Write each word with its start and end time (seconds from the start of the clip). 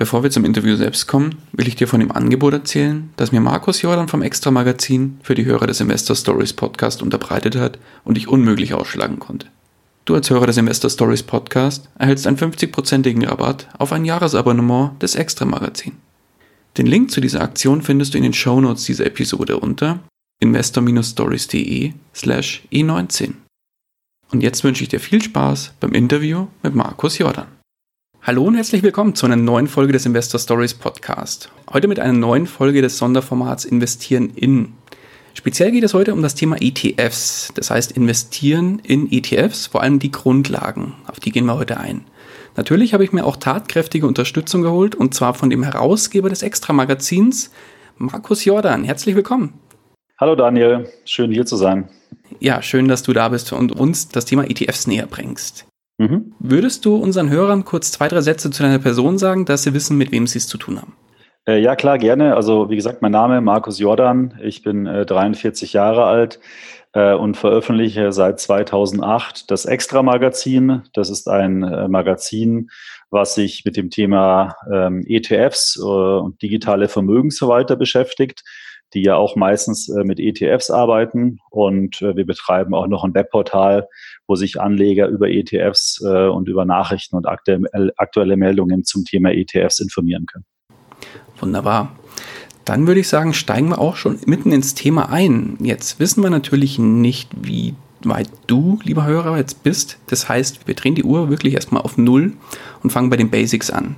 Bevor 0.00 0.22
wir 0.22 0.30
zum 0.30 0.46
Interview 0.46 0.76
selbst 0.76 1.08
kommen, 1.08 1.34
will 1.52 1.68
ich 1.68 1.76
dir 1.76 1.86
von 1.86 2.00
dem 2.00 2.10
Angebot 2.10 2.54
erzählen, 2.54 3.10
das 3.16 3.32
mir 3.32 3.40
Markus 3.42 3.82
Jordan 3.82 4.08
vom 4.08 4.22
Extra 4.22 4.50
Magazin 4.50 5.20
für 5.22 5.34
die 5.34 5.44
Hörer 5.44 5.66
des 5.66 5.82
Investor 5.82 6.16
Stories 6.16 6.54
Podcast 6.54 7.02
unterbreitet 7.02 7.54
hat 7.54 7.78
und 8.02 8.16
ich 8.16 8.26
unmöglich 8.26 8.72
ausschlagen 8.72 9.18
konnte. 9.18 9.48
Du 10.06 10.14
als 10.14 10.30
Hörer 10.30 10.46
des 10.46 10.56
Investor 10.56 10.88
Stories 10.88 11.22
Podcast 11.22 11.90
erhältst 11.98 12.26
einen 12.26 12.38
50%igen 12.38 13.26
Rabatt 13.26 13.68
auf 13.76 13.92
ein 13.92 14.06
Jahresabonnement 14.06 14.92
des 15.02 15.16
Extra 15.16 15.44
Magazin. 15.44 15.92
Den 16.78 16.86
Link 16.86 17.10
zu 17.10 17.20
dieser 17.20 17.42
Aktion 17.42 17.82
findest 17.82 18.14
du 18.14 18.16
in 18.16 18.24
den 18.24 18.32
Shownotes 18.32 18.84
dieser 18.84 19.04
Episode 19.04 19.58
unter 19.58 19.98
investor-stories.de 20.40 21.92
slash 22.14 22.62
e19. 22.72 23.34
Und 24.32 24.42
jetzt 24.42 24.64
wünsche 24.64 24.82
ich 24.82 24.88
dir 24.88 24.98
viel 24.98 25.20
Spaß 25.20 25.74
beim 25.78 25.92
Interview 25.92 26.46
mit 26.62 26.74
Markus 26.74 27.18
Jordan. 27.18 27.59
Hallo 28.22 28.44
und 28.44 28.54
herzlich 28.54 28.82
willkommen 28.82 29.14
zu 29.14 29.24
einer 29.24 29.36
neuen 29.36 29.66
Folge 29.66 29.94
des 29.94 30.04
Investor 30.04 30.38
Stories 30.38 30.74
Podcast. 30.74 31.50
Heute 31.72 31.88
mit 31.88 31.98
einer 31.98 32.12
neuen 32.12 32.46
Folge 32.46 32.82
des 32.82 32.98
Sonderformats 32.98 33.64
Investieren 33.64 34.28
in. 34.36 34.74
Speziell 35.32 35.70
geht 35.70 35.84
es 35.84 35.94
heute 35.94 36.12
um 36.12 36.20
das 36.20 36.34
Thema 36.34 36.56
ETFs, 36.60 37.50
das 37.54 37.70
heißt 37.70 37.92
Investieren 37.92 38.78
in 38.84 39.10
ETFs, 39.10 39.68
vor 39.68 39.80
allem 39.80 40.00
die 40.00 40.10
Grundlagen. 40.10 40.96
Auf 41.06 41.18
die 41.18 41.32
gehen 41.32 41.46
wir 41.46 41.56
heute 41.56 41.78
ein. 41.78 42.04
Natürlich 42.56 42.92
habe 42.92 43.04
ich 43.04 43.12
mir 43.12 43.24
auch 43.24 43.38
tatkräftige 43.38 44.06
Unterstützung 44.06 44.60
geholt 44.60 44.94
und 44.94 45.14
zwar 45.14 45.32
von 45.32 45.48
dem 45.48 45.62
Herausgeber 45.62 46.28
des 46.28 46.42
Extra-Magazins, 46.42 47.50
Markus 47.96 48.44
Jordan. 48.44 48.84
Herzlich 48.84 49.16
willkommen. 49.16 49.54
Hallo 50.18 50.34
Daniel, 50.34 50.90
schön 51.06 51.32
hier 51.32 51.46
zu 51.46 51.56
sein. 51.56 51.88
Ja, 52.38 52.60
schön, 52.60 52.86
dass 52.86 53.02
du 53.02 53.14
da 53.14 53.30
bist 53.30 53.50
und 53.54 53.72
uns 53.72 54.08
das 54.08 54.26
Thema 54.26 54.44
ETFs 54.44 54.86
näher 54.86 55.06
bringst. 55.06 55.69
Mhm. 56.00 56.32
Würdest 56.38 56.86
du 56.86 56.96
unseren 56.96 57.28
Hörern 57.28 57.66
kurz 57.66 57.92
zwei, 57.92 58.08
drei 58.08 58.22
Sätze 58.22 58.50
zu 58.50 58.62
deiner 58.62 58.78
Person 58.78 59.18
sagen, 59.18 59.44
dass 59.44 59.64
sie 59.64 59.74
wissen, 59.74 59.98
mit 59.98 60.12
wem 60.12 60.26
sie 60.26 60.38
es 60.38 60.48
zu 60.48 60.56
tun 60.56 60.80
haben? 60.80 60.94
Äh, 61.46 61.60
ja, 61.60 61.76
klar, 61.76 61.98
gerne. 61.98 62.36
Also 62.36 62.70
wie 62.70 62.76
gesagt, 62.76 63.02
mein 63.02 63.12
Name 63.12 63.36
ist 63.36 63.44
Markus 63.44 63.78
Jordan. 63.78 64.32
Ich 64.42 64.62
bin 64.62 64.86
äh, 64.86 65.04
43 65.04 65.74
Jahre 65.74 66.04
alt 66.04 66.40
äh, 66.94 67.12
und 67.12 67.36
veröffentliche 67.36 68.12
seit 68.12 68.40
2008 68.40 69.50
das 69.50 69.66
Extra-Magazin. 69.66 70.84
Das 70.94 71.10
ist 71.10 71.28
ein 71.28 71.62
äh, 71.64 71.86
Magazin, 71.86 72.70
was 73.10 73.34
sich 73.34 73.66
mit 73.66 73.76
dem 73.76 73.90
Thema 73.90 74.56
ähm, 74.72 75.04
ETFs 75.06 75.76
äh, 75.76 75.82
und 75.82 76.40
digitale 76.40 76.88
Vermögensverwalter 76.88 77.76
beschäftigt 77.76 78.42
die 78.94 79.02
ja 79.02 79.16
auch 79.16 79.36
meistens 79.36 79.88
äh, 79.88 80.04
mit 80.04 80.18
ETFs 80.18 80.70
arbeiten. 80.70 81.38
Und 81.50 82.02
äh, 82.02 82.16
wir 82.16 82.26
betreiben 82.26 82.74
auch 82.74 82.86
noch 82.86 83.04
ein 83.04 83.14
Webportal, 83.14 83.88
wo 84.26 84.36
sich 84.36 84.60
Anleger 84.60 85.08
über 85.08 85.28
ETFs 85.28 86.02
äh, 86.04 86.26
und 86.26 86.48
über 86.48 86.64
Nachrichten 86.64 87.16
und 87.16 87.26
aktuelle, 87.26 87.92
aktuelle 87.96 88.36
Meldungen 88.36 88.84
zum 88.84 89.04
Thema 89.04 89.32
ETFs 89.32 89.80
informieren 89.80 90.26
können. 90.26 90.44
Wunderbar. 91.38 91.92
Dann 92.64 92.86
würde 92.86 93.00
ich 93.00 93.08
sagen, 93.08 93.32
steigen 93.32 93.70
wir 93.70 93.80
auch 93.80 93.96
schon 93.96 94.18
mitten 94.26 94.52
ins 94.52 94.74
Thema 94.74 95.10
ein. 95.10 95.56
Jetzt 95.60 95.98
wissen 95.98 96.22
wir 96.22 96.30
natürlich 96.30 96.78
nicht, 96.78 97.30
wie 97.40 97.74
weit 98.04 98.28
du, 98.46 98.78
lieber 98.82 99.04
Hörer, 99.04 99.36
jetzt 99.38 99.62
bist. 99.62 99.98
Das 100.06 100.28
heißt, 100.28 100.66
wir 100.66 100.74
drehen 100.74 100.94
die 100.94 101.04
Uhr 101.04 101.30
wirklich 101.30 101.54
erstmal 101.54 101.82
auf 101.82 101.98
Null 101.98 102.34
und 102.82 102.90
fangen 102.90 103.10
bei 103.10 103.16
den 103.16 103.30
Basics 103.30 103.70
an. 103.70 103.96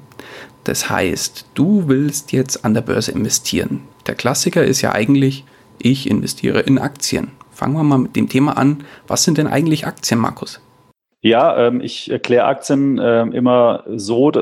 Das 0.65 0.89
heißt, 0.89 1.47
du 1.55 1.89
willst 1.89 2.33
jetzt 2.33 2.65
an 2.65 2.75
der 2.75 2.83
Börse 2.83 3.13
investieren. 3.13 3.83
Der 4.07 4.15
Klassiker 4.15 4.65
ist 4.65 4.83
ja 4.83 4.93
eigentlich, 4.93 5.45
ich 5.79 6.11
investiere 6.11 6.61
in 6.61 6.79
Aktien. 6.79 7.33
Fangen 7.51 7.75
wir 7.75 7.85
mal 7.85 7.99
mit 7.99 8.17
dem 8.17 8.29
Thema 8.29 8.57
an. 8.57 8.85
Was 9.07 9.25
sind 9.25 9.39
denn 9.39 9.47
eigentlich 9.47 9.87
Aktien, 9.87 10.19
Markus? 10.19 10.61
Ja, 11.21 11.57
ähm, 11.57 11.81
ich 11.81 12.11
erkläre 12.11 12.47
Aktien 12.47 12.99
äh, 12.99 13.23
immer 13.23 13.85
so, 13.87 14.33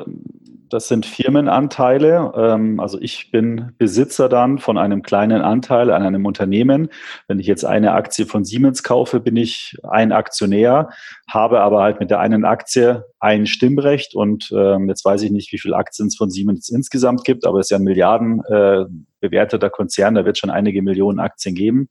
das 0.71 0.89
sind 0.89 1.05
Firmenanteile. 1.05 2.33
Ähm, 2.35 2.81
also 2.81 2.99
ich 3.01 3.31
bin 3.31 3.73
Besitzer 3.77 4.31
dann 4.31 4.59
von 4.59 4.79
einem 4.79 5.03
kleinen 5.03 5.43
Anteil 5.43 5.91
an 5.91 6.03
einem 6.03 6.25
Unternehmen. 6.25 6.89
Wenn 7.29 7.39
ich 7.39 7.47
jetzt 7.47 7.65
eine 7.65 7.93
Aktie 7.93 8.25
von 8.25 8.45
Siemens 8.45 8.83
kaufe, 8.83 9.21
bin 9.21 9.37
ich 9.37 9.77
ein 9.83 10.13
Aktionär, 10.13 10.89
habe 11.29 11.61
aber 11.61 11.83
halt 11.83 12.01
mit 12.01 12.11
der 12.11 12.21
einen 12.21 12.45
Aktie 12.47 13.05
ein 13.21 13.47
Stimmrecht. 13.47 14.15
Und 14.15 14.51
ähm, 14.57 14.89
jetzt 14.89 15.05
weiß 15.05 15.23
ich 15.23 15.31
nicht, 15.31 15.53
wie 15.53 15.59
viele 15.59 15.77
Aktien 15.77 16.09
es 16.09 16.17
von 16.17 16.31
Siemens 16.31 16.71
insgesamt 16.71 17.25
gibt, 17.25 17.47
aber 17.47 17.61
es 17.61 17.67
ist 17.67 17.71
ja 17.71 17.77
ein 17.77 17.85
Milliarden 17.85 18.43
äh, 18.47 18.87
bewerteter 19.21 19.69
Konzern. 19.69 20.15
Da 20.15 20.25
wird 20.25 20.39
schon 20.39 20.51
einige 20.51 20.83
Millionen 20.83 21.21
Aktien 21.21 21.55
geben. 21.55 21.89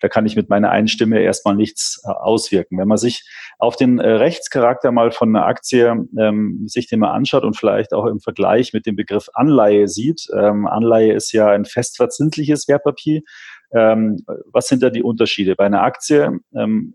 Da 0.00 0.08
kann 0.08 0.26
ich 0.26 0.34
mit 0.34 0.48
meiner 0.48 0.70
einen 0.70 0.88
Stimme 0.88 1.20
erstmal 1.20 1.54
nichts 1.54 2.02
äh, 2.04 2.10
auswirken. 2.10 2.76
Wenn 2.78 2.88
man 2.88 2.98
sich 2.98 3.24
auf 3.58 3.76
den 3.76 4.00
äh, 4.00 4.10
Rechtscharakter 4.10 4.90
mal 4.90 5.12
von 5.12 5.34
einer 5.34 5.46
Aktie 5.46 6.06
ähm, 6.18 6.64
sich 6.66 6.88
den 6.88 6.98
mal 6.98 7.12
anschaut 7.12 7.44
und 7.44 7.56
vielleicht 7.56 7.92
auch 7.92 8.06
im 8.06 8.18
Vergleich 8.18 8.72
mit 8.72 8.84
dem 8.84 8.96
Begriff 8.96 9.28
Anleihe 9.32 9.86
sieht, 9.86 10.26
ähm, 10.36 10.66
Anleihe 10.66 11.12
ist 11.12 11.32
ja 11.32 11.48
ein 11.48 11.64
festverzinsliches 11.64 12.66
Wertpapier. 12.66 13.22
Ähm, 13.72 14.24
was 14.52 14.66
sind 14.66 14.82
da 14.82 14.90
die 14.90 15.04
Unterschiede? 15.04 15.54
Bei 15.54 15.66
einer 15.66 15.82
Aktie 15.82 16.40
ähm, 16.54 16.94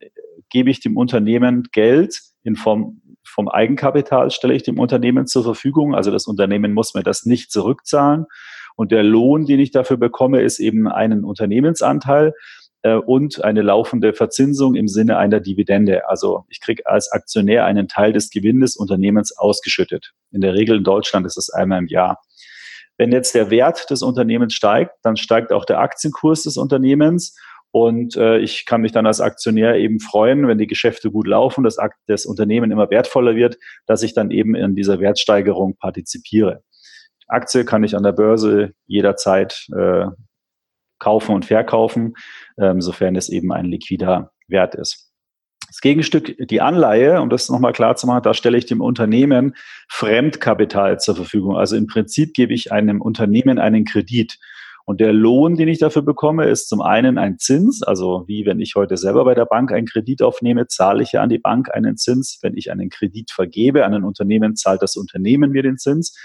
gebe 0.49 0.69
ich 0.69 0.81
dem 0.81 0.97
Unternehmen 0.97 1.69
Geld 1.71 2.19
in 2.43 2.55
Form 2.55 3.01
vom 3.29 3.47
Eigenkapital 3.47 4.31
stelle 4.31 4.53
ich 4.53 4.63
dem 4.63 4.79
Unternehmen 4.79 5.27
zur 5.27 5.43
Verfügung. 5.43 5.95
Also 5.95 6.11
das 6.11 6.27
Unternehmen 6.27 6.73
muss 6.73 6.93
mir 6.93 7.03
das 7.03 7.25
nicht 7.25 7.51
zurückzahlen. 7.51 8.25
Und 8.75 8.91
der 8.91 9.03
Lohn, 9.03 9.45
den 9.45 9.59
ich 9.59 9.71
dafür 9.71 9.97
bekomme, 9.97 10.41
ist 10.41 10.59
eben 10.59 10.87
einen 10.87 11.23
Unternehmensanteil 11.23 12.33
äh, 12.81 12.95
und 12.95 13.43
eine 13.43 13.61
laufende 13.61 14.13
Verzinsung 14.13 14.75
im 14.75 14.87
Sinne 14.87 15.17
einer 15.17 15.39
Dividende. 15.39 16.07
Also 16.07 16.45
ich 16.49 16.61
kriege 16.61 16.85
als 16.85 17.11
Aktionär 17.11 17.65
einen 17.65 17.87
Teil 17.87 18.13
des 18.13 18.29
Gewinnes 18.29 18.75
Unternehmens 18.75 19.37
ausgeschüttet. 19.37 20.13
In 20.31 20.41
der 20.41 20.53
Regel 20.53 20.77
in 20.77 20.83
Deutschland 20.83 21.25
ist 21.25 21.37
es 21.37 21.49
einmal 21.49 21.79
im 21.79 21.87
Jahr. 21.87 22.21
Wenn 22.97 23.11
jetzt 23.11 23.33
der 23.33 23.49
Wert 23.49 23.89
des 23.89 24.01
Unternehmens 24.01 24.53
steigt, 24.53 24.91
dann 25.03 25.15
steigt 25.15 25.53
auch 25.53 25.65
der 25.65 25.79
Aktienkurs 25.79 26.43
des 26.43 26.57
Unternehmens. 26.57 27.37
Und 27.71 28.15
äh, 28.15 28.39
ich 28.39 28.65
kann 28.65 28.81
mich 28.81 28.91
dann 28.91 29.05
als 29.05 29.21
Aktionär 29.21 29.75
eben 29.75 29.99
freuen, 29.99 30.47
wenn 30.47 30.57
die 30.57 30.67
Geschäfte 30.67 31.11
gut 31.11 31.27
laufen, 31.27 31.63
dass 31.63 31.77
das 32.07 32.25
Unternehmen 32.25 32.71
immer 32.71 32.89
wertvoller 32.89 33.35
wird, 33.35 33.57
dass 33.85 34.01
ich 34.01 34.13
dann 34.13 34.31
eben 34.31 34.55
in 34.55 34.75
dieser 34.75 34.99
Wertsteigerung 34.99 35.75
partizipiere. 35.77 36.63
Aktie 37.27 37.63
kann 37.63 37.83
ich 37.83 37.95
an 37.95 38.03
der 38.03 38.11
Börse 38.11 38.73
jederzeit 38.87 39.67
äh, 39.77 40.07
kaufen 40.97 41.35
und 41.35 41.45
verkaufen, 41.45 42.15
ähm, 42.59 42.81
sofern 42.81 43.15
es 43.15 43.29
eben 43.29 43.53
ein 43.53 43.65
liquider 43.65 44.31
Wert 44.47 44.75
ist. 44.75 45.09
Das 45.67 45.81
Gegenstück, 45.81 46.35
die 46.39 46.61
Anleihe, 46.61 47.21
um 47.21 47.29
das 47.29 47.49
nochmal 47.49 47.73
klar 47.73 47.95
zu 47.95 48.07
machen, 48.07 48.23
da 48.23 48.33
stelle 48.33 48.57
ich 48.57 48.65
dem 48.65 48.81
Unternehmen 48.81 49.55
Fremdkapital 49.87 50.99
zur 50.99 51.15
Verfügung. 51.15 51.55
Also 51.57 51.75
im 51.75 51.85
Prinzip 51.85 52.33
gebe 52.33 52.53
ich 52.53 52.71
einem 52.71 53.01
Unternehmen 53.01 53.59
einen 53.59 53.85
Kredit. 53.85 54.39
Und 54.89 55.01
der 55.01 55.13
Lohn, 55.13 55.55
den 55.55 55.67
ich 55.67 55.77
dafür 55.77 56.01
bekomme, 56.01 56.45
ist 56.45 56.67
zum 56.67 56.81
einen 56.81 57.19
ein 57.19 57.37
Zins, 57.37 57.83
also 57.83 58.23
wie 58.25 58.47
wenn 58.47 58.59
ich 58.59 58.73
heute 58.73 58.97
selber 58.97 59.23
bei 59.23 59.35
der 59.35 59.45
Bank 59.45 59.71
einen 59.71 59.85
Kredit 59.85 60.23
aufnehme, 60.23 60.65
zahle 60.65 61.03
ich 61.03 61.11
ja 61.11 61.21
an 61.21 61.29
die 61.29 61.37
Bank 61.37 61.71
einen 61.71 61.95
Zins. 61.95 62.39
Wenn 62.41 62.57
ich 62.57 62.71
einen 62.71 62.89
Kredit 62.89 63.29
vergebe 63.29 63.85
an 63.85 63.93
ein 63.93 64.03
Unternehmen, 64.03 64.55
zahlt 64.55 64.81
das 64.81 64.95
Unternehmen 64.95 65.51
mir 65.51 65.61
den 65.61 65.77
Zins. 65.77 66.17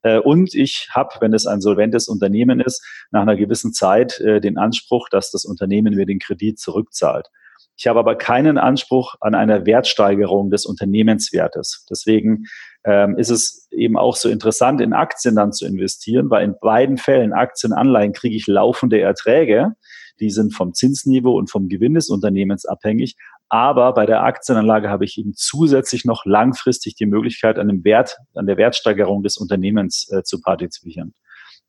Äh, 0.00 0.18
und 0.18 0.54
ich 0.54 0.88
habe, 0.92 1.10
wenn 1.20 1.34
es 1.34 1.46
ein 1.46 1.60
solventes 1.60 2.08
Unternehmen 2.08 2.58
ist, 2.58 2.82
nach 3.10 3.20
einer 3.20 3.36
gewissen 3.36 3.74
Zeit 3.74 4.18
äh, 4.20 4.40
den 4.40 4.56
Anspruch, 4.56 5.10
dass 5.10 5.30
das 5.30 5.44
Unternehmen 5.44 5.94
mir 5.94 6.06
den 6.06 6.18
Kredit 6.18 6.58
zurückzahlt. 6.58 7.28
Ich 7.76 7.86
habe 7.86 7.98
aber 7.98 8.16
keinen 8.16 8.56
Anspruch 8.56 9.16
an 9.20 9.34
einer 9.34 9.66
Wertsteigerung 9.66 10.48
des 10.50 10.64
Unternehmenswertes. 10.64 11.84
Deswegen 11.90 12.46
ähm, 12.86 13.18
ist 13.18 13.30
es 13.30 13.68
eben 13.72 13.98
auch 13.98 14.16
so 14.16 14.28
interessant, 14.28 14.80
in 14.80 14.92
Aktien 14.92 15.34
dann 15.34 15.52
zu 15.52 15.66
investieren, 15.66 16.30
weil 16.30 16.44
in 16.44 16.54
beiden 16.60 16.98
Fällen 16.98 17.32
Aktienanleihen 17.32 18.12
kriege 18.12 18.36
ich 18.36 18.46
laufende 18.46 19.00
Erträge. 19.00 19.72
Die 20.20 20.30
sind 20.30 20.54
vom 20.54 20.72
Zinsniveau 20.72 21.36
und 21.36 21.50
vom 21.50 21.68
Gewinn 21.68 21.94
des 21.94 22.08
Unternehmens 22.08 22.64
abhängig. 22.64 23.16
Aber 23.48 23.92
bei 23.92 24.06
der 24.06 24.22
Aktienanlage 24.22 24.88
habe 24.88 25.04
ich 25.04 25.18
eben 25.18 25.34
zusätzlich 25.34 26.04
noch 26.04 26.24
langfristig 26.24 26.94
die 26.94 27.06
Möglichkeit, 27.06 27.58
an 27.58 27.68
dem 27.68 27.84
Wert, 27.84 28.16
an 28.34 28.46
der 28.46 28.56
Wertsteigerung 28.56 29.22
des 29.22 29.36
Unternehmens 29.36 30.08
äh, 30.10 30.22
zu 30.22 30.40
partizipieren. 30.40 31.14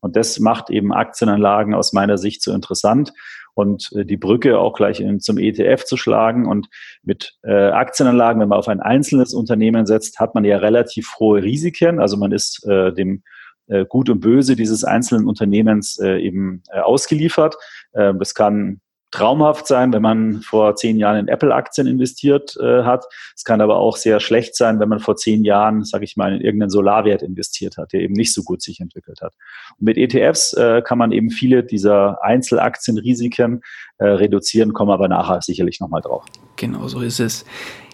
Und 0.08 0.16
das 0.16 0.40
macht 0.40 0.70
eben 0.70 0.94
Aktienanlagen 0.94 1.74
aus 1.76 1.92
meiner 1.92 2.18
Sicht 2.18 2.42
so 2.42 2.54
interessant 2.54 3.12
und 3.56 3.90
äh, 3.94 4.06
die 4.06 4.16
Brücke 4.16 4.58
auch 4.58 4.74
gleich 4.74 5.02
in, 5.02 5.20
zum 5.20 5.38
ETF 5.38 5.84
zu 5.84 5.98
schlagen. 5.98 6.46
Und 6.48 6.70
mit 7.04 7.34
äh, 7.44 7.72
Aktienanlagen, 7.72 8.40
wenn 8.40 8.48
man 8.48 8.58
auf 8.58 8.70
ein 8.70 8.80
einzelnes 8.80 9.34
Unternehmen 9.34 9.86
setzt, 9.86 10.22
hat 10.22 10.34
man 10.34 10.46
ja 10.46 10.60
relativ 10.60 11.16
hohe 11.20 11.44
Risiken. 11.44 12.00
Also 12.00 12.16
man 12.16 12.32
ist 12.32 12.66
äh, 12.66 12.94
dem 12.94 13.24
äh, 13.68 13.86
Gut 13.86 14.10
und 14.10 14.22
Böse 14.22 14.56
dieses 14.56 14.86
einzelnen 14.86 15.28
Unternehmens 15.28 16.00
äh, 16.00 16.20
eben 16.20 16.64
äh, 16.72 16.80
ausgeliefert. 16.80 17.58
Äh, 17.92 18.14
das 18.18 18.34
kann 18.34 18.80
traumhaft 19.18 19.66
sein, 19.66 19.92
wenn 19.94 20.02
man 20.02 20.42
vor 20.42 20.76
zehn 20.76 20.98
Jahren 20.98 21.18
in 21.18 21.28
Apple-Aktien 21.28 21.88
investiert 21.88 22.56
äh, 22.62 22.84
hat. 22.84 23.06
Es 23.36 23.44
kann 23.44 23.62
aber 23.62 23.78
auch 23.78 23.98
sehr 23.98 24.20
schlecht 24.20 24.56
sein, 24.56 24.80
wenn 24.80 24.90
man 24.90 25.00
vor 25.00 25.16
zehn 25.16 25.44
Jahren, 25.44 25.84
sage 25.84 26.06
ich 26.06 26.18
mal, 26.18 26.34
in 26.34 26.42
irgendeinen 26.42 26.70
Solarwert 26.70 27.24
investiert 27.24 27.78
hat, 27.78 27.94
der 27.94 28.02
eben 28.02 28.14
nicht 28.14 28.34
so 28.34 28.44
gut 28.44 28.62
sich 28.62 28.80
entwickelt 28.80 29.22
hat. 29.22 29.34
Und 29.80 29.86
mit 29.86 29.98
ETFs 29.98 30.54
äh, 30.54 30.84
kann 30.84 31.00
man 31.00 31.12
eben 31.12 31.32
viele 31.32 31.64
dieser 31.64 32.24
Einzelaktienrisiken 32.24 33.62
äh, 33.98 34.06
reduzieren, 34.06 34.74
kommen 34.74 34.92
aber 34.92 35.08
nachher 35.08 35.42
sicherlich 35.42 35.80
nochmal 35.80 36.02
drauf. 36.02 36.26
Genau 36.56 36.88
so 36.88 37.02
ist 37.02 37.20
es. 37.20 37.44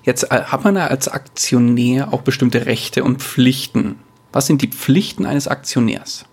Jetzt 0.04 0.30
äh, 0.30 0.44
hat 0.44 0.66
man 0.66 0.76
als 0.76 1.08
Aktionär 1.08 2.14
auch 2.14 2.24
bestimmte 2.24 2.66
Rechte 2.66 3.06
und 3.06 3.22
Pflichten. 3.22 4.00
Was 4.34 4.48
sind 4.48 4.62
die 4.62 4.68
Pflichten 4.68 5.26
eines 5.26 5.48
Aktionärs? 5.48 6.26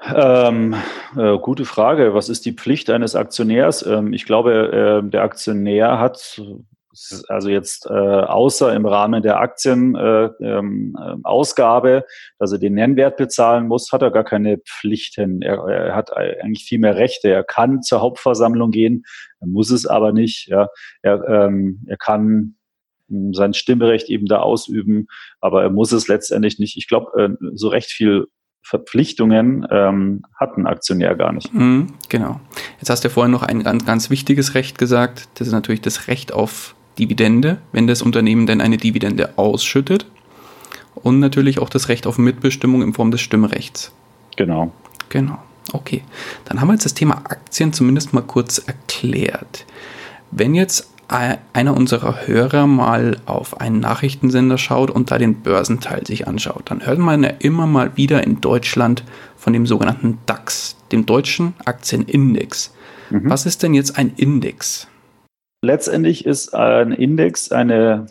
Ähm, 0.00 0.76
äh, 1.16 1.38
gute 1.38 1.64
Frage. 1.64 2.14
Was 2.14 2.28
ist 2.28 2.46
die 2.46 2.52
Pflicht 2.52 2.88
eines 2.90 3.16
Aktionärs? 3.16 3.84
Ähm, 3.84 4.12
ich 4.12 4.24
glaube, 4.24 5.02
äh, 5.04 5.10
der 5.10 5.22
Aktionär 5.22 5.98
hat 5.98 6.40
also 7.28 7.48
jetzt 7.48 7.86
äh, 7.86 7.92
außer 7.92 8.74
im 8.74 8.84
Rahmen 8.86 9.22
der 9.22 9.38
Aktienausgabe, 9.40 11.90
äh, 11.90 11.98
ähm, 11.98 12.02
dass 12.38 12.50
er 12.52 12.58
den 12.58 12.74
Nennwert 12.74 13.16
bezahlen 13.16 13.68
muss, 13.68 13.92
hat 13.92 14.02
er 14.02 14.10
gar 14.10 14.24
keine 14.24 14.58
Pflichten. 14.58 15.40
Er, 15.42 15.58
er, 15.68 15.94
hat 15.94 16.12
eigentlich 16.16 16.64
viel 16.64 16.80
mehr 16.80 16.96
Rechte. 16.96 17.30
Er 17.30 17.44
kann 17.44 17.82
zur 17.82 18.00
Hauptversammlung 18.00 18.70
gehen, 18.70 19.04
muss 19.40 19.70
es 19.70 19.86
aber 19.86 20.12
nicht. 20.12 20.48
Ja. 20.48 20.68
Er, 21.02 21.22
ähm, 21.28 21.84
er 21.86 21.96
kann 21.96 22.56
hm, 23.08 23.32
sein 23.32 23.54
Stimmrecht 23.54 24.08
eben 24.08 24.26
da 24.26 24.40
ausüben, 24.40 25.06
aber 25.40 25.62
er 25.62 25.70
muss 25.70 25.92
es 25.92 26.08
letztendlich 26.08 26.58
nicht. 26.58 26.76
Ich 26.76 26.88
glaube, 26.88 27.22
äh, 27.22 27.30
so 27.54 27.68
recht 27.68 27.92
viel 27.92 28.26
Verpflichtungen 28.62 29.66
ähm, 29.70 30.22
hat 30.34 30.56
ein 30.56 30.66
Aktionär 30.66 31.14
gar 31.14 31.32
nicht. 31.32 31.52
Mhm, 31.52 31.94
genau. 32.08 32.40
Jetzt 32.78 32.90
hast 32.90 33.02
du 33.02 33.08
ja 33.08 33.14
vorhin 33.14 33.32
noch 33.32 33.42
ein 33.42 33.62
ganz, 33.62 33.86
ganz 33.86 34.10
wichtiges 34.10 34.54
Recht 34.54 34.78
gesagt. 34.78 35.28
Das 35.34 35.46
ist 35.46 35.52
natürlich 35.52 35.80
das 35.80 36.08
Recht 36.08 36.32
auf 36.32 36.74
Dividende, 36.98 37.58
wenn 37.72 37.86
das 37.86 38.02
Unternehmen 38.02 38.46
denn 38.46 38.60
eine 38.60 38.76
Dividende 38.76 39.38
ausschüttet. 39.38 40.06
Und 40.94 41.20
natürlich 41.20 41.60
auch 41.60 41.68
das 41.70 41.88
Recht 41.88 42.06
auf 42.06 42.18
Mitbestimmung 42.18 42.82
in 42.82 42.92
Form 42.92 43.10
des 43.10 43.20
Stimmrechts. 43.20 43.92
Genau. 44.36 44.72
Genau. 45.08 45.38
Okay. 45.72 46.02
Dann 46.44 46.60
haben 46.60 46.68
wir 46.68 46.74
jetzt 46.74 46.84
das 46.84 46.94
Thema 46.94 47.22
Aktien 47.24 47.72
zumindest 47.72 48.12
mal 48.12 48.22
kurz 48.22 48.58
erklärt. 48.58 49.64
Wenn 50.30 50.54
jetzt 50.54 50.90
einer 51.08 51.74
unserer 51.74 52.26
Hörer 52.26 52.66
mal 52.66 53.16
auf 53.24 53.60
einen 53.60 53.80
Nachrichtensender 53.80 54.58
schaut 54.58 54.90
und 54.90 55.10
da 55.10 55.18
den 55.18 55.42
Börsenteil 55.42 56.06
sich 56.06 56.28
anschaut, 56.28 56.64
dann 56.66 56.84
hört 56.84 56.98
man 56.98 57.22
ja 57.22 57.30
immer 57.38 57.66
mal 57.66 57.96
wieder 57.96 58.24
in 58.24 58.40
Deutschland 58.40 59.04
von 59.36 59.52
dem 59.52 59.66
sogenannten 59.66 60.18
DAX, 60.26 60.76
dem 60.92 61.06
deutschen 61.06 61.54
Aktienindex. 61.64 62.74
Mhm. 63.10 63.30
Was 63.30 63.46
ist 63.46 63.62
denn 63.62 63.72
jetzt 63.72 63.98
ein 63.98 64.12
Index? 64.16 64.88
Letztendlich 65.62 66.26
ist 66.26 66.54
ein 66.54 66.92
Index 66.92 67.50
eine, 67.50 68.06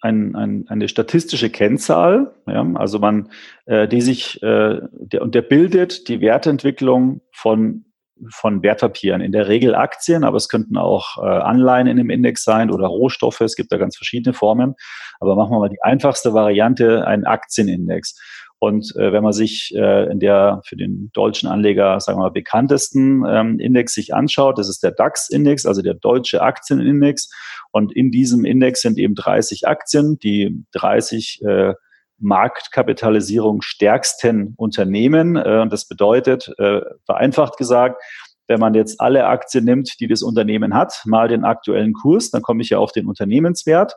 ein, 0.00 0.34
ein, 0.34 0.64
eine 0.68 0.88
statistische 0.88 1.50
Kennzahl, 1.50 2.34
ja, 2.46 2.66
also 2.74 2.98
man, 2.98 3.28
äh, 3.66 3.86
die 3.86 4.00
sich, 4.00 4.42
äh, 4.42 4.80
der, 4.92 5.22
und 5.22 5.34
der 5.34 5.42
bildet 5.42 6.08
die 6.08 6.20
Wertentwicklung 6.20 7.20
von 7.32 7.84
von 8.28 8.62
Wertpapieren, 8.62 9.20
in 9.20 9.32
der 9.32 9.48
Regel 9.48 9.74
Aktien, 9.74 10.24
aber 10.24 10.36
es 10.36 10.48
könnten 10.48 10.76
auch 10.76 11.18
äh, 11.18 11.26
Anleihen 11.26 11.86
in 11.86 11.96
dem 11.96 12.10
Index 12.10 12.44
sein 12.44 12.70
oder 12.70 12.86
Rohstoffe. 12.86 13.40
Es 13.40 13.56
gibt 13.56 13.72
da 13.72 13.78
ganz 13.78 13.96
verschiedene 13.96 14.34
Formen. 14.34 14.74
Aber 15.20 15.36
machen 15.36 15.52
wir 15.52 15.60
mal 15.60 15.68
die 15.68 15.82
einfachste 15.82 16.34
Variante, 16.34 17.06
einen 17.06 17.24
Aktienindex. 17.24 18.14
Und 18.60 18.94
äh, 18.96 19.10
wenn 19.10 19.22
man 19.22 19.32
sich 19.32 19.74
äh, 19.74 20.12
in 20.12 20.20
der 20.20 20.60
für 20.66 20.76
den 20.76 21.10
deutschen 21.14 21.48
Anleger, 21.48 21.98
sagen 21.98 22.18
wir 22.18 22.24
mal, 22.24 22.30
bekanntesten 22.30 23.24
ähm, 23.26 23.58
Index 23.58 23.94
sich 23.94 24.12
anschaut, 24.12 24.58
das 24.58 24.68
ist 24.68 24.82
der 24.82 24.90
DAX-Index, 24.90 25.64
also 25.64 25.80
der 25.80 25.94
deutsche 25.94 26.42
Aktienindex. 26.42 27.30
Und 27.72 27.96
in 27.96 28.10
diesem 28.10 28.44
Index 28.44 28.82
sind 28.82 28.98
eben 28.98 29.14
30 29.14 29.66
Aktien, 29.66 30.18
die 30.18 30.62
30 30.72 31.40
äh, 31.42 31.72
Marktkapitalisierung 32.20 33.62
stärksten 33.62 34.54
Unternehmen. 34.56 35.36
Äh, 35.36 35.60
und 35.60 35.72
das 35.72 35.88
bedeutet, 35.88 36.52
äh, 36.58 36.80
vereinfacht 37.04 37.56
gesagt, 37.56 38.02
wenn 38.48 38.60
man 38.60 38.74
jetzt 38.74 39.00
alle 39.00 39.26
Aktien 39.26 39.64
nimmt, 39.64 40.00
die 40.00 40.08
das 40.08 40.22
Unternehmen 40.22 40.74
hat, 40.74 41.02
mal 41.04 41.28
den 41.28 41.44
aktuellen 41.44 41.92
Kurs, 41.92 42.30
dann 42.30 42.42
komme 42.42 42.62
ich 42.62 42.70
ja 42.70 42.78
auf 42.78 42.92
den 42.92 43.06
Unternehmenswert. 43.06 43.94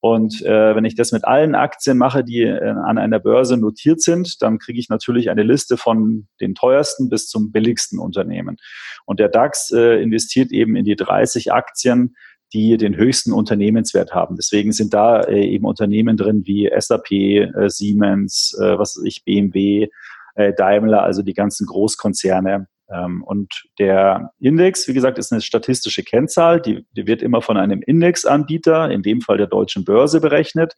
Und 0.00 0.42
äh, 0.42 0.76
wenn 0.76 0.84
ich 0.84 0.94
das 0.94 1.12
mit 1.12 1.24
allen 1.24 1.54
Aktien 1.54 1.96
mache, 1.96 2.22
die 2.22 2.42
äh, 2.42 2.68
an 2.68 2.98
einer 2.98 3.18
Börse 3.18 3.56
notiert 3.56 4.02
sind, 4.02 4.42
dann 4.42 4.58
kriege 4.58 4.78
ich 4.78 4.88
natürlich 4.88 5.30
eine 5.30 5.42
Liste 5.42 5.76
von 5.76 6.28
den 6.40 6.54
teuersten 6.54 7.08
bis 7.08 7.28
zum 7.28 7.50
billigsten 7.50 7.98
Unternehmen. 7.98 8.58
Und 9.06 9.18
der 9.18 9.28
DAX 9.28 9.70
äh, 9.72 10.02
investiert 10.02 10.52
eben 10.52 10.76
in 10.76 10.84
die 10.84 10.96
30 10.96 11.52
Aktien, 11.52 12.14
die 12.56 12.78
den 12.78 12.96
höchsten 12.96 13.34
Unternehmenswert 13.34 14.14
haben. 14.14 14.36
Deswegen 14.36 14.72
sind 14.72 14.94
da 14.94 15.20
äh, 15.20 15.44
eben 15.44 15.66
Unternehmen 15.66 16.16
drin 16.16 16.42
wie 16.46 16.70
SAP, 16.74 17.10
äh, 17.12 17.68
Siemens, 17.68 18.56
äh, 18.58 18.78
was 18.78 18.96
weiß 18.96 19.04
ich, 19.04 19.24
BMW, 19.24 19.88
Daimler, 20.58 21.02
also 21.02 21.22
die 21.22 21.32
ganzen 21.32 21.66
Großkonzerne. 21.66 22.66
Ähm, 22.90 23.22
und 23.24 23.64
der 23.78 24.32
Index, 24.38 24.86
wie 24.86 24.92
gesagt, 24.92 25.16
ist 25.16 25.32
eine 25.32 25.40
statistische 25.40 26.02
Kennzahl, 26.02 26.60
die, 26.60 26.84
die 26.94 27.06
wird 27.06 27.22
immer 27.22 27.40
von 27.40 27.56
einem 27.56 27.80
Indexanbieter, 27.80 28.90
in 28.90 29.00
dem 29.00 29.22
Fall 29.22 29.38
der 29.38 29.46
deutschen 29.46 29.86
Börse, 29.86 30.20
berechnet. 30.20 30.74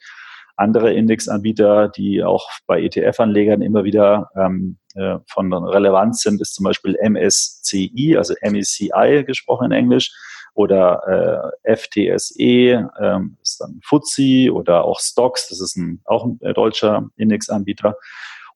Andere 0.56 0.92
Indexanbieter, 0.94 1.88
die 1.88 2.22
auch 2.22 2.48
bei 2.68 2.80
ETF-Anlegern 2.82 3.60
immer 3.60 3.82
wieder 3.82 4.30
ähm, 4.36 4.78
äh, 4.94 5.18
von 5.28 5.52
Relevanz 5.52 6.22
sind, 6.22 6.40
ist 6.40 6.54
zum 6.54 6.62
Beispiel 6.62 6.96
MSCI, 7.02 8.16
also 8.16 8.34
MECI 8.42 9.24
gesprochen 9.26 9.66
in 9.66 9.72
Englisch 9.72 10.12
oder 10.58 11.54
äh, 11.64 11.76
FTSE, 11.76 12.90
ähm, 13.00 13.36
ist 13.40 13.60
dann 13.60 13.80
FTSE 13.80 14.52
oder 14.52 14.84
auch 14.84 14.98
Stocks, 14.98 15.48
das 15.48 15.60
ist 15.60 15.76
ein, 15.76 16.00
auch 16.04 16.24
ein 16.24 16.40
äh, 16.40 16.52
deutscher 16.52 17.08
Indexanbieter. 17.16 17.96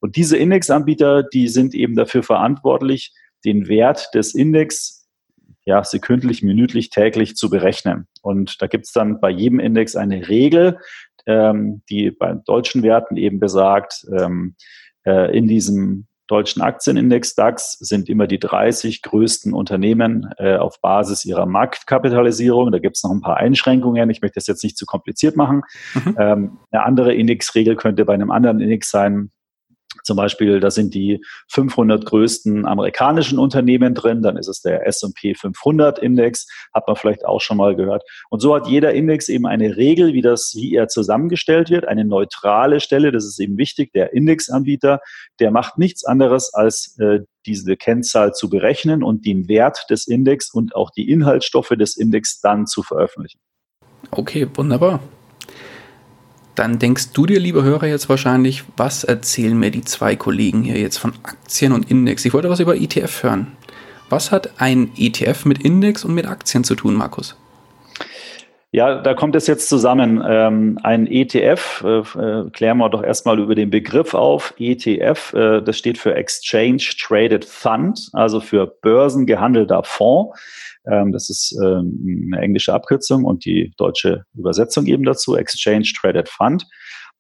Und 0.01 0.17
diese 0.17 0.37
Indexanbieter, 0.37 1.23
die 1.23 1.47
sind 1.47 1.77
eben 1.77 1.95
dafür 1.95 2.25
verantwortlich, 2.25 3.15
den 3.45 3.69
Wert 3.69 4.09
des 4.15 4.35
Index 4.35 5.09
ja, 5.65 5.85
sekündlich, 5.85 6.43
minütlich, 6.43 6.91
täglich 6.91 7.37
zu 7.37 7.49
berechnen. 7.49 8.09
Und 8.21 8.61
da 8.61 8.67
gibt 8.67 8.87
es 8.87 8.93
dann 8.93 9.21
bei 9.21 9.31
jedem 9.31 9.61
Index 9.61 9.95
eine 9.95 10.29
Regel, 10.29 10.79
ähm, 11.27 11.83
die 11.89 12.11
bei 12.11 12.35
deutschen 12.35 12.83
Werten 12.83 13.17
eben 13.17 13.39
besagt, 13.39 14.05
ähm, 14.11 14.57
äh, 15.07 15.39
in 15.39 15.47
diesem 15.47 16.09
deutschen 16.27 16.63
Aktienindex 16.63 17.35
DAX 17.35 17.73
sind 17.79 18.09
immer 18.09 18.27
die 18.27 18.39
30 18.39 19.03
größten 19.03 19.53
Unternehmen 19.53 20.31
äh, 20.39 20.57
auf 20.57 20.81
Basis 20.81 21.25
ihrer 21.25 21.47
Marktkapitalisierung. 21.47 22.71
Da 22.73 22.79
gibt 22.79 22.97
es 22.97 23.03
noch 23.03 23.11
ein 23.11 23.21
paar 23.21 23.37
Einschränkungen. 23.37 24.09
Ich 24.11 24.23
möchte 24.23 24.37
das 24.37 24.47
jetzt 24.47 24.65
nicht 24.65 24.79
zu 24.79 24.87
kompliziert 24.87 25.37
machen. 25.37 25.63
Mhm. 25.95 26.17
Ähm, 26.19 26.59
eine 26.71 26.85
andere 26.85 27.15
Indexregel 27.15 27.77
könnte 27.77 28.05
bei 28.05 28.15
einem 28.15 28.31
anderen 28.31 28.61
Index 28.61 28.91
sein, 28.91 29.31
zum 30.05 30.17
Beispiel, 30.17 30.61
da 30.61 30.71
sind 30.71 30.95
die 30.95 31.25
500 31.49 32.05
größten 32.07 32.67
amerikanischen 32.67 33.39
Unternehmen 33.39 33.95
drin, 33.95 34.23
dann 34.23 34.37
ist 34.37 34.49
es 34.49 34.61
der 34.61 34.87
S&P 34.87 35.35
500 35.35 35.99
Index, 35.99 36.47
hat 36.73 36.87
man 36.87 36.97
vielleicht 36.97 37.25
auch 37.25 37.41
schon 37.41 37.57
mal 37.57 37.77
gehört. 37.77 38.03
Und 38.31 38.41
so 38.41 38.55
hat 38.55 38.67
jeder 38.67 38.93
Index 38.93 39.29
eben 39.29 39.47
eine 39.47 39.77
Regel, 39.77 40.13
wie 40.13 40.23
das, 40.23 40.53
wie 40.57 40.75
er 40.75 40.89
zusammengestellt 40.89 41.71
wird, 41.71 41.87
eine 41.87 42.05
neutrale 42.05 42.81
Stelle. 42.81 43.13
Das 43.13 43.25
ist 43.25 43.39
eben 43.39 43.59
wichtig. 43.59 43.93
Der 43.93 44.13
Indexanbieter, 44.13 45.01
der 45.41 45.51
macht 45.51 45.79
nichts 45.79 46.05
anderes 46.05 46.53
als 46.55 46.97
äh, 46.99 47.21
diese 47.47 47.77
Kennzahl 47.77 48.33
zu 48.33 48.49
berechnen 48.49 49.03
und 49.03 49.27
den 49.27 49.49
Wert 49.49 49.87
des 49.91 50.07
Index 50.07 50.53
und 50.53 50.75
auch 50.75 50.91
die 50.91 51.11
Inhaltsstoffe 51.11 51.71
des 51.71 51.97
Index 51.97 52.41
dann 52.41 52.67
zu 52.67 52.83
veröffentlichen. 52.83 53.41
Okay, 54.11 54.49
wunderbar. 54.55 55.01
Dann 56.55 56.79
denkst 56.79 57.13
du 57.13 57.27
dir, 57.27 57.41
lieber 57.41 57.63
Hörer, 57.63 57.87
jetzt 57.87 58.09
wahrscheinlich, 58.09 58.65
was 58.77 59.05
erzählen 59.05 59.59
mir 59.59 59.71
die 59.71 59.85
zwei 59.85 60.17
Kollegen 60.17 60.63
hier 60.63 60.79
jetzt 60.79 60.99
von 60.99 61.15
Aktien 61.23 61.73
und 61.73 61.91
Index? 61.91 62.25
Ich 62.25 62.35
wollte 62.35 62.51
was 62.51 62.61
über 62.61 62.77
ETF 62.77 63.23
hören. 63.23 63.47
Was 64.11 64.31
hat 64.31 64.61
ein 64.61 64.91
ETF 64.99 65.47
mit 65.47 65.63
Index 65.65 66.05
und 66.05 66.15
mit 66.15 66.27
Aktien 66.27 66.65
zu 66.65 66.75
tun, 66.75 66.95
Markus? 66.95 67.37
Ja, 68.75 69.03
da 69.03 69.13
kommt 69.13 69.37
es 69.37 69.47
jetzt 69.47 69.69
zusammen. 69.69 70.25
Ähm, 70.27 70.79
ein 70.83 71.07
ETF, 71.07 71.85
äh, 71.85 71.99
äh, 71.99 72.51
klären 72.51 72.79
wir 72.79 72.89
doch 72.89 73.03
erstmal 73.03 73.39
über 73.39 73.55
den 73.55 73.69
Begriff 73.69 74.15
auf. 74.15 74.55
ETF, 74.59 75.35
äh, 75.35 75.61
das 75.61 75.77
steht 75.77 75.99
für 75.99 76.15
Exchange 76.15 76.83
Traded 76.99 77.45
Fund, 77.45 78.09
also 78.15 78.41
für 78.41 78.67
börsengehandelter 78.67 79.83
Fonds. 79.85 80.39
Ähm, 80.91 81.13
das 81.13 81.31
ist 81.31 81.57
ähm, 81.63 82.31
eine 82.33 82.43
englische 82.43 82.73
Abkürzung 82.73 83.25
und 83.25 83.45
die 83.45 83.73
deutsche 83.77 84.25
Übersetzung 84.35 84.87
eben 84.87 85.05
dazu, 85.05 85.37
Exchange 85.37 85.91
Traded 85.99 86.29
Fund. 86.29 86.67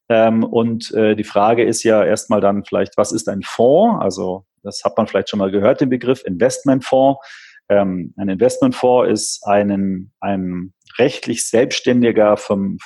Ähm, 0.09 0.45
und 0.45 0.92
äh, 0.92 1.14
die 1.14 1.25
Frage 1.25 1.64
ist 1.64 1.83
ja 1.85 2.04
erstmal 2.04 2.40
dann 2.40 2.64
vielleicht, 2.64 2.97
was 2.97 3.12
ist 3.12 3.28
ein 3.28 3.42
Fonds? 3.42 4.02
Also 4.02 4.45
das 4.62 4.83
hat 4.85 4.97
man 4.97 5.07
vielleicht 5.07 5.31
schon 5.31 5.38
mal 5.38 5.50
gehört, 5.50 5.81
den 5.81 5.88
Begriff 5.88 6.25
Investmentfonds. 6.25 7.21
Ähm, 7.69 8.12
ein 8.16 8.28
Investmentfonds 8.28 9.11
ist 9.11 9.47
einen, 9.47 10.12
ein 10.21 10.73
rechtlich 10.99 11.49
selbstständiger, 11.49 12.37
vom, 12.37 12.78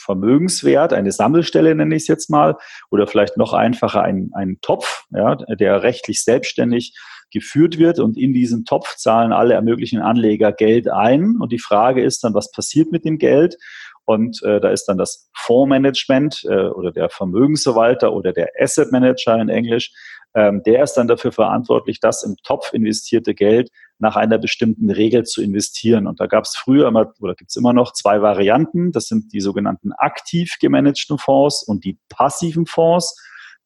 Vermögenswert, 0.00 0.92
eine 0.92 1.12
Sammelstelle 1.12 1.74
nenne 1.74 1.94
ich 1.94 2.02
es 2.02 2.08
jetzt 2.08 2.30
mal, 2.30 2.56
oder 2.90 3.06
vielleicht 3.06 3.36
noch 3.36 3.52
einfacher 3.52 4.02
ein, 4.02 4.30
ein 4.34 4.58
Topf, 4.62 5.04
ja, 5.10 5.36
der 5.36 5.82
rechtlich 5.82 6.24
selbstständig 6.24 6.94
geführt 7.30 7.78
wird 7.78 7.98
und 7.98 8.18
in 8.18 8.32
diesen 8.32 8.64
Topf 8.64 8.96
zahlen 8.96 9.32
alle 9.32 9.54
ermöglichen 9.54 10.00
Anleger 10.00 10.52
Geld 10.52 10.88
ein 10.88 11.36
und 11.40 11.52
die 11.52 11.58
Frage 11.58 12.02
ist 12.02 12.24
dann, 12.24 12.34
was 12.34 12.50
passiert 12.50 12.92
mit 12.92 13.04
dem 13.04 13.18
Geld? 13.18 13.56
Und 14.04 14.42
äh, 14.42 14.60
da 14.60 14.70
ist 14.70 14.86
dann 14.86 14.98
das 14.98 15.30
Fondsmanagement 15.34 16.44
äh, 16.48 16.66
oder 16.66 16.90
der 16.90 17.10
Vermögensverwalter 17.10 18.12
oder 18.12 18.32
der 18.32 18.48
Asset 18.58 18.90
Manager 18.90 19.40
in 19.40 19.48
Englisch, 19.48 19.92
ähm, 20.34 20.62
der 20.64 20.82
ist 20.82 20.94
dann 20.94 21.08
dafür 21.08 21.32
verantwortlich, 21.32 21.98
das 22.00 22.22
im 22.22 22.36
Topf 22.44 22.72
investierte 22.72 23.34
Geld 23.34 23.70
nach 23.98 24.16
einer 24.16 24.38
bestimmten 24.38 24.90
Regel 24.90 25.24
zu 25.24 25.42
investieren. 25.42 26.06
Und 26.06 26.20
da 26.20 26.26
gab 26.26 26.44
es 26.44 26.56
früher 26.56 26.88
immer 26.88 27.12
oder 27.20 27.34
gibt 27.34 27.50
es 27.50 27.56
immer 27.56 27.72
noch 27.72 27.92
zwei 27.92 28.22
Varianten. 28.22 28.92
Das 28.92 29.06
sind 29.06 29.32
die 29.32 29.40
sogenannten 29.40 29.92
aktiv 29.92 30.56
gemanagten 30.60 31.18
Fonds 31.18 31.62
und 31.62 31.84
die 31.84 31.98
passiven 32.08 32.66
Fonds. 32.66 33.16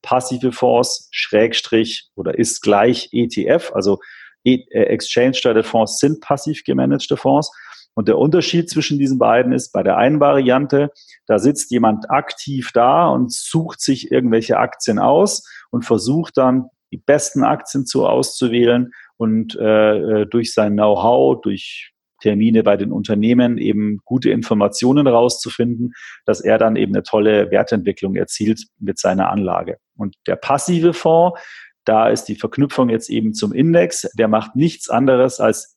Passive 0.04 0.52
Fonds, 0.52 1.08
Schrägstrich 1.10 2.10
oder 2.14 2.38
ist 2.38 2.60
gleich 2.60 3.08
ETF, 3.10 3.72
also 3.74 3.98
e, 4.44 4.64
äh, 4.70 4.84
Exchange 4.84 5.32
Traded 5.32 5.66
Fonds 5.66 5.98
sind 5.98 6.20
passiv 6.20 6.62
gemanagte 6.62 7.16
Fonds. 7.16 7.50
Und 7.94 8.08
der 8.08 8.18
Unterschied 8.18 8.68
zwischen 8.68 8.98
diesen 8.98 9.18
beiden 9.18 9.52
ist, 9.52 9.72
bei 9.72 9.82
der 9.82 9.96
einen 9.96 10.20
Variante, 10.20 10.90
da 11.26 11.38
sitzt 11.38 11.70
jemand 11.70 12.10
aktiv 12.10 12.70
da 12.74 13.08
und 13.08 13.32
sucht 13.32 13.80
sich 13.80 14.10
irgendwelche 14.10 14.58
Aktien 14.58 14.98
aus 14.98 15.48
und 15.70 15.84
versucht 15.84 16.36
dann 16.36 16.66
die 16.92 16.98
besten 16.98 17.44
Aktien 17.44 17.86
zu 17.86 18.06
auszuwählen 18.06 18.92
und 19.16 19.56
äh, 19.56 20.22
äh, 20.22 20.26
durch 20.26 20.52
sein 20.52 20.74
Know-how, 20.74 21.40
durch 21.40 21.93
Termine 22.24 22.62
bei 22.62 22.78
den 22.78 22.90
Unternehmen 22.90 23.58
eben 23.58 23.98
gute 24.02 24.30
Informationen 24.30 25.06
rauszufinden, 25.06 25.92
dass 26.24 26.40
er 26.40 26.56
dann 26.56 26.74
eben 26.74 26.94
eine 26.94 27.02
tolle 27.02 27.50
Wertentwicklung 27.50 28.16
erzielt 28.16 28.64
mit 28.78 28.98
seiner 28.98 29.30
Anlage. 29.30 29.76
Und 29.94 30.16
der 30.26 30.36
passive 30.36 30.94
Fonds, 30.94 31.38
da 31.84 32.08
ist 32.08 32.24
die 32.24 32.36
Verknüpfung 32.36 32.88
jetzt 32.88 33.10
eben 33.10 33.34
zum 33.34 33.52
Index, 33.52 34.08
der 34.18 34.28
macht 34.28 34.56
nichts 34.56 34.88
anderes 34.88 35.38
als 35.38 35.76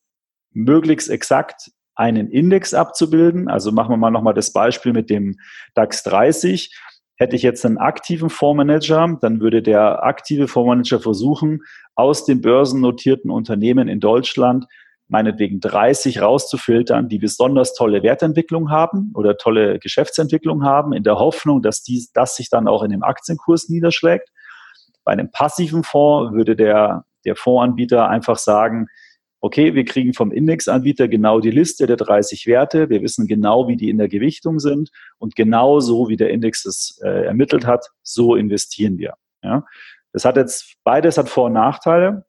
möglichst 0.53 1.09
exakt 1.09 1.69
einen 1.95 2.29
Index 2.29 2.73
abzubilden. 2.73 3.49
Also 3.49 3.73
machen 3.73 3.91
wir 3.91 3.97
mal 3.97 4.11
nochmal 4.11 4.33
das 4.33 4.53
Beispiel 4.53 4.93
mit 4.93 5.09
dem 5.09 5.35
DAX 5.75 6.03
30. 6.03 6.73
Hätte 7.17 7.35
ich 7.35 7.41
jetzt 7.41 7.65
einen 7.65 7.77
aktiven 7.77 8.29
Fondsmanager, 8.29 9.17
dann 9.19 9.41
würde 9.41 9.61
der 9.61 10.03
aktive 10.03 10.47
Fondsmanager 10.47 11.01
versuchen, 11.01 11.59
aus 11.95 12.23
den 12.23 12.39
börsennotierten 12.39 13.31
Unternehmen 13.31 13.89
in 13.89 13.99
Deutschland 13.99 14.65
meinetwegen 15.07 15.59
30 15.59 16.21
rauszufiltern, 16.21 17.07
die 17.07 17.19
besonders 17.19 17.73
tolle 17.73 18.03
Wertentwicklung 18.03 18.69
haben 18.69 19.11
oder 19.15 19.37
tolle 19.37 19.79
Geschäftsentwicklung 19.79 20.63
haben, 20.63 20.93
in 20.93 21.03
der 21.03 21.17
Hoffnung, 21.17 21.61
dass 21.61 21.81
dies, 21.81 22.11
das 22.11 22.35
sich 22.35 22.49
dann 22.49 22.67
auch 22.67 22.83
in 22.83 22.91
dem 22.91 23.03
Aktienkurs 23.03 23.69
niederschlägt. 23.69 24.29
Bei 25.03 25.13
einem 25.13 25.31
passiven 25.31 25.83
Fonds 25.83 26.33
würde 26.33 26.55
der, 26.55 27.05
der 27.23 27.35
Fondsanbieter 27.35 28.09
einfach 28.09 28.37
sagen, 28.37 28.87
okay, 29.39 29.75
wir 29.75 29.85
kriegen 29.85 30.13
vom 30.13 30.31
Indexanbieter 30.31 31.07
genau 31.07 31.39
die 31.39 31.51
Liste 31.51 31.85
der 31.85 31.95
30 31.95 32.47
Werte, 32.47 32.89
wir 32.89 33.01
wissen 33.01 33.27
genau, 33.27 33.67
wie 33.67 33.77
die 33.77 33.89
in 33.89 33.97
der 33.97 34.09
Gewichtung 34.09 34.59
sind 34.59 34.89
und 35.19 35.35
genau 35.35 35.79
so, 35.79 36.09
wie 36.09 36.17
der 36.17 36.31
Index 36.31 36.65
es 36.65 36.99
äh, 37.03 37.25
ermittelt 37.25 37.65
hat, 37.65 37.85
so 38.01 38.35
investieren 38.35 38.97
wir. 38.97 39.13
Ja. 39.43 39.63
Das 40.11 40.25
hat 40.25 40.37
jetzt, 40.37 40.73
beides 40.83 41.17
hat 41.17 41.29
Vor- 41.29 41.45
und 41.45 41.53
Nachteile. 41.53 42.25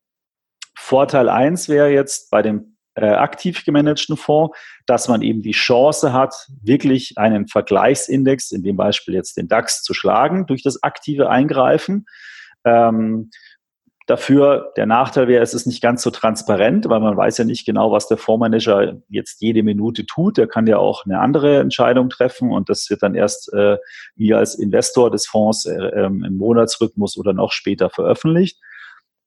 Vorteil 0.81 1.29
eins 1.29 1.69
wäre 1.69 1.91
jetzt 1.91 2.31
bei 2.31 2.43
dem 2.43 2.77
äh, 2.95 3.07
aktiv 3.11 3.65
gemanagten 3.65 4.17
Fonds, 4.17 4.57
dass 4.87 5.09
man 5.09 5.23
eben 5.23 5.43
die 5.43 5.53
Chance 5.53 6.13
hat, 6.13 6.35
wirklich 6.63 7.15
einen 7.17 7.47
Vergleichsindex, 7.47 8.51
in 8.51 8.63
dem 8.63 8.77
Beispiel 8.77 9.15
jetzt 9.15 9.37
den 9.37 9.49
DAX, 9.49 9.83
zu 9.83 9.95
schlagen 9.95 10.47
durch 10.47 10.63
das 10.63 10.83
aktive 10.83 11.31
Eingreifen. 11.31 12.07
Ähm, 12.65 13.31
Dafür, 14.09 14.73
der 14.79 14.87
Nachteil 14.87 15.29
wäre, 15.29 15.43
es 15.43 15.53
ist 15.53 15.67
nicht 15.67 15.83
ganz 15.83 16.03
so 16.03 16.11
transparent, 16.11 16.89
weil 16.89 17.01
man 17.01 17.15
weiß 17.15 17.37
ja 17.37 17.45
nicht 17.45 17.67
genau, 17.67 17.93
was 17.93 18.09
der 18.09 18.17
Fondsmanager 18.17 19.03
jetzt 19.11 19.43
jede 19.43 19.63
Minute 19.63 20.07
tut. 20.07 20.39
Der 20.39 20.47
kann 20.47 20.67
ja 20.67 20.79
auch 20.79 21.05
eine 21.05 21.21
andere 21.21 21.59
Entscheidung 21.59 22.09
treffen 22.09 22.51
und 22.51 22.71
das 22.71 22.89
wird 22.89 23.03
dann 23.03 23.15
erst 23.15 23.53
äh, 23.53 23.77
mir 24.17 24.39
als 24.39 24.55
Investor 24.55 25.11
des 25.11 25.27
Fonds 25.27 25.67
äh, 25.67 25.75
ähm, 25.75 26.25
im 26.25 26.39
Monatsrhythmus 26.39 27.19
oder 27.19 27.35
noch 27.35 27.53
später 27.53 27.91
veröffentlicht. 27.91 28.59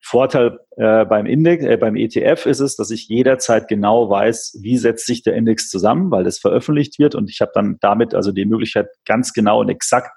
Vorteil 0.03 0.59
äh, 0.77 1.05
beim 1.05 1.25
Index, 1.25 1.63
äh, 1.63 1.77
beim 1.77 1.95
ETF 1.95 2.45
ist 2.45 2.59
es, 2.59 2.75
dass 2.75 2.91
ich 2.91 3.07
jederzeit 3.07 3.67
genau 3.67 4.09
weiß, 4.09 4.59
wie 4.61 4.77
setzt 4.77 5.05
sich 5.05 5.23
der 5.23 5.35
Index 5.35 5.69
zusammen, 5.69 6.11
weil 6.11 6.23
das 6.23 6.39
veröffentlicht 6.39 6.99
wird 6.99 7.15
und 7.15 7.29
ich 7.29 7.41
habe 7.41 7.51
dann 7.53 7.77
damit 7.81 8.13
also 8.15 8.31
die 8.31 8.45
Möglichkeit, 8.45 8.87
ganz 9.05 9.33
genau 9.33 9.61
und 9.61 9.69
exakt 9.69 10.11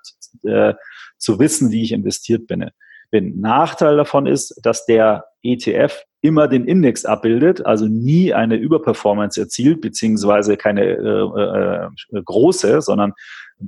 äh, 0.44 0.74
zu 1.18 1.38
wissen, 1.38 1.70
wie 1.70 1.82
ich 1.82 1.92
investiert 1.92 2.46
bin 2.46 2.70
bin. 3.14 3.40
Nachteil 3.40 3.96
davon 3.96 4.26
ist, 4.26 4.58
dass 4.64 4.86
der 4.86 5.26
ETF 5.44 6.02
immer 6.20 6.48
den 6.48 6.64
Index 6.64 7.04
abbildet, 7.04 7.64
also 7.64 7.86
nie 7.86 8.34
eine 8.34 8.56
Überperformance 8.56 9.40
erzielt, 9.40 9.80
beziehungsweise 9.82 10.56
keine 10.56 10.82
äh, 10.82 12.16
äh, 12.16 12.22
große, 12.24 12.82
sondern 12.82 13.12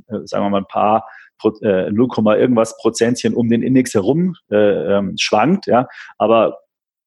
äh, 0.08 0.18
sagen 0.24 0.44
wir 0.44 0.50
mal 0.50 0.62
ein 0.62 0.66
paar 0.66 1.06
0, 1.42 1.54
äh, 1.62 2.40
irgendwas 2.40 2.76
Prozentchen 2.78 3.34
um 3.34 3.48
den 3.48 3.62
Index 3.62 3.94
herum 3.94 4.34
äh, 4.50 4.56
ähm, 4.96 5.14
schwankt, 5.18 5.66
ja, 5.66 5.88
aber 6.18 6.58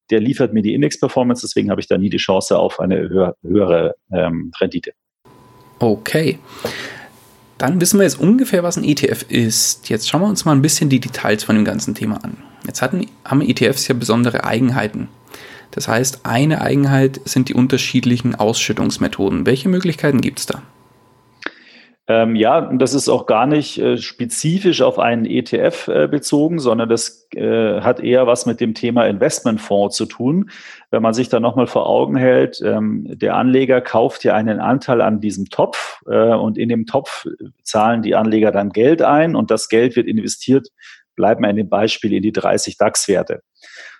der 0.09 0.19
liefert 0.19 0.53
mir 0.53 0.61
die 0.61 0.73
Index-Performance, 0.73 1.45
deswegen 1.45 1.69
habe 1.69 1.81
ich 1.81 1.87
da 1.87 1.97
nie 1.97 2.09
die 2.09 2.17
Chance 2.17 2.57
auf 2.57 2.79
eine 2.79 2.97
höher, 3.09 3.35
höhere 3.43 3.95
ähm, 4.11 4.51
Rendite. 4.59 4.91
Okay. 5.79 6.39
Dann 7.57 7.81
wissen 7.81 7.99
wir 7.99 8.05
jetzt 8.05 8.19
ungefähr, 8.19 8.63
was 8.63 8.77
ein 8.77 8.83
ETF 8.83 9.25
ist. 9.29 9.89
Jetzt 9.89 10.09
schauen 10.09 10.21
wir 10.21 10.27
uns 10.27 10.45
mal 10.45 10.53
ein 10.53 10.61
bisschen 10.61 10.89
die 10.89 10.99
Details 10.99 11.43
von 11.43 11.55
dem 11.55 11.65
ganzen 11.65 11.93
Thema 11.93 12.23
an. 12.23 12.37
Jetzt 12.65 12.81
hatten, 12.81 13.05
haben 13.25 13.41
ETFs 13.41 13.87
ja 13.87 13.95
besondere 13.95 14.45
Eigenheiten. 14.45 15.09
Das 15.71 15.87
heißt, 15.87 16.25
eine 16.25 16.61
Eigenheit 16.61 17.21
sind 17.25 17.49
die 17.49 17.53
unterschiedlichen 17.53 18.35
Ausschüttungsmethoden. 18.35 19.45
Welche 19.45 19.69
Möglichkeiten 19.69 20.21
gibt 20.21 20.39
es 20.39 20.45
da? 20.45 20.63
Ähm, 22.09 22.35
ja, 22.35 22.61
das 22.61 22.95
ist 22.95 23.07
auch 23.07 23.27
gar 23.27 23.45
nicht 23.45 23.77
äh, 23.77 23.97
spezifisch 23.97 24.81
auf 24.81 24.97
einen 24.97 25.25
ETF 25.25 25.87
äh, 25.89 26.07
bezogen, 26.07 26.57
sondern 26.57 26.89
das 26.89 27.27
äh, 27.35 27.81
hat 27.81 27.99
eher 27.99 28.25
was 28.25 28.47
mit 28.47 28.59
dem 28.59 28.73
Thema 28.73 29.05
Investmentfonds 29.05 29.95
zu 29.95 30.07
tun. 30.07 30.49
Wenn 30.89 31.03
man 31.03 31.13
sich 31.13 31.29
da 31.29 31.39
nochmal 31.39 31.67
vor 31.67 31.87
Augen 31.87 32.15
hält, 32.15 32.61
ähm, 32.65 33.05
der 33.07 33.35
Anleger 33.35 33.79
kauft 33.79 34.23
ja 34.23 34.33
einen 34.33 34.59
Anteil 34.59 35.01
an 35.01 35.21
diesem 35.21 35.51
Topf 35.51 36.01
äh, 36.07 36.33
und 36.33 36.57
in 36.57 36.69
dem 36.69 36.87
Topf 36.87 37.27
zahlen 37.61 38.01
die 38.01 38.15
Anleger 38.15 38.51
dann 38.51 38.71
Geld 38.71 39.03
ein 39.03 39.35
und 39.35 39.51
das 39.51 39.69
Geld 39.69 39.95
wird 39.95 40.07
investiert, 40.07 40.67
bleiben 41.15 41.43
wir 41.43 41.51
in 41.51 41.57
dem 41.57 41.69
Beispiel, 41.69 42.13
in 42.13 42.23
die 42.23 42.31
30 42.31 42.77
DAX-Werte. 42.77 43.43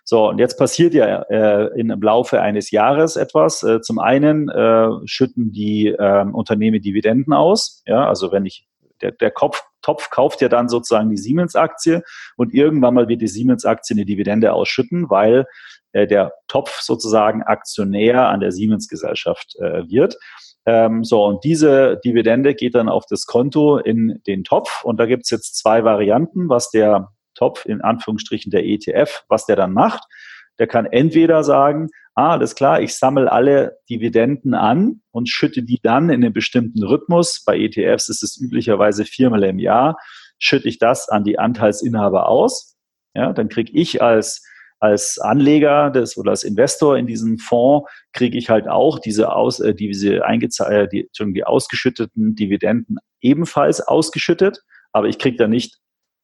So, 0.10 0.28
und 0.28 0.40
jetzt 0.40 0.58
passiert 0.58 0.96
ja 0.96 1.22
äh, 1.30 1.80
im 1.80 1.90
Laufe 2.02 2.42
eines 2.42 2.72
Jahres 2.72 3.16
etwas. 3.16 3.62
Äh, 3.62 3.80
zum 3.82 4.00
einen 4.00 4.50
äh, 4.50 4.88
schütten 5.06 5.52
die 5.52 5.90
äh, 5.90 6.26
Unternehmen 6.26 6.82
Dividenden 6.82 7.32
aus. 7.32 7.84
Ja, 7.86 8.08
also 8.08 8.32
wenn 8.32 8.48
ich 8.48 8.68
der, 9.04 9.12
der 9.12 9.30
Kopf, 9.30 9.62
Topf 9.84 10.10
kauft 10.10 10.42
ja 10.42 10.50
dann 10.50 10.68
sozusagen 10.68 11.12
die 11.12 11.18
Siemens-Aktie 11.18 12.02
und 12.38 12.56
irgendwann 12.56 12.96
mal 12.96 13.08
wird 13.08 13.22
die 13.22 13.28
Siemens-Aktie 13.28 13.96
eine 13.96 14.06
Dividende 14.06 14.52
ausschütten, 14.52 15.12
weil 15.12 15.46
äh, 15.92 16.08
der 16.08 16.34
Topf 16.48 16.82
sozusagen 16.82 17.44
Aktionär 17.44 18.30
an 18.30 18.40
der 18.40 18.52
Siemens-Gesellschaft 18.52 19.58
äh, 19.60 19.88
wird. 19.92 20.18
Ähm, 20.66 21.04
so, 21.04 21.24
und 21.24 21.44
diese 21.44 22.02
Dividende 22.04 22.56
geht 22.56 22.74
dann 22.74 22.90
auf 22.90 23.06
das 23.08 23.28
Konto 23.28 23.78
in 23.78 24.24
den 24.26 24.44
Topf. 24.44 24.84
Und 24.84 25.00
da 25.00 25.06
gibt's 25.06 25.30
jetzt 25.30 25.60
zwei 25.60 25.84
Varianten, 25.84 26.50
was 26.50 26.72
der 26.72 27.10
Topf, 27.40 27.66
in 27.66 27.82
Anführungsstrichen 27.82 28.52
der 28.52 28.66
ETF, 28.66 29.24
was 29.30 29.46
der 29.46 29.56
dann 29.56 29.74
macht. 29.74 30.04
Der 30.60 30.68
kann 30.68 30.86
entweder 30.86 31.44
sagen, 31.44 31.88
ah, 32.16 32.32
alles 32.32 32.54
klar, 32.54 32.82
ich 32.82 32.96
sammle 32.96 33.32
alle 33.32 33.78
Dividenden 33.90 34.54
an 34.54 35.02
und 35.12 35.30
schütte 35.30 35.64
die 35.64 35.80
dann 35.82 36.10
in 36.10 36.24
einem 36.24 36.34
bestimmten 36.34 36.84
Rhythmus. 36.84 37.44
Bei 37.46 37.58
ETFs 37.58 38.10
ist 38.10 38.24
es 38.24 38.40
üblicherweise 38.40 39.06
viermal 39.06 39.44
im 39.46 39.58
Jahr, 39.58 39.98
schütte 40.38 40.68
ich 40.68 40.80
das 40.80 41.08
an 41.08 41.24
die 41.24 41.40
Anteilsinhaber 41.40 42.28
aus. 42.28 42.76
Ja, 43.16 43.32
dann 43.32 43.50
kriege 43.50 43.72
ich 43.74 44.02
als 44.02 44.44
als 44.80 45.20
Anleger 45.20 45.90
des, 45.90 46.18
oder 46.18 46.32
als 46.32 46.44
Investor 46.44 46.98
in 46.98 47.06
diesen 47.06 47.38
Fonds 47.38 47.90
kriege 48.14 48.38
ich 48.38 48.50
halt 48.50 48.68
auch 48.68 49.00
diese, 49.00 49.34
aus, 49.34 49.60
äh, 49.60 49.76
diese, 49.76 50.22
äh, 50.24 50.88
die, 50.88 51.10
die 51.20 51.44
ausgeschütteten 51.44 52.36
Dividenden 52.36 52.98
ebenfalls 53.22 53.82
ausgeschüttet, 53.82 54.64
aber 54.94 55.08
ich 55.08 55.20
kriege 55.20 55.38
da 55.38 55.48
nicht 55.48 55.80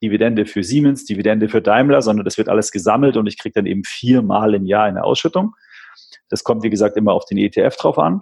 Dividende 0.05 0.45
für 0.45 0.63
Siemens, 0.63 1.05
Dividende 1.05 1.49
für 1.49 1.61
Daimler, 1.61 2.01
sondern 2.01 2.25
das 2.25 2.37
wird 2.37 2.47
alles 2.47 2.71
gesammelt 2.71 3.17
und 3.17 3.25
ich 3.25 3.39
kriege 3.39 3.53
dann 3.53 3.65
eben 3.65 3.83
viermal 3.83 4.53
im 4.53 4.65
Jahr 4.65 4.83
eine 4.83 5.03
Ausschüttung. 5.03 5.55
Das 6.29 6.43
kommt, 6.43 6.63
wie 6.63 6.69
gesagt, 6.69 6.95
immer 6.95 7.13
auf 7.13 7.25
den 7.25 7.37
ETF 7.37 7.75
drauf 7.75 7.97
an. 7.97 8.21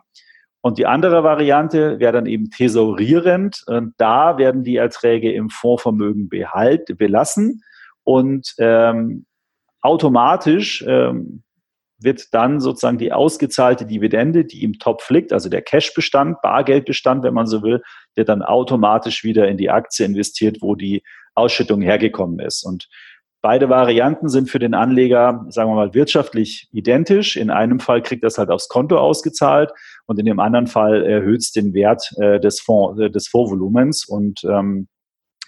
Und 0.62 0.78
die 0.78 0.86
andere 0.86 1.26
Variante 1.26 2.00
wäre 2.00 2.14
dann 2.14 2.26
eben 2.26 2.50
thesaurierend. 2.50 3.64
Und 3.68 3.96
da 3.98 4.38
werden 4.38 4.64
die 4.64 4.78
Erträge 4.78 5.34
im 5.34 5.50
Fondsvermögen 5.50 6.30
behalt, 6.30 6.98
belassen 6.98 7.62
und 8.04 8.54
ähm, 8.60 9.26
automatisch 9.82 10.84
ähm, 10.88 11.44
wird 12.04 12.34
dann 12.34 12.60
sozusagen 12.60 12.98
die 12.98 13.14
ausgezahlte 13.14 13.86
Dividende, 13.86 14.46
die 14.46 14.64
im 14.64 14.74
Topf 14.80 15.10
liegt, 15.10 15.34
also 15.34 15.50
der 15.50 15.62
Cashbestand, 15.62 16.42
Bargeldbestand, 16.42 17.24
wenn 17.24 17.34
man 17.34 17.48
so 17.48 17.64
will, 17.64 17.82
wird 18.16 18.30
dann 18.30 18.42
automatisch 18.42 19.24
wieder 19.24 19.48
in 19.48 19.58
die 19.58 19.70
Aktie 19.70 20.06
investiert, 20.06 20.58
wo 20.62 20.76
die 20.76 21.04
Ausschüttung 21.36 21.82
hergekommen 21.82 22.40
ist. 22.40 22.64
Und 22.64 22.88
beide 23.42 23.70
Varianten 23.70 24.30
sind 24.30 24.50
für 24.50 24.60
den 24.60 24.74
Anleger, 24.74 25.46
sagen 25.50 25.70
wir 25.70 25.76
mal, 25.76 25.94
wirtschaftlich 25.94 26.70
identisch. 26.72 27.36
In 27.36 27.50
einem 27.50 27.80
Fall 27.80 28.02
kriegt 28.02 28.24
das 28.24 28.38
halt 28.38 28.50
aufs 28.50 28.70
Konto 28.70 28.98
ausgezahlt 28.98 29.72
und 30.06 30.20
in 30.20 30.26
dem 30.26 30.40
anderen 30.40 30.68
Fall 30.68 31.04
erhöht 31.06 31.42
es 31.42 31.52
den 31.52 31.74
Wert 31.74 32.12
äh, 32.20 32.40
des 32.40 32.62
Fonds, 32.62 33.00
äh, 33.00 33.10
des 33.10 33.28
Fondsvolumens 33.28 34.06
und 34.06 34.44
ähm, 34.46 34.88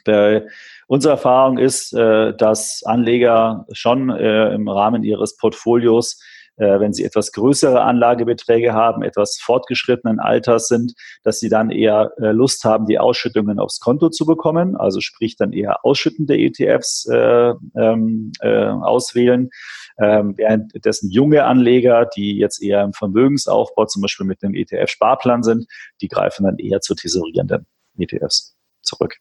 der, 0.06 0.48
unsere 0.88 1.14
Erfahrung 1.14 1.58
ist, 1.58 1.94
äh, 1.94 2.36
dass 2.36 2.84
Anleger 2.86 3.66
schon 3.72 4.10
äh, 4.10 4.54
im 4.54 4.68
Rahmen 4.68 5.04
ihres 5.04 5.36
Portfolios 5.38 6.22
äh, 6.58 6.80
wenn 6.80 6.94
sie 6.94 7.04
etwas 7.04 7.32
größere 7.32 7.82
Anlagebeträge 7.82 8.74
haben, 8.74 9.04
etwas 9.04 9.38
fortgeschrittenen 9.42 10.20
Alters 10.20 10.68
sind, 10.68 10.94
dass 11.24 11.40
sie 11.40 11.50
dann 11.50 11.70
eher 11.70 12.12
äh, 12.18 12.32
Lust 12.32 12.64
haben, 12.64 12.86
die 12.86 13.00
Ausschüttungen 13.00 13.60
aufs 13.60 13.80
Konto 13.80 14.10
zu 14.10 14.26
bekommen, 14.26 14.76
also 14.76 15.02
sprich 15.02 15.36
dann 15.36 15.54
eher 15.54 15.84
ausschüttende 15.86 16.38
ETFs 16.38 17.08
äh, 17.12 17.54
ähm, 17.76 18.32
äh, 18.42 18.66
auswählen. 18.66 19.50
Ähm, 19.98 20.38
währenddessen 20.38 21.10
junge 21.10 21.46
Anleger, 21.46 22.06
die 22.16 22.38
jetzt 22.38 22.62
eher 22.62 22.84
im 22.84 22.94
Vermögensaufbau 22.94 23.86
zum 23.86 24.02
Beispiel 24.02 24.26
mit 24.26 24.44
einem 24.44 24.56
ETF-Sparplan 24.56 25.44
sind, 25.44 25.68
die 26.02 26.10
greifen 26.10 26.46
dann 26.46 26.58
eher 26.58 26.82
zu 26.82 26.96
tesorierenden 26.96 27.66
ETFs 27.98 28.56
zurück. 28.82 29.18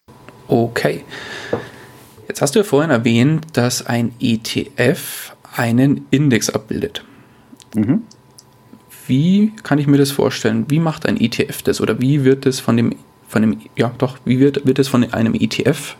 Okay. 0.47 1.03
Jetzt 2.27 2.41
hast 2.41 2.55
du 2.55 2.59
ja 2.59 2.63
vorhin 2.63 2.91
erwähnt, 2.91 3.45
dass 3.53 3.85
ein 3.85 4.13
ETF 4.19 5.35
einen 5.55 6.07
Index 6.11 6.49
abbildet. 6.49 7.05
Mhm. 7.75 8.03
Wie 9.07 9.53
kann 9.63 9.77
ich 9.77 9.87
mir 9.87 9.97
das 9.97 10.11
vorstellen? 10.11 10.65
Wie 10.69 10.79
macht 10.79 11.05
ein 11.05 11.19
ETF 11.19 11.61
das? 11.61 11.79
Oder 11.79 12.01
wie 12.01 12.23
wird 12.23 12.45
es 12.45 12.59
von 12.59 12.75
dem, 12.77 12.95
von 13.27 13.41
dem, 13.41 13.61
ja 13.75 13.91
doch, 13.97 14.17
wie 14.25 14.39
wird, 14.39 14.65
wird 14.65 14.79
es 14.79 14.87
von 14.87 15.03
einem 15.13 15.35
ETF 15.35 15.95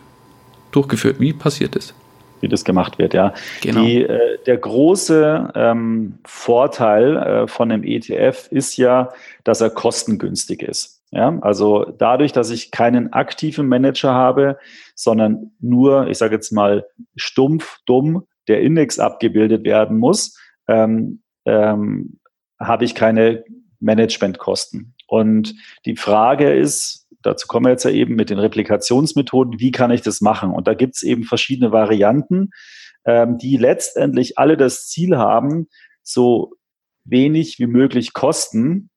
durchgeführt? 0.72 1.20
Wie 1.20 1.32
passiert 1.32 1.76
das? 1.76 1.94
Wie 2.40 2.48
das 2.48 2.64
gemacht 2.64 2.98
wird, 2.98 3.14
ja. 3.14 3.32
Genau. 3.62 3.82
Die, 3.84 4.02
äh, 4.02 4.38
der 4.44 4.58
große 4.58 5.52
ähm, 5.54 6.18
Vorteil 6.26 7.16
äh, 7.16 7.46
von 7.46 7.70
einem 7.70 7.84
ETF 7.84 8.48
ist 8.50 8.76
ja, 8.76 9.10
dass 9.44 9.60
er 9.60 9.70
kostengünstig 9.70 10.62
ist. 10.62 10.96
Ja, 11.12 11.38
also 11.40 11.94
dadurch, 11.96 12.32
dass 12.32 12.50
ich 12.50 12.72
keinen 12.72 13.12
aktiven 13.12 13.68
Manager 13.68 14.12
habe, 14.12 14.58
sondern 14.94 15.52
nur, 15.60 16.08
ich 16.08 16.18
sage 16.18 16.34
jetzt 16.34 16.50
mal, 16.52 16.84
stumpf, 17.14 17.78
dumm 17.86 18.26
der 18.48 18.60
Index 18.60 18.98
abgebildet 18.98 19.64
werden 19.64 19.98
muss, 19.98 20.36
ähm, 20.68 21.22
ähm, 21.46 22.18
habe 22.60 22.84
ich 22.84 22.94
keine 22.94 23.44
Managementkosten. 23.80 24.94
Und 25.06 25.54
die 25.84 25.96
Frage 25.96 26.52
ist, 26.52 27.06
dazu 27.22 27.46
kommen 27.46 27.66
wir 27.66 27.70
jetzt 27.70 27.84
ja 27.84 27.90
eben 27.90 28.14
mit 28.14 28.30
den 28.30 28.38
Replikationsmethoden, 28.38 29.60
wie 29.60 29.70
kann 29.70 29.90
ich 29.90 30.02
das 30.02 30.20
machen? 30.20 30.50
Und 30.50 30.66
da 30.66 30.74
gibt 30.74 30.96
es 30.96 31.02
eben 31.02 31.24
verschiedene 31.24 31.72
Varianten, 31.72 32.50
ähm, 33.04 33.38
die 33.38 33.56
letztendlich 33.56 34.38
alle 34.38 34.56
das 34.56 34.88
Ziel 34.88 35.16
haben, 35.16 35.68
so 36.02 36.52
wenig 37.04 37.58
wie 37.58 37.66
möglich 37.66 38.12
Kosten 38.12 38.90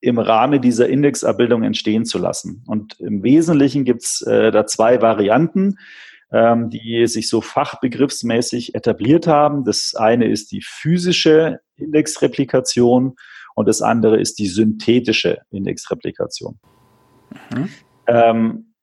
im 0.00 0.18
Rahmen 0.18 0.62
dieser 0.62 0.88
Indexabbildung 0.88 1.62
entstehen 1.62 2.04
zu 2.04 2.18
lassen. 2.18 2.62
Und 2.66 3.00
im 3.00 3.22
Wesentlichen 3.22 3.84
gibt 3.84 4.04
es 4.04 4.22
äh, 4.22 4.50
da 4.52 4.66
zwei 4.66 5.02
Varianten 5.02 5.78
ähm, 6.32 6.70
die 6.70 7.06
sich 7.06 7.28
so 7.28 7.40
fachbegriffsmäßig 7.40 8.74
etabliert 8.74 9.26
haben. 9.26 9.64
Das 9.64 9.94
eine 9.94 10.26
ist 10.26 10.52
die 10.52 10.62
physische 10.62 11.60
Indexreplikation 11.76 13.16
und 13.54 13.68
das 13.68 13.82
andere 13.82 14.20
ist 14.20 14.38
die 14.38 14.46
synthetische 14.46 15.38
Indexreplikation. 15.50 16.58
Mhm. 17.54 17.68
Ähm, 18.06 18.74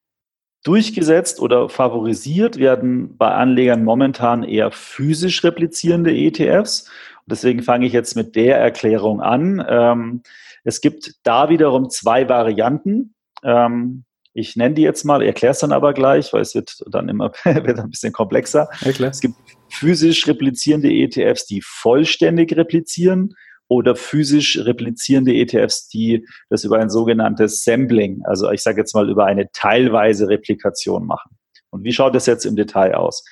durchgesetzt 0.63 1.39
oder 1.39 1.69
favorisiert 1.69 2.57
werden 2.57 3.17
bei 3.17 3.31
Anlegern 3.31 3.83
momentan 3.83 4.43
eher 4.43 4.71
physisch 4.71 5.43
replizierende 5.43 6.11
ETFs. 6.11 6.89
Und 7.19 7.31
deswegen 7.31 7.61
fange 7.61 7.85
ich 7.85 7.93
jetzt 7.93 8.15
mit 8.15 8.35
der 8.35 8.57
Erklärung 8.57 9.21
an. 9.21 9.63
Ähm, 9.67 10.23
es 10.63 10.81
gibt 10.81 11.13
da 11.23 11.49
wiederum 11.49 11.89
zwei 11.91 12.27
Varianten. 12.27 13.13
Ähm, 13.43 14.05
ich 14.35 14.57
nenne 14.57 14.75
die 14.75 14.81
jetzt 14.81 15.05
mal, 15.05 15.23
erkläre 15.23 15.53
es 15.53 15.59
dann 15.59 15.71
aber 15.71 15.93
gleich, 15.93 16.33
weil 16.33 16.41
es 16.41 16.53
wird 16.53 16.83
dann 16.87 17.07
immer 17.07 17.31
wird 17.45 17.79
ein 17.79 17.89
bisschen 17.89 18.11
komplexer. 18.11 18.67
Ja, 18.81 19.07
es 19.07 19.21
gibt 19.21 19.35
physisch 19.69 20.27
replizierende 20.27 20.91
ETFs, 20.91 21.45
die 21.45 21.61
vollständig 21.63 22.55
replizieren 22.55 23.33
oder 23.69 23.95
physisch 23.95 24.59
replizierende 24.59 25.33
ETFs, 25.33 25.87
die 25.87 26.27
das 26.49 26.65
über 26.65 26.79
ein 26.79 26.89
sogenanntes 26.89 27.63
Sampling, 27.63 28.21
also 28.25 28.51
ich 28.51 28.61
sage 28.61 28.81
jetzt 28.81 28.93
mal 28.93 29.09
über 29.09 29.25
eine 29.25 29.49
teilweise 29.53 30.27
Replikation 30.27 31.07
machen. 31.07 31.37
Und 31.69 31.83
wie 31.83 31.93
schaut 31.93 32.13
das 32.13 32.25
jetzt 32.25 32.45
im 32.45 32.57
Detail 32.57 32.93
aus? 32.93 33.23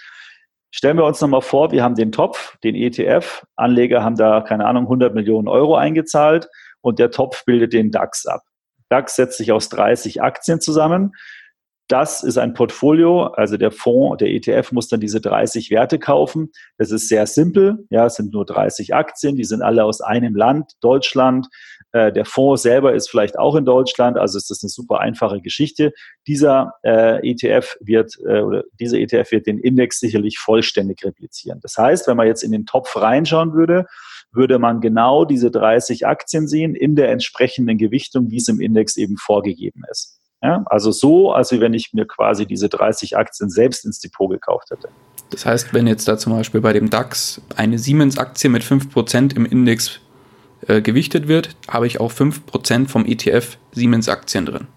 Stellen 0.71 0.97
wir 0.97 1.05
uns 1.05 1.21
nochmal 1.21 1.41
vor, 1.41 1.71
wir 1.71 1.83
haben 1.83 1.95
den 1.95 2.13
Topf, 2.13 2.57
den 2.63 2.75
ETF, 2.75 3.43
Anleger 3.57 4.03
haben 4.03 4.15
da, 4.15 4.41
keine 4.41 4.65
Ahnung, 4.65 4.85
100 4.85 5.13
Millionen 5.13 5.49
Euro 5.49 5.75
eingezahlt 5.75 6.47
und 6.81 6.97
der 6.97 7.11
Topf 7.11 7.43
bildet 7.45 7.73
den 7.73 7.91
DAX 7.91 8.25
ab. 8.25 8.41
DAX 8.93 9.15
setzt 9.15 9.39
sich 9.39 9.51
aus 9.51 9.69
30 9.69 10.21
Aktien 10.21 10.61
zusammen. 10.61 11.13
Das 11.87 12.23
ist 12.23 12.37
ein 12.37 12.53
Portfolio, 12.53 13.25
also 13.25 13.57
der 13.57 13.71
Fonds, 13.71 14.17
der 14.17 14.29
ETF 14.29 14.71
muss 14.71 14.87
dann 14.87 14.99
diese 14.99 15.19
30 15.19 15.71
Werte 15.71 15.97
kaufen. 15.97 16.51
Das 16.77 16.91
ist 16.91 17.09
sehr 17.09 17.25
simpel. 17.25 17.85
Ja, 17.89 18.05
es 18.05 18.15
sind 18.15 18.33
nur 18.33 18.45
30 18.45 18.93
Aktien, 18.93 19.35
die 19.35 19.43
sind 19.43 19.63
alle 19.63 19.83
aus 19.83 19.99
einem 19.99 20.35
Land, 20.35 20.73
Deutschland. 20.79 21.47
Äh, 21.91 22.13
der 22.13 22.25
Fonds 22.25 22.61
selber 22.61 22.93
ist 22.93 23.09
vielleicht 23.09 23.37
auch 23.37 23.55
in 23.55 23.65
Deutschland, 23.65 24.17
also 24.17 24.37
ist 24.37 24.49
das 24.49 24.63
eine 24.63 24.69
super 24.69 24.99
einfache 24.99 25.41
Geschichte. 25.41 25.91
Dieser 26.27 26.73
äh, 26.83 27.27
ETF 27.29 27.75
wird 27.81 28.13
äh, 28.25 28.41
oder 28.41 28.63
dieser 28.79 28.99
ETF 28.99 29.31
wird 29.31 29.47
den 29.47 29.57
Index 29.57 29.99
sicherlich 29.99 30.37
vollständig 30.37 31.03
replizieren. 31.03 31.59
Das 31.61 31.77
heißt, 31.77 32.07
wenn 32.07 32.15
man 32.15 32.27
jetzt 32.27 32.43
in 32.43 32.51
den 32.51 32.65
Topf 32.67 32.95
reinschauen 32.95 33.53
würde, 33.53 33.87
würde 34.33 34.59
man 34.59 34.81
genau 34.81 35.25
diese 35.25 35.51
30 35.51 36.07
Aktien 36.07 36.47
sehen 36.47 36.75
in 36.75 36.95
der 36.95 37.11
entsprechenden 37.11 37.77
Gewichtung, 37.77 38.29
wie 38.31 38.37
es 38.37 38.47
im 38.47 38.59
Index 38.59 38.97
eben 38.97 39.17
vorgegeben 39.17 39.83
ist. 39.89 40.19
Ja, 40.41 40.63
also 40.65 40.91
so, 40.91 41.31
als 41.31 41.51
wenn 41.57 41.73
ich 41.73 41.93
mir 41.93 42.05
quasi 42.05 42.45
diese 42.45 42.67
30 42.67 43.15
Aktien 43.15 43.49
selbst 43.49 43.85
ins 43.85 43.99
Depot 43.99 44.29
gekauft 44.29 44.71
hätte. 44.71 44.89
Das 45.29 45.45
heißt, 45.45 45.73
wenn 45.73 45.87
jetzt 45.87 46.05
da 46.07 46.17
zum 46.17 46.33
Beispiel 46.33 46.59
bei 46.59 46.73
dem 46.73 46.89
DAX 46.89 47.41
eine 47.55 47.79
Siemens-Aktie 47.79 48.49
mit 48.49 48.61
5% 48.61 49.35
im 49.35 49.45
Index 49.45 50.01
äh, 50.67 50.81
gewichtet 50.81 51.29
wird, 51.29 51.55
habe 51.69 51.87
ich 51.87 52.01
auch 52.01 52.11
5% 52.11 52.87
vom 52.87 53.05
ETF 53.05 53.57
Siemens-Aktien 53.71 54.45
drin. 54.45 54.67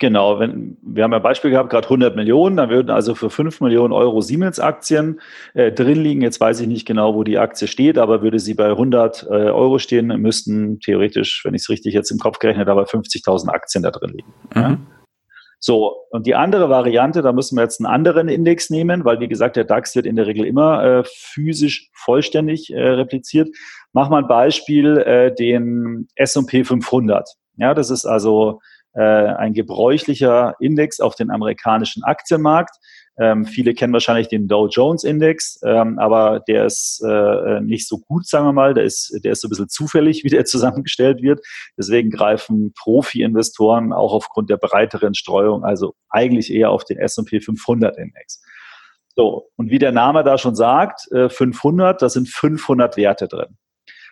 Genau, 0.00 0.40
wenn, 0.40 0.78
wir 0.80 1.04
haben 1.04 1.12
ja 1.12 1.18
Beispiel 1.18 1.50
gehabt, 1.50 1.68
gerade 1.68 1.84
100 1.84 2.16
Millionen, 2.16 2.56
dann 2.56 2.70
würden 2.70 2.88
also 2.88 3.14
für 3.14 3.28
5 3.28 3.60
Millionen 3.60 3.92
Euro 3.92 4.22
Siemens-Aktien 4.22 5.20
äh, 5.52 5.72
drin 5.72 6.02
liegen. 6.02 6.22
Jetzt 6.22 6.40
weiß 6.40 6.58
ich 6.60 6.66
nicht 6.66 6.86
genau, 6.86 7.14
wo 7.14 7.22
die 7.22 7.36
Aktie 7.36 7.68
steht, 7.68 7.98
aber 7.98 8.22
würde 8.22 8.38
sie 8.38 8.54
bei 8.54 8.70
100 8.70 9.24
äh, 9.24 9.26
Euro 9.28 9.78
stehen, 9.78 10.06
müssten 10.06 10.80
theoretisch, 10.80 11.42
wenn 11.44 11.52
ich 11.52 11.62
es 11.62 11.68
richtig 11.68 11.92
jetzt 11.92 12.10
im 12.10 12.18
Kopf 12.18 12.38
gerechnet 12.38 12.66
habe, 12.66 12.82
50.000 12.84 13.50
Aktien 13.50 13.82
da 13.82 13.90
drin 13.90 14.12
liegen. 14.14 14.32
Mhm. 14.54 14.62
Ja? 14.62 14.78
So, 15.58 16.06
und 16.08 16.26
die 16.26 16.34
andere 16.34 16.70
Variante, 16.70 17.20
da 17.20 17.34
müssen 17.34 17.56
wir 17.56 17.62
jetzt 17.62 17.78
einen 17.78 17.92
anderen 17.92 18.28
Index 18.28 18.70
nehmen, 18.70 19.04
weil 19.04 19.20
wie 19.20 19.28
gesagt, 19.28 19.56
der 19.56 19.64
DAX 19.64 19.94
wird 19.94 20.06
in 20.06 20.16
der 20.16 20.26
Regel 20.26 20.46
immer 20.46 20.82
äh, 20.82 21.04
physisch 21.04 21.90
vollständig 21.92 22.72
äh, 22.72 22.80
repliziert. 22.80 23.50
Mach 23.92 24.08
mal 24.08 24.22
ein 24.22 24.28
Beispiel, 24.28 24.96
äh, 24.96 25.34
den 25.34 26.08
S&P 26.14 26.64
500. 26.64 27.28
Ja, 27.58 27.74
das 27.74 27.90
ist 27.90 28.06
also 28.06 28.60
äh, 28.94 29.00
ein 29.00 29.52
gebräuchlicher 29.54 30.54
Index 30.60 31.00
auf 31.00 31.14
den 31.14 31.30
amerikanischen 31.30 32.02
Aktienmarkt. 32.02 32.76
Ähm, 33.18 33.44
viele 33.44 33.74
kennen 33.74 33.92
wahrscheinlich 33.92 34.28
den 34.28 34.48
Dow 34.48 34.66
Jones 34.68 35.04
Index, 35.04 35.60
ähm, 35.62 35.98
aber 35.98 36.40
der 36.40 36.64
ist 36.64 37.04
äh, 37.06 37.60
nicht 37.60 37.86
so 37.86 37.98
gut, 37.98 38.26
sagen 38.26 38.46
wir 38.46 38.52
mal. 38.52 38.72
Der 38.72 38.84
ist, 38.84 39.20
der 39.22 39.32
ist 39.32 39.42
so 39.42 39.48
ein 39.48 39.50
bisschen 39.50 39.68
zufällig, 39.68 40.24
wie 40.24 40.30
der 40.30 40.44
zusammengestellt 40.44 41.22
wird. 41.22 41.40
Deswegen 41.76 42.10
greifen 42.10 42.72
Profi-Investoren 42.78 43.92
auch 43.92 44.14
aufgrund 44.14 44.48
der 44.48 44.56
breiteren 44.56 45.14
Streuung, 45.14 45.64
also 45.64 45.94
eigentlich 46.08 46.52
eher 46.52 46.70
auf 46.70 46.84
den 46.84 46.98
S&P 46.98 47.40
500 47.40 47.98
Index. 47.98 48.42
So, 49.16 49.50
und 49.56 49.70
wie 49.70 49.78
der 49.78 49.92
Name 49.92 50.24
da 50.24 50.38
schon 50.38 50.54
sagt, 50.54 51.10
äh, 51.12 51.28
500, 51.28 52.00
da 52.00 52.08
sind 52.08 52.28
500 52.28 52.96
Werte 52.96 53.28
drin. 53.28 53.58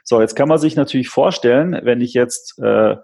So, 0.05 0.21
jetzt 0.21 0.37
kann 0.37 0.49
man 0.49 0.59
sich 0.59 0.77
natürlich 0.77 1.09
vorstellen, 1.09 1.79
wenn 1.83 2.01
ich 2.01 2.15
jetzt 2.15 2.59
äh, 2.59 2.97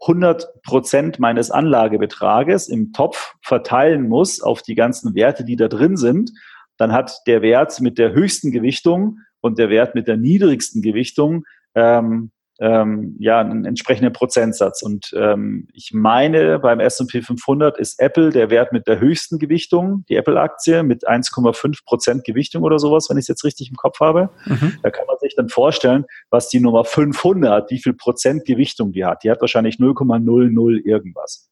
100 0.00 0.62
Prozent 0.62 1.18
meines 1.18 1.50
Anlagebetrages 1.50 2.68
im 2.68 2.92
Topf 2.92 3.34
verteilen 3.42 4.08
muss 4.08 4.40
auf 4.40 4.62
die 4.62 4.74
ganzen 4.74 5.14
Werte, 5.14 5.44
die 5.44 5.56
da 5.56 5.68
drin 5.68 5.96
sind, 5.96 6.30
dann 6.76 6.92
hat 6.92 7.20
der 7.26 7.42
Wert 7.42 7.80
mit 7.80 7.98
der 7.98 8.12
höchsten 8.12 8.52
Gewichtung 8.52 9.18
und 9.40 9.58
der 9.58 9.70
Wert 9.70 9.94
mit 9.94 10.08
der 10.08 10.16
niedrigsten 10.16 10.82
Gewichtung 10.82 11.44
ähm, 11.74 12.30
ähm, 12.60 13.16
ja 13.18 13.40
einen 13.40 13.64
entsprechenden 13.64 14.12
Prozentsatz. 14.12 14.82
Und 14.82 15.12
ähm, 15.16 15.68
ich 15.72 15.92
meine, 15.92 16.58
beim 16.58 16.80
S&P 16.80 17.22
500 17.22 17.78
ist 17.78 18.00
Apple 18.00 18.30
der 18.30 18.50
Wert 18.50 18.72
mit 18.72 18.86
der 18.86 19.00
höchsten 19.00 19.38
Gewichtung, 19.38 20.04
die 20.08 20.16
Apple-Aktie 20.16 20.82
mit 20.82 21.08
1,5 21.08 21.84
Prozent 21.84 22.24
Gewichtung 22.24 22.62
oder 22.62 22.78
sowas, 22.78 23.08
wenn 23.08 23.16
ich 23.16 23.24
es 23.24 23.28
jetzt 23.28 23.44
richtig 23.44 23.70
im 23.70 23.76
Kopf 23.76 24.00
habe. 24.00 24.30
Mhm. 24.46 24.78
Da 24.82 24.90
kann 24.90 25.06
man 25.06 25.18
sich 25.20 25.36
dann 25.36 25.48
vorstellen, 25.48 26.04
was 26.30 26.48
die 26.48 26.60
Nummer 26.60 26.84
500, 26.84 27.70
wie 27.70 27.78
viel 27.78 27.94
Prozent 27.94 28.44
Gewichtung 28.44 28.92
die 28.92 29.04
hat. 29.04 29.22
Die 29.22 29.30
hat 29.30 29.40
wahrscheinlich 29.40 29.76
0,00 29.76 30.84
irgendwas. 30.84 31.48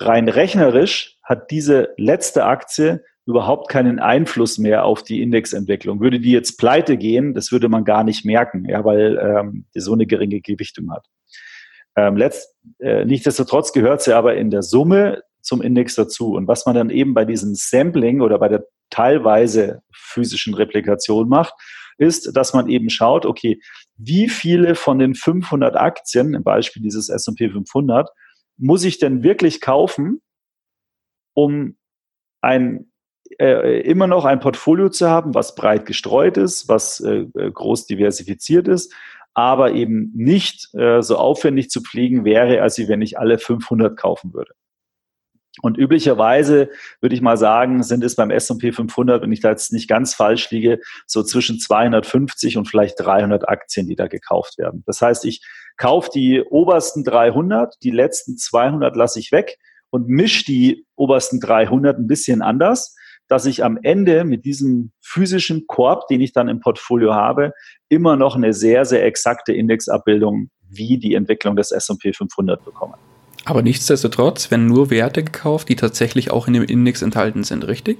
Rein 0.00 0.28
rechnerisch 0.28 1.18
hat 1.22 1.50
diese 1.50 1.90
letzte 1.98 2.46
Aktie 2.46 3.04
überhaupt 3.30 3.68
keinen 3.70 3.98
Einfluss 3.98 4.58
mehr 4.58 4.84
auf 4.84 5.02
die 5.02 5.22
Indexentwicklung. 5.22 6.00
Würde 6.00 6.20
die 6.20 6.32
jetzt 6.32 6.58
pleite 6.58 6.96
gehen, 6.96 7.34
das 7.34 7.52
würde 7.52 7.68
man 7.68 7.84
gar 7.84 8.04
nicht 8.04 8.24
merken, 8.24 8.66
ja, 8.68 8.84
weil 8.84 9.18
ähm, 9.18 9.64
die 9.74 9.80
so 9.80 9.92
eine 9.92 10.06
geringe 10.06 10.40
Gewichtung 10.40 10.92
hat. 10.92 11.06
Ähm, 11.96 12.16
letzt, 12.16 12.54
äh, 12.78 13.04
nichtsdestotrotz 13.04 13.72
gehört 13.72 14.02
sie 14.02 14.14
aber 14.14 14.36
in 14.36 14.50
der 14.50 14.62
Summe 14.62 15.22
zum 15.40 15.62
Index 15.62 15.94
dazu. 15.94 16.34
Und 16.34 16.46
was 16.46 16.66
man 16.66 16.74
dann 16.74 16.90
eben 16.90 17.14
bei 17.14 17.24
diesem 17.24 17.54
Sampling 17.54 18.20
oder 18.20 18.38
bei 18.38 18.48
der 18.48 18.64
teilweise 18.90 19.82
physischen 19.92 20.54
Replikation 20.54 21.28
macht, 21.28 21.54
ist, 21.98 22.36
dass 22.36 22.54
man 22.54 22.68
eben 22.68 22.90
schaut, 22.90 23.26
okay, 23.26 23.60
wie 23.96 24.28
viele 24.28 24.74
von 24.74 24.98
den 24.98 25.14
500 25.14 25.76
Aktien, 25.76 26.34
im 26.34 26.42
Beispiel 26.42 26.82
dieses 26.82 27.08
S&P 27.08 27.50
500, 27.50 28.08
muss 28.56 28.84
ich 28.84 28.98
denn 28.98 29.22
wirklich 29.22 29.60
kaufen, 29.60 30.20
um 31.34 31.76
ein 32.40 32.89
äh, 33.38 33.80
immer 33.80 34.06
noch 34.06 34.24
ein 34.24 34.40
Portfolio 34.40 34.88
zu 34.88 35.08
haben, 35.08 35.34
was 35.34 35.54
breit 35.54 35.86
gestreut 35.86 36.36
ist, 36.36 36.68
was 36.68 37.00
äh, 37.00 37.26
äh, 37.36 37.50
groß 37.50 37.86
diversifiziert 37.86 38.68
ist, 38.68 38.92
aber 39.34 39.72
eben 39.72 40.10
nicht 40.14 40.74
äh, 40.74 41.02
so 41.02 41.16
aufwendig 41.16 41.70
zu 41.70 41.82
pflegen 41.82 42.24
wäre, 42.24 42.62
als 42.62 42.78
wenn 42.78 43.02
ich 43.02 43.18
alle 43.18 43.38
500 43.38 43.96
kaufen 43.96 44.34
würde. 44.34 44.52
Und 45.62 45.76
üblicherweise 45.76 46.70
würde 47.00 47.14
ich 47.14 47.20
mal 47.20 47.36
sagen, 47.36 47.82
sind 47.82 48.04
es 48.04 48.14
beim 48.14 48.30
S&P 48.30 48.72
500, 48.72 49.22
wenn 49.22 49.32
ich 49.32 49.40
da 49.40 49.50
jetzt 49.50 49.72
nicht 49.72 49.88
ganz 49.88 50.14
falsch 50.14 50.50
liege, 50.50 50.80
so 51.06 51.22
zwischen 51.22 51.58
250 51.58 52.56
und 52.56 52.66
vielleicht 52.66 53.00
300 53.00 53.48
Aktien, 53.48 53.88
die 53.88 53.96
da 53.96 54.06
gekauft 54.06 54.58
werden. 54.58 54.82
Das 54.86 55.02
heißt, 55.02 55.24
ich 55.24 55.44
kaufe 55.76 56.10
die 56.14 56.42
obersten 56.42 57.04
300, 57.04 57.74
die 57.82 57.90
letzten 57.90 58.36
200 58.36 58.94
lasse 58.96 59.18
ich 59.18 59.32
weg 59.32 59.58
und 59.90 60.08
mische 60.08 60.44
die 60.44 60.86
obersten 60.94 61.40
300 61.40 61.98
ein 61.98 62.06
bisschen 62.06 62.42
anders 62.42 62.94
dass 63.30 63.46
ich 63.46 63.64
am 63.64 63.78
Ende 63.82 64.24
mit 64.24 64.44
diesem 64.44 64.90
physischen 65.00 65.66
Korb, 65.68 66.08
den 66.08 66.20
ich 66.20 66.32
dann 66.32 66.48
im 66.48 66.58
Portfolio 66.58 67.14
habe, 67.14 67.52
immer 67.88 68.16
noch 68.16 68.34
eine 68.34 68.52
sehr, 68.52 68.84
sehr 68.84 69.04
exakte 69.06 69.52
Indexabbildung 69.52 70.50
wie 70.68 70.98
die 70.98 71.14
Entwicklung 71.14 71.54
des 71.54 71.70
S&P 71.70 72.12
500 72.12 72.64
bekomme. 72.64 72.94
Aber 73.44 73.62
nichtsdestotrotz, 73.62 74.50
wenn 74.50 74.66
nur 74.66 74.90
Werte 74.90 75.22
gekauft, 75.22 75.68
die 75.68 75.76
tatsächlich 75.76 76.30
auch 76.30 76.48
in 76.48 76.54
dem 76.54 76.64
Index 76.64 77.02
enthalten 77.02 77.44
sind, 77.44 77.66
richtig? 77.66 77.98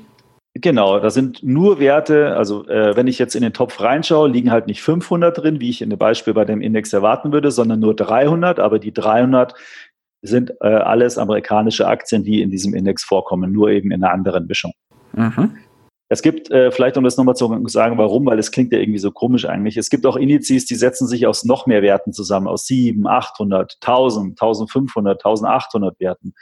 Genau, 0.55 0.99
da 0.99 1.11
sind 1.11 1.45
nur 1.45 1.79
Werte, 1.79 2.37
also 2.37 2.67
äh, 2.67 2.97
wenn 2.97 3.07
ich 3.07 3.21
jetzt 3.21 3.37
in 3.37 3.43
den 3.43 3.53
Topf 3.53 3.81
reinschaue, 3.81 4.29
liegen 4.29 4.51
halt 4.51 4.67
nicht 4.67 4.83
500 4.83 5.39
drin, 5.39 5.61
wie 5.61 5.71
ich 5.71 5.81
in 5.81 5.91
dem 5.91 5.99
Beispiel 5.99 6.35
bei 6.35 6.45
dem 6.45 6.61
Index 6.61 6.93
erwarten 6.93 7.33
würde, 7.33 7.53
sondern 7.53 7.79
nur 7.79 7.95
300, 7.95 8.59
aber 8.59 8.81
die 8.81 8.93
300 8.93 9.55
sind 10.23 10.53
äh, 10.61 10.67
alles 10.67 11.19
amerikanische 11.19 11.87
Aktien, 11.87 12.25
die 12.25 12.43
in 12.43 12.51
diesem 12.51 12.75
Index 12.75 13.05
vorkommen, 13.05 13.53
nur 13.53 13.71
eben 13.71 13.93
in 13.93 14.03
einer 14.03 14.13
anderen 14.13 14.49
Mischung. 14.49 14.73
Mhm. 15.13 15.57
Es 16.13 16.23
gibt, 16.23 16.51
äh, 16.51 16.73
vielleicht 16.73 16.97
um 16.97 17.05
das 17.05 17.17
nochmal 17.17 17.37
zu 17.37 17.63
sagen, 17.67 17.97
warum, 17.97 18.27
weil 18.27 18.39
es 18.41 18.51
klingt 18.51 18.73
ja 18.73 18.81
irgendwie 18.81 18.99
so 18.99 19.13
komisch 19.13 19.45
eigentlich. 19.45 19.77
Es 19.77 19.91
gibt 19.91 20.05
auch 20.07 20.17
Indizes, 20.17 20.65
die 20.65 20.75
setzen 20.75 21.07
sich 21.07 21.29
aus 21.29 21.45
noch 21.45 21.67
mehr 21.67 21.83
Werten 21.83 22.13
zusammen, 22.13 22.49
aus 22.49 22.67
7, 22.67 23.07
800, 23.07 23.77
1000, 23.81 24.31
1500, 24.33 25.25
1800 25.25 26.01
Werten. 26.01 26.35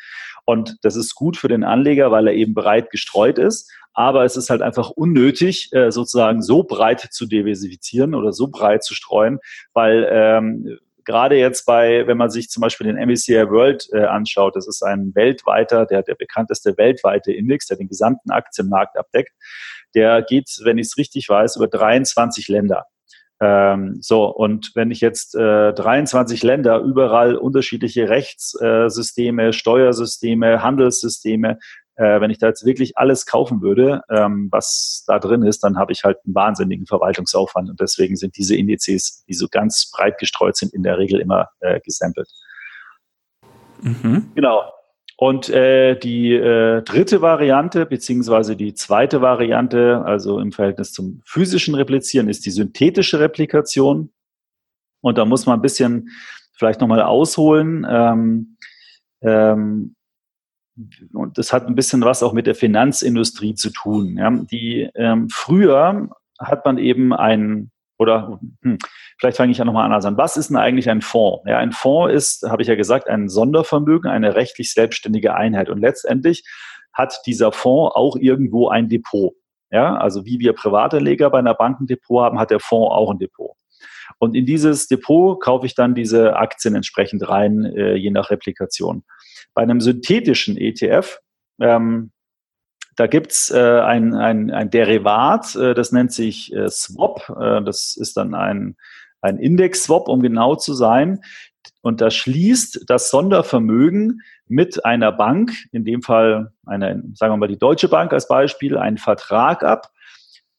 Und 0.47 0.79
das 0.81 0.97
ist 0.97 1.15
gut 1.15 1.37
für 1.37 1.49
den 1.49 1.65
Anleger, 1.65 2.11
weil 2.11 2.29
er 2.29 2.33
eben 2.33 2.55
breit 2.55 2.91
gestreut 2.91 3.39
ist. 3.39 3.71
Aber 3.93 4.25
es 4.25 4.39
ist 4.39 4.49
halt 4.49 4.63
einfach 4.63 4.89
unnötig, 4.89 5.69
äh, 5.73 5.91
sozusagen 5.91 6.41
so 6.41 6.63
breit 6.63 7.07
zu 7.11 7.27
diversifizieren 7.27 8.15
oder 8.15 8.33
so 8.33 8.49
breit 8.49 8.83
zu 8.83 8.95
streuen, 8.95 9.39
weil 9.75 10.09
ähm, 10.11 10.79
gerade 11.09 11.37
jetzt 11.37 11.65
bei, 11.65 12.07
wenn 12.07 12.19
man 12.19 12.31
sich 12.31 12.51
zum 12.51 12.61
Beispiel 12.61 12.87
den 12.87 12.97
MSCI 12.97 13.49
World 13.49 13.89
äh, 13.93 14.05
anschaut, 14.05 14.55
das 14.55 14.69
ist 14.69 14.83
ein 14.83 15.13
weltweiter, 15.15 15.87
der, 15.87 16.03
der 16.03 16.15
bekannteste 16.15 16.77
weltweite 16.77 17.33
Index, 17.33 17.67
der 17.67 17.79
den 17.79 17.89
gesamten 17.89 18.31
Aktienmarkt 18.31 18.97
abdeckt, 18.99 19.33
der 19.95 20.21
geht, 20.21 20.51
wenn 20.65 20.77
ich 20.77 20.89
es 20.89 20.99
richtig 20.99 21.27
weiß, 21.29 21.57
über 21.57 21.67
23 21.67 22.49
Länder. 22.49 22.85
Ähm, 23.41 23.97
so, 24.03 24.27
und 24.27 24.73
wenn 24.75 24.91
ich 24.91 25.01
jetzt 25.01 25.35
äh, 25.35 25.73
23 25.73 26.43
Länder 26.43 26.81
überall 26.81 27.37
unterschiedliche 27.37 28.11
Rechtssysteme, 28.11 29.55
Steuersysteme, 29.55 30.63
Handelssysteme, 30.63 31.59
äh, 31.99 32.21
wenn 32.21 32.31
ich 32.31 32.39
da 32.39 32.47
jetzt 32.47 32.65
wirklich 32.65 32.97
alles 32.97 33.27
kaufen 33.27 33.61
würde, 33.61 34.03
ähm, 34.09 34.49
was 34.53 35.05
da 35.09 35.19
drin 35.19 35.43
ist, 35.43 35.65
dann 35.65 35.77
habe 35.77 35.91
ich 35.93 36.05
halt 36.05 36.19
einen 36.25 36.35
wahnsinnigen 36.35 36.87
Verwaltungsaufwand. 36.87 37.69
Und 37.69 37.81
deswegen 37.81 38.15
sind 38.15 38.37
diese 38.37 38.55
Indizes, 38.55 39.25
die 39.25 39.35
so 39.35 39.49
ganz 39.51 39.91
breit 39.91 40.19
gestreut 40.19 40.57
sind, 40.57 40.73
in 40.73 40.85
der 40.85 40.97
Regel 40.97 41.19
immer 41.19 41.49
äh, 41.59 41.81
gesampelt. 41.81 42.29
Mhm. 43.83 44.31
Genau. 44.37 44.73
Und 45.17 45.49
äh, 45.49 45.99
die 45.99 46.33
äh, 46.35 46.83
dritte 46.83 47.21
Variante, 47.21 47.85
beziehungsweise 47.85 48.55
die 48.55 48.75
zweite 48.75 49.21
Variante, 49.21 50.03
also 50.05 50.39
im 50.39 50.53
Verhältnis 50.53 50.93
zum 50.93 51.21
physischen 51.25 51.75
Replizieren, 51.75 52.29
ist 52.29 52.47
die 52.47 52.53
synthetische 52.53 53.19
Replikation. 53.19 54.13
Und 55.01 55.19
da 55.19 55.25
muss 55.25 55.47
man 55.47 55.59
ein 55.59 55.63
bisschen 55.63 56.11
vielleicht 56.53 56.81
nochmal 56.81 57.03
ausholen. 57.03 57.85
Ähm, 57.91 58.57
ähm, 59.21 59.97
und 61.13 61.39
das 61.39 61.53
hat 61.53 61.67
ein 61.67 61.75
bisschen 61.75 62.03
was 62.03 62.23
auch 62.23 62.33
mit 62.33 62.47
der 62.47 62.55
Finanzindustrie 62.55 63.55
zu 63.55 63.71
tun. 63.71 64.17
Ja. 64.17 64.31
Die 64.31 64.89
ähm, 64.95 65.29
früher 65.31 66.09
hat 66.39 66.65
man 66.65 66.79
eben 66.79 67.13
ein 67.13 67.71
oder 67.99 68.39
hm, 68.63 68.79
vielleicht 69.19 69.37
fange 69.37 69.51
ich 69.51 69.59
ja 69.59 69.65
nochmal 69.65 69.85
anders 69.85 70.05
an. 70.05 70.17
Was 70.17 70.37
ist 70.37 70.51
denn 70.51 70.57
eigentlich 70.57 70.89
ein 70.89 71.03
Fonds? 71.03 71.43
Ja, 71.47 71.59
ein 71.59 71.73
Fonds 71.73 72.15
ist, 72.15 72.49
habe 72.49 72.63
ich 72.63 72.69
ja 72.69 72.77
gesagt, 72.77 73.09
ein 73.09 73.29
Sondervermögen, 73.29 74.09
eine 74.09 74.37
rechtlich 74.37 74.73
selbstständige 74.73 75.35
Einheit. 75.35 75.69
Und 75.69 75.79
letztendlich 75.79 76.45
hat 76.93 77.21
dieser 77.27 77.53
Fonds 77.53 77.95
auch 77.97 78.17
irgendwo 78.17 78.69
ein 78.69 78.89
Depot. 78.89 79.35
Ja, 79.71 79.97
also 79.97 80.25
wie 80.25 80.39
wir 80.39 80.55
Privatanleger 80.55 81.29
bei 81.29 81.41
einer 81.41 81.55
Bank 81.55 81.81
ein 81.81 81.87
Depot 81.87 82.23
haben, 82.23 82.39
hat 82.39 82.51
der 82.51 82.61
Fonds 82.61 82.95
auch 82.95 83.11
ein 83.11 83.19
Depot. 83.19 83.51
Und 84.19 84.35
in 84.35 84.47
dieses 84.47 84.89
Depot 84.89 85.41
kaufe 85.41 85.67
ich 85.67 85.75
dann 85.75 85.95
diese 85.95 86.37
Aktien 86.37 86.75
entsprechend 86.75 87.29
rein, 87.29 87.65
äh, 87.65 87.95
je 87.95 88.11
nach 88.11 88.31
Replikation. 88.31 89.05
Bei 89.55 89.63
einem 89.63 89.81
synthetischen 89.81 90.57
ETF, 90.57 91.19
ähm, 91.61 92.11
da 92.97 93.07
gibt's 93.07 93.51
äh, 93.51 93.81
ein, 93.81 94.15
ein, 94.15 94.51
ein 94.51 94.71
Derivat, 94.71 95.55
äh, 95.55 95.75
das 95.75 95.93
nennt 95.93 96.13
sich 96.13 96.53
äh, 96.53 96.69
Swap. 96.69 97.29
Äh, 97.41 97.63
das 97.63 97.97
ist 97.97 98.17
dann 98.17 98.35
ein, 98.35 98.77
ein 99.21 99.39
Index-Swap, 99.39 100.09
um 100.09 100.21
genau 100.21 100.57
zu 100.57 100.75
sein. 100.75 101.21
Und 101.81 102.01
da 102.01 102.11
schließt 102.11 102.85
das 102.89 103.11
Sondervermögen 103.11 104.23
mit 104.49 104.85
einer 104.85 105.13
Bank, 105.13 105.53
in 105.71 105.85
dem 105.85 106.03
Fall 106.03 106.53
eine, 106.67 107.03
sagen 107.15 107.33
wir 107.33 107.37
mal 107.37 107.47
die 107.47 107.59
Deutsche 107.59 107.89
Bank 107.89 108.13
als 108.13 108.27
Beispiel, 108.27 108.77
einen 108.77 108.99
Vertrag 108.99 109.63
ab. 109.63 109.93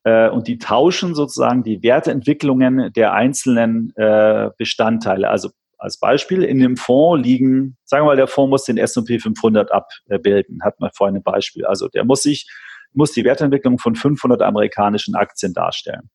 Äh, 0.03 0.29
und 0.29 0.47
die 0.47 0.57
tauschen 0.57 1.15
sozusagen 1.15 1.63
die 1.63 1.83
Wertentwicklungen 1.83 2.91
der 2.93 3.13
einzelnen 3.13 3.93
äh, 3.95 4.49
Bestandteile. 4.57 5.29
Also 5.29 5.49
als 5.77 5.97
Beispiel, 5.97 6.43
in 6.43 6.59
dem 6.59 6.75
Fonds 6.75 7.25
liegen, 7.25 7.77
sagen 7.85 8.03
wir 8.03 8.07
mal, 8.07 8.15
der 8.17 8.27
Fonds 8.27 8.49
muss 8.49 8.63
den 8.65 8.77
S&P 8.77 9.19
500 9.19 9.71
abbilden, 9.71 10.61
hat 10.63 10.79
man 10.79 10.91
vorhin 10.93 11.17
ein 11.17 11.23
Beispiel. 11.23 11.65
Also 11.65 11.87
der 11.87 12.03
muss 12.03 12.23
sich, 12.23 12.49
muss 12.93 13.13
die 13.13 13.23
Wertentwicklung 13.23 13.79
von 13.79 13.95
500 13.95 14.41
amerikanischen 14.41 15.15
Aktien 15.15 15.53
darstellen. 15.53 16.09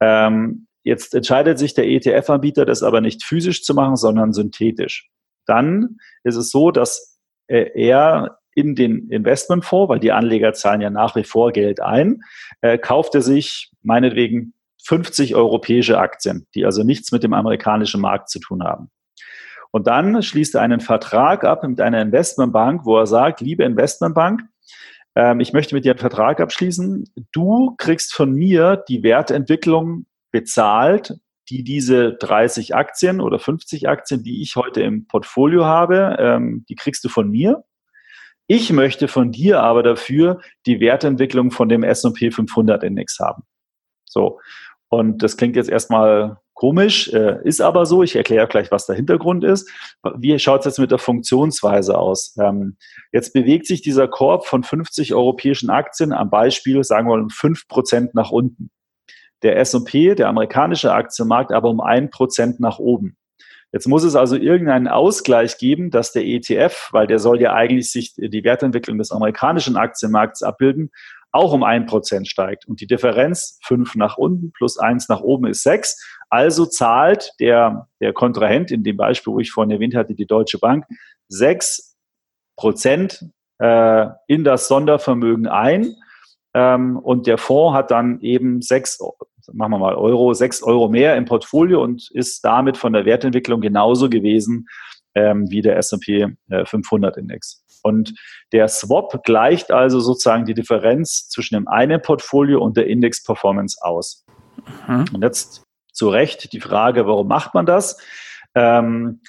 Ähm, 0.00 0.66
jetzt 0.84 1.14
entscheidet 1.14 1.58
sich 1.58 1.74
der 1.74 1.86
ETF-Anbieter, 1.88 2.64
das 2.64 2.82
aber 2.82 3.00
nicht 3.00 3.24
physisch 3.24 3.62
zu 3.64 3.74
machen, 3.74 3.96
sondern 3.96 4.32
synthetisch. 4.32 5.08
Dann 5.46 5.96
ist 6.22 6.36
es 6.36 6.50
so, 6.50 6.70
dass 6.70 7.18
er 7.48 8.38
in 8.54 8.74
den 8.74 9.08
Investmentfonds, 9.08 9.88
weil 9.88 10.00
die 10.00 10.12
Anleger 10.12 10.52
zahlen 10.52 10.80
ja 10.80 10.90
nach 10.90 11.16
wie 11.16 11.24
vor 11.24 11.52
Geld 11.52 11.80
ein, 11.80 12.20
äh, 12.60 12.78
kauft 12.78 13.14
er 13.14 13.22
sich 13.22 13.70
meinetwegen 13.82 14.54
50 14.84 15.34
europäische 15.34 15.98
Aktien, 15.98 16.46
die 16.54 16.64
also 16.64 16.82
nichts 16.82 17.12
mit 17.12 17.22
dem 17.22 17.32
amerikanischen 17.32 18.00
Markt 18.00 18.28
zu 18.28 18.40
tun 18.40 18.62
haben. 18.64 18.90
Und 19.70 19.86
dann 19.86 20.22
schließt 20.22 20.54
er 20.54 20.60
einen 20.60 20.80
Vertrag 20.80 21.44
ab 21.44 21.66
mit 21.66 21.80
einer 21.80 22.02
Investmentbank, 22.02 22.84
wo 22.84 22.98
er 22.98 23.06
sagt, 23.06 23.40
liebe 23.40 23.64
Investmentbank, 23.64 24.42
ähm, 25.14 25.40
ich 25.40 25.52
möchte 25.52 25.74
mit 25.74 25.84
dir 25.84 25.92
einen 25.92 25.98
Vertrag 25.98 26.40
abschließen. 26.40 27.04
Du 27.32 27.74
kriegst 27.78 28.14
von 28.14 28.32
mir 28.32 28.84
die 28.88 29.02
Wertentwicklung 29.02 30.06
bezahlt, 30.30 31.14
die 31.48 31.64
diese 31.64 32.14
30 32.14 32.74
Aktien 32.74 33.20
oder 33.20 33.38
50 33.38 33.88
Aktien, 33.88 34.22
die 34.22 34.42
ich 34.42 34.56
heute 34.56 34.82
im 34.82 35.06
Portfolio 35.06 35.64
habe, 35.64 36.16
ähm, 36.18 36.64
die 36.68 36.74
kriegst 36.74 37.04
du 37.04 37.08
von 37.08 37.30
mir. 37.30 37.64
Ich 38.54 38.70
möchte 38.70 39.08
von 39.08 39.32
dir 39.32 39.62
aber 39.62 39.82
dafür 39.82 40.42
die 40.66 40.78
Wertentwicklung 40.78 41.52
von 41.52 41.70
dem 41.70 41.82
S&P 41.82 42.30
500 42.30 42.84
Index 42.84 43.18
haben. 43.18 43.44
So. 44.04 44.40
Und 44.90 45.22
das 45.22 45.38
klingt 45.38 45.56
jetzt 45.56 45.70
erstmal 45.70 46.36
komisch, 46.52 47.08
äh, 47.14 47.38
ist 47.44 47.62
aber 47.62 47.86
so. 47.86 48.02
Ich 48.02 48.14
erkläre 48.14 48.46
gleich, 48.46 48.70
was 48.70 48.84
der 48.84 48.94
Hintergrund 48.94 49.42
ist. 49.42 49.70
Wie 50.18 50.38
schaut 50.38 50.60
es 50.60 50.66
jetzt 50.66 50.78
mit 50.78 50.90
der 50.90 50.98
Funktionsweise 50.98 51.96
aus? 51.96 52.36
Ähm, 52.38 52.76
jetzt 53.10 53.32
bewegt 53.32 53.66
sich 53.66 53.80
dieser 53.80 54.06
Korb 54.06 54.44
von 54.44 54.64
50 54.64 55.14
europäischen 55.14 55.70
Aktien 55.70 56.12
am 56.12 56.28
Beispiel, 56.28 56.84
sagen 56.84 57.08
wir 57.08 57.16
mal, 57.16 57.22
um 57.22 57.28
5% 57.28 58.10
nach 58.12 58.32
unten. 58.32 58.70
Der 59.42 59.56
S&P, 59.56 60.14
der 60.14 60.28
amerikanische 60.28 60.92
Aktienmarkt, 60.92 61.52
aber 61.52 61.70
um 61.70 61.80
1% 61.80 62.56
nach 62.58 62.78
oben. 62.78 63.16
Jetzt 63.72 63.88
muss 63.88 64.04
es 64.04 64.14
also 64.14 64.36
irgendeinen 64.36 64.86
Ausgleich 64.86 65.56
geben, 65.56 65.90
dass 65.90 66.12
der 66.12 66.26
ETF, 66.26 66.90
weil 66.92 67.06
der 67.06 67.18
soll 67.18 67.40
ja 67.40 67.54
eigentlich 67.54 67.90
sich 67.90 68.14
die 68.14 68.44
Wertentwicklung 68.44 68.98
des 68.98 69.10
amerikanischen 69.10 69.76
Aktienmarkts 69.76 70.42
abbilden, 70.42 70.90
auch 71.32 71.54
um 71.54 71.62
ein 71.64 71.86
Prozent 71.86 72.28
steigt. 72.28 72.66
Und 72.68 72.82
die 72.82 72.86
Differenz 72.86 73.58
fünf 73.64 73.94
nach 73.94 74.18
unten 74.18 74.52
plus 74.52 74.78
eins 74.78 75.08
nach 75.08 75.20
oben 75.20 75.46
ist 75.46 75.62
sechs. 75.62 75.98
Also 76.28 76.66
zahlt 76.66 77.32
der, 77.40 77.88
der 78.00 78.12
Kontrahent, 78.12 78.70
in 78.70 78.84
dem 78.84 78.98
Beispiel, 78.98 79.32
wo 79.32 79.40
ich 79.40 79.50
vorhin 79.50 79.70
erwähnt 79.70 79.94
hatte, 79.94 80.14
die 80.14 80.26
Deutsche 80.26 80.58
Bank, 80.58 80.84
sechs 81.28 81.96
Prozent 82.56 83.24
äh, 83.58 84.06
in 84.26 84.44
das 84.44 84.68
Sondervermögen 84.68 85.46
ein. 85.46 85.94
Ähm, 86.52 86.98
und 86.98 87.26
der 87.26 87.38
Fonds 87.38 87.74
hat 87.74 87.90
dann 87.90 88.20
eben 88.20 88.60
sechs, 88.60 88.98
machen 89.52 89.72
wir 89.72 89.78
mal 89.78 89.94
Euro, 89.94 90.34
sechs 90.34 90.62
Euro 90.62 90.88
mehr 90.88 91.16
im 91.16 91.24
Portfolio 91.24 91.82
und 91.82 92.10
ist 92.12 92.44
damit 92.44 92.76
von 92.76 92.92
der 92.92 93.04
Wertentwicklung 93.04 93.60
genauso 93.60 94.08
gewesen 94.08 94.66
ähm, 95.14 95.50
wie 95.50 95.62
der 95.62 95.76
S&P 95.76 96.28
äh, 96.50 96.64
500 96.64 97.16
Index. 97.16 97.64
Und 97.82 98.14
der 98.52 98.68
Swap 98.68 99.24
gleicht 99.24 99.72
also 99.72 100.00
sozusagen 100.00 100.44
die 100.44 100.54
Differenz 100.54 101.28
zwischen 101.28 101.54
dem 101.54 101.68
einen 101.68 102.00
Portfolio 102.00 102.62
und 102.62 102.76
der 102.76 102.86
Index-Performance 102.86 103.78
aus. 103.82 104.24
Mhm. 104.86 105.06
Und 105.12 105.22
jetzt 105.22 105.64
zu 105.92 106.08
Recht 106.08 106.52
die 106.52 106.60
Frage, 106.60 107.06
warum 107.06 107.28
macht 107.28 107.54
man 107.54 107.66
das? 107.66 107.98
Ähm, 108.54 109.20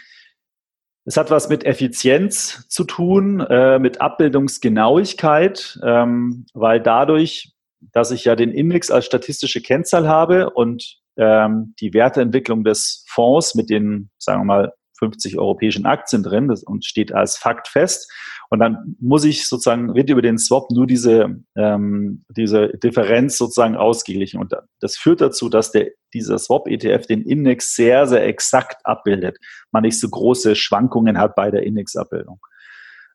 es 1.06 1.18
hat 1.18 1.32
was 1.32 1.50
mit 1.50 1.66
Effizienz 1.66 2.66
zu 2.70 2.86
tun, 2.86 3.42
äh, 3.42 3.78
mit 3.80 4.00
Abbildungsgenauigkeit, 4.00 5.80
ähm, 5.84 6.46
weil 6.54 6.80
dadurch, 6.80 7.53
dass 7.92 8.12
ich 8.12 8.26
ja 8.26 8.36
den 8.36 8.52
Index 8.52 8.92
als 8.92 9.06
statistische 9.06 9.62
Kennzahl 9.62 10.08
habe 10.08 10.50
und 10.52 10.98
ähm, 11.18 11.76
die 11.80 11.94
Werteentwicklung 11.94 12.64
des 12.64 13.06
Fonds 13.08 13.56
mit 13.56 13.70
den, 13.70 14.10
sagen 14.18 14.42
wir 14.42 14.46
mal, 14.46 14.74
50 15.00 15.38
europäischen 15.38 15.86
Aktien 15.86 16.24
drin 16.24 16.48
das, 16.48 16.64
und 16.64 16.86
steht 16.86 17.14
als 17.14 17.38
Fakt 17.38 17.68
fest. 17.68 18.12
Und 18.50 18.60
dann 18.60 18.96
muss 19.00 19.26
ich 19.26 19.48
sozusagen, 19.48 19.96
wird 19.96 20.10
über 20.10 20.22
den 20.22 20.38
Swap 20.38 20.70
nur 20.72 20.88
diese, 20.88 21.44
ähm, 21.58 22.24
diese 22.30 22.70
Differenz 22.70 23.38
sozusagen 23.38 23.76
ausgeglichen. 23.76 24.40
Und 24.40 24.54
das 24.80 24.96
führt 24.96 25.22
dazu, 25.22 25.50
dass 25.50 25.72
der, 25.72 25.90
dieser 26.14 26.38
Swap-ETF 26.38 27.08
den 27.08 27.24
Index 27.24 27.76
sehr, 27.76 28.08
sehr 28.08 28.26
exakt 28.26 28.86
abbildet. 28.86 29.38
Man 29.72 29.84
nicht 29.84 30.00
so 30.00 30.08
große 30.08 30.56
Schwankungen 30.56 31.18
hat 31.18 31.36
bei 31.36 31.52
der 31.52 31.64
Indexabbildung. 31.64 32.40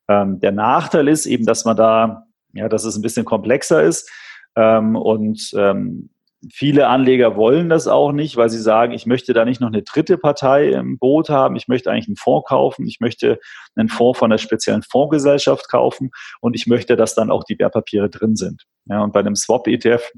Ähm, 0.08 0.40
der 0.40 0.52
Nachteil 0.52 1.08
ist 1.08 1.26
eben, 1.26 1.46
dass 1.46 1.64
man 1.64 1.76
da, 1.76 2.26
ja, 2.52 2.68
dass 2.68 2.84
es 2.84 2.96
ein 2.96 3.02
bisschen 3.02 3.24
komplexer 3.24 3.82
ist. 3.82 4.10
Ähm, 4.56 4.96
und 4.96 5.50
ähm, 5.56 6.10
Viele 6.52 6.86
Anleger 6.86 7.34
wollen 7.34 7.68
das 7.68 7.88
auch 7.88 8.12
nicht, 8.12 8.36
weil 8.36 8.48
sie 8.48 8.60
sagen, 8.60 8.92
ich 8.92 9.06
möchte 9.06 9.32
da 9.32 9.44
nicht 9.44 9.60
noch 9.60 9.68
eine 9.68 9.82
dritte 9.82 10.18
Partei 10.18 10.68
im 10.68 10.96
Boot 10.96 11.30
haben. 11.30 11.56
Ich 11.56 11.66
möchte 11.66 11.90
eigentlich 11.90 12.06
einen 12.06 12.16
Fonds 12.16 12.48
kaufen. 12.48 12.86
Ich 12.86 13.00
möchte 13.00 13.40
einen 13.74 13.88
Fonds 13.88 14.20
von 14.20 14.30
einer 14.30 14.38
speziellen 14.38 14.84
Fondsgesellschaft 14.84 15.68
kaufen 15.68 16.12
und 16.40 16.54
ich 16.54 16.68
möchte, 16.68 16.94
dass 16.94 17.16
dann 17.16 17.32
auch 17.32 17.42
die 17.42 17.58
Wertpapiere 17.58 18.08
drin 18.08 18.36
sind. 18.36 18.66
Ja, 18.84 19.02
und 19.02 19.12
bei 19.12 19.18
einem 19.18 19.34
Swap-ETF 19.34 20.12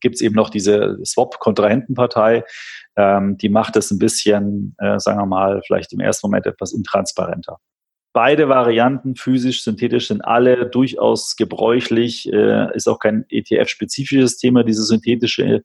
gibt 0.00 0.14
es 0.14 0.22
eben 0.22 0.34
noch 0.34 0.48
diese 0.48 0.96
Swap-Kontrahentenpartei, 1.04 2.44
ähm, 2.96 3.36
die 3.36 3.50
macht 3.50 3.76
es 3.76 3.90
ein 3.90 3.98
bisschen, 3.98 4.74
äh, 4.78 4.98
sagen 4.98 5.18
wir 5.18 5.26
mal, 5.26 5.60
vielleicht 5.66 5.92
im 5.92 6.00
ersten 6.00 6.26
Moment 6.26 6.46
etwas 6.46 6.72
intransparenter. 6.72 7.58
Beide 8.16 8.48
Varianten, 8.48 9.14
physisch, 9.14 9.62
synthetisch, 9.62 10.08
sind 10.08 10.22
alle 10.24 10.70
durchaus 10.70 11.36
gebräuchlich. 11.36 12.26
Äh, 12.32 12.74
ist 12.74 12.88
auch 12.88 12.98
kein 12.98 13.26
ETF-spezifisches 13.28 14.38
Thema, 14.38 14.64
diese 14.64 14.84
synthetische 14.84 15.62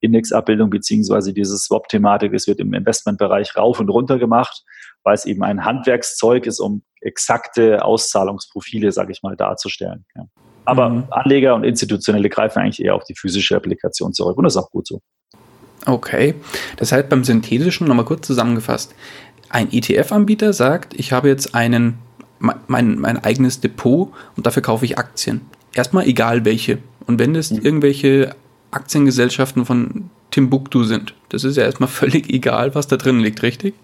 Indexabbildung 0.00 0.70
beziehungsweise 0.70 1.32
diese 1.32 1.56
Swap-Thematik. 1.56 2.34
Es 2.34 2.48
wird 2.48 2.58
im 2.58 2.74
Investmentbereich 2.74 3.56
rauf 3.56 3.78
und 3.78 3.90
runter 3.90 4.18
gemacht, 4.18 4.64
weil 5.04 5.14
es 5.14 5.24
eben 5.24 5.44
ein 5.44 5.64
Handwerkszeug 5.64 6.46
ist, 6.46 6.58
um 6.58 6.82
exakte 7.00 7.84
Auszahlungsprofile, 7.84 8.90
sage 8.90 9.12
ich 9.12 9.22
mal, 9.22 9.36
darzustellen. 9.36 10.04
Ja. 10.16 10.24
Aber 10.64 10.88
mhm. 10.88 11.04
Anleger 11.12 11.54
und 11.54 11.62
Institutionelle 11.62 12.28
greifen 12.28 12.58
eigentlich 12.58 12.84
eher 12.84 12.96
auf 12.96 13.04
die 13.04 13.14
physische 13.14 13.54
Applikation 13.54 14.12
zurück 14.12 14.36
und 14.36 14.42
das 14.42 14.56
ist 14.56 14.62
auch 14.64 14.70
gut 14.70 14.88
so. 14.88 15.00
Okay, 15.86 16.34
das 16.76 16.90
heißt 16.90 17.08
beim 17.08 17.22
Synthetischen 17.22 17.86
nochmal 17.86 18.06
kurz 18.06 18.26
zusammengefasst 18.26 18.94
ein 19.48 19.72
ETF-Anbieter 19.72 20.52
sagt, 20.52 20.94
ich 20.94 21.12
habe 21.12 21.28
jetzt 21.28 21.54
einen, 21.54 21.98
mein, 22.38 22.98
mein 22.98 23.22
eigenes 23.22 23.60
Depot 23.60 24.12
und 24.36 24.46
dafür 24.46 24.62
kaufe 24.62 24.84
ich 24.84 24.98
Aktien. 24.98 25.42
Erstmal 25.74 26.06
egal 26.06 26.44
welche. 26.44 26.78
Und 27.06 27.18
wenn 27.18 27.34
das 27.34 27.50
mhm. 27.50 27.60
irgendwelche 27.62 28.34
Aktiengesellschaften 28.70 29.64
von 29.64 30.10
Timbuktu 30.30 30.84
sind, 30.84 31.14
das 31.28 31.44
ist 31.44 31.56
ja 31.56 31.64
erstmal 31.64 31.88
völlig 32.02 32.30
egal, 32.30 32.74
was 32.74 32.86
da 32.86 32.96
drin 32.96 33.20
liegt, 33.20 33.42
richtig? 33.42 33.74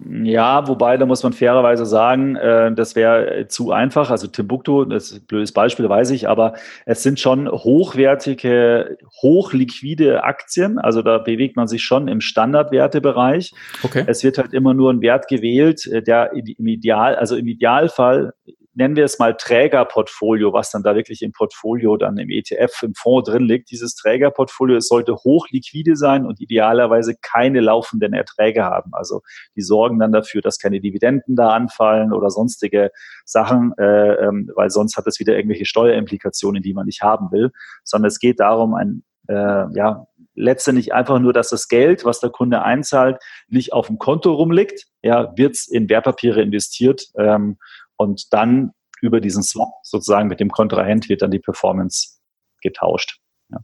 Ja, 0.00 0.66
wobei, 0.66 0.96
da 0.96 1.06
muss 1.06 1.22
man 1.22 1.32
fairerweise 1.32 1.86
sagen, 1.86 2.34
äh, 2.36 2.72
das 2.74 2.96
wäre 2.96 3.46
zu 3.48 3.70
einfach. 3.70 4.10
Also 4.10 4.26
Timbuktu, 4.26 4.84
das 4.84 5.12
ist 5.12 5.22
ein 5.22 5.26
blödes 5.26 5.52
Beispiel, 5.52 5.88
weiß 5.88 6.10
ich, 6.10 6.28
aber 6.28 6.54
es 6.84 7.02
sind 7.02 7.20
schon 7.20 7.48
hochwertige, 7.48 8.98
hochliquide 9.22 10.24
Aktien. 10.24 10.78
Also 10.78 11.02
da 11.02 11.18
bewegt 11.18 11.56
man 11.56 11.68
sich 11.68 11.84
schon 11.84 12.08
im 12.08 12.20
Standardwertebereich. 12.20 13.52
Okay. 13.82 14.04
Es 14.06 14.24
wird 14.24 14.36
halt 14.38 14.52
immer 14.52 14.74
nur 14.74 14.92
ein 14.92 15.00
Wert 15.00 15.28
gewählt, 15.28 15.86
äh, 15.86 16.02
der 16.02 16.32
im 16.32 16.66
Ideal, 16.66 17.14
also 17.14 17.36
im 17.36 17.46
Idealfall 17.46 18.32
nennen 18.74 18.96
wir 18.96 19.04
es 19.04 19.18
mal 19.18 19.36
Trägerportfolio, 19.36 20.52
was 20.52 20.70
dann 20.70 20.82
da 20.82 20.94
wirklich 20.94 21.22
im 21.22 21.32
Portfolio 21.32 21.96
dann 21.96 22.18
im 22.18 22.30
ETF, 22.30 22.82
im 22.82 22.94
Fonds 22.94 23.30
drin 23.30 23.44
liegt. 23.44 23.70
Dieses 23.70 23.94
Trägerportfolio, 23.94 24.76
es 24.76 24.88
sollte 24.88 25.14
hochliquide 25.14 25.96
sein 25.96 26.26
und 26.26 26.40
idealerweise 26.40 27.14
keine 27.20 27.60
laufenden 27.60 28.12
Erträge 28.12 28.64
haben. 28.64 28.90
Also 28.92 29.22
die 29.56 29.62
sorgen 29.62 29.98
dann 29.98 30.12
dafür, 30.12 30.42
dass 30.42 30.58
keine 30.58 30.80
Dividenden 30.80 31.36
da 31.36 31.50
anfallen 31.50 32.12
oder 32.12 32.30
sonstige 32.30 32.90
Sachen, 33.24 33.72
äh, 33.78 34.14
ähm, 34.14 34.50
weil 34.54 34.70
sonst 34.70 34.96
hat 34.96 35.06
es 35.06 35.20
wieder 35.20 35.36
irgendwelche 35.36 35.66
Steuerimplikationen, 35.66 36.62
die 36.62 36.74
man 36.74 36.86
nicht 36.86 37.02
haben 37.02 37.30
will, 37.30 37.50
sondern 37.84 38.08
es 38.08 38.18
geht 38.18 38.40
darum, 38.40 38.74
ein 38.74 39.04
äh, 39.28 39.66
ja, 39.74 40.06
letztendlich 40.34 40.92
einfach 40.92 41.18
nur, 41.18 41.32
dass 41.32 41.48
das 41.50 41.68
Geld, 41.68 42.04
was 42.04 42.20
der 42.20 42.30
Kunde 42.30 42.62
einzahlt, 42.62 43.22
nicht 43.48 43.72
auf 43.72 43.86
dem 43.86 43.98
Konto 43.98 44.32
rumliegt, 44.32 44.86
ja, 45.02 45.32
wird 45.36 45.54
es 45.54 45.68
in 45.68 45.88
Wertpapiere 45.88 46.42
investiert 46.42 47.06
ähm, 47.16 47.58
und 47.96 48.32
dann 48.32 48.72
über 49.00 49.20
diesen 49.20 49.42
Swap 49.42 49.72
sozusagen 49.82 50.28
mit 50.28 50.40
dem 50.40 50.50
Kontrahent 50.50 51.08
wird 51.08 51.22
dann 51.22 51.30
die 51.30 51.38
Performance 51.38 52.18
getauscht. 52.62 53.18
Ja. 53.50 53.58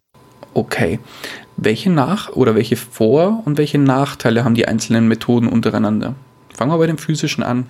Okay. 0.55 0.99
Welche 1.57 1.91
Nach- 1.91 2.31
oder 2.31 2.55
welche 2.55 2.77
Vor- 2.77 3.43
und 3.45 3.59
welche 3.59 3.79
Nachteile 3.79 4.45
haben 4.45 4.55
die 4.55 4.67
einzelnen 4.67 5.09
Methoden 5.09 5.49
untereinander? 5.49 6.15
Fangen 6.55 6.73
wir 6.73 6.79
bei 6.79 6.87
dem 6.87 6.99
physischen 6.99 7.43
an. 7.43 7.67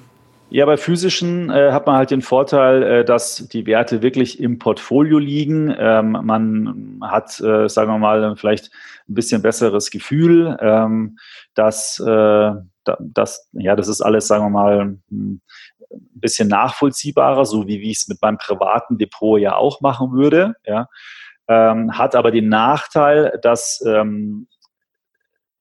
Ja, 0.53 0.67
bei 0.67 0.77
physischen 0.77 1.49
äh, 1.49 1.71
hat 1.71 1.87
man 1.87 1.95
halt 1.95 2.11
den 2.11 2.23
Vorteil, 2.23 2.83
äh, 2.83 3.05
dass 3.05 3.49
die 3.49 3.67
Werte 3.67 4.03
wirklich 4.03 4.41
im 4.41 4.59
Portfolio 4.59 5.19
liegen. 5.19 5.73
Ähm, 5.79 6.19
man 6.23 6.99
hat, 7.03 7.39
äh, 7.41 7.69
sagen 7.69 7.93
wir 7.93 7.99
mal, 7.99 8.35
vielleicht 8.37 8.73
ein 9.09 9.15
bisschen 9.15 9.43
besseres 9.43 9.91
Gefühl, 9.91 10.57
ähm, 10.61 11.19
dass, 11.55 12.01
äh, 12.01 12.51
dass 12.99 13.49
ja, 13.53 13.77
das 13.77 13.87
ist 13.87 14.01
alles, 14.01 14.27
sagen 14.27 14.45
wir 14.45 14.51
mal, 14.51 14.99
hm, 15.09 15.41
ein 15.91 16.21
bisschen 16.21 16.49
nachvollziehbarer, 16.49 17.45
so 17.45 17.67
wie, 17.67 17.81
wie 17.81 17.91
ich 17.91 17.99
es 17.99 18.09
mit 18.09 18.21
meinem 18.23 18.39
privaten 18.39 18.99
Depot 18.99 19.41
ja 19.41 19.57
auch 19.57 19.81
machen 19.81 20.13
würde. 20.13 20.55
Ja. 20.65 20.89
Ähm, 21.49 21.99
hat 21.99 22.15
aber 22.15 22.31
den 22.31 22.49
Nachteil, 22.49 23.39
dass 23.43 23.83
ähm, 23.87 24.47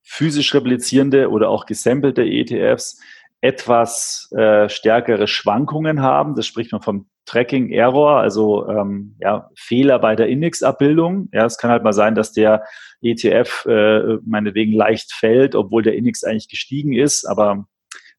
physisch 0.04 0.54
replizierende 0.54 1.30
oder 1.30 1.50
auch 1.50 1.66
gesampelte 1.66 2.24
ETFs 2.24 3.00
etwas 3.42 4.30
äh, 4.36 4.68
stärkere 4.68 5.28
Schwankungen 5.28 6.02
haben. 6.02 6.36
Das 6.36 6.46
spricht 6.46 6.72
man 6.72 6.82
vom 6.82 7.10
Tracking 7.26 7.72
Error, 7.72 8.20
also 8.20 8.68
ähm, 8.68 9.16
ja, 9.20 9.50
Fehler 9.56 10.00
bei 10.00 10.16
der 10.16 10.28
Indexabbildung. 10.28 11.30
Ja, 11.32 11.46
es 11.46 11.58
kann 11.58 11.70
halt 11.70 11.84
mal 11.84 11.94
sein, 11.94 12.16
dass 12.16 12.34
der 12.34 12.64
ETF 13.02 13.66
äh, 13.66 14.18
meinetwegen 14.26 14.74
leicht 14.74 15.14
fällt, 15.14 15.56
obwohl 15.56 15.84
der 15.84 15.96
Index 15.96 16.24
eigentlich 16.24 16.50
gestiegen 16.50 16.94
ist, 16.94 17.26
aber 17.26 17.66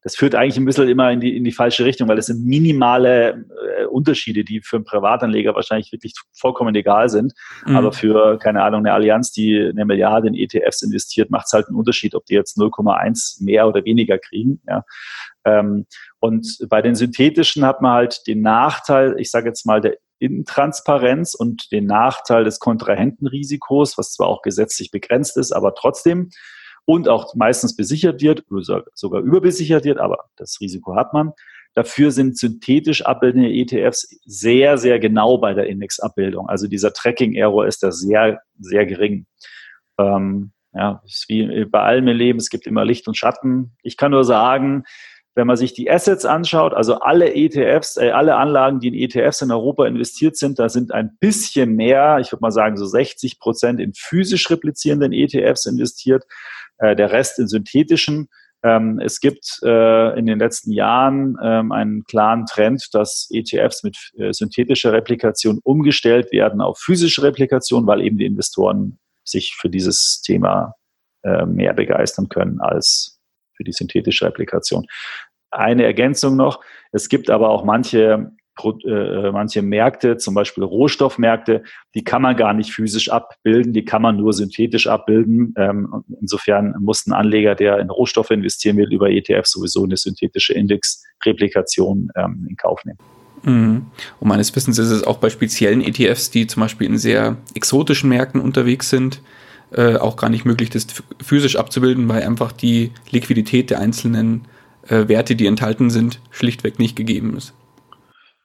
das 0.03 0.15
führt 0.15 0.35
eigentlich 0.35 0.57
ein 0.57 0.65
bisschen 0.65 0.89
immer 0.89 1.11
in 1.11 1.19
die, 1.19 1.37
in 1.37 1.43
die 1.43 1.51
falsche 1.51 1.85
Richtung, 1.85 2.07
weil 2.07 2.17
es 2.17 2.25
sind 2.25 2.43
minimale 2.43 3.45
äh, 3.77 3.85
Unterschiede, 3.85 4.43
die 4.43 4.61
für 4.61 4.77
einen 4.77 4.85
Privatanleger 4.85 5.53
wahrscheinlich 5.53 5.91
wirklich 5.91 6.13
vollkommen 6.33 6.73
egal 6.73 7.09
sind. 7.09 7.33
Mhm. 7.65 7.75
Aber 7.75 7.91
für, 7.91 8.37
keine 8.39 8.63
Ahnung, 8.63 8.81
eine 8.81 8.93
Allianz, 8.93 9.31
die 9.31 9.57
eine 9.57 9.85
Milliarde 9.85 10.27
in 10.27 10.35
ETFs 10.35 10.81
investiert, 10.81 11.29
macht 11.29 11.45
es 11.45 11.53
halt 11.53 11.67
einen 11.67 11.77
Unterschied, 11.77 12.15
ob 12.15 12.25
die 12.25 12.33
jetzt 12.33 12.57
0,1 12.57 13.43
mehr 13.43 13.67
oder 13.67 13.85
weniger 13.85 14.17
kriegen. 14.17 14.61
Ja. 14.67 14.83
Ähm, 15.45 15.85
und 16.19 16.57
bei 16.69 16.81
den 16.81 16.95
synthetischen 16.95 17.65
hat 17.65 17.81
man 17.81 17.93
halt 17.93 18.21
den 18.25 18.41
Nachteil, 18.41 19.15
ich 19.19 19.29
sage 19.29 19.47
jetzt 19.47 19.65
mal, 19.65 19.81
der 19.81 19.97
Intransparenz 20.17 21.33
und 21.33 21.71
den 21.71 21.85
Nachteil 21.85 22.43
des 22.43 22.59
Kontrahentenrisikos, 22.59 23.97
was 23.97 24.13
zwar 24.13 24.27
auch 24.27 24.43
gesetzlich 24.43 24.91
begrenzt 24.91 25.35
ist, 25.35 25.51
aber 25.51 25.73
trotzdem 25.73 26.29
und 26.85 27.07
auch 27.07 27.35
meistens 27.35 27.75
besichert 27.75 28.21
wird, 28.21 28.43
sogar 28.93 29.21
überbesichert 29.21 29.85
wird, 29.85 29.99
aber 29.99 30.25
das 30.35 30.57
Risiko 30.59 30.95
hat 30.95 31.13
man. 31.13 31.31
Dafür 31.73 32.11
sind 32.11 32.37
synthetisch 32.37 33.05
abbildende 33.05 33.49
ETFs 33.49 34.19
sehr, 34.25 34.77
sehr 34.77 34.99
genau 34.99 35.37
bei 35.37 35.53
der 35.53 35.67
Indexabbildung. 35.67 36.49
Also 36.49 36.67
dieser 36.67 36.91
Tracking-Error 36.91 37.65
ist 37.65 37.81
da 37.81 37.91
sehr, 37.91 38.41
sehr 38.59 38.85
gering. 38.85 39.25
Ähm, 39.97 40.51
ja, 40.73 41.01
ist 41.05 41.25
wie 41.29 41.65
bei 41.65 41.81
allem 41.81 42.07
im 42.07 42.17
Leben, 42.17 42.39
es 42.39 42.49
gibt 42.49 42.67
immer 42.67 42.83
Licht 42.85 43.07
und 43.07 43.17
Schatten. 43.17 43.75
Ich 43.83 43.97
kann 43.97 44.11
nur 44.11 44.23
sagen, 44.23 44.83
wenn 45.35 45.47
man 45.47 45.55
sich 45.55 45.73
die 45.73 45.89
Assets 45.89 46.25
anschaut, 46.25 46.73
also 46.73 46.99
alle 46.99 47.33
ETFs, 47.33 47.97
äh, 47.97 48.11
alle 48.11 48.35
Anlagen, 48.35 48.79
die 48.79 48.89
in 48.89 48.93
ETFs 48.93 49.41
in 49.41 49.51
Europa 49.51 49.85
investiert 49.87 50.35
sind, 50.35 50.59
da 50.59 50.67
sind 50.67 50.91
ein 50.93 51.17
bisschen 51.19 51.75
mehr, 51.75 52.19
ich 52.19 52.31
würde 52.31 52.41
mal 52.41 52.51
sagen 52.51 52.77
so 52.77 52.85
60 52.85 53.39
Prozent 53.39 53.79
in 53.79 53.93
physisch 53.95 54.49
replizierenden 54.49 55.13
ETFs 55.13 55.65
investiert, 55.65 56.25
äh, 56.79 56.95
der 56.95 57.11
Rest 57.11 57.39
in 57.39 57.47
synthetischen. 57.47 58.27
Ähm, 58.63 58.99
es 58.99 59.21
gibt 59.21 59.59
äh, 59.63 60.19
in 60.19 60.25
den 60.25 60.37
letzten 60.37 60.71
Jahren 60.71 61.37
ähm, 61.41 61.71
einen 61.71 62.03
klaren 62.03 62.45
Trend, 62.45 62.89
dass 62.93 63.27
ETFs 63.31 63.83
mit 63.83 63.97
äh, 64.17 64.33
synthetischer 64.33 64.93
Replikation 64.93 65.59
umgestellt 65.63 66.31
werden 66.31 66.61
auf 66.61 66.77
physische 66.77 67.23
Replikation, 67.23 67.87
weil 67.87 68.01
eben 68.01 68.17
die 68.17 68.25
Investoren 68.25 68.99
sich 69.23 69.55
für 69.59 69.69
dieses 69.69 70.21
Thema 70.21 70.75
äh, 71.23 71.45
mehr 71.45 71.73
begeistern 71.73 72.29
können 72.29 72.59
als 72.59 73.20
für 73.61 73.65
die 73.65 73.71
synthetische 73.71 74.25
Replikation. 74.25 74.87
Eine 75.51 75.83
Ergänzung 75.83 76.35
noch, 76.35 76.61
es 76.91 77.09
gibt 77.09 77.29
aber 77.29 77.49
auch 77.49 77.63
manche 77.63 78.31
äh, 78.85 79.31
manche 79.31 79.61
Märkte, 79.61 80.17
zum 80.17 80.35
Beispiel 80.35 80.63
Rohstoffmärkte, 80.63 81.63
die 81.95 82.03
kann 82.03 82.21
man 82.21 82.35
gar 82.35 82.53
nicht 82.53 82.71
physisch 82.71 83.09
abbilden, 83.09 83.73
die 83.73 83.85
kann 83.85 84.01
man 84.01 84.17
nur 84.17 84.33
synthetisch 84.33 84.87
abbilden. 84.87 85.53
Ähm, 85.57 86.03
insofern 86.19 86.75
muss 86.79 87.07
ein 87.07 87.13
Anleger, 87.13 87.55
der 87.55 87.79
in 87.79 87.89
Rohstoffe 87.89 88.29
investieren 88.29 88.77
will, 88.77 88.93
über 88.93 89.09
ETF 89.09 89.45
sowieso 89.45 89.83
eine 89.83 89.97
synthetische 89.97 90.53
Indexreplikation 90.53 92.09
ähm, 92.15 92.45
in 92.49 92.55
Kauf 92.55 92.83
nehmen. 92.85 92.99
Mhm. 93.43 93.85
Und 94.19 94.27
meines 94.27 94.55
Wissens 94.55 94.77
ist 94.77 94.91
es 94.91 95.03
auch 95.05 95.17
bei 95.17 95.29
speziellen 95.29 95.81
ETFs, 95.81 96.29
die 96.29 96.45
zum 96.45 96.61
Beispiel 96.61 96.87
in 96.87 96.97
sehr 96.97 97.37
exotischen 97.55 98.09
Märkten 98.09 98.41
unterwegs 98.41 98.89
sind, 98.89 99.21
äh, 99.71 99.95
auch 99.97 100.17
gar 100.17 100.29
nicht 100.29 100.45
möglich, 100.45 100.69
das 100.69 100.87
physisch 101.21 101.55
abzubilden, 101.55 102.07
weil 102.09 102.23
einfach 102.23 102.51
die 102.51 102.91
Liquidität 103.09 103.69
der 103.69 103.79
einzelnen 103.79 104.47
äh, 104.87 105.07
Werte, 105.07 105.35
die 105.35 105.47
enthalten 105.47 105.89
sind, 105.89 106.19
schlichtweg 106.31 106.79
nicht 106.79 106.95
gegeben 106.95 107.35
ist. 107.37 107.53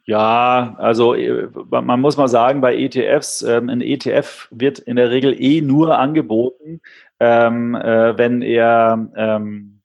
Ja, 0.05 0.77
also 0.79 1.15
äh, 1.15 1.49
man 1.71 2.01
muss 2.01 2.17
mal 2.17 2.29
sagen, 2.29 2.61
bei 2.61 2.77
ETFs, 2.77 3.43
ähm, 3.43 3.69
ein 3.69 3.81
ETF 3.81 4.49
wird 4.53 4.79
in 4.79 4.97
der 4.97 5.11
Regel 5.11 5.35
eh 5.37 5.61
nur 5.61 5.99
angeboten, 5.99 6.81
ähm, 7.19 7.75
äh, 7.75 8.17
wenn 8.17 8.41
er 8.41 9.09
ähm, 9.17 9.77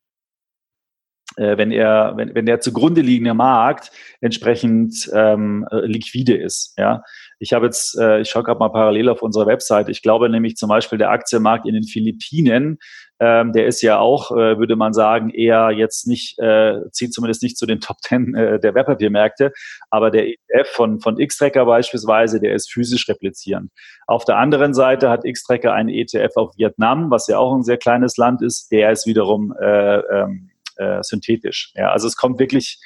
äh, 1.37 1.57
wenn 1.57 1.71
er, 1.71 2.13
wenn, 2.17 2.35
wenn 2.35 2.45
der 2.45 2.59
zugrunde 2.59 3.01
liegende 3.01 3.33
Markt 3.33 3.91
entsprechend 4.19 5.09
ähm, 5.13 5.67
äh, 5.71 5.85
liquide 5.85 6.35
ist. 6.35 6.77
Ja, 6.77 7.03
ich 7.41 7.53
habe 7.53 7.65
jetzt, 7.65 7.97
äh, 7.99 8.21
ich 8.21 8.29
schaue 8.29 8.43
gerade 8.43 8.59
mal 8.59 8.69
parallel 8.69 9.09
auf 9.09 9.21
unserer 9.21 9.47
Website. 9.47 9.89
Ich 9.89 10.01
glaube 10.01 10.29
nämlich 10.29 10.55
zum 10.55 10.69
Beispiel 10.69 10.97
der 10.97 11.09
Aktienmarkt 11.09 11.67
in 11.67 11.73
den 11.73 11.83
Philippinen 11.83 12.77
ähm, 13.21 13.53
der 13.53 13.67
ist 13.67 13.83
ja 13.83 13.99
auch, 13.99 14.31
äh, 14.31 14.57
würde 14.57 14.75
man 14.75 14.93
sagen, 14.93 15.29
eher 15.29 15.69
jetzt 15.69 16.07
nicht, 16.07 16.39
äh, 16.39 16.89
zieht 16.91 17.13
zumindest 17.13 17.43
nicht 17.43 17.55
zu 17.55 17.67
den 17.67 17.79
Top 17.79 17.97
Ten 18.01 18.33
äh, 18.33 18.59
der 18.59 18.73
Wertpapiermärkte, 18.73 19.53
aber 19.91 20.09
der 20.09 20.25
ETF 20.25 20.67
von, 20.71 20.99
von 20.99 21.19
X-Tracker 21.19 21.65
beispielsweise, 21.65 22.39
der 22.39 22.55
ist 22.55 22.73
physisch 22.73 23.07
replizierend. 23.07 23.71
Auf 24.07 24.25
der 24.25 24.37
anderen 24.37 24.73
Seite 24.73 25.11
hat 25.11 25.23
X-Tracker 25.23 25.71
einen 25.71 25.89
ETF 25.89 26.31
auf 26.35 26.57
Vietnam, 26.57 27.11
was 27.11 27.27
ja 27.27 27.37
auch 27.37 27.53
ein 27.53 27.61
sehr 27.61 27.77
kleines 27.77 28.17
Land 28.17 28.41
ist, 28.41 28.71
der 28.71 28.91
ist 28.91 29.05
wiederum 29.05 29.53
äh, 29.61 29.99
ähm, 29.99 30.49
äh, 30.77 31.03
synthetisch. 31.03 31.73
Ja, 31.75 31.91
also 31.91 32.07
es 32.07 32.15
kommt 32.15 32.39
wirklich 32.39 32.79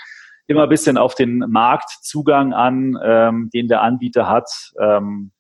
immer 0.48 0.64
ein 0.64 0.70
bisschen 0.70 0.98
auf 0.98 1.16
den 1.16 1.40
Marktzugang 1.40 2.54
an, 2.54 2.98
ähm, 3.04 3.50
den 3.54 3.68
der 3.68 3.82
Anbieter 3.82 4.30
hat. 4.30 4.50
Ähm, 4.80 5.32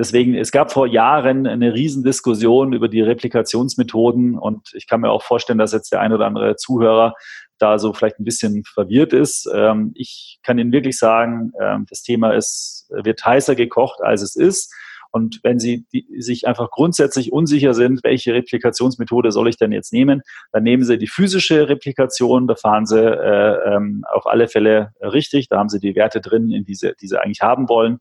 Deswegen, 0.00 0.36
es 0.36 0.52
gab 0.52 0.70
vor 0.70 0.86
Jahren 0.86 1.48
eine 1.48 1.74
Riesendiskussion 1.74 2.72
über 2.72 2.86
die 2.86 3.00
Replikationsmethoden 3.00 4.38
und 4.38 4.70
ich 4.74 4.86
kann 4.86 5.00
mir 5.00 5.10
auch 5.10 5.24
vorstellen, 5.24 5.58
dass 5.58 5.72
jetzt 5.72 5.90
der 5.90 6.00
ein 6.00 6.12
oder 6.12 6.26
andere 6.26 6.54
Zuhörer 6.54 7.14
da 7.58 7.80
so 7.80 7.92
vielleicht 7.92 8.20
ein 8.20 8.24
bisschen 8.24 8.62
verwirrt 8.62 9.12
ist. 9.12 9.50
Ähm, 9.52 9.90
ich 9.96 10.38
kann 10.44 10.56
Ihnen 10.60 10.70
wirklich 10.70 10.96
sagen, 10.96 11.50
ähm, 11.60 11.84
das 11.90 12.02
Thema 12.02 12.32
ist, 12.32 12.86
wird 12.90 13.24
heißer 13.24 13.56
gekocht, 13.56 14.00
als 14.00 14.22
es 14.22 14.36
ist. 14.36 14.72
Und 15.10 15.40
wenn 15.42 15.58
Sie 15.58 15.86
die, 15.92 16.06
sich 16.20 16.46
einfach 16.46 16.70
grundsätzlich 16.70 17.32
unsicher 17.32 17.74
sind, 17.74 18.00
welche 18.04 18.34
Replikationsmethode 18.34 19.32
soll 19.32 19.48
ich 19.48 19.56
denn 19.56 19.72
jetzt 19.72 19.92
nehmen, 19.92 20.22
dann 20.52 20.62
nehmen 20.62 20.84
Sie 20.84 20.98
die 20.98 21.06
physische 21.06 21.68
Replikation, 21.68 22.46
da 22.46 22.54
fahren 22.54 22.86
Sie 22.86 23.00
äh, 23.00 23.74
ähm, 23.74 24.04
auf 24.12 24.26
alle 24.26 24.48
Fälle 24.48 24.92
richtig, 25.00 25.48
da 25.48 25.58
haben 25.58 25.68
Sie 25.68 25.80
die 25.80 25.94
Werte 25.94 26.20
drin, 26.20 26.50
in 26.50 26.64
diese, 26.64 26.94
die 27.00 27.06
Sie 27.06 27.20
eigentlich 27.20 27.40
haben 27.40 27.68
wollen. 27.68 27.98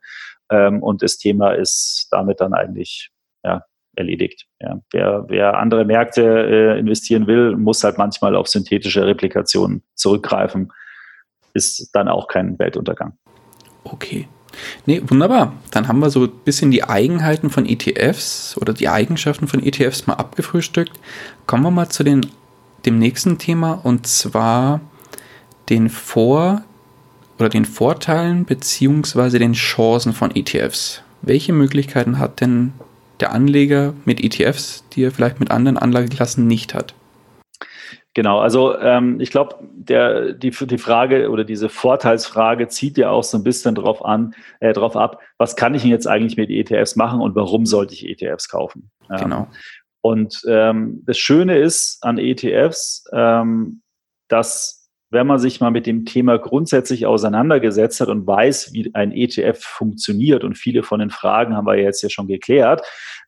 Ähm, 0.49 0.83
und 0.83 1.01
das 1.01 1.17
Thema 1.17 1.51
ist 1.51 2.07
damit 2.11 2.41
dann 2.41 2.53
eigentlich 2.53 3.11
ja, 3.43 3.63
erledigt. 3.95 4.45
Ja. 4.59 4.79
Wer, 4.91 5.25
wer 5.27 5.57
andere 5.57 5.85
Märkte 5.85 6.23
äh, 6.23 6.79
investieren 6.79 7.27
will, 7.27 7.55
muss 7.55 7.83
halt 7.83 7.97
manchmal 7.97 8.35
auf 8.35 8.47
synthetische 8.47 9.05
Replikationen 9.05 9.83
zurückgreifen. 9.95 10.71
Ist 11.53 11.89
dann 11.93 12.07
auch 12.07 12.27
kein 12.27 12.59
Weltuntergang. 12.59 13.17
Okay. 13.83 14.27
Nee, 14.85 15.01
wunderbar. 15.05 15.53
Dann 15.71 15.87
haben 15.87 15.99
wir 15.99 16.09
so 16.09 16.23
ein 16.23 16.31
bisschen 16.45 16.71
die 16.71 16.83
Eigenheiten 16.83 17.49
von 17.49 17.65
ETFs 17.65 18.57
oder 18.59 18.73
die 18.73 18.89
Eigenschaften 18.89 19.47
von 19.47 19.63
ETFs 19.63 20.07
mal 20.07 20.15
abgefrühstückt. 20.15 20.93
Kommen 21.45 21.63
wir 21.63 21.71
mal 21.71 21.89
zu 21.89 22.03
den, 22.03 22.25
dem 22.85 22.99
nächsten 22.99 23.37
Thema 23.37 23.73
und 23.83 24.07
zwar 24.07 24.81
den 25.69 25.89
Vor- 25.89 26.63
oder 27.39 27.49
den 27.49 27.65
Vorteilen 27.65 28.45
beziehungsweise 28.45 29.39
den 29.39 29.53
Chancen 29.53 30.13
von 30.13 30.35
ETFs. 30.35 31.01
Welche 31.21 31.53
Möglichkeiten 31.53 32.19
hat 32.19 32.41
denn 32.41 32.73
der 33.19 33.31
Anleger 33.31 33.93
mit 34.05 34.23
ETFs, 34.23 34.83
die 34.93 35.03
er 35.03 35.11
vielleicht 35.11 35.39
mit 35.39 35.51
anderen 35.51 35.77
Anlageklassen 35.77 36.47
nicht 36.47 36.73
hat? 36.73 36.93
Genau, 38.17 38.39
also 38.39 38.75
ähm, 38.79 39.19
ich 39.19 39.29
glaube, 39.29 39.57
die, 39.61 40.33
die 40.49 40.77
Frage 40.79 41.29
oder 41.29 41.43
diese 41.43 41.69
Vorteilsfrage 41.69 42.67
zieht 42.67 42.97
ja 42.97 43.11
auch 43.11 43.23
so 43.23 43.37
ein 43.37 43.43
bisschen 43.43 43.75
drauf 43.75 44.03
an, 44.03 44.33
äh, 44.59 44.73
drauf 44.73 44.97
ab, 44.97 45.21
was 45.37 45.55
kann 45.55 45.75
ich 45.75 45.83
denn 45.83 45.91
jetzt 45.91 46.07
eigentlich 46.07 46.35
mit 46.35 46.49
ETFs 46.49 46.95
machen 46.95 47.21
und 47.21 47.35
warum 47.35 47.67
sollte 47.67 47.93
ich 47.93 48.09
ETFs 48.09 48.49
kaufen? 48.49 48.89
Ja. 49.07 49.17
Genau. 49.17 49.47
Und 50.01 50.41
ähm, 50.47 51.03
das 51.05 51.19
Schöne 51.19 51.59
ist 51.59 51.99
an 52.01 52.17
ETFs, 52.17 53.05
ähm, 53.13 53.83
dass 54.29 54.89
wenn 55.11 55.27
man 55.27 55.37
sich 55.37 55.61
mal 55.61 55.69
mit 55.69 55.85
dem 55.85 56.03
Thema 56.05 56.39
grundsätzlich 56.39 57.05
auseinandergesetzt 57.05 58.01
hat 58.01 58.07
und 58.07 58.25
weiß, 58.25 58.73
wie 58.73 58.89
ein 58.95 59.11
ETF 59.11 59.61
funktioniert, 59.61 60.43
und 60.43 60.57
viele 60.57 60.81
von 60.81 61.01
den 61.01 61.11
Fragen 61.11 61.55
haben 61.55 61.67
wir 61.67 61.75
jetzt 61.75 62.01
ja 62.01 62.09
schon 62.09 62.25
geklärt. 62.25 62.81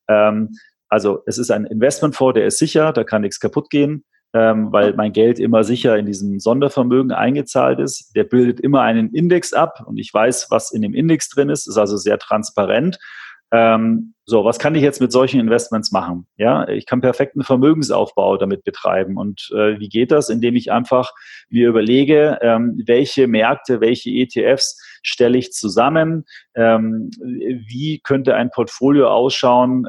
Ähm, 0.08 0.58
also 0.88 1.22
es 1.28 1.38
ist 1.38 1.52
ein 1.52 1.66
Investmentfonds, 1.66 2.34
der 2.34 2.48
ist 2.48 2.58
sicher, 2.58 2.92
da 2.92 3.04
kann 3.04 3.22
nichts 3.22 3.40
kaputt 3.40 3.70
gehen, 3.70 4.04
ähm, 4.34 4.72
weil 4.72 4.94
mein 4.96 5.12
Geld 5.12 5.40
immer 5.40 5.64
sicher 5.64 5.98
in 5.98 6.06
diesem 6.06 6.40
Sondervermögen 6.40 7.12
eingezahlt 7.12 7.80
ist. 7.80 8.12
Der 8.16 8.24
bildet 8.24 8.60
immer 8.60 8.82
einen 8.82 9.14
Index 9.14 9.54
ab 9.54 9.84
und 9.86 9.98
ich 9.98 10.14
weiß, 10.14 10.48
was 10.50 10.72
in 10.72 10.82
dem 10.82 10.94
Index 10.94 11.30
drin 11.30 11.50
ist, 11.50 11.68
ist 11.68 11.78
also 11.78 11.98
sehr 11.98 12.20
transparent. 12.20 13.00
Ähm, 13.52 14.14
so, 14.26 14.46
was 14.46 14.60
kann 14.60 14.76
ich 14.76 14.84
jetzt 14.84 15.02
mit 15.02 15.12
solchen 15.12 15.40
Investments 15.40 15.92
machen? 15.92 16.28
Ja, 16.38 16.68
ich 16.68 16.86
kann 16.86 17.02
perfekten 17.02 17.44
Vermögensaufbau 17.44 18.38
damit 18.38 18.64
betreiben. 18.64 19.18
Und 19.18 19.50
äh, 19.56 19.80
wie 19.80 19.90
geht 19.90 20.12
das? 20.12 20.30
Indem 20.30 20.56
ich 20.56 20.72
einfach 20.72 21.12
mir 21.50 21.68
überlege, 21.68 22.38
ähm, 22.42 22.80
welche 22.86 23.28
Märkte, 23.28 23.82
welche 23.82 24.12
ETFs 24.12 24.80
stelle 25.02 25.40
ich 25.40 25.52
zusammen? 25.52 26.26
Ähm, 26.54 27.10
wie 27.20 28.02
könnte 28.04 28.36
ein 28.36 28.52
Portfolio 28.52 29.10
ausschauen? 29.10 29.88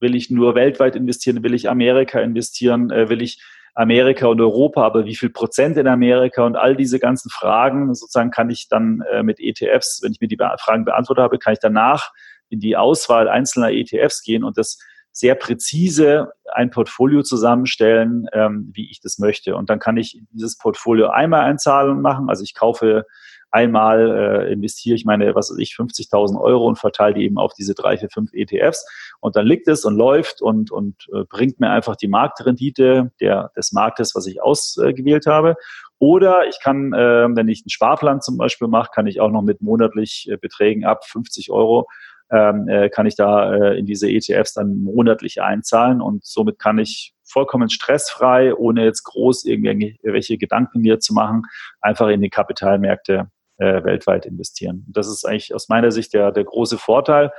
Will 0.00 0.14
ich 0.14 0.30
nur 0.30 0.54
weltweit 0.54 0.96
investieren? 0.96 1.42
Will 1.42 1.54
ich 1.54 1.68
Amerika 1.68 2.20
investieren? 2.20 2.90
Äh, 2.90 3.08
will 3.08 3.22
ich 3.22 3.42
Amerika 3.74 4.28
und 4.28 4.40
Europa, 4.40 4.84
aber 4.84 5.04
wie 5.04 5.16
viel 5.16 5.30
Prozent 5.30 5.76
in 5.76 5.88
Amerika 5.88 6.44
und 6.44 6.56
all 6.56 6.76
diese 6.76 7.00
ganzen 7.00 7.28
Fragen 7.30 7.92
sozusagen 7.94 8.30
kann 8.30 8.48
ich 8.48 8.68
dann 8.68 9.02
äh, 9.10 9.22
mit 9.22 9.40
ETFs, 9.40 10.00
wenn 10.02 10.12
ich 10.12 10.20
mir 10.20 10.28
die 10.28 10.36
Fragen 10.36 10.84
beantwortet 10.84 11.22
habe, 11.22 11.38
kann 11.38 11.54
ich 11.54 11.58
danach 11.58 12.12
in 12.50 12.60
die 12.60 12.76
Auswahl 12.76 13.28
einzelner 13.28 13.72
ETFs 13.72 14.22
gehen 14.22 14.44
und 14.44 14.58
das 14.58 14.78
sehr 15.10 15.34
präzise 15.34 16.32
ein 16.52 16.70
Portfolio 16.70 17.22
zusammenstellen, 17.22 18.26
ähm, 18.32 18.70
wie 18.74 18.90
ich 18.90 19.00
das 19.00 19.18
möchte. 19.18 19.56
Und 19.56 19.70
dann 19.70 19.78
kann 19.78 19.96
ich 19.96 20.20
dieses 20.30 20.58
Portfolio 20.58 21.08
einmal 21.08 21.42
einzahlen 21.42 22.00
machen. 22.00 22.28
Also 22.28 22.42
ich 22.42 22.54
kaufe 22.54 23.06
einmal 23.54 24.46
äh, 24.48 24.52
investiere 24.52 24.96
ich 24.96 25.04
meine, 25.04 25.34
was 25.34 25.50
weiß 25.50 25.58
ich, 25.58 25.74
50.000 25.74 26.40
Euro 26.40 26.66
und 26.66 26.76
verteile 26.76 27.14
die 27.14 27.24
eben 27.24 27.38
auf 27.38 27.54
diese 27.54 27.74
drei, 27.74 27.96
vier, 27.96 28.10
fünf 28.10 28.30
ETFs. 28.32 28.84
Und 29.20 29.36
dann 29.36 29.46
liegt 29.46 29.68
es 29.68 29.84
und 29.84 29.96
läuft 29.96 30.42
und, 30.42 30.72
und 30.72 31.06
äh, 31.14 31.24
bringt 31.24 31.60
mir 31.60 31.70
einfach 31.70 31.94
die 31.94 32.08
Marktrendite 32.08 33.12
der, 33.20 33.52
des 33.56 33.72
Marktes, 33.72 34.14
was 34.14 34.26
ich 34.26 34.42
ausgewählt 34.42 35.26
habe. 35.26 35.54
Oder 36.00 36.48
ich 36.48 36.58
kann, 36.60 36.92
äh, 36.92 37.28
wenn 37.30 37.48
ich 37.48 37.62
einen 37.62 37.70
Sparplan 37.70 38.20
zum 38.20 38.36
Beispiel 38.36 38.66
mache, 38.66 38.90
kann 38.92 39.06
ich 39.06 39.20
auch 39.20 39.30
noch 39.30 39.42
mit 39.42 39.62
monatlich 39.62 40.28
äh, 40.28 40.36
Beträgen 40.36 40.84
ab 40.84 41.04
50 41.04 41.50
Euro 41.50 41.86
ähm, 42.30 42.68
äh, 42.68 42.88
kann 42.88 43.06
ich 43.06 43.16
da 43.16 43.54
äh, 43.54 43.78
in 43.78 43.86
diese 43.86 44.10
ETFs 44.10 44.54
dann 44.54 44.82
monatlich 44.82 45.42
einzahlen 45.42 46.00
und 46.00 46.24
somit 46.24 46.58
kann 46.58 46.78
ich 46.78 47.14
vollkommen 47.22 47.68
stressfrei, 47.68 48.54
ohne 48.54 48.84
jetzt 48.84 49.04
groß 49.04 49.44
irgendwelche 49.44 50.38
Gedanken 50.38 50.80
mir 50.80 51.00
zu 51.00 51.14
machen, 51.14 51.42
einfach 51.80 52.08
in 52.08 52.22
die 52.22 52.30
Kapitalmärkte 52.30 53.28
äh, 53.58 53.84
weltweit 53.84 54.26
investieren. 54.26 54.84
Das 54.88 55.08
ist 55.08 55.24
eigentlich 55.24 55.54
aus 55.54 55.68
meiner 55.68 55.90
Sicht 55.90 56.14
der, 56.14 56.32
der 56.32 56.44
große 56.44 56.78
Vorteil. 56.78 57.32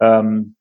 Ähm, 0.00 0.56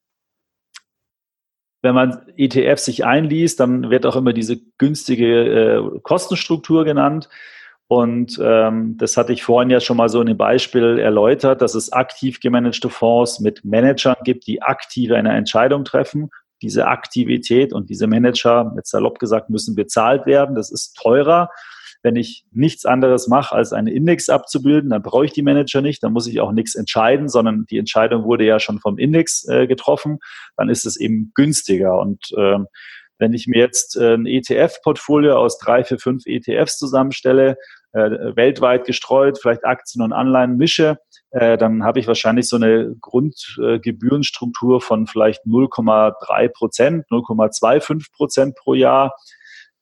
wenn 1.81 1.93
man 1.95 2.25
ETF 2.35 2.79
sich 2.79 3.05
einliest, 3.05 3.59
dann 3.59 3.91
wird 3.91 4.07
auch 4.07 4.15
immer 4.15 4.33
diese 4.33 4.57
günstige 4.79 5.75
äh, 5.75 5.99
Kostenstruktur 6.01 6.83
genannt. 6.83 7.29
Und 7.87 8.39
ähm, 8.41 8.97
das 8.97 9.15
hatte 9.15 9.33
ich 9.33 9.43
vorhin 9.43 9.69
ja 9.69 9.79
schon 9.79 9.97
mal 9.97 10.09
so 10.09 10.19
in 10.19 10.25
dem 10.25 10.37
Beispiel 10.37 10.97
erläutert, 10.97 11.61
dass 11.61 11.75
es 11.75 11.93
aktiv 11.93 12.39
gemanagte 12.39 12.89
Fonds 12.89 13.39
mit 13.39 13.63
Managern 13.63 14.15
gibt, 14.23 14.47
die 14.47 14.63
aktiv 14.63 15.11
eine 15.11 15.35
Entscheidung 15.35 15.85
treffen. 15.85 16.31
Diese 16.63 16.87
Aktivität 16.87 17.73
und 17.73 17.91
diese 17.91 18.07
Manager, 18.07 18.73
jetzt 18.75 18.89
salopp 18.89 19.19
gesagt, 19.19 19.51
müssen 19.51 19.75
bezahlt 19.75 20.25
werden. 20.25 20.55
Das 20.55 20.71
ist 20.71 20.95
teurer. 20.95 21.51
Wenn 22.05 22.15
ich 22.15 22.45
nichts 22.51 22.85
anderes 22.85 23.27
mache, 23.27 23.55
als 23.55 23.73
einen 23.73 23.87
Index 23.87 24.29
abzubilden, 24.29 24.91
dann 24.91 25.01
brauche 25.01 25.25
ich 25.25 25.33
die 25.33 25.41
Manager 25.41 25.81
nicht, 25.81 26.03
dann 26.03 26.13
muss 26.13 26.27
ich 26.27 26.39
auch 26.39 26.51
nichts 26.51 26.75
entscheiden, 26.75 27.29
sondern 27.29 27.65
die 27.71 27.79
Entscheidung 27.79 28.25
wurde 28.25 28.45
ja 28.45 28.59
schon 28.59 28.79
vom 28.79 28.99
Index 28.99 29.43
äh, 29.49 29.65
getroffen. 29.65 30.19
Dann 30.55 30.69
ist 30.69 30.85
es 30.85 30.97
eben 30.97 31.31
günstiger. 31.33 31.97
Und 31.97 32.27
ähm, 32.37 32.67
wenn 33.17 33.33
ich 33.33 33.47
mir 33.47 33.57
jetzt 33.57 33.97
äh, 33.97 34.13
ein 34.13 34.27
ETF-Portfolio 34.27 35.35
aus 35.35 35.57
drei, 35.57 35.83
vier, 35.83 35.97
fünf 35.97 36.27
ETFs 36.27 36.77
zusammenstelle, 36.77 37.57
äh, 37.93 38.35
weltweit 38.35 38.85
gestreut, 38.85 39.39
vielleicht 39.41 39.65
Aktien 39.65 40.03
und 40.03 40.13
Anleihen 40.13 40.57
mische, 40.57 40.99
äh, 41.31 41.57
dann 41.57 41.83
habe 41.83 41.99
ich 41.99 42.07
wahrscheinlich 42.07 42.47
so 42.47 42.57
eine 42.57 42.93
Grundgebührenstruktur 43.01 44.79
von 44.79 45.07
vielleicht 45.07 45.43
0,3 45.45 46.49
Prozent, 46.49 47.05
0,25 47.09 48.11
Prozent 48.13 48.55
pro 48.55 48.75
Jahr 48.75 49.15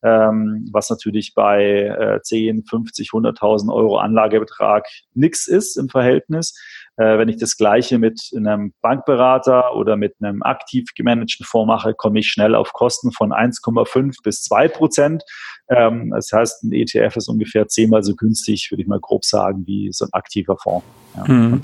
ähm, 0.03 0.67
was 0.71 0.89
natürlich 0.89 1.33
bei 1.33 1.63
äh, 1.63 2.21
10, 2.21 2.65
50, 2.65 3.09
100.000 3.09 3.73
Euro 3.73 3.97
Anlagebetrag 3.97 4.85
nichts 5.13 5.47
ist 5.47 5.77
im 5.77 5.89
Verhältnis. 5.89 6.53
Äh, 6.97 7.17
wenn 7.17 7.29
ich 7.29 7.37
das 7.37 7.57
Gleiche 7.57 7.97
mit 7.97 8.21
einem 8.35 8.73
Bankberater 8.81 9.75
oder 9.75 9.95
mit 9.95 10.15
einem 10.21 10.43
aktiv 10.43 10.89
gemanagten 10.95 11.45
Fonds 11.45 11.67
mache, 11.67 11.93
komme 11.93 12.19
ich 12.19 12.27
schnell 12.27 12.53
auf 12.53 12.73
Kosten 12.73 13.11
von 13.11 13.31
1,5 13.31 14.17
bis 14.23 14.43
2 14.43 14.67
Prozent. 14.67 15.23
Ähm, 15.69 16.11
das 16.11 16.31
heißt, 16.31 16.63
ein 16.63 16.73
ETF 16.73 17.15
ist 17.15 17.29
ungefähr 17.29 17.67
zehnmal 17.67 18.03
so 18.03 18.15
günstig, 18.15 18.69
würde 18.71 18.81
ich 18.83 18.87
mal 18.87 18.99
grob 18.99 19.25
sagen, 19.25 19.65
wie 19.65 19.89
so 19.91 20.05
ein 20.05 20.13
aktiver 20.13 20.57
Fonds. 20.57 20.85
Ja. 21.15 21.31
Mhm. 21.31 21.61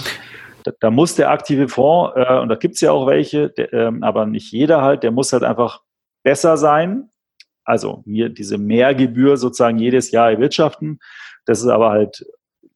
Da, 0.82 0.92
muss 0.92 1.16
der 1.16 1.32
aktive 1.32 1.68
Fonds, 1.68 2.14
äh, 2.16 2.40
und 2.40 2.50
da 2.50 2.56
gibt 2.56 2.76
es 2.76 2.82
ja 2.82 2.92
auch 2.92 3.08
welche, 3.08 3.50
der, 3.50 3.74
ähm, 3.74 4.04
aber 4.04 4.26
nicht 4.26 4.52
jeder 4.52 4.82
halt, 4.82 5.04
der 5.04 5.12
muss 5.12 5.34
halt 5.34 5.44
einfach 5.44 5.82
besser 6.24 6.58
sein 6.58 7.10
also 7.70 8.02
mir 8.06 8.30
diese 8.30 8.58
Mehrgebühr 8.58 9.38
sozusagen 9.38 9.78
jedes 9.78 10.10
Jahr 10.10 10.32
erwirtschaften. 10.32 11.00
Das 11.46 11.60
ist 11.60 11.68
aber 11.68 11.92
halt, 11.92 12.26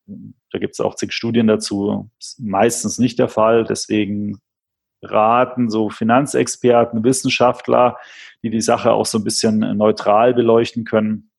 da 0.06 0.60
gibt 0.60 0.76
es 0.76 0.80
auch 0.80 0.96
zig 0.96 1.14
Studien 1.14 1.48
dazu, 1.48 2.12
meistens 2.38 3.00
nicht 3.00 3.18
der 3.18 3.28
Fall. 3.28 3.64
Deswegen 3.64 4.38
raten 5.02 5.72
so 5.72 5.90
Finanzexperten, 5.90 7.04
Wissenschaftler, 7.04 7.98
die 8.44 8.52
die 8.52 8.62
Sache 8.62 8.92
auch 8.92 9.08
so 9.08 9.18
ein 9.18 9.24
bisschen 9.24 9.60
neutral 9.78 10.36
beleuchten 10.36 10.86
können, 10.86 11.32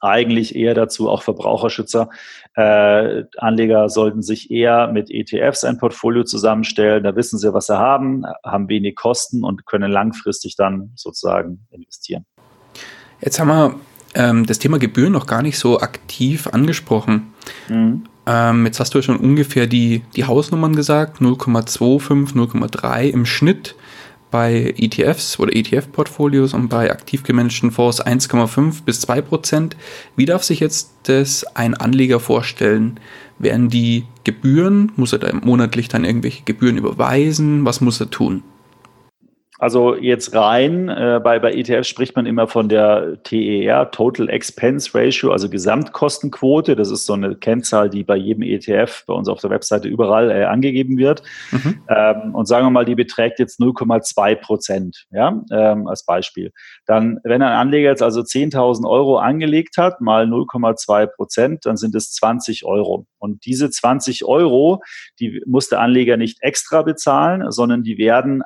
eigentlich 0.00 0.54
eher 0.54 0.74
dazu, 0.74 1.08
auch 1.08 1.22
Verbraucherschützer, 1.22 2.10
äh, 2.56 3.24
Anleger 3.38 3.88
sollten 3.88 4.22
sich 4.22 4.50
eher 4.50 4.88
mit 4.88 5.10
ETFs 5.10 5.64
ein 5.64 5.78
Portfolio 5.78 6.24
zusammenstellen. 6.24 7.02
Da 7.04 7.16
wissen 7.16 7.38
sie, 7.38 7.54
was 7.54 7.66
sie 7.66 7.78
haben, 7.78 8.24
haben 8.44 8.68
wenig 8.68 8.96
Kosten 8.96 9.44
und 9.44 9.66
können 9.66 9.90
langfristig 9.90 10.56
dann 10.56 10.92
sozusagen 10.94 11.66
investieren. 11.70 12.26
Jetzt 13.24 13.40
haben 13.40 13.48
wir 13.48 13.74
ähm, 14.14 14.46
das 14.46 14.58
Thema 14.58 14.78
Gebühren 14.78 15.12
noch 15.12 15.26
gar 15.26 15.42
nicht 15.42 15.58
so 15.58 15.80
aktiv 15.80 16.46
angesprochen. 16.48 17.32
Mhm. 17.68 18.04
Ähm, 18.26 18.66
jetzt 18.66 18.80
hast 18.80 18.94
du 18.94 18.98
ja 18.98 19.02
schon 19.02 19.16
ungefähr 19.16 19.66
die, 19.66 20.02
die 20.14 20.24
Hausnummern 20.24 20.76
gesagt, 20.76 21.20
0,25, 21.20 22.34
0,3 22.34 23.10
im 23.10 23.26
Schnitt 23.26 23.74
bei 24.30 24.74
ETFs 24.76 25.38
oder 25.38 25.54
ETF-Portfolios 25.54 26.54
und 26.54 26.68
bei 26.68 26.90
aktiv 26.90 27.22
gemanagten 27.22 27.70
Fonds 27.70 28.04
1,5 28.04 28.82
bis 28.84 29.00
2 29.02 29.20
Prozent. 29.20 29.76
Wie 30.16 30.26
darf 30.26 30.42
sich 30.42 30.60
jetzt 30.60 30.92
das 31.04 31.44
ein 31.54 31.74
Anleger 31.74 32.18
vorstellen? 32.18 32.98
Werden 33.38 33.68
die 33.68 34.04
Gebühren, 34.24 34.92
muss 34.96 35.12
er 35.12 35.20
da 35.20 35.32
monatlich 35.32 35.88
dann 35.88 36.04
irgendwelche 36.04 36.42
Gebühren 36.44 36.78
überweisen? 36.78 37.64
Was 37.64 37.80
muss 37.80 38.00
er 38.00 38.10
tun? 38.10 38.42
Also 39.58 39.94
jetzt 39.94 40.34
rein, 40.34 40.88
äh, 40.88 41.20
bei, 41.22 41.38
bei 41.38 41.52
ETFs 41.52 41.88
spricht 41.88 42.16
man 42.16 42.26
immer 42.26 42.48
von 42.48 42.68
der 42.68 43.22
TER, 43.22 43.90
Total 43.92 44.28
Expense 44.28 44.90
Ratio, 44.94 45.30
also 45.30 45.48
Gesamtkostenquote. 45.48 46.74
Das 46.74 46.90
ist 46.90 47.06
so 47.06 47.12
eine 47.12 47.36
Kennzahl, 47.36 47.88
die 47.88 48.02
bei 48.02 48.16
jedem 48.16 48.42
ETF 48.42 49.04
bei 49.06 49.14
uns 49.14 49.28
auf 49.28 49.40
der 49.40 49.50
Webseite 49.50 49.86
überall 49.86 50.32
äh, 50.32 50.44
angegeben 50.44 50.98
wird. 50.98 51.22
Mhm. 51.52 51.82
Ähm, 51.88 52.34
und 52.34 52.46
sagen 52.46 52.66
wir 52.66 52.70
mal, 52.70 52.84
die 52.84 52.96
beträgt 52.96 53.38
jetzt 53.38 53.60
0,2 53.60 54.34
Prozent, 54.34 55.06
ja, 55.12 55.40
ähm, 55.52 55.86
als 55.86 56.04
Beispiel. 56.04 56.50
Dann, 56.86 57.20
wenn 57.22 57.40
ein 57.40 57.52
Anleger 57.52 57.90
jetzt 57.90 58.02
also 58.02 58.22
10.000 58.22 58.88
Euro 58.88 59.18
angelegt 59.18 59.76
hat, 59.76 60.00
mal 60.00 60.26
0,2 60.26 61.06
Prozent, 61.06 61.64
dann 61.64 61.76
sind 61.76 61.94
es 61.94 62.12
20 62.12 62.64
Euro. 62.64 63.06
Und 63.18 63.46
diese 63.46 63.70
20 63.70 64.24
Euro, 64.24 64.82
die 65.20 65.42
muss 65.46 65.68
der 65.68 65.80
Anleger 65.80 66.16
nicht 66.16 66.38
extra 66.42 66.82
bezahlen, 66.82 67.52
sondern 67.52 67.84
die 67.84 67.98
werden 67.98 68.42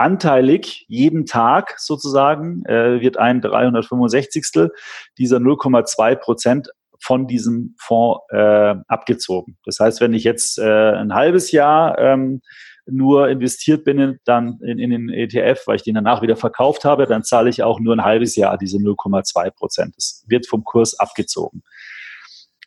anteilig 0.00 0.86
jeden 0.88 1.26
Tag 1.26 1.74
sozusagen 1.78 2.64
äh, 2.64 3.00
wird 3.00 3.18
ein 3.18 3.40
365. 3.40 4.70
dieser 5.18 5.36
0,2 5.36 6.16
Prozent 6.16 6.68
von 6.98 7.26
diesem 7.26 7.74
Fonds 7.78 8.20
äh, 8.30 8.74
abgezogen. 8.88 9.58
Das 9.64 9.78
heißt, 9.78 10.00
wenn 10.00 10.14
ich 10.14 10.24
jetzt 10.24 10.58
äh, 10.58 10.92
ein 10.92 11.14
halbes 11.14 11.52
Jahr 11.52 11.98
ähm, 11.98 12.40
nur 12.86 13.28
investiert 13.28 13.84
bin 13.84 14.18
dann 14.24 14.58
in, 14.62 14.78
in 14.78 14.90
den 14.90 15.08
ETF, 15.10 15.66
weil 15.66 15.76
ich 15.76 15.82
den 15.82 15.94
danach 15.94 16.22
wieder 16.22 16.36
verkauft 16.36 16.84
habe, 16.84 17.06
dann 17.06 17.22
zahle 17.22 17.50
ich 17.50 17.62
auch 17.62 17.78
nur 17.78 17.94
ein 17.94 18.04
halbes 18.04 18.36
Jahr 18.36 18.56
diese 18.58 18.78
0,2 18.78 19.50
Prozent. 19.50 19.96
Das 19.96 20.24
wird 20.28 20.46
vom 20.46 20.64
Kurs 20.64 20.98
abgezogen. 20.98 21.62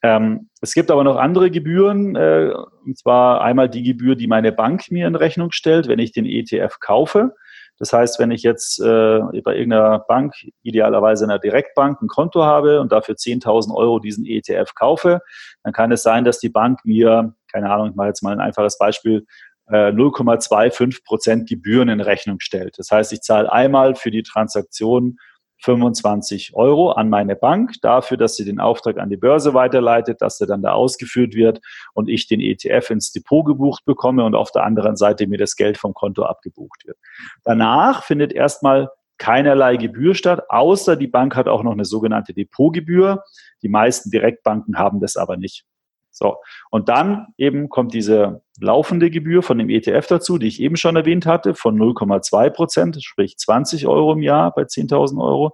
Ähm, 0.03 0.49
es 0.61 0.73
gibt 0.73 0.91
aber 0.91 1.05
noch 1.05 1.15
andere 1.15 1.49
Gebühren, 1.49 2.15
äh, 2.15 2.51
und 2.85 2.97
zwar 2.97 3.41
einmal 3.41 3.69
die 3.69 3.83
Gebühr, 3.83 4.15
die 4.15 4.27
meine 4.27 4.51
Bank 4.51 4.91
mir 4.91 5.07
in 5.07 5.15
Rechnung 5.15 5.51
stellt, 5.51 5.87
wenn 5.87 5.99
ich 5.99 6.11
den 6.11 6.25
ETF 6.25 6.79
kaufe. 6.81 7.33
Das 7.79 7.93
heißt, 7.93 8.19
wenn 8.19 8.29
ich 8.29 8.43
jetzt 8.43 8.79
äh, 8.81 9.19
bei 9.43 9.55
irgendeiner 9.55 9.99
Bank, 9.99 10.35
idealerweise 10.61 11.23
einer 11.23 11.39
Direktbank, 11.39 12.01
ein 12.01 12.07
Konto 12.07 12.43
habe 12.43 12.81
und 12.81 12.91
dafür 12.91 13.15
10.000 13.15 13.73
Euro 13.73 13.99
diesen 13.99 14.25
ETF 14.25 14.75
kaufe, 14.75 15.21
dann 15.63 15.73
kann 15.73 15.91
es 15.91 16.03
sein, 16.03 16.25
dass 16.25 16.39
die 16.39 16.49
Bank 16.49 16.81
mir, 16.83 17.33
keine 17.51 17.71
Ahnung, 17.71 17.89
ich 17.89 17.95
mache 17.95 18.09
jetzt 18.09 18.21
mal 18.21 18.33
ein 18.33 18.41
einfaches 18.41 18.77
Beispiel, 18.77 19.25
0,25 19.69 20.81
äh, 20.81 20.99
Prozent 21.05 21.49
Gebühren 21.49 21.87
in 21.87 22.01
Rechnung 22.01 22.41
stellt. 22.41 22.77
Das 22.77 22.91
heißt, 22.91 23.13
ich 23.13 23.21
zahle 23.21 23.51
einmal 23.51 23.95
für 23.95 24.11
die 24.11 24.23
Transaktion 24.23 25.17
25 25.63 26.55
Euro 26.55 26.91
an 26.91 27.09
meine 27.09 27.35
Bank 27.35 27.75
dafür, 27.81 28.17
dass 28.17 28.35
sie 28.35 28.43
den 28.43 28.59
Auftrag 28.59 28.97
an 28.97 29.09
die 29.09 29.17
Börse 29.17 29.53
weiterleitet, 29.53 30.21
dass 30.21 30.37
der 30.37 30.47
dann 30.47 30.61
da 30.61 30.73
ausgeführt 30.73 31.35
wird 31.35 31.61
und 31.93 32.09
ich 32.09 32.27
den 32.27 32.41
ETF 32.41 32.89
ins 32.89 33.11
Depot 33.13 33.45
gebucht 33.45 33.85
bekomme 33.85 34.25
und 34.25 34.35
auf 34.35 34.51
der 34.51 34.63
anderen 34.63 34.97
Seite 34.97 35.25
mir 35.25 35.37
das 35.37 35.55
Geld 35.55 35.77
vom 35.77 35.93
Konto 35.93 36.23
abgebucht 36.23 36.85
wird. 36.85 36.97
Danach 37.43 38.03
findet 38.03 38.33
erstmal 38.33 38.89
keinerlei 39.17 39.77
Gebühr 39.77 40.15
statt, 40.15 40.43
außer 40.49 40.97
die 40.97 41.07
Bank 41.07 41.35
hat 41.35 41.47
auch 41.47 41.63
noch 41.63 41.71
eine 41.71 41.85
sogenannte 41.85 42.33
Depotgebühr. 42.33 43.23
Die 43.61 43.69
meisten 43.69 44.11
Direktbanken 44.11 44.77
haben 44.77 44.99
das 44.99 45.15
aber 45.15 45.37
nicht. 45.37 45.65
So. 46.13 46.37
Und 46.69 46.89
dann 46.89 47.27
eben 47.37 47.69
kommt 47.69 47.93
diese 47.93 48.43
laufende 48.59 49.09
Gebühr 49.09 49.41
von 49.41 49.57
dem 49.57 49.69
ETF 49.69 50.07
dazu, 50.07 50.37
die 50.37 50.47
ich 50.47 50.61
eben 50.61 50.77
schon 50.77 50.95
erwähnt 50.95 51.25
hatte, 51.25 51.55
von 51.55 51.77
0,2 51.77 52.49
Prozent, 52.51 53.03
sprich 53.03 53.37
20 53.37 53.87
Euro 53.87 54.13
im 54.13 54.21
Jahr 54.21 54.53
bei 54.53 54.61
10.000 54.61 55.21
Euro. 55.21 55.51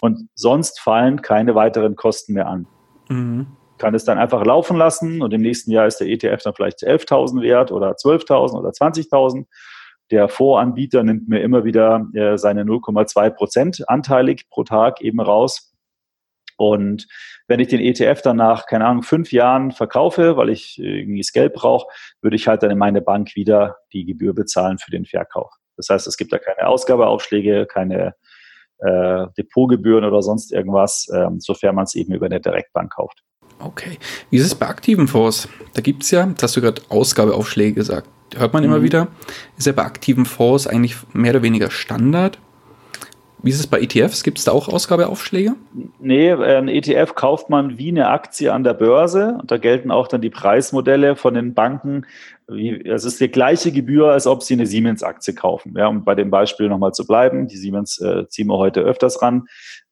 Und 0.00 0.28
sonst 0.34 0.80
fallen 0.80 1.22
keine 1.22 1.54
weiteren 1.54 1.96
Kosten 1.96 2.34
mehr 2.34 2.46
an. 2.46 2.66
Mhm. 3.08 3.48
Kann 3.78 3.94
es 3.94 4.04
dann 4.04 4.18
einfach 4.18 4.44
laufen 4.44 4.76
lassen 4.76 5.20
und 5.22 5.34
im 5.34 5.42
nächsten 5.42 5.70
Jahr 5.70 5.86
ist 5.86 5.98
der 5.98 6.08
ETF 6.08 6.42
dann 6.44 6.54
vielleicht 6.54 6.82
11.000 6.82 7.42
wert 7.42 7.72
oder 7.72 7.92
12.000 7.92 8.58
oder 8.58 8.70
20.000. 8.70 9.46
Der 10.12 10.28
Voranbieter 10.28 11.02
nimmt 11.02 11.28
mir 11.28 11.40
immer 11.40 11.64
wieder 11.64 12.06
äh, 12.14 12.38
seine 12.38 12.62
0,2 12.62 13.30
Prozent 13.30 13.88
anteilig 13.88 14.48
pro 14.48 14.62
Tag 14.62 15.00
eben 15.00 15.20
raus 15.20 15.75
und 16.56 17.06
wenn 17.48 17.60
ich 17.60 17.68
den 17.68 17.80
ETF 17.80 18.22
dann 18.22 18.36
nach, 18.36 18.66
keine 18.66 18.86
Ahnung, 18.86 19.02
fünf 19.02 19.32
Jahren 19.32 19.72
verkaufe, 19.72 20.36
weil 20.36 20.50
ich 20.50 20.78
irgendwie 20.78 21.20
das 21.20 21.32
Geld 21.32 21.52
brauche, 21.52 21.86
würde 22.22 22.36
ich 22.36 22.48
halt 22.48 22.62
dann 22.62 22.70
in 22.70 22.78
meine 22.78 23.02
Bank 23.02 23.36
wieder 23.36 23.76
die 23.92 24.04
Gebühr 24.04 24.34
bezahlen 24.34 24.78
für 24.78 24.90
den 24.90 25.04
Verkauf. 25.04 25.52
Das 25.76 25.88
heißt, 25.90 26.06
es 26.06 26.16
gibt 26.16 26.32
da 26.32 26.38
keine 26.38 26.66
Ausgabeaufschläge, 26.66 27.66
keine 27.66 28.14
äh, 28.78 29.26
Depotgebühren 29.36 30.04
oder 30.04 30.22
sonst 30.22 30.52
irgendwas, 30.52 31.08
ähm, 31.14 31.40
sofern 31.40 31.74
man 31.74 31.84
es 31.84 31.94
eben 31.94 32.12
über 32.14 32.26
eine 32.26 32.40
Direktbank 32.40 32.94
kauft. 32.94 33.22
Okay. 33.58 33.98
Wie 34.30 34.36
ist 34.36 34.46
es 34.46 34.54
bei 34.54 34.66
aktiven 34.66 35.08
Fonds? 35.08 35.48
Da 35.74 35.80
gibt 35.80 36.02
es 36.02 36.10
ja, 36.10 36.26
das 36.26 36.42
hast 36.42 36.56
du 36.56 36.60
gerade 36.60 36.82
Ausgabeaufschläge 36.88 37.74
gesagt, 37.74 38.08
hört 38.36 38.52
man 38.52 38.62
mhm. 38.62 38.70
immer 38.70 38.82
wieder. 38.82 39.08
Ist 39.56 39.66
ja 39.66 39.72
bei 39.72 39.84
aktiven 39.84 40.26
Fonds 40.26 40.66
eigentlich 40.66 40.96
mehr 41.12 41.32
oder 41.32 41.42
weniger 41.42 41.70
Standard? 41.70 42.38
Wie 43.42 43.50
ist 43.50 43.60
es 43.60 43.66
bei 43.66 43.80
ETFs? 43.80 44.22
Gibt 44.22 44.38
es 44.38 44.44
da 44.44 44.52
auch 44.52 44.68
Ausgabeaufschläge? 44.68 45.54
Nee, 46.00 46.32
ein 46.32 46.68
ETF 46.68 47.14
kauft 47.14 47.50
man 47.50 47.78
wie 47.78 47.88
eine 47.88 48.08
Aktie 48.08 48.52
an 48.52 48.64
der 48.64 48.74
Börse 48.74 49.36
und 49.40 49.50
da 49.50 49.58
gelten 49.58 49.90
auch 49.90 50.08
dann 50.08 50.20
die 50.20 50.30
Preismodelle 50.30 51.16
von 51.16 51.34
den 51.34 51.54
Banken. 51.54 52.06
Es 52.84 53.04
ist 53.04 53.20
die 53.20 53.28
gleiche 53.28 53.72
Gebühr, 53.72 54.10
als 54.10 54.26
ob 54.26 54.42
sie 54.42 54.54
eine 54.54 54.66
Siemens-Aktie 54.66 55.34
kaufen. 55.34 55.74
Ja, 55.76 55.88
um 55.88 56.04
bei 56.04 56.14
dem 56.14 56.30
Beispiel 56.30 56.68
nochmal 56.68 56.92
zu 56.92 57.06
bleiben, 57.06 57.46
die 57.46 57.56
Siemens 57.56 58.00
äh, 58.00 58.26
ziehen 58.28 58.48
wir 58.48 58.56
heute 58.56 58.80
öfters 58.80 59.20
ran. 59.20 59.46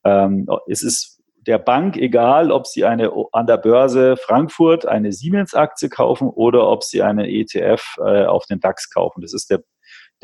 Ähm, 0.04 0.48
es 0.68 0.82
ist 0.82 1.20
der 1.46 1.58
Bank 1.58 1.96
egal, 1.96 2.50
ob 2.50 2.66
sie 2.66 2.84
eine 2.84 3.12
an 3.32 3.46
der 3.46 3.58
Börse 3.58 4.16
Frankfurt 4.16 4.86
eine 4.86 5.12
Siemens-Aktie 5.12 5.90
kaufen 5.90 6.28
oder 6.28 6.68
ob 6.68 6.82
sie 6.82 7.02
eine 7.02 7.28
ETF 7.28 7.96
äh, 7.98 8.24
auf 8.24 8.46
den 8.46 8.60
DAX 8.60 8.90
kaufen. 8.90 9.20
Das 9.20 9.34
ist 9.34 9.50
der 9.50 9.62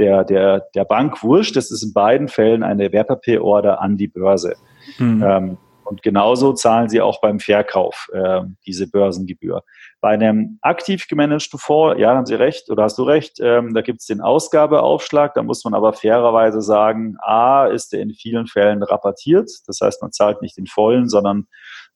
der, 0.00 0.24
der, 0.24 0.66
der 0.74 0.84
Bank 0.84 1.22
wurscht. 1.22 1.54
Das 1.54 1.70
ist 1.70 1.82
in 1.82 1.92
beiden 1.92 2.28
Fällen 2.28 2.62
eine 2.62 2.90
Wertpapierorder 2.92 3.80
an 3.80 3.96
die 3.96 4.08
Börse. 4.08 4.56
Mhm. 4.98 5.22
Ähm, 5.22 5.58
und 5.84 6.02
genauso 6.02 6.52
zahlen 6.52 6.88
sie 6.88 7.00
auch 7.00 7.20
beim 7.20 7.40
Verkauf 7.40 8.08
äh, 8.12 8.42
diese 8.64 8.88
Börsengebühr. 8.88 9.64
Bei 10.00 10.10
einem 10.10 10.58
aktiv 10.62 11.08
gemanagten 11.08 11.58
Fonds, 11.58 12.00
ja, 12.00 12.14
haben 12.14 12.26
Sie 12.26 12.36
recht 12.36 12.70
oder 12.70 12.84
hast 12.84 12.96
du 12.96 13.02
recht, 13.02 13.38
ähm, 13.40 13.74
da 13.74 13.80
gibt 13.80 14.00
es 14.00 14.06
den 14.06 14.20
Ausgabeaufschlag. 14.20 15.34
Da 15.34 15.42
muss 15.42 15.64
man 15.64 15.74
aber 15.74 15.92
fairerweise 15.92 16.62
sagen, 16.62 17.16
A, 17.22 17.66
ist 17.66 17.92
der 17.92 18.02
in 18.02 18.14
vielen 18.14 18.46
Fällen 18.46 18.84
rabattiert. 18.84 19.50
Das 19.66 19.80
heißt, 19.82 20.00
man 20.00 20.12
zahlt 20.12 20.42
nicht 20.42 20.56
den 20.56 20.66
vollen, 20.66 21.08
sondern 21.08 21.48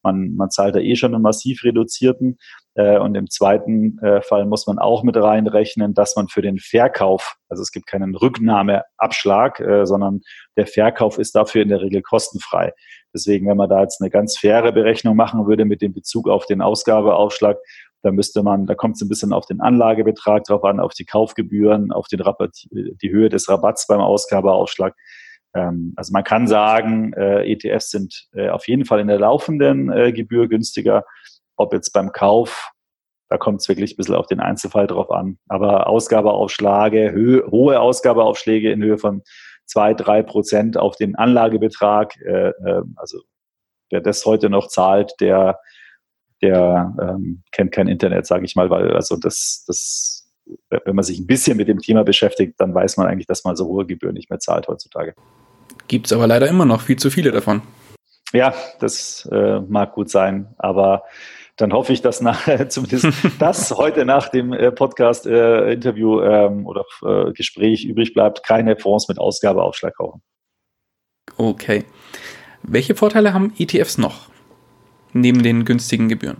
man, 0.03 0.35
man 0.35 0.51
zahlt 0.51 0.75
da 0.75 0.79
eh 0.79 0.97
schon 0.97 1.13
einen 1.13 1.23
massiv 1.23 1.63
reduzierten. 1.63 2.37
Äh, 2.75 2.99
und 2.99 3.15
im 3.15 3.29
zweiten 3.29 3.97
äh, 3.99 4.21
Fall 4.21 4.45
muss 4.45 4.67
man 4.67 4.79
auch 4.79 5.03
mit 5.03 5.15
reinrechnen, 5.15 5.93
dass 5.93 6.15
man 6.15 6.27
für 6.27 6.41
den 6.41 6.59
Verkauf, 6.59 7.35
also 7.47 7.63
es 7.63 7.71
gibt 7.71 7.87
keinen 7.87 8.15
Rücknahmeabschlag, 8.15 9.59
äh, 9.61 9.85
sondern 9.85 10.21
der 10.57 10.67
Verkauf 10.67 11.17
ist 11.17 11.35
dafür 11.35 11.61
in 11.61 11.69
der 11.69 11.81
Regel 11.81 12.01
kostenfrei. 12.01 12.73
Deswegen, 13.13 13.47
wenn 13.47 13.57
man 13.57 13.69
da 13.69 13.81
jetzt 13.81 14.01
eine 14.01 14.09
ganz 14.09 14.37
faire 14.37 14.73
Berechnung 14.73 15.15
machen 15.15 15.47
würde 15.47 15.63
mit 15.63 15.81
dem 15.81 15.93
Bezug 15.93 16.27
auf 16.27 16.45
den 16.47 16.61
Ausgabeaufschlag, 16.61 17.57
da 18.03 18.11
müsste 18.11 18.43
man, 18.43 18.65
da 18.65 18.75
kommt 18.75 18.97
es 18.97 19.01
ein 19.01 19.09
bisschen 19.09 19.31
auf 19.31 19.45
den 19.45 19.61
Anlagebetrag 19.61 20.43
drauf 20.43 20.63
an, 20.65 20.81
auf 20.81 20.93
die 20.93 21.05
Kaufgebühren, 21.05 21.91
auf 21.93 22.07
den 22.07 22.19
Rabatt, 22.19 22.65
die 22.71 23.09
Höhe 23.09 23.29
des 23.29 23.47
Rabatts 23.47 23.87
beim 23.87 24.01
Ausgabeaufschlag. 24.01 24.93
Ähm, 25.55 25.93
also 25.95 26.11
man 26.11 26.25
kann 26.25 26.45
sagen, 26.45 27.13
ETFs 27.13 27.89
sind 27.89 28.27
auf 28.51 28.67
jeden 28.67 28.83
Fall 28.83 28.99
in 28.99 29.07
der 29.07 29.19
laufenden 29.19 29.87
Gebühr 30.13 30.49
günstiger. 30.49 31.05
Ob 31.57 31.73
jetzt 31.73 31.91
beim 31.91 32.11
Kauf, 32.11 32.71
da 33.29 33.37
kommt 33.37 33.61
es 33.61 33.69
wirklich 33.69 33.93
ein 33.93 33.97
bisschen 33.97 34.15
auf 34.15 34.27
den 34.27 34.39
Einzelfall 34.39 34.87
drauf 34.87 35.11
an. 35.11 35.37
Aber 35.47 35.87
Ausgabeaufschläge, 35.87 37.45
hohe 37.49 37.79
Ausgabeaufschläge 37.79 38.71
in 38.71 38.83
Höhe 38.83 38.97
von 38.97 39.23
zwei, 39.65 39.93
drei 39.93 40.21
Prozent 40.21 40.77
auf 40.77 40.95
den 40.95 41.15
Anlagebetrag, 41.15 42.15
äh, 42.21 42.49
äh, 42.49 42.83
also 42.95 43.21
wer 43.89 44.01
das 44.01 44.25
heute 44.25 44.49
noch 44.49 44.67
zahlt, 44.67 45.13
der, 45.19 45.59
der 46.41 46.93
ähm, 47.01 47.43
kennt 47.51 47.71
kein 47.71 47.87
Internet, 47.87 48.25
sage 48.25 48.45
ich 48.45 48.55
mal, 48.55 48.69
weil 48.69 48.93
also 48.93 49.15
das, 49.17 49.63
das, 49.67 50.31
wenn 50.69 50.95
man 50.95 51.03
sich 51.03 51.19
ein 51.19 51.27
bisschen 51.27 51.57
mit 51.57 51.67
dem 51.67 51.79
Thema 51.79 52.03
beschäftigt, 52.03 52.55
dann 52.59 52.73
weiß 52.73 52.97
man 52.97 53.07
eigentlich, 53.07 53.27
dass 53.27 53.43
man 53.43 53.55
so 53.55 53.65
hohe 53.65 53.85
Gebühren 53.85 54.13
nicht 54.13 54.29
mehr 54.29 54.39
zahlt 54.39 54.67
heutzutage. 54.67 55.15
Gibt 55.87 56.07
es 56.07 56.13
aber 56.13 56.27
leider 56.27 56.47
immer 56.47 56.65
noch 56.65 56.81
viel 56.81 56.97
zu 56.97 57.09
viele 57.09 57.31
davon. 57.31 57.61
Ja, 58.33 58.53
das 58.79 59.27
äh, 59.31 59.59
mag 59.61 59.93
gut 59.93 60.09
sein, 60.09 60.53
aber 60.57 61.03
dann 61.57 61.71
hoffe 61.73 61.93
ich, 61.93 62.01
dass 62.01 62.21
nach, 62.21 62.47
zumindest 62.67 63.07
das 63.39 63.71
heute 63.71 64.05
nach 64.05 64.29
dem 64.29 64.53
äh, 64.53 64.71
Podcast-Interview 64.71 66.19
äh, 66.19 66.45
ähm, 66.45 66.65
oder 66.65 66.85
äh, 67.03 67.31
Gespräch 67.31 67.85
übrig 67.85 68.13
bleibt, 68.13 68.43
keine 68.43 68.77
Fonds 68.77 69.07
mit 69.07 69.19
Ausgabeaufschlag 69.19 69.95
kaufen. 69.95 70.21
Okay. 71.37 71.83
Welche 72.63 72.95
Vorteile 72.95 73.33
haben 73.33 73.53
ETFs 73.57 73.97
noch 73.97 74.29
neben 75.13 75.43
den 75.43 75.65
günstigen 75.65 76.09
Gebühren? 76.09 76.37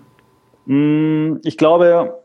Hm, 0.66 1.40
ich 1.44 1.58
glaube, 1.58 2.22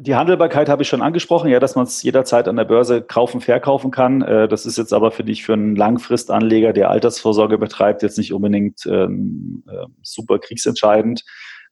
die 0.00 0.14
Handelbarkeit 0.14 0.68
habe 0.68 0.82
ich 0.82 0.88
schon 0.88 1.02
angesprochen, 1.02 1.50
ja, 1.50 1.58
dass 1.58 1.74
man 1.74 1.84
es 1.84 2.02
jederzeit 2.02 2.46
an 2.46 2.56
der 2.56 2.64
Börse 2.64 3.02
kaufen, 3.02 3.40
verkaufen 3.40 3.90
kann. 3.90 4.22
Äh, 4.22 4.48
das 4.48 4.66
ist 4.66 4.78
jetzt 4.78 4.92
aber, 4.92 5.10
finde 5.10 5.32
ich, 5.32 5.44
für 5.44 5.54
einen 5.54 5.76
Langfristanleger, 5.76 6.72
der 6.72 6.90
Altersvorsorge 6.90 7.58
betreibt, 7.58 8.02
jetzt 8.02 8.18
nicht 8.18 8.32
unbedingt 8.32 8.86
ähm, 8.86 9.64
äh, 9.68 9.86
super 10.02 10.38
kriegsentscheidend. 10.38 11.24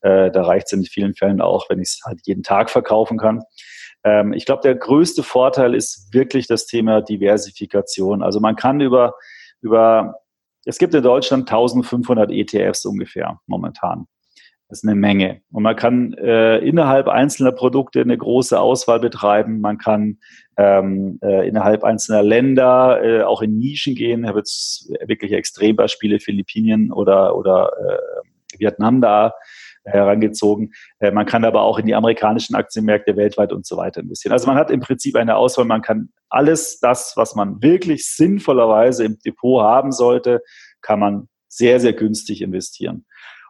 Äh, 0.07 0.31
da 0.31 0.43
reicht 0.43 0.67
es 0.67 0.73
in 0.73 0.85
vielen 0.85 1.15
Fällen 1.15 1.41
auch, 1.41 1.69
wenn 1.69 1.81
ich 1.81 1.89
es 1.89 2.01
halt 2.05 2.21
jeden 2.27 2.45
Tag 2.45 2.71
verkaufen 2.71 3.19
kann. 3.19 3.43
Ähm, 4.05 4.33
ich 4.33 4.47
glaube, 4.47 4.63
der 4.63 4.77
größte 4.77 5.25
Vorteil 5.25 5.75
ist 5.75 6.15
wirklich 6.15 6.47
das 6.47 6.67
Thema 6.67 7.03
Diversifikation. 7.03 8.23
Also 8.23 8.39
man 8.39 8.55
kann 8.55 8.81
über, 8.81 9.15
über 9.63 10.15
es 10.65 10.79
gibt 10.79 10.95
in 10.95 11.03
Deutschland 11.03 11.51
1500 11.51 12.31
ETFs 12.31 12.85
ungefähr 12.85 13.41
momentan. 13.47 14.07
Das 14.69 14.79
ist 14.79 14.89
eine 14.89 14.97
Menge. 14.97 15.43
Und 15.51 15.65
man 15.65 15.75
kann 15.77 16.13
äh, 16.15 16.59
innerhalb 16.59 17.09
einzelner 17.09 17.53
Produkte 17.53 18.01
eine 18.01 18.19
große 18.19 18.59
Auswahl 18.59 19.01
betreiben. 19.01 19.61
Man 19.61 19.79
kann 19.79 20.19
ähm, 20.57 21.19
äh, 21.23 21.49
innerhalb 21.49 21.83
einzelner 21.83 22.23
Länder 22.23 23.01
äh, 23.03 23.23
auch 23.23 23.43
in 23.43 23.59
Nischen 23.59 23.95
gehen. 23.97 24.23
Ich 24.23 24.29
habe 24.29 24.39
jetzt 24.39 24.89
wirklich 25.07 25.33
Extrembeispiele 25.33 26.21
Philippinen 26.21 26.93
oder, 26.93 27.37
oder 27.37 27.73
äh, 27.79 28.59
Vietnam 28.59 29.01
da 29.01 29.35
herangezogen. 29.87 30.73
Äh, 30.99 31.13
man 31.13 31.27
kann 31.27 31.45
aber 31.45 31.63
auch 31.63 31.79
in 31.79 31.87
die 31.87 31.95
amerikanischen 31.95 32.55
Aktienmärkte 32.55 33.17
weltweit 33.17 33.53
und 33.53 33.67
so 33.67 33.77
weiter 33.77 34.01
investieren. 34.01 34.33
Also 34.33 34.47
man 34.47 34.57
hat 34.57 34.71
im 34.71 34.81
Prinzip 34.81 35.17
eine 35.17 35.37
Auswahl. 35.37 35.65
Man 35.65 35.83
kann 35.83 36.11
alles 36.29 36.81
das, 36.81 37.13
was 37.17 37.35
man 37.35 37.63
wirklich 37.63 38.09
sinnvollerweise 38.09 39.05
im 39.05 39.19
Depot 39.25 39.63
haben 39.63 39.93
sollte, 39.93 40.43
kann 40.83 41.01
man 41.01 41.29
sehr, 41.49 41.81
sehr 41.81 41.93
günstig 41.93 42.43
investieren. 42.43 43.07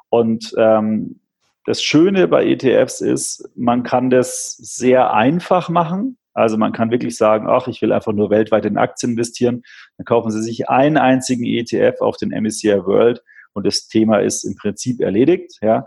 Und 0.08 0.54
ähm, 0.56 1.20
das 1.64 1.82
Schöne 1.82 2.28
bei 2.28 2.46
ETFs 2.46 3.00
ist, 3.00 3.50
man 3.56 3.82
kann 3.82 4.08
das 4.08 4.56
sehr 4.56 5.12
einfach 5.12 5.68
machen. 5.68 6.16
Also 6.32 6.56
man 6.58 6.72
kann 6.72 6.90
wirklich 6.90 7.16
sagen, 7.16 7.46
ach, 7.48 7.66
ich 7.66 7.82
will 7.82 7.92
einfach 7.92 8.12
nur 8.12 8.30
weltweit 8.30 8.66
in 8.66 8.76
Aktien 8.76 9.12
investieren. 9.12 9.62
Dann 9.96 10.04
kaufen 10.04 10.30
Sie 10.30 10.42
sich 10.42 10.68
einen 10.68 10.96
einzigen 10.96 11.44
ETF 11.44 12.00
auf 12.00 12.18
den 12.18 12.30
MSCI 12.30 12.84
World 12.84 13.22
und 13.54 13.66
das 13.66 13.88
Thema 13.88 14.18
ist 14.18 14.44
im 14.44 14.54
Prinzip 14.54 15.00
erledigt. 15.00 15.58
Ja. 15.62 15.86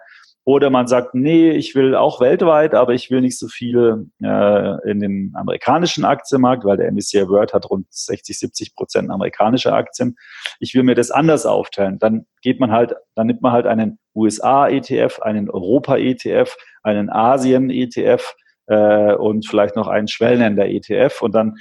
Oder 0.50 0.72
man 0.72 0.88
sagt, 0.88 1.14
nee, 1.14 1.52
ich 1.52 1.76
will 1.76 1.94
auch 1.94 2.20
weltweit, 2.20 2.74
aber 2.74 2.96
ich 2.96 3.12
will 3.12 3.22
nicht 3.22 3.38
so 3.38 3.48
viel 3.48 4.08
äh, 4.20 4.90
in 4.90 5.00
den 5.00 5.32
amerikanischen 5.36 6.06
Aktienmarkt, 6.06 6.66
weil 6.66 6.76
der 6.76 6.92
MSCI 6.92 7.30
World 7.30 7.54
hat 7.54 7.70
rund 7.70 7.86
60, 7.92 8.40
70 8.40 8.76
Prozent 8.76 9.12
amerikanische 9.12 9.72
Aktien. 9.72 10.16
Ich 10.60 10.74
will 10.74 10.82
mir 10.82 10.96
das 10.96 11.12
anders 11.12 11.46
aufteilen. 11.46 12.00
Dann 12.00 12.26
geht 12.42 12.60
man 12.60 12.72
halt, 12.72 12.96
dann 13.14 13.28
nimmt 13.28 13.44
man 13.44 13.52
halt 13.52 13.68
einen 13.68 14.00
USA-ETF, 14.16 15.20
einen 15.20 15.52
Europa-ETF, 15.52 16.58
einen 16.82 17.12
Asien-ETF 17.12 18.34
äh, 18.66 19.14
und 19.14 19.48
vielleicht 19.48 19.76
noch 19.76 19.88
einen 19.88 20.08
Schwellenländer-ETF 20.08 21.22
und 21.22 21.36
dann 21.36 21.58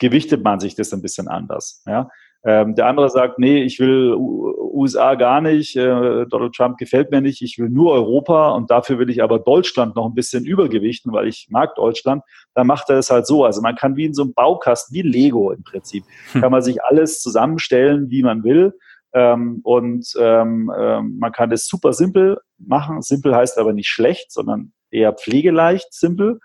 gewichtet 0.00 0.44
man 0.44 0.60
sich 0.60 0.74
das 0.74 0.92
ein 0.92 1.00
bisschen 1.00 1.28
anders. 1.28 1.82
Ja? 1.86 2.10
Ähm, 2.44 2.74
der 2.74 2.86
andere 2.86 3.08
sagt, 3.08 3.38
nee, 3.38 3.62
ich 3.62 3.78
will 3.78 4.14
USA 4.16 5.14
gar 5.14 5.40
nicht, 5.40 5.76
äh, 5.76 6.26
Donald 6.26 6.54
Trump 6.54 6.76
gefällt 6.76 7.10
mir 7.12 7.20
nicht, 7.20 7.40
ich 7.40 7.58
will 7.58 7.68
nur 7.68 7.92
Europa 7.92 8.50
und 8.50 8.70
dafür 8.70 8.98
will 8.98 9.10
ich 9.10 9.22
aber 9.22 9.38
Deutschland 9.38 9.94
noch 9.94 10.06
ein 10.06 10.14
bisschen 10.14 10.44
übergewichten, 10.44 11.12
weil 11.12 11.28
ich 11.28 11.46
mag 11.50 11.74
Deutschland. 11.76 12.22
Dann 12.54 12.66
macht 12.66 12.90
er 12.90 12.98
es 12.98 13.10
halt 13.10 13.26
so. 13.26 13.44
Also 13.44 13.60
man 13.62 13.76
kann 13.76 13.96
wie 13.96 14.06
in 14.06 14.14
so 14.14 14.22
einem 14.22 14.34
Baukasten, 14.34 14.94
wie 14.94 15.02
Lego 15.02 15.52
im 15.52 15.62
Prinzip, 15.62 16.04
hm. 16.32 16.40
kann 16.40 16.50
man 16.50 16.62
sich 16.62 16.82
alles 16.82 17.20
zusammenstellen, 17.22 18.10
wie 18.10 18.22
man 18.22 18.42
will. 18.42 18.72
Ähm, 19.14 19.60
und 19.62 20.06
ähm, 20.18 20.72
ähm, 20.76 21.18
man 21.18 21.32
kann 21.32 21.52
es 21.52 21.66
super 21.66 21.92
simpel 21.92 22.38
machen. 22.58 23.02
Simpel 23.02 23.36
heißt 23.36 23.58
aber 23.58 23.72
nicht 23.72 23.88
schlecht, 23.88 24.32
sondern 24.32 24.72
eher 24.90 25.12
pflegeleicht 25.12 25.92
simpel. 25.92 26.40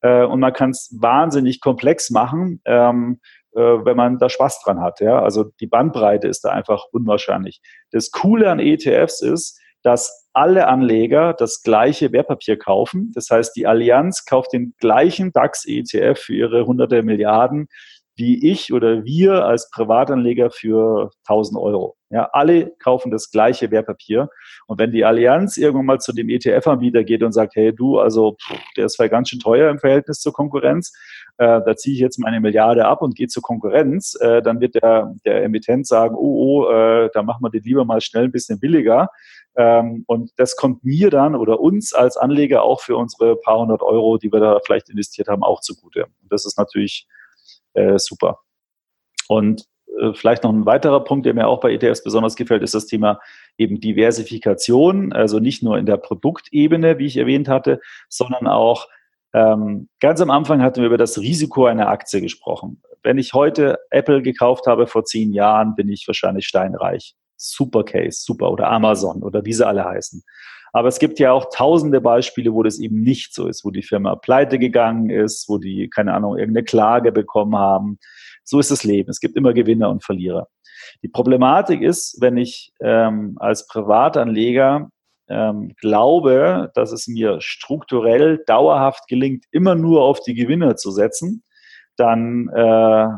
Äh, 0.00 0.24
und 0.24 0.40
man 0.40 0.52
kann 0.52 0.70
es 0.70 0.94
wahnsinnig 1.00 1.60
komplex 1.60 2.10
machen. 2.10 2.60
Ähm, 2.64 3.20
äh, 3.54 3.60
wenn 3.60 3.96
man 3.96 4.18
da 4.18 4.28
Spaß 4.28 4.62
dran 4.62 4.80
hat. 4.80 5.00
Ja? 5.00 5.22
Also 5.22 5.44
die 5.60 5.66
Bandbreite 5.66 6.28
ist 6.28 6.44
da 6.44 6.50
einfach 6.50 6.84
unwahrscheinlich. 6.92 7.60
Das 7.90 8.10
Coole 8.10 8.50
an 8.50 8.58
ETFs 8.58 9.22
ist, 9.22 9.60
dass 9.82 10.28
alle 10.32 10.68
Anleger 10.68 11.34
das 11.34 11.62
gleiche 11.62 12.12
Wertpapier 12.12 12.58
kaufen. 12.58 13.12
Das 13.14 13.30
heißt, 13.30 13.56
die 13.56 13.66
Allianz 13.66 14.24
kauft 14.24 14.52
den 14.52 14.74
gleichen 14.78 15.32
DAX-ETF 15.32 16.18
für 16.18 16.34
ihre 16.34 16.66
hunderte 16.66 17.02
Milliarden 17.02 17.68
wie 18.18 18.50
ich 18.50 18.72
oder 18.72 19.04
wir 19.04 19.44
als 19.44 19.70
Privatanleger 19.70 20.50
für 20.50 21.10
1000 21.26 21.58
Euro. 21.58 21.96
Ja, 22.10 22.30
alle 22.32 22.72
kaufen 22.82 23.10
das 23.10 23.30
gleiche 23.30 23.70
Wertpapier. 23.70 24.28
Und 24.66 24.78
wenn 24.78 24.92
die 24.92 25.04
Allianz 25.04 25.58
irgendwann 25.58 25.86
mal 25.86 26.00
zu 26.00 26.12
dem 26.12 26.30
ETF-Anbieter 26.30 27.04
geht 27.04 27.22
und 27.22 27.32
sagt, 27.32 27.54
hey 27.54 27.74
du, 27.74 27.98
also 27.98 28.32
pff, 28.32 28.58
der 28.76 28.86
ist 28.86 28.96
vielleicht 28.96 29.12
ganz 29.12 29.28
schön 29.28 29.40
teuer 29.40 29.70
im 29.70 29.78
Verhältnis 29.78 30.20
zur 30.20 30.32
Konkurrenz, 30.32 30.92
äh, 31.36 31.60
da 31.64 31.76
ziehe 31.76 31.94
ich 31.94 32.00
jetzt 32.00 32.18
meine 32.18 32.40
Milliarde 32.40 32.86
ab 32.86 33.02
und 33.02 33.14
gehe 33.14 33.28
zur 33.28 33.42
Konkurrenz, 33.42 34.16
äh, 34.20 34.42
dann 34.42 34.60
wird 34.60 34.76
der, 34.76 35.14
der 35.24 35.44
Emittent 35.44 35.86
sagen, 35.86 36.16
oh, 36.16 36.64
oh, 36.64 36.70
äh, 36.70 37.10
da 37.12 37.22
machen 37.22 37.42
wir 37.42 37.50
den 37.50 37.62
lieber 37.62 37.84
mal 37.84 38.00
schnell 38.00 38.24
ein 38.24 38.32
bisschen 38.32 38.58
billiger. 38.58 39.10
Ähm, 39.56 40.04
und 40.06 40.32
das 40.36 40.56
kommt 40.56 40.84
mir 40.84 41.10
dann 41.10 41.36
oder 41.36 41.60
uns 41.60 41.92
als 41.92 42.16
Anleger 42.16 42.62
auch 42.62 42.80
für 42.80 42.96
unsere 42.96 43.36
paar 43.36 43.58
hundert 43.58 43.82
Euro, 43.82 44.16
die 44.16 44.32
wir 44.32 44.40
da 44.40 44.58
vielleicht 44.64 44.88
investiert 44.88 45.28
haben, 45.28 45.42
auch 45.42 45.60
zugute. 45.60 46.04
Und 46.22 46.32
das 46.32 46.46
ist 46.46 46.56
natürlich 46.56 47.06
äh, 47.74 47.98
super. 47.98 48.40
Und 49.28 49.64
äh, 50.00 50.12
vielleicht 50.14 50.44
noch 50.44 50.52
ein 50.52 50.66
weiterer 50.66 51.04
Punkt, 51.04 51.26
der 51.26 51.34
mir 51.34 51.46
auch 51.46 51.60
bei 51.60 51.72
ETFs 51.72 52.02
besonders 52.02 52.36
gefällt, 52.36 52.62
ist 52.62 52.74
das 52.74 52.86
Thema 52.86 53.20
eben 53.56 53.80
Diversifikation. 53.80 55.12
Also 55.12 55.38
nicht 55.38 55.62
nur 55.62 55.78
in 55.78 55.86
der 55.86 55.96
Produktebene, 55.96 56.98
wie 56.98 57.06
ich 57.06 57.16
erwähnt 57.16 57.48
hatte, 57.48 57.80
sondern 58.08 58.46
auch 58.46 58.88
ähm, 59.34 59.88
ganz 60.00 60.20
am 60.20 60.30
Anfang 60.30 60.62
hatten 60.62 60.80
wir 60.80 60.86
über 60.86 60.98
das 60.98 61.18
Risiko 61.18 61.66
einer 61.66 61.88
Aktie 61.88 62.20
gesprochen. 62.20 62.82
Wenn 63.02 63.18
ich 63.18 63.34
heute 63.34 63.78
Apple 63.90 64.22
gekauft 64.22 64.66
habe 64.66 64.86
vor 64.86 65.04
zehn 65.04 65.32
Jahren, 65.32 65.74
bin 65.74 65.88
ich 65.88 66.06
wahrscheinlich 66.06 66.46
steinreich. 66.46 67.14
Super 67.36 67.84
Case, 67.84 68.20
super 68.22 68.50
oder 68.50 68.68
Amazon 68.68 69.22
oder 69.22 69.44
wie 69.44 69.52
sie 69.52 69.66
alle 69.66 69.84
heißen. 69.84 70.24
Aber 70.72 70.88
es 70.88 70.98
gibt 70.98 71.18
ja 71.18 71.32
auch 71.32 71.50
tausende 71.54 72.00
Beispiele, 72.00 72.52
wo 72.52 72.62
das 72.62 72.78
eben 72.78 73.00
nicht 73.00 73.34
so 73.34 73.46
ist, 73.46 73.64
wo 73.64 73.70
die 73.70 73.82
Firma 73.82 74.16
pleite 74.16 74.58
gegangen 74.58 75.10
ist, 75.10 75.48
wo 75.48 75.58
die, 75.58 75.88
keine 75.88 76.14
Ahnung, 76.14 76.36
irgendeine 76.36 76.64
Klage 76.64 77.12
bekommen 77.12 77.56
haben. 77.56 77.98
So 78.44 78.58
ist 78.58 78.70
das 78.70 78.84
Leben. 78.84 79.10
Es 79.10 79.20
gibt 79.20 79.36
immer 79.36 79.52
Gewinner 79.52 79.90
und 79.90 80.04
Verlierer. 80.04 80.48
Die 81.02 81.08
Problematik 81.08 81.82
ist, 81.82 82.16
wenn 82.20 82.36
ich 82.36 82.72
ähm, 82.80 83.36
als 83.38 83.66
Privatanleger 83.66 84.90
ähm, 85.28 85.74
glaube, 85.80 86.70
dass 86.74 86.92
es 86.92 87.06
mir 87.06 87.40
strukturell 87.40 88.42
dauerhaft 88.46 89.06
gelingt, 89.08 89.44
immer 89.50 89.74
nur 89.74 90.02
auf 90.02 90.20
die 90.20 90.34
Gewinner 90.34 90.76
zu 90.76 90.90
setzen, 90.90 91.44
dann 91.96 92.48
äh, 92.54 93.08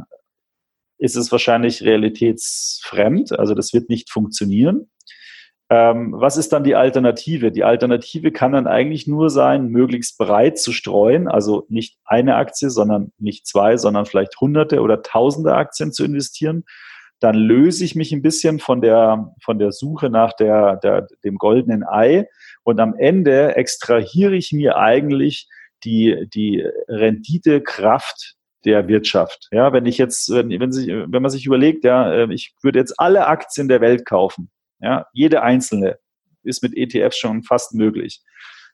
ist 0.98 1.16
es 1.16 1.30
wahrscheinlich 1.32 1.82
realitätsfremd. 1.82 3.38
Also 3.38 3.54
das 3.54 3.72
wird 3.72 3.88
nicht 3.88 4.10
funktionieren. 4.10 4.90
Ähm, 5.72 6.12
was 6.16 6.36
ist 6.36 6.52
dann 6.52 6.64
die 6.64 6.74
Alternative? 6.74 7.52
Die 7.52 7.62
Alternative 7.62 8.32
kann 8.32 8.50
dann 8.52 8.66
eigentlich 8.66 9.06
nur 9.06 9.30
sein, 9.30 9.68
möglichst 9.68 10.18
breit 10.18 10.58
zu 10.58 10.72
streuen, 10.72 11.28
also 11.28 11.64
nicht 11.68 11.96
eine 12.04 12.34
Aktie, 12.34 12.70
sondern 12.70 13.12
nicht 13.18 13.46
zwei, 13.46 13.76
sondern 13.76 14.04
vielleicht 14.04 14.40
hunderte 14.40 14.80
oder 14.80 15.02
tausende 15.02 15.54
Aktien 15.54 15.92
zu 15.92 16.04
investieren. 16.04 16.64
Dann 17.20 17.36
löse 17.36 17.84
ich 17.84 17.94
mich 17.94 18.10
ein 18.10 18.22
bisschen 18.22 18.58
von 18.58 18.80
der, 18.80 19.32
von 19.44 19.60
der 19.60 19.70
Suche 19.70 20.10
nach 20.10 20.32
der, 20.32 20.76
der, 20.78 21.06
dem 21.22 21.36
goldenen 21.36 21.84
Ei 21.86 22.26
und 22.64 22.80
am 22.80 22.94
Ende 22.98 23.54
extrahiere 23.54 24.34
ich 24.34 24.52
mir 24.52 24.76
eigentlich 24.76 25.48
die, 25.84 26.26
die 26.34 26.66
Renditekraft 26.88 28.34
der 28.64 28.88
Wirtschaft. 28.88 29.48
Ja, 29.52 29.72
wenn 29.72 29.86
ich 29.86 29.98
jetzt, 29.98 30.30
wenn, 30.30 30.50
wenn, 30.50 30.72
sich, 30.72 30.88
wenn 30.88 31.22
man 31.22 31.30
sich 31.30 31.46
überlegt, 31.46 31.84
ja, 31.84 32.12
äh, 32.12 32.34
ich 32.34 32.54
würde 32.60 32.80
jetzt 32.80 32.98
alle 32.98 33.28
Aktien 33.28 33.68
der 33.68 33.80
Welt 33.80 34.04
kaufen, 34.04 34.50
ja, 34.80 35.06
jede 35.12 35.42
einzelne 35.42 35.98
ist 36.42 36.62
mit 36.62 36.76
ETFs 36.76 37.18
schon 37.18 37.42
fast 37.42 37.74
möglich. 37.74 38.22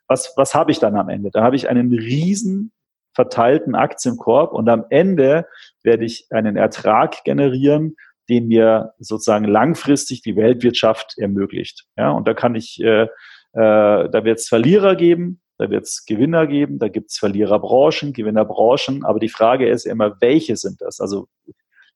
Was, 0.09 0.33
was 0.37 0.55
habe 0.55 0.71
ich 0.71 0.79
dann 0.79 0.97
am 0.97 1.09
Ende? 1.09 1.31
Da 1.33 1.43
habe 1.43 1.57
ich 1.57 1.69
einen 1.69 1.93
riesen 1.93 2.73
verteilten 3.15 3.75
Aktienkorb 3.75 4.53
und 4.53 4.69
am 4.69 4.85
Ende 4.91 5.47
werde 5.83 6.05
ich 6.05 6.27
einen 6.31 6.57
Ertrag 6.57 7.25
generieren, 7.25 7.97
den 8.29 8.49
mir 8.49 8.93
sozusagen 8.99 9.47
langfristig 9.47 10.23
die 10.23 10.37
Weltwirtschaft 10.37 11.15
ermöglicht. 11.17 11.87
Ja, 11.97 12.11
und 12.11 12.29
da 12.29 12.35
kann 12.35 12.55
ich, 12.55 12.81
äh, 12.83 13.05
äh, 13.05 13.09
da 13.53 14.25
wird 14.25 14.39
es 14.39 14.49
Verlierer 14.49 14.97
geben, 14.97 15.41
da 15.59 15.71
wird 15.71 15.85
es 15.85 16.05
Gewinner 16.05 16.47
geben, 16.47 16.79
da 16.79 16.89
gibt 16.89 17.11
es 17.11 17.19
Verliererbranchen, 17.19 18.13
Gewinnerbranchen, 18.13 19.05
aber 19.05 19.19
die 19.19 19.29
Frage 19.29 19.69
ist 19.69 19.87
immer, 19.87 20.21
welche 20.21 20.57
sind 20.57 20.81
das? 20.81 21.01
Also 21.01 21.29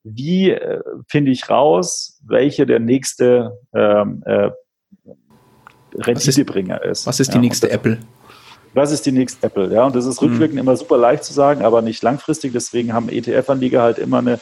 wie 0.05 0.51
äh, 0.51 0.81
finde 1.09 1.31
ich 1.31 1.51
raus, 1.51 2.21
welche 2.27 2.67
der 2.67 2.81
nächste 2.81 3.59
ähm, 3.75 4.23
äh, 4.25 4.51
Renditebringer 5.95 6.83
ist, 6.85 7.01
ist. 7.01 7.07
Was 7.07 7.21
ist 7.21 7.33
die 7.33 7.37
ja, 7.37 7.41
nächste 7.41 7.67
das, 7.67 7.77
Apple? 7.77 7.99
Was 8.75 8.93
ist 8.93 9.05
die 9.07 9.13
nächste 9.13 9.47
Apple? 9.47 9.73
Ja, 9.73 9.85
und 9.85 9.97
das 9.97 10.07
ist 10.07 10.23
rückwirkend 10.23 10.55
mhm. 10.55 10.61
immer 10.61 10.77
super 10.77 10.97
leicht 10.97 11.25
zu 11.25 11.33
sagen, 11.33 11.63
aber 11.63 11.83
nicht 11.83 12.03
langfristig. 12.03 12.53
Deswegen 12.53 12.93
haben 12.93 13.09
ETF-Anleger 13.09 13.83
halt 13.83 13.99
immer 13.99 14.19
eine 14.19 14.39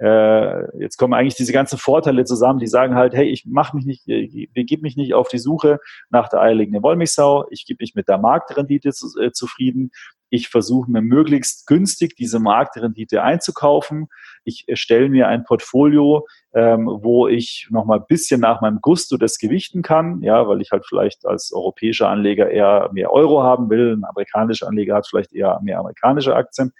äh, 0.00 0.78
jetzt 0.78 0.96
kommen 0.96 1.12
eigentlich 1.12 1.34
diese 1.34 1.52
ganzen 1.52 1.78
Vorteile 1.78 2.24
zusammen, 2.24 2.58
die 2.58 2.66
sagen 2.66 2.94
halt, 2.94 3.14
hey, 3.14 3.28
ich 3.28 3.44
mache 3.46 3.76
mich 3.76 3.84
nicht, 3.84 4.08
ich 4.08 4.50
begebe 4.52 4.82
mich 4.82 4.96
nicht 4.96 5.12
auf 5.12 5.28
die 5.28 5.38
Suche 5.38 5.78
nach 6.08 6.28
der 6.28 6.40
eierlegenden 6.40 6.82
Wollmilchsau, 6.82 7.46
ich 7.50 7.66
gebe 7.66 7.82
mich 7.82 7.94
mit 7.94 8.08
der 8.08 8.18
Marktrendite 8.18 8.92
zu, 8.92 9.08
äh, 9.20 9.32
zufrieden, 9.32 9.90
ich 10.30 10.48
versuche 10.48 10.90
mir 10.90 11.02
möglichst 11.02 11.66
günstig 11.66 12.14
diese 12.16 12.38
Marktrendite 12.38 13.22
einzukaufen. 13.22 14.06
Ich 14.44 14.64
erstelle 14.68 15.08
mir 15.08 15.26
ein 15.26 15.44
Portfolio, 15.44 16.26
ähm, 16.54 16.86
wo 16.86 17.26
ich 17.26 17.66
nochmal 17.70 17.98
ein 17.98 18.06
bisschen 18.08 18.40
nach 18.40 18.60
meinem 18.60 18.80
Gusto 18.80 19.16
das 19.16 19.38
gewichten 19.38 19.82
kann, 19.82 20.22
ja, 20.22 20.46
weil 20.46 20.60
ich 20.60 20.70
halt 20.70 20.86
vielleicht 20.86 21.26
als 21.26 21.52
europäischer 21.52 22.08
Anleger 22.08 22.48
eher 22.48 22.90
mehr 22.92 23.12
Euro 23.12 23.42
haben 23.42 23.68
will, 23.70 23.96
ein 23.96 24.04
amerikanischer 24.04 24.68
Anleger 24.68 24.94
hat 24.94 25.08
vielleicht 25.08 25.34
eher 25.34 25.60
mehr 25.62 25.80
amerikanische 25.80 26.34
Aktien. 26.34 26.72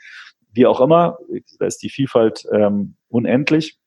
Wie 0.53 0.67
auch 0.67 0.81
immer, 0.81 1.19
da 1.59 1.67
ist 1.67 1.83
die 1.83 1.91
Vielfalt 1.91 2.45
ähm, 2.53 2.97
unendlich. 3.11 3.79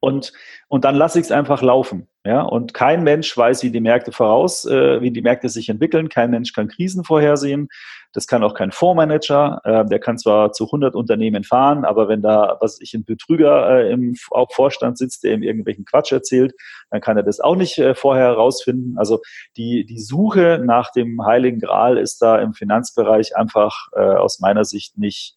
Und, 0.00 0.32
und 0.68 0.84
dann 0.84 0.94
lasse 0.94 1.18
ich 1.18 1.26
es 1.26 1.32
einfach 1.32 1.60
laufen. 1.60 2.08
Ja? 2.24 2.40
Und 2.40 2.72
kein 2.72 3.04
Mensch 3.04 3.36
weiß, 3.36 3.62
wie 3.62 3.70
die 3.70 3.80
Märkte 3.80 4.12
voraus, 4.12 4.64
äh, 4.64 5.02
wie 5.02 5.10
die 5.10 5.20
Märkte 5.20 5.50
sich 5.50 5.68
entwickeln. 5.68 6.08
Kein 6.08 6.30
Mensch 6.30 6.54
kann 6.54 6.68
Krisen 6.68 7.04
vorhersehen. 7.04 7.68
Das 8.14 8.26
kann 8.26 8.42
auch 8.42 8.54
kein 8.54 8.72
Fondsmanager. 8.72 9.60
Äh, 9.62 9.84
der 9.86 10.00
kann 10.00 10.16
zwar 10.16 10.52
zu 10.52 10.64
100 10.64 10.94
Unternehmen 10.94 11.44
fahren, 11.44 11.84
aber 11.84 12.08
wenn 12.08 12.22
da, 12.22 12.56
was 12.60 12.80
ich, 12.80 12.94
ein 12.94 13.04
Betrüger 13.04 13.70
äh, 13.70 13.92
im 13.92 14.16
Vorstand 14.50 14.96
sitzt, 14.96 15.22
der 15.22 15.34
ihm 15.34 15.42
irgendwelchen 15.42 15.84
Quatsch 15.84 16.12
erzählt, 16.12 16.54
dann 16.90 17.02
kann 17.02 17.18
er 17.18 17.22
das 17.22 17.40
auch 17.40 17.56
nicht 17.56 17.78
äh, 17.78 17.94
vorher 17.94 18.24
herausfinden. 18.24 18.96
Also 18.98 19.20
die, 19.58 19.84
die 19.84 20.00
Suche 20.00 20.62
nach 20.64 20.92
dem 20.92 21.24
Heiligen 21.24 21.60
Gral 21.60 21.98
ist 21.98 22.22
da 22.22 22.38
im 22.38 22.54
Finanzbereich 22.54 23.36
einfach 23.36 23.88
äh, 23.92 24.00
aus 24.00 24.40
meiner 24.40 24.64
Sicht 24.64 24.96
nicht, 24.96 25.36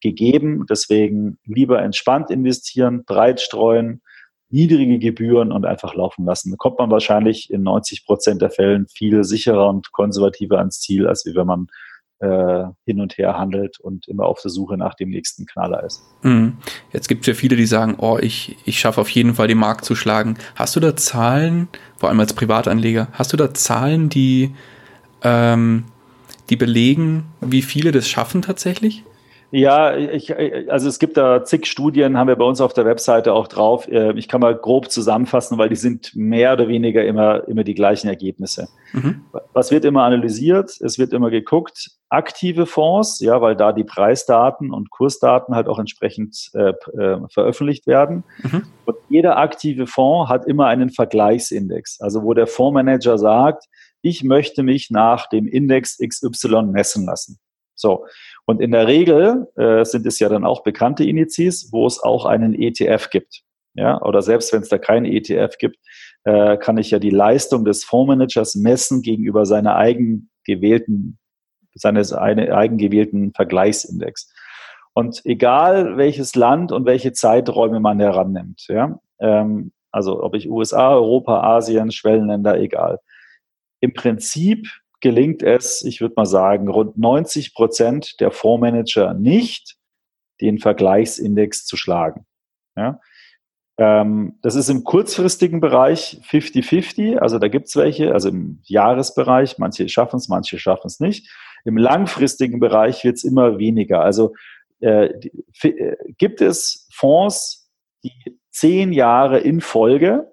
gegeben. 0.00 0.66
Deswegen 0.68 1.38
lieber 1.44 1.82
entspannt 1.82 2.30
investieren, 2.30 3.04
breit 3.04 3.40
streuen, 3.40 4.02
niedrige 4.50 4.98
Gebühren 4.98 5.52
und 5.52 5.64
einfach 5.64 5.94
laufen 5.94 6.24
lassen. 6.24 6.50
Da 6.50 6.56
kommt 6.56 6.78
man 6.78 6.90
wahrscheinlich 6.90 7.50
in 7.50 7.62
90 7.62 8.04
Prozent 8.04 8.42
der 8.42 8.50
Fällen 8.50 8.86
viel 8.88 9.22
sicherer 9.24 9.68
und 9.68 9.92
konservativer 9.92 10.58
ans 10.58 10.80
Ziel, 10.80 11.06
als 11.06 11.24
wenn 11.24 11.46
man 11.46 11.68
äh, 12.20 12.64
hin 12.84 13.00
und 13.00 13.16
her 13.16 13.38
handelt 13.38 13.80
und 13.80 14.06
immer 14.08 14.26
auf 14.26 14.42
der 14.42 14.50
Suche 14.50 14.76
nach 14.76 14.94
dem 14.94 15.08
nächsten 15.08 15.46
Knaller 15.46 15.84
ist. 15.84 16.02
Mhm. 16.22 16.58
Jetzt 16.92 17.08
gibt 17.08 17.22
es 17.22 17.26
ja 17.28 17.34
viele, 17.34 17.56
die 17.56 17.66
sagen, 17.66 17.96
oh, 17.98 18.18
ich, 18.20 18.56
ich 18.64 18.78
schaffe 18.78 19.00
auf 19.00 19.08
jeden 19.08 19.34
Fall 19.34 19.48
den 19.48 19.58
Markt 19.58 19.84
zu 19.84 19.94
schlagen. 19.94 20.36
Hast 20.54 20.76
du 20.76 20.80
da 20.80 20.96
Zahlen, 20.96 21.68
vor 21.96 22.08
allem 22.08 22.20
als 22.20 22.34
Privatanleger, 22.34 23.08
hast 23.12 23.32
du 23.32 23.36
da 23.36 23.54
Zahlen, 23.54 24.10
die, 24.10 24.54
ähm, 25.22 25.84
die 26.50 26.56
belegen, 26.56 27.24
wie 27.40 27.62
viele 27.62 27.92
das 27.92 28.08
schaffen 28.08 28.42
tatsächlich? 28.42 29.04
Ja, 29.52 29.96
ich, 29.96 30.32
also 30.70 30.88
es 30.88 31.00
gibt 31.00 31.16
da 31.16 31.44
zig 31.44 31.66
Studien, 31.66 32.16
haben 32.16 32.28
wir 32.28 32.36
bei 32.36 32.44
uns 32.44 32.60
auf 32.60 32.72
der 32.72 32.84
Webseite 32.84 33.32
auch 33.32 33.48
drauf. 33.48 33.88
Äh, 33.88 34.12
ich 34.12 34.28
kann 34.28 34.40
mal 34.40 34.54
grob 34.54 34.90
zusammenfassen, 34.90 35.58
weil 35.58 35.68
die 35.68 35.76
sind 35.76 36.14
mehr 36.14 36.52
oder 36.52 36.68
weniger 36.68 37.04
immer, 37.04 37.46
immer 37.48 37.64
die 37.64 37.74
gleichen 37.74 38.08
Ergebnisse. 38.08 38.68
Mhm. 38.92 39.24
Was 39.52 39.72
wird 39.72 39.84
immer 39.84 40.04
analysiert? 40.04 40.80
Es 40.80 40.98
wird 40.98 41.12
immer 41.12 41.30
geguckt, 41.30 41.90
aktive 42.08 42.66
Fonds, 42.66 43.18
ja, 43.20 43.40
weil 43.40 43.56
da 43.56 43.72
die 43.72 43.84
Preisdaten 43.84 44.72
und 44.72 44.90
Kursdaten 44.90 45.54
halt 45.54 45.66
auch 45.66 45.80
entsprechend 45.80 46.50
äh, 46.54 46.72
äh, 46.96 47.18
veröffentlicht 47.28 47.88
werden. 47.88 48.22
Mhm. 48.42 48.62
Und 48.84 48.96
jeder 49.08 49.36
aktive 49.36 49.88
Fonds 49.88 50.30
hat 50.30 50.46
immer 50.46 50.66
einen 50.66 50.90
Vergleichsindex, 50.90 52.00
also 52.00 52.22
wo 52.22 52.34
der 52.34 52.46
Fondsmanager 52.46 53.18
sagt, 53.18 53.64
ich 54.02 54.22
möchte 54.22 54.62
mich 54.62 54.90
nach 54.90 55.28
dem 55.28 55.46
Index 55.46 55.98
XY 55.98 56.62
messen 56.62 57.04
lassen. 57.04 57.38
So. 57.80 58.06
Und 58.46 58.60
in 58.60 58.72
der 58.72 58.86
Regel 58.86 59.48
äh, 59.56 59.84
sind 59.84 60.06
es 60.06 60.18
ja 60.18 60.28
dann 60.28 60.44
auch 60.44 60.62
bekannte 60.62 61.04
Indizes, 61.04 61.70
wo 61.72 61.86
es 61.86 62.02
auch 62.02 62.26
einen 62.26 62.54
ETF 62.54 63.10
gibt. 63.10 63.42
Ja, 63.74 64.02
oder 64.02 64.20
selbst 64.20 64.52
wenn 64.52 64.62
es 64.62 64.68
da 64.68 64.78
keinen 64.78 65.06
ETF 65.06 65.56
gibt, 65.58 65.78
äh, 66.24 66.56
kann 66.56 66.76
ich 66.76 66.90
ja 66.90 66.98
die 66.98 67.10
Leistung 67.10 67.64
des 67.64 67.84
Fondsmanagers 67.84 68.56
messen 68.56 69.00
gegenüber 69.00 69.46
seiner 69.46 69.76
eigen 69.76 70.30
gewählten, 70.44 71.18
seines 71.74 72.12
eine, 72.12 72.54
eigen 72.54 72.78
gewählten 72.78 73.32
Vergleichsindex. 73.32 74.32
Und 74.92 75.24
egal 75.24 75.96
welches 75.96 76.34
Land 76.34 76.72
und 76.72 76.84
welche 76.84 77.12
Zeiträume 77.12 77.78
man 77.78 78.00
herannimmt, 78.00 78.66
ja, 78.68 78.98
ähm, 79.20 79.72
also 79.92 80.22
ob 80.22 80.34
ich 80.34 80.50
USA, 80.50 80.90
Europa, 80.90 81.40
Asien, 81.56 81.92
Schwellenländer, 81.92 82.58
egal. 82.58 83.00
Im 83.80 83.92
Prinzip 83.92 84.68
gelingt 85.00 85.42
es, 85.42 85.82
ich 85.82 86.00
würde 86.00 86.14
mal 86.16 86.26
sagen, 86.26 86.68
rund 86.68 86.98
90 86.98 87.54
Prozent 87.54 88.20
der 88.20 88.30
Fondsmanager 88.30 89.14
nicht, 89.14 89.76
den 90.40 90.58
Vergleichsindex 90.58 91.64
zu 91.64 91.76
schlagen. 91.76 92.26
Ja? 92.76 93.00
Ähm, 93.78 94.38
das 94.42 94.56
ist 94.56 94.68
im 94.68 94.84
kurzfristigen 94.84 95.60
Bereich 95.60 96.20
50-50, 96.28 97.16
also 97.16 97.38
da 97.38 97.48
gibt 97.48 97.68
es 97.68 97.76
welche, 97.76 98.12
also 98.12 98.28
im 98.28 98.60
Jahresbereich, 98.64 99.58
manche 99.58 99.88
schaffen 99.88 100.16
es, 100.16 100.28
manche 100.28 100.58
schaffen 100.58 100.86
es 100.86 101.00
nicht. 101.00 101.30
Im 101.64 101.76
langfristigen 101.76 102.60
Bereich 102.60 103.04
wird 103.04 103.16
es 103.16 103.24
immer 103.24 103.58
weniger. 103.58 104.02
Also 104.02 104.34
äh, 104.80 105.06
äh, 105.62 105.96
gibt 106.18 106.40
es 106.40 106.88
Fonds, 106.92 107.70
die 108.02 108.38
zehn 108.50 108.92
Jahre 108.92 109.38
in 109.38 109.60
Folge 109.60 110.30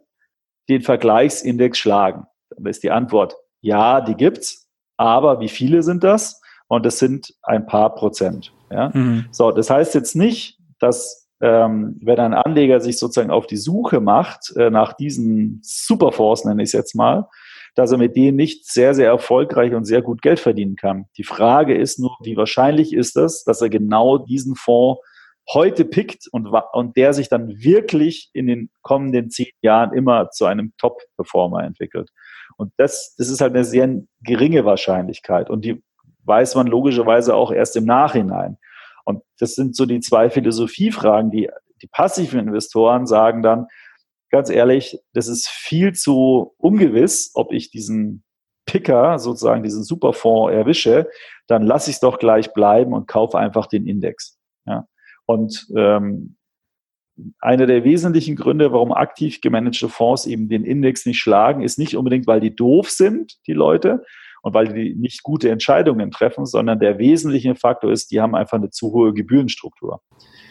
den 0.69 0.81
Vergleichsindex 0.81 1.77
schlagen? 1.77 2.25
Dann 2.49 2.65
ist 2.65 2.83
die 2.83 2.91
Antwort 2.91 3.35
ja, 3.67 4.01
die 4.01 4.15
gibt's, 4.15 4.67
aber 4.95 5.39
wie 5.39 5.49
viele 5.49 5.83
sind 5.83 6.03
das? 6.03 6.41
Und 6.67 6.85
das 6.85 6.99
sind 6.99 7.33
ein 7.43 7.65
paar 7.65 7.93
Prozent. 7.95 8.53
Ja? 8.71 8.91
Mhm. 8.93 9.25
So, 9.31 9.51
das 9.51 9.69
heißt 9.69 9.93
jetzt 9.93 10.15
nicht, 10.15 10.57
dass 10.79 11.29
ähm, 11.39 11.99
wenn 12.01 12.19
ein 12.19 12.33
Anleger 12.33 12.79
sich 12.79 12.97
sozusagen 12.97 13.29
auf 13.29 13.45
die 13.45 13.57
Suche 13.57 13.99
macht 13.99 14.55
äh, 14.55 14.69
nach 14.69 14.93
diesen 14.93 15.59
Superfonds, 15.63 16.45
nenne 16.45 16.63
ich 16.63 16.69
es 16.69 16.73
jetzt 16.73 16.95
mal, 16.95 17.27
dass 17.75 17.91
er 17.91 17.99
mit 17.99 18.15
denen 18.15 18.37
nicht 18.37 18.65
sehr, 18.65 18.95
sehr 18.95 19.07
erfolgreich 19.07 19.75
und 19.75 19.85
sehr 19.85 20.01
gut 20.01 20.21
Geld 20.21 20.39
verdienen 20.39 20.75
kann. 20.75 21.05
Die 21.17 21.23
Frage 21.23 21.77
ist 21.77 21.99
nur, 21.99 22.17
wie 22.23 22.35
wahrscheinlich 22.35 22.91
ist 22.91 23.15
es, 23.17 23.43
dass 23.43 23.61
er 23.61 23.69
genau 23.69 24.17
diesen 24.17 24.55
Fonds 24.55 24.99
heute 25.49 25.85
pickt 25.85 26.27
und, 26.31 26.47
und 26.73 26.97
der 26.97 27.13
sich 27.13 27.29
dann 27.29 27.49
wirklich 27.49 28.29
in 28.33 28.47
den 28.47 28.69
kommenden 28.81 29.29
zehn 29.29 29.51
Jahren 29.61 29.93
immer 29.93 30.29
zu 30.31 30.45
einem 30.45 30.73
Top-Performer 30.77 31.63
entwickelt. 31.63 32.09
Und 32.55 32.71
das, 32.77 33.15
das 33.17 33.29
ist 33.29 33.41
halt 33.41 33.53
eine 33.53 33.63
sehr 33.63 34.01
geringe 34.21 34.65
Wahrscheinlichkeit 34.65 35.49
und 35.49 35.65
die 35.65 35.83
weiß 36.23 36.55
man 36.55 36.67
logischerweise 36.67 37.35
auch 37.35 37.51
erst 37.51 37.75
im 37.75 37.85
Nachhinein. 37.85 38.57
Und 39.05 39.23
das 39.39 39.55
sind 39.55 39.75
so 39.75 39.85
die 39.85 40.01
zwei 40.01 40.29
Philosophiefragen, 40.29 41.31
die 41.31 41.49
die 41.81 41.87
passiven 41.87 42.39
Investoren 42.39 43.05
sagen 43.05 43.43
dann, 43.43 43.67
ganz 44.29 44.49
ehrlich, 44.49 44.99
das 45.13 45.27
ist 45.27 45.47
viel 45.47 45.93
zu 45.93 46.53
ungewiss, 46.57 47.31
ob 47.33 47.53
ich 47.53 47.71
diesen 47.71 48.23
Picker, 48.65 49.19
sozusagen 49.19 49.63
diesen 49.63 49.83
Superfonds 49.83 50.53
erwische, 50.53 51.07
dann 51.47 51.63
lasse 51.63 51.89
ich 51.89 51.97
es 51.97 52.01
doch 52.01 52.19
gleich 52.19 52.53
bleiben 52.53 52.93
und 52.93 53.07
kaufe 53.07 53.37
einfach 53.37 53.67
den 53.67 53.87
Index. 53.87 54.37
Ja. 54.65 54.87
Und 55.25 55.67
ähm, 55.75 56.35
einer 57.39 57.65
der 57.65 57.83
wesentlichen 57.83 58.35
Gründe, 58.35 58.71
warum 58.71 58.91
aktiv 58.91 59.41
gemanagte 59.41 59.89
Fonds 59.89 60.25
eben 60.25 60.49
den 60.49 60.63
Index 60.63 61.05
nicht 61.05 61.19
schlagen, 61.19 61.63
ist 61.63 61.79
nicht 61.79 61.97
unbedingt, 61.97 62.27
weil 62.27 62.39
die 62.39 62.55
doof 62.55 62.89
sind, 62.89 63.37
die 63.47 63.53
Leute, 63.53 64.03
und 64.41 64.53
weil 64.53 64.71
die 64.71 64.95
nicht 64.95 65.23
gute 65.23 65.49
Entscheidungen 65.49 66.11
treffen, 66.11 66.45
sondern 66.45 66.79
der 66.79 66.99
wesentliche 66.99 67.55
Faktor 67.55 67.91
ist, 67.91 68.11
die 68.11 68.21
haben 68.21 68.35
einfach 68.35 68.57
eine 68.57 68.69
zu 68.69 68.93
hohe 68.93 69.13
Gebührenstruktur. 69.13 70.01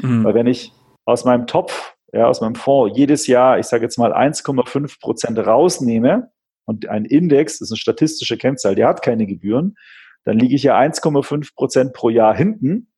Mhm. 0.01 0.25
Weil 0.25 0.35
wenn 0.35 0.47
ich 0.47 0.73
aus 1.05 1.25
meinem 1.25 1.47
Topf, 1.47 1.95
ja, 2.13 2.27
aus 2.27 2.41
meinem 2.41 2.57
Fonds 2.57 2.97
jedes 2.97 3.27
Jahr, 3.27 3.59
ich 3.59 3.67
sage 3.67 3.85
jetzt 3.85 3.99
mal 3.99 4.13
1,5 4.13 5.01
Prozent 5.01 5.39
rausnehme 5.39 6.31
und 6.67 6.89
ein 6.89 7.05
Index 7.05 7.61
ist 7.61 7.71
eine 7.71 7.79
statistische 7.79 8.37
Kennzahl, 8.37 8.75
der 8.75 8.89
hat 8.89 9.03
keine 9.03 9.27
Gebühren, 9.27 9.77
dann 10.25 10.39
liege 10.39 10.55
ich 10.55 10.65
ja 10.65 10.79
1,5 10.79 11.55
Prozent 11.55 11.93
pro 11.93 12.11
Jahr 12.11 12.37
hinten. 12.37 12.89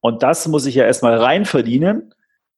Und 0.00 0.22
das 0.22 0.48
muss 0.48 0.66
ich 0.66 0.74
ja 0.74 0.84
erstmal 0.84 1.18
rein 1.18 1.44
verdienen 1.44 2.14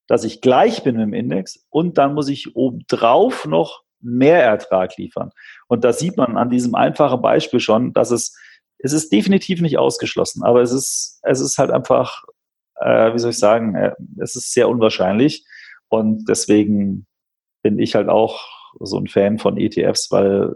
dass 0.08 0.24
ich 0.24 0.40
gleich 0.40 0.82
bin 0.82 0.96
mit 0.96 1.04
dem 1.04 1.12
Index 1.12 1.64
und 1.70 1.98
dann 1.98 2.14
muss 2.14 2.28
ich 2.28 2.56
obendrauf 2.56 3.46
noch 3.46 3.84
mehr 4.00 4.42
Ertrag 4.42 4.96
liefern. 4.96 5.30
Und 5.68 5.84
da 5.84 5.92
sieht 5.92 6.16
man 6.16 6.36
an 6.36 6.50
diesem 6.50 6.74
einfachen 6.74 7.20
Beispiel 7.20 7.60
schon, 7.60 7.92
dass 7.92 8.10
es, 8.10 8.36
es 8.78 8.92
ist 8.92 9.12
definitiv 9.12 9.60
nicht 9.60 9.78
ausgeschlossen, 9.78 10.42
aber 10.42 10.62
es 10.62 10.72
ist, 10.72 11.20
es 11.22 11.40
ist 11.40 11.58
halt 11.58 11.70
einfach, 11.70 12.24
äh, 12.80 13.12
wie 13.12 13.18
soll 13.18 13.30
ich 13.30 13.38
sagen, 13.38 13.74
äh, 13.74 13.92
es 14.20 14.34
ist 14.34 14.52
sehr 14.52 14.68
unwahrscheinlich 14.68 15.44
und 15.88 16.28
deswegen 16.28 17.06
bin 17.62 17.78
ich 17.78 17.94
halt 17.94 18.08
auch 18.08 18.46
so 18.80 18.98
ein 18.98 19.08
Fan 19.08 19.38
von 19.38 19.58
ETFs, 19.58 20.10
weil 20.10 20.54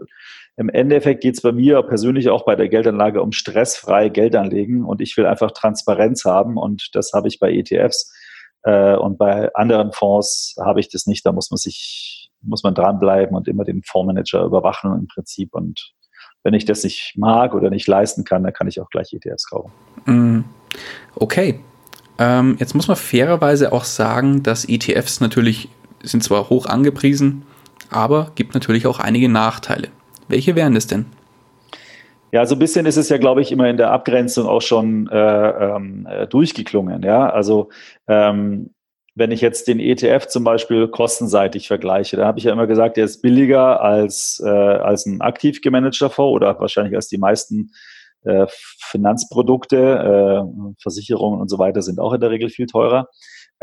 im 0.55 0.69
Endeffekt 0.69 1.21
geht 1.21 1.35
es 1.35 1.41
bei 1.41 1.51
mir 1.51 1.81
persönlich 1.81 2.29
auch 2.29 2.45
bei 2.45 2.55
der 2.55 2.69
Geldanlage 2.69 3.21
um 3.21 3.31
stressfrei 3.31 4.09
Geld 4.09 4.35
anlegen 4.35 4.85
und 4.85 5.01
ich 5.01 5.17
will 5.17 5.25
einfach 5.25 5.51
Transparenz 5.51 6.25
haben 6.25 6.57
und 6.57 6.89
das 6.93 7.11
habe 7.13 7.27
ich 7.27 7.39
bei 7.39 7.51
ETFs. 7.51 8.13
Äh, 8.63 8.95
und 8.95 9.17
bei 9.17 9.53
anderen 9.53 9.91
Fonds 9.91 10.55
habe 10.59 10.79
ich 10.79 10.89
das 10.89 11.05
nicht. 11.05 11.25
Da 11.25 11.31
muss 11.31 11.51
man 11.51 11.57
sich, 11.57 12.31
muss 12.41 12.63
man 12.63 12.73
dranbleiben 12.73 13.35
und 13.35 13.47
immer 13.47 13.63
den 13.63 13.83
Fondsmanager 13.83 14.43
überwachen 14.43 14.93
im 14.93 15.07
Prinzip. 15.07 15.53
Und 15.53 15.93
wenn 16.43 16.53
ich 16.53 16.65
das 16.65 16.83
nicht 16.83 17.13
mag 17.17 17.53
oder 17.53 17.69
nicht 17.69 17.87
leisten 17.87 18.23
kann, 18.23 18.43
dann 18.43 18.53
kann 18.53 18.67
ich 18.67 18.79
auch 18.81 18.89
gleich 18.89 19.13
ETFs 19.13 19.49
kaufen. 19.49 19.71
Mm, 20.05 20.41
okay. 21.15 21.59
Ähm, 22.19 22.57
jetzt 22.59 22.75
muss 22.75 22.87
man 22.87 22.97
fairerweise 22.97 23.71
auch 23.71 23.85
sagen, 23.85 24.43
dass 24.43 24.67
ETFs 24.67 25.19
natürlich 25.19 25.69
sind 26.03 26.23
zwar 26.23 26.49
hoch 26.49 26.65
angepriesen, 26.65 27.43
aber 27.89 28.31
gibt 28.35 28.53
natürlich 28.53 28.87
auch 28.87 28.99
einige 28.99 29.29
Nachteile. 29.29 29.89
Welche 30.27 30.55
wären 30.55 30.75
das 30.75 30.87
denn? 30.87 31.05
Ja, 32.33 32.47
so 32.47 32.55
ein 32.55 32.59
bisschen 32.59 32.87
ist 32.87 32.97
es 32.97 33.09
ja, 33.09 33.19
glaube 33.19 33.41
ich, 33.43 33.51
immer 33.51 33.69
in 33.69 33.77
der 33.77 33.91
Abgrenzung 33.91 34.47
auch 34.47 34.63
schon 34.63 35.07
äh, 35.07 35.15
ähm, 35.15 36.07
äh, 36.09 36.25
durchgeklungen. 36.25 37.03
Ja, 37.03 37.29
also 37.29 37.69
ähm, 38.07 38.73
wenn 39.13 39.29
ich 39.29 39.39
jetzt 39.39 39.67
den 39.67 39.79
ETF 39.79 40.25
zum 40.25 40.43
Beispiel 40.43 40.87
kostenseitig 40.87 41.67
vergleiche, 41.67 42.17
da 42.17 42.25
habe 42.25 42.39
ich 42.39 42.45
ja 42.45 42.51
immer 42.51 42.65
gesagt, 42.65 42.97
der 42.97 43.05
ist 43.05 43.21
billiger 43.21 43.81
als, 43.81 44.41
äh, 44.43 44.49
als 44.49 45.05
ein 45.05 45.21
aktiv 45.21 45.61
gemanagter 45.61 46.09
Fonds 46.09 46.33
oder 46.33 46.59
wahrscheinlich 46.59 46.95
als 46.95 47.07
die 47.07 47.19
meisten 47.19 47.69
äh, 48.23 48.47
Finanzprodukte, 48.49 49.77
äh, 49.77 50.81
Versicherungen 50.81 51.39
und 51.39 51.49
so 51.49 51.59
weiter 51.59 51.83
sind 51.83 51.99
auch 51.99 52.13
in 52.13 52.21
der 52.21 52.31
Regel 52.31 52.49
viel 52.49 52.65
teurer. 52.65 53.09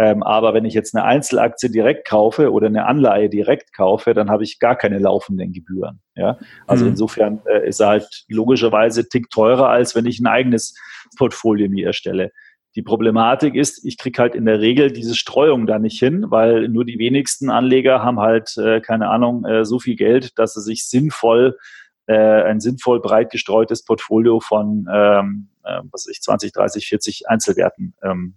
Ähm, 0.01 0.23
aber 0.23 0.55
wenn 0.55 0.65
ich 0.65 0.73
jetzt 0.73 0.97
eine 0.97 1.05
Einzelaktie 1.05 1.71
direkt 1.71 2.09
kaufe 2.09 2.53
oder 2.53 2.69
eine 2.69 2.87
Anleihe 2.87 3.29
direkt 3.29 3.75
kaufe, 3.75 4.15
dann 4.15 4.31
habe 4.31 4.45
ich 4.45 4.59
gar 4.59 4.75
keine 4.75 4.99
laufenden 4.99 5.53
Gebühren. 5.53 6.01
Ja? 6.17 6.39
Also 6.67 6.87
mhm. 6.87 6.93
insofern 6.93 7.43
äh, 7.45 7.69
ist 7.69 7.81
er 7.81 7.89
halt 7.89 8.25
logischerweise 8.27 9.11
tick 9.11 9.29
teurer, 9.29 9.69
als 9.69 9.95
wenn 9.95 10.07
ich 10.07 10.19
ein 10.19 10.27
eigenes 10.27 10.75
Portfolio 11.19 11.69
mir 11.69 11.89
erstelle. 11.89 12.33
Die 12.77 12.83
Problematik 12.83 13.55
ist, 13.55 13.85
ich 13.85 13.99
kriege 13.99 14.23
halt 14.23 14.35
in 14.35 14.47
der 14.47 14.61
Regel 14.61 14.91
diese 14.91 15.15
Streuung 15.15 15.67
da 15.67 15.79
nicht 15.79 15.99
hin, 15.99 16.25
weil 16.29 16.69
nur 16.69 16.87
die 16.87 16.99
wenigsten 16.99 17.51
Anleger 17.51 18.03
haben 18.03 18.21
halt, 18.21 18.57
äh, 18.57 18.81
keine 18.81 19.11
Ahnung, 19.11 19.45
äh, 19.45 19.67
so 19.67 19.81
viel 19.81 19.97
Geld, 19.97 20.39
dass 20.39 20.55
sie 20.55 20.63
sich 20.63 20.89
sinnvoll, 20.89 21.59
ein 22.07 22.59
sinnvoll 22.59 23.01
breit 23.01 23.31
gestreutes 23.31 23.85
Portfolio 23.85 24.41
von, 24.41 24.89
ähm, 24.93 25.49
äh, 25.63 25.79
was 25.93 26.07
weiß 26.07 26.09
ich, 26.11 26.21
20, 26.21 26.53
30, 26.53 26.89
40 26.89 27.29
Einzelwerten 27.29 27.95
ähm, 28.03 28.35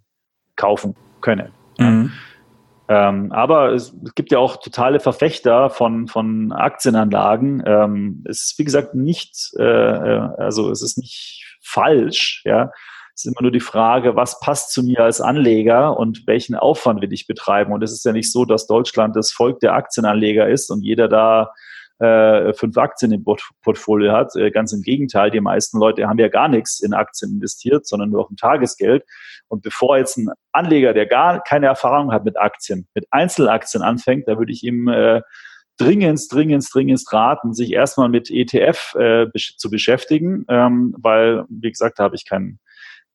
kaufen 0.56 0.96
können. 1.24 1.52
Mhm. 1.80 2.12
Ähm, 2.90 3.32
aber 3.32 3.72
es, 3.72 3.96
gibt 4.14 4.32
ja 4.32 4.40
auch 4.40 4.58
totale 4.58 5.00
Verfechter 5.00 5.70
von, 5.70 6.08
von 6.08 6.52
Aktienanlagen. 6.52 7.64
Ähm, 7.66 8.24
es 8.28 8.46
ist, 8.46 8.60
wie 8.60 8.66
gesagt, 8.66 8.94
nicht, 8.94 9.52
äh, 9.58 9.64
äh, 9.64 10.30
also 10.38 10.70
es 10.70 10.82
ist 10.82 10.98
nicht 10.98 11.58
falsch, 11.62 12.44
ja. 12.46 12.72
Es 13.16 13.26
ist 13.26 13.32
immer 13.32 13.44
nur 13.44 13.52
die 13.52 13.60
Frage, 13.60 14.16
was 14.16 14.40
passt 14.40 14.72
zu 14.74 14.82
mir 14.82 15.02
als 15.02 15.22
Anleger 15.22 15.98
und 15.98 16.26
welchen 16.26 16.56
Aufwand 16.56 17.02
will 17.02 17.14
ich 17.14 17.28
betreiben. 17.28 17.72
Und 17.72 17.84
es 17.84 17.92
ist 17.92 18.04
ja 18.06 18.12
nicht 18.12 18.32
so, 18.32 18.44
dass 18.44 18.66
Deutschland 18.66 19.16
das 19.16 19.32
Volk 19.32 19.60
der 19.60 19.76
Aktienanleger 19.76 20.50
ist 20.50 20.72
und 20.72 20.82
jeder 20.82 21.08
da 21.08 21.52
äh, 22.04 22.54
fünf 22.54 22.78
Aktien 22.78 23.12
im 23.12 23.24
Portfolio 23.24 24.12
hat. 24.12 24.36
Äh, 24.36 24.52
ganz 24.52 24.74
im 24.74 24.82
Gegenteil, 24.82 25.32
die 25.32 25.40
meisten 25.40 25.80
Leute 25.80 26.08
haben 26.08 26.20
ja 26.20 26.28
gar 26.28 26.48
nichts 26.48 26.82
in 26.82 26.94
Aktien 26.94 27.32
investiert, 27.32 27.88
sondern 27.88 28.10
nur 28.10 28.22
auf 28.22 28.30
ein 28.30 28.36
Tagesgeld. 28.36 29.04
Und 29.48 29.64
bevor 29.64 29.98
jetzt 29.98 30.18
ein 30.18 30.28
Anleger, 30.52 30.94
der 30.94 31.06
gar 31.06 31.42
keine 31.42 31.68
Erfahrung 31.68 32.12
hat 32.12 32.26
mit 32.26 32.38
Aktien, 32.38 32.88
mit 32.94 33.06
Einzelaktien 33.12 33.84
anfängt, 33.84 34.28
da 34.28 34.38
würde 34.38 34.52
ich 34.52 34.64
ihm 34.64 34.88
äh, 34.88 35.22
dringend, 35.78 36.22
dringend, 36.32 36.68
dringend 36.74 37.02
raten, 37.12 37.54
sich 37.54 37.72
erstmal 37.72 38.10
mit 38.10 38.30
ETF 38.30 38.96
äh, 38.96 39.28
zu 39.58 39.70
beschäftigen, 39.70 40.46
ähm, 40.50 40.96
weil, 40.98 41.46
wie 41.50 41.72
gesagt, 41.72 42.00
da 42.00 42.04
habe 42.04 42.16
ich 42.16 42.28
keinen 42.28 42.60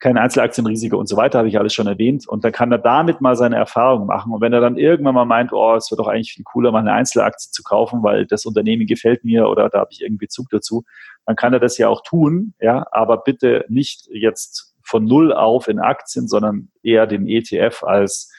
kein 0.00 0.16
Einzelaktienrisiko 0.16 0.96
und 0.96 1.08
so 1.08 1.16
weiter, 1.16 1.38
habe 1.38 1.48
ich 1.48 1.58
alles 1.58 1.74
schon 1.74 1.86
erwähnt. 1.86 2.28
Und 2.28 2.44
dann 2.44 2.52
kann 2.52 2.70
er 2.70 2.78
damit 2.78 3.20
mal 3.20 3.36
seine 3.36 3.56
Erfahrung 3.56 4.06
machen. 4.06 4.32
Und 4.32 4.40
wenn 4.40 4.52
er 4.52 4.60
dann 4.60 4.76
irgendwann 4.76 5.14
mal 5.14 5.24
meint, 5.24 5.52
oh, 5.52 5.74
es 5.74 5.90
wird 5.90 5.98
doch 5.98 6.06
eigentlich 6.06 6.32
viel 6.32 6.44
cooler, 6.44 6.70
mal 6.70 6.80
eine 6.80 6.92
Einzelaktie 6.92 7.50
zu 7.50 7.62
kaufen, 7.62 8.02
weil 8.02 8.26
das 8.26 8.46
Unternehmen 8.46 8.86
gefällt 8.86 9.24
mir 9.24 9.48
oder 9.48 9.68
da 9.68 9.80
habe 9.80 9.90
ich 9.90 10.02
irgendwie 10.02 10.26
Bezug 10.26 10.48
dazu, 10.50 10.84
dann 11.26 11.36
kann 11.36 11.52
er 11.52 11.60
das 11.60 11.78
ja 11.78 11.88
auch 11.88 12.02
tun, 12.02 12.54
ja, 12.60 12.86
aber 12.90 13.18
bitte 13.18 13.64
nicht 13.68 14.08
jetzt 14.12 14.74
von 14.82 15.04
null 15.04 15.32
auf 15.32 15.68
in 15.68 15.78
Aktien, 15.78 16.28
sondern 16.28 16.70
eher 16.82 17.06
den 17.06 17.26
ETF 17.28 17.82
als 17.82 18.32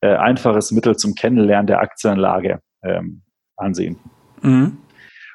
äh, 0.00 0.14
einfaches 0.14 0.72
Mittel 0.72 0.96
zum 0.96 1.14
Kennenlernen 1.14 1.66
der 1.66 1.80
Aktienanlage 1.80 2.60
ähm, 2.82 3.22
ansehen. 3.56 3.98
Mhm. 4.42 4.78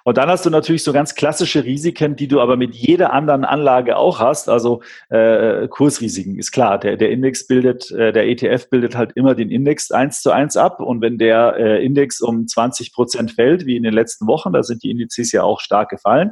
Und 0.03 0.17
dann 0.17 0.29
hast 0.29 0.45
du 0.45 0.49
natürlich 0.49 0.83
so 0.83 0.93
ganz 0.93 1.15
klassische 1.15 1.63
Risiken, 1.63 2.15
die 2.15 2.27
du 2.27 2.41
aber 2.41 2.57
mit 2.57 2.75
jeder 2.75 3.13
anderen 3.13 3.45
Anlage 3.45 3.97
auch 3.97 4.19
hast. 4.19 4.49
Also 4.49 4.81
äh, 5.09 5.67
Kursrisiken 5.67 6.37
ist 6.37 6.51
klar. 6.51 6.79
Der, 6.79 6.97
der 6.97 7.11
Index 7.11 7.47
bildet, 7.47 7.91
äh, 7.91 8.11
der 8.11 8.27
ETF 8.27 8.69
bildet 8.69 8.95
halt 8.95 9.11
immer 9.15 9.35
den 9.35 9.49
Index 9.49 9.91
eins 9.91 10.21
zu 10.21 10.31
eins 10.31 10.57
ab. 10.57 10.79
Und 10.79 11.01
wenn 11.01 11.17
der 11.17 11.55
äh, 11.57 11.85
Index 11.85 12.21
um 12.21 12.47
20 12.47 12.93
Prozent 12.93 13.31
fällt, 13.31 13.65
wie 13.65 13.75
in 13.75 13.83
den 13.83 13.93
letzten 13.93 14.27
Wochen, 14.27 14.53
da 14.53 14.63
sind 14.63 14.83
die 14.83 14.91
Indizes 14.91 15.31
ja 15.31 15.43
auch 15.43 15.59
stark 15.59 15.89
gefallen, 15.89 16.31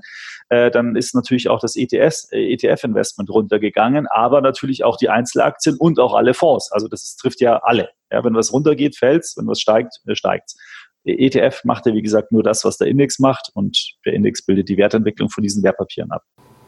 äh, 0.49 0.71
dann 0.71 0.95
ist 0.95 1.13
natürlich 1.13 1.49
auch 1.49 1.59
das 1.59 1.75
ETF, 1.75 2.15
äh, 2.31 2.53
ETF-Investment 2.53 3.29
runtergegangen, 3.29 4.07
aber 4.07 4.41
natürlich 4.41 4.83
auch 4.83 4.97
die 4.97 5.09
Einzelaktien 5.09 5.77
und 5.77 5.99
auch 5.99 6.15
alle 6.15 6.33
Fonds. 6.33 6.71
Also 6.71 6.87
das 6.87 7.15
trifft 7.15 7.41
ja 7.41 7.57
alle. 7.63 7.89
Ja, 8.11 8.23
wenn 8.23 8.33
was 8.33 8.51
runtergeht, 8.51 8.97
fällt's. 8.97 9.37
Wenn 9.37 9.47
was 9.47 9.59
steigt, 9.61 10.01
äh, 10.07 10.15
steigt's. 10.15 10.57
Der 11.05 11.19
ETF 11.19 11.63
macht 11.63 11.85
ja, 11.85 11.93
wie 11.93 12.01
gesagt, 12.01 12.31
nur 12.31 12.43
das, 12.43 12.65
was 12.65 12.77
der 12.77 12.87
Index 12.87 13.19
macht 13.19 13.49
und 13.53 13.95
der 14.05 14.13
Index 14.13 14.45
bildet 14.45 14.69
die 14.69 14.77
Wertentwicklung 14.77 15.29
von 15.29 15.41
diesen 15.41 15.63
Wertpapieren 15.63 16.11
ab. 16.11 16.23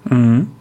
Mhm. 0.06 0.52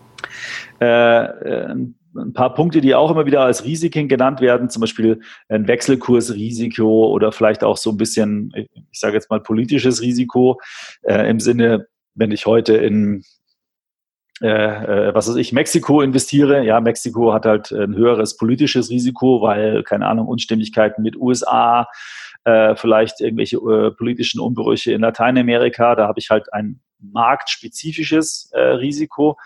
Äh, 0.80 1.24
äh, 1.24 1.74
ein 2.16 2.32
paar 2.32 2.54
Punkte, 2.54 2.80
die 2.80 2.94
auch 2.94 3.10
immer 3.10 3.26
wieder 3.26 3.42
als 3.42 3.64
Risiken 3.64 4.08
genannt 4.08 4.40
werden, 4.40 4.68
zum 4.68 4.80
Beispiel 4.80 5.20
ein 5.48 5.68
Wechselkursrisiko 5.68 7.06
oder 7.08 7.30
vielleicht 7.30 7.62
auch 7.62 7.76
so 7.76 7.90
ein 7.90 7.96
bisschen, 7.96 8.52
ich 8.54 8.98
sage 8.98 9.14
jetzt 9.14 9.30
mal 9.30 9.40
politisches 9.40 10.02
Risiko 10.02 10.60
äh, 11.02 11.30
im 11.30 11.38
Sinne, 11.38 11.86
wenn 12.14 12.32
ich 12.32 12.46
heute 12.46 12.76
in 12.76 13.22
äh, 14.42 15.08
äh, 15.08 15.14
was 15.14 15.28
weiß 15.28 15.36
ich, 15.36 15.52
Mexiko 15.52 16.00
investiere. 16.00 16.64
Ja, 16.64 16.80
Mexiko 16.80 17.34
hat 17.34 17.44
halt 17.44 17.72
ein 17.72 17.94
höheres 17.94 18.38
politisches 18.38 18.88
Risiko, 18.88 19.42
weil, 19.42 19.82
keine 19.82 20.06
Ahnung, 20.06 20.28
Unstimmigkeiten 20.28 21.02
mit 21.02 21.16
USA, 21.16 21.86
äh, 22.44 22.74
vielleicht 22.76 23.20
irgendwelche 23.20 23.56
äh, 23.56 23.90
politischen 23.92 24.40
Umbrüche 24.40 24.92
in 24.92 25.00
Lateinamerika. 25.00 25.94
Da 25.94 26.06
habe 26.06 26.18
ich 26.18 26.30
halt 26.30 26.52
ein 26.52 26.80
marktspezifisches 26.98 28.50
äh, 28.52 28.60
Risiko. 28.60 29.36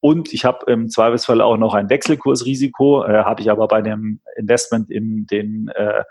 Und 0.00 0.34
ich 0.34 0.44
habe 0.44 0.70
im 0.70 0.90
Zweifelsfall 0.90 1.40
auch 1.40 1.56
noch 1.56 1.74
ein 1.74 1.88
Wechselkursrisiko, 1.88 3.04
äh, 3.04 3.24
habe 3.24 3.40
ich 3.40 3.50
aber 3.50 3.68
bei 3.68 3.80
dem 3.80 4.20
Investment 4.36 4.90
in 4.90 5.26
den 5.26 5.68
äh, 5.68 6.04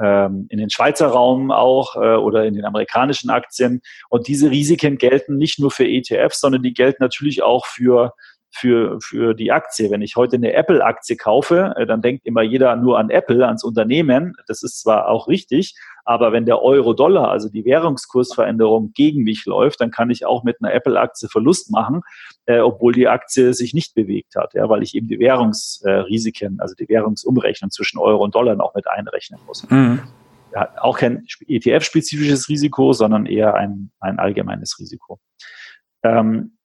ähm, 0.00 0.46
in 0.48 0.58
den 0.58 0.70
Schweizer 0.70 1.08
Raum 1.08 1.50
auch 1.50 1.96
äh, 1.96 2.16
oder 2.16 2.44
in 2.44 2.54
den 2.54 2.64
amerikanischen 2.64 3.30
Aktien. 3.30 3.82
Und 4.08 4.26
diese 4.26 4.50
Risiken 4.50 4.96
gelten 4.96 5.36
nicht 5.36 5.58
nur 5.58 5.70
für 5.70 5.86
ETFs, 5.86 6.40
sondern 6.40 6.62
die 6.62 6.74
gelten 6.74 7.02
natürlich 7.02 7.42
auch 7.42 7.66
für 7.66 8.14
für, 8.52 8.98
für 9.00 9.34
die 9.34 9.50
Aktie. 9.50 9.90
Wenn 9.90 10.02
ich 10.02 10.16
heute 10.16 10.36
eine 10.36 10.52
Apple-Aktie 10.52 11.16
kaufe, 11.16 11.74
äh, 11.76 11.86
dann 11.86 12.02
denkt 12.02 12.26
immer 12.26 12.42
jeder 12.42 12.76
nur 12.76 12.98
an 12.98 13.10
Apple, 13.10 13.46
ans 13.46 13.64
Unternehmen. 13.64 14.34
Das 14.46 14.62
ist 14.62 14.80
zwar 14.80 15.08
auch 15.08 15.26
richtig, 15.26 15.74
aber 16.04 16.32
wenn 16.32 16.46
der 16.46 16.62
Euro-Dollar, 16.62 17.30
also 17.30 17.48
die 17.48 17.64
Währungskursveränderung 17.64 18.92
gegen 18.92 19.22
mich 19.22 19.46
läuft, 19.46 19.80
dann 19.80 19.90
kann 19.90 20.10
ich 20.10 20.26
auch 20.26 20.42
mit 20.44 20.58
einer 20.60 20.72
Apple-Aktie 20.72 21.28
Verlust 21.28 21.70
machen, 21.70 22.02
äh, 22.46 22.58
obwohl 22.58 22.92
die 22.92 23.08
Aktie 23.08 23.54
sich 23.54 23.72
nicht 23.72 23.94
bewegt 23.94 24.36
hat, 24.36 24.54
ja, 24.54 24.68
weil 24.68 24.82
ich 24.82 24.94
eben 24.94 25.08
die 25.08 25.18
Währungsrisiken, 25.18 26.60
also 26.60 26.74
die 26.74 26.88
Währungsumrechnung 26.88 27.70
zwischen 27.70 27.98
Euro 27.98 28.22
und 28.24 28.34
Dollar 28.34 28.56
noch 28.56 28.74
mit 28.74 28.88
einrechnen 28.88 29.40
muss. 29.46 29.68
Mhm. 29.70 30.00
Ja, 30.52 30.68
auch 30.80 30.98
kein 30.98 31.24
ETF-spezifisches 31.48 32.48
Risiko, 32.48 32.92
sondern 32.92 33.24
eher 33.24 33.54
ein, 33.54 33.90
ein 34.00 34.18
allgemeines 34.18 34.78
Risiko. 34.78 35.18
Ähm, 36.02 36.58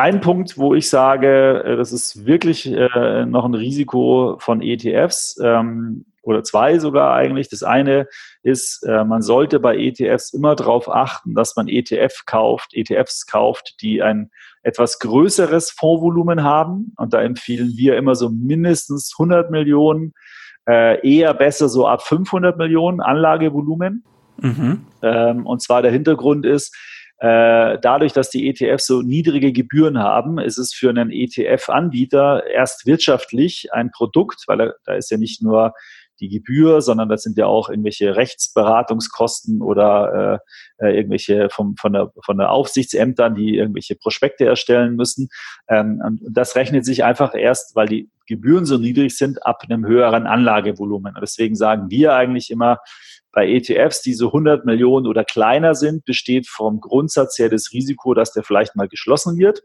ein 0.00 0.20
Punkt, 0.20 0.56
wo 0.56 0.74
ich 0.74 0.88
sage, 0.88 1.62
äh, 1.64 1.76
das 1.76 1.92
ist 1.92 2.24
wirklich 2.24 2.66
äh, 2.66 3.26
noch 3.26 3.44
ein 3.44 3.54
Risiko 3.54 4.36
von 4.38 4.62
ETFs 4.62 5.38
ähm, 5.42 6.06
oder 6.22 6.42
zwei 6.42 6.78
sogar 6.78 7.14
eigentlich. 7.14 7.48
Das 7.48 7.62
eine 7.62 8.08
ist, 8.42 8.82
äh, 8.84 9.04
man 9.04 9.20
sollte 9.20 9.60
bei 9.60 9.76
ETFs 9.76 10.32
immer 10.32 10.56
darauf 10.56 10.88
achten, 10.88 11.34
dass 11.34 11.54
man 11.56 11.68
ETF 11.68 12.24
kauft, 12.24 12.70
ETFs 12.72 13.26
kauft, 13.26 13.76
die 13.82 14.02
ein 14.02 14.30
etwas 14.62 14.98
größeres 15.00 15.70
Fondsvolumen 15.70 16.42
haben. 16.42 16.92
Und 16.96 17.12
da 17.12 17.20
empfehlen 17.20 17.74
wir 17.76 17.96
immer 17.96 18.14
so 18.14 18.30
mindestens 18.30 19.14
100 19.18 19.50
Millionen, 19.50 20.14
äh, 20.68 21.06
eher 21.06 21.34
besser 21.34 21.68
so 21.68 21.86
ab 21.86 22.02
500 22.02 22.56
Millionen 22.56 23.00
Anlagevolumen. 23.00 24.04
Mhm. 24.38 24.86
Ähm, 25.02 25.46
und 25.46 25.62
zwar 25.62 25.82
der 25.82 25.92
Hintergrund 25.92 26.46
ist, 26.46 26.74
äh, 27.20 27.78
dadurch, 27.82 28.14
dass 28.14 28.30
die 28.30 28.48
ETFs 28.48 28.86
so 28.86 29.02
niedrige 29.02 29.52
Gebühren 29.52 29.98
haben, 29.98 30.38
ist 30.38 30.56
es 30.56 30.72
für 30.72 30.88
einen 30.88 31.10
ETF-Anbieter 31.10 32.46
erst 32.46 32.86
wirtschaftlich 32.86 33.68
ein 33.74 33.90
Produkt, 33.90 34.44
weil 34.46 34.72
da, 34.84 34.94
ist 34.94 35.10
ja 35.10 35.18
nicht 35.18 35.42
nur 35.42 35.74
die 36.20 36.30
Gebühr, 36.30 36.80
sondern 36.80 37.10
das 37.10 37.22
sind 37.22 37.36
ja 37.36 37.44
auch 37.44 37.68
irgendwelche 37.68 38.16
Rechtsberatungskosten 38.16 39.60
oder 39.60 40.40
äh, 40.80 40.86
äh, 40.86 40.96
irgendwelche 40.96 41.48
vom, 41.50 41.76
von, 41.76 41.92
der, 41.92 42.10
von 42.24 42.38
der 42.38 42.52
Aufsichtsämtern, 42.52 43.34
die 43.34 43.56
irgendwelche 43.56 43.96
Prospekte 43.96 44.46
erstellen 44.46 44.96
müssen. 44.96 45.28
Ähm, 45.68 46.00
und 46.02 46.22
das 46.30 46.56
rechnet 46.56 46.86
sich 46.86 47.04
einfach 47.04 47.34
erst, 47.34 47.76
weil 47.76 47.88
die 47.88 48.10
Gebühren 48.26 48.64
so 48.64 48.78
niedrig 48.78 49.16
sind, 49.16 49.44
ab 49.44 49.62
einem 49.68 49.84
höheren 49.86 50.26
Anlagevolumen. 50.26 51.14
Deswegen 51.20 51.54
sagen 51.54 51.90
wir 51.90 52.14
eigentlich 52.14 52.50
immer, 52.50 52.78
bei 53.32 53.48
ETFs, 53.48 54.02
die 54.02 54.14
so 54.14 54.28
100 54.28 54.64
Millionen 54.64 55.06
oder 55.06 55.24
kleiner 55.24 55.74
sind, 55.74 56.04
besteht 56.04 56.48
vom 56.48 56.80
Grundsatz 56.80 57.38
her 57.38 57.48
das 57.48 57.70
Risiko, 57.72 58.14
dass 58.14 58.32
der 58.32 58.42
vielleicht 58.42 58.76
mal 58.76 58.88
geschlossen 58.88 59.38
wird. 59.38 59.62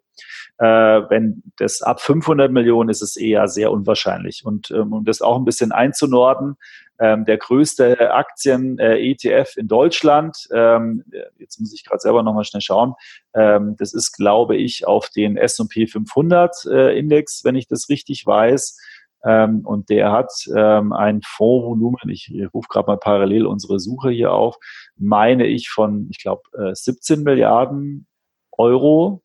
Äh, 0.57 0.66
wenn 0.66 1.43
das 1.57 1.82
ab 1.82 1.99
500 1.99 2.51
Millionen 2.51 2.89
ist 2.89 3.01
es 3.01 3.18
eher 3.18 3.47
sehr 3.47 3.72
unwahrscheinlich. 3.72 4.43
Und 4.45 4.72
ähm, 4.72 4.93
um 4.93 5.05
das 5.05 5.22
auch 5.22 5.38
ein 5.38 5.45
bisschen 5.45 5.72
einzunorden, 5.72 6.57
ähm, 6.99 7.26
der 7.26 7.38
größte 7.38 8.13
Aktien-ETF 8.13 9.57
äh, 9.57 9.59
in 9.59 9.68
Deutschland, 9.68 10.47
ähm, 10.53 11.03
jetzt 11.38 11.59
muss 11.59 11.74
ich 11.74 11.84
gerade 11.84 11.99
selber 11.99 12.24
nochmal 12.24 12.45
schnell 12.45 12.61
schauen, 12.61 12.93
ähm, 13.34 13.76
das 13.78 13.93
ist, 13.93 14.13
glaube 14.13 14.55
ich, 14.55 14.88
auf 14.88 15.09
den 15.09 15.36
S&P 15.36 15.88
500 15.88 16.55
äh, 16.72 16.97
Index, 16.97 17.43
wenn 17.43 17.55
ich 17.55 17.68
das 17.68 17.89
richtig 17.89 18.26
weiß. 18.26 18.80
Ähm, 19.26 19.61
und 19.65 19.89
der 19.89 20.11
hat 20.11 20.32
ähm, 20.55 20.93
ein 20.93 21.21
Fondsvolumen, 21.26 22.09
ich, 22.09 22.32
rufe 22.53 22.67
gerade 22.69 22.88
mal 22.88 22.97
parallel 22.97 23.45
unsere 23.45 23.80
Suche 23.80 24.11
hier 24.11 24.32
auf, 24.32 24.57
meine 24.97 25.47
ich 25.47 25.69
von, 25.69 26.07
ich 26.09 26.21
glaube, 26.21 26.43
äh, 26.53 26.73
17 26.73 27.23
Milliarden 27.23 28.07
Euro. 28.51 29.23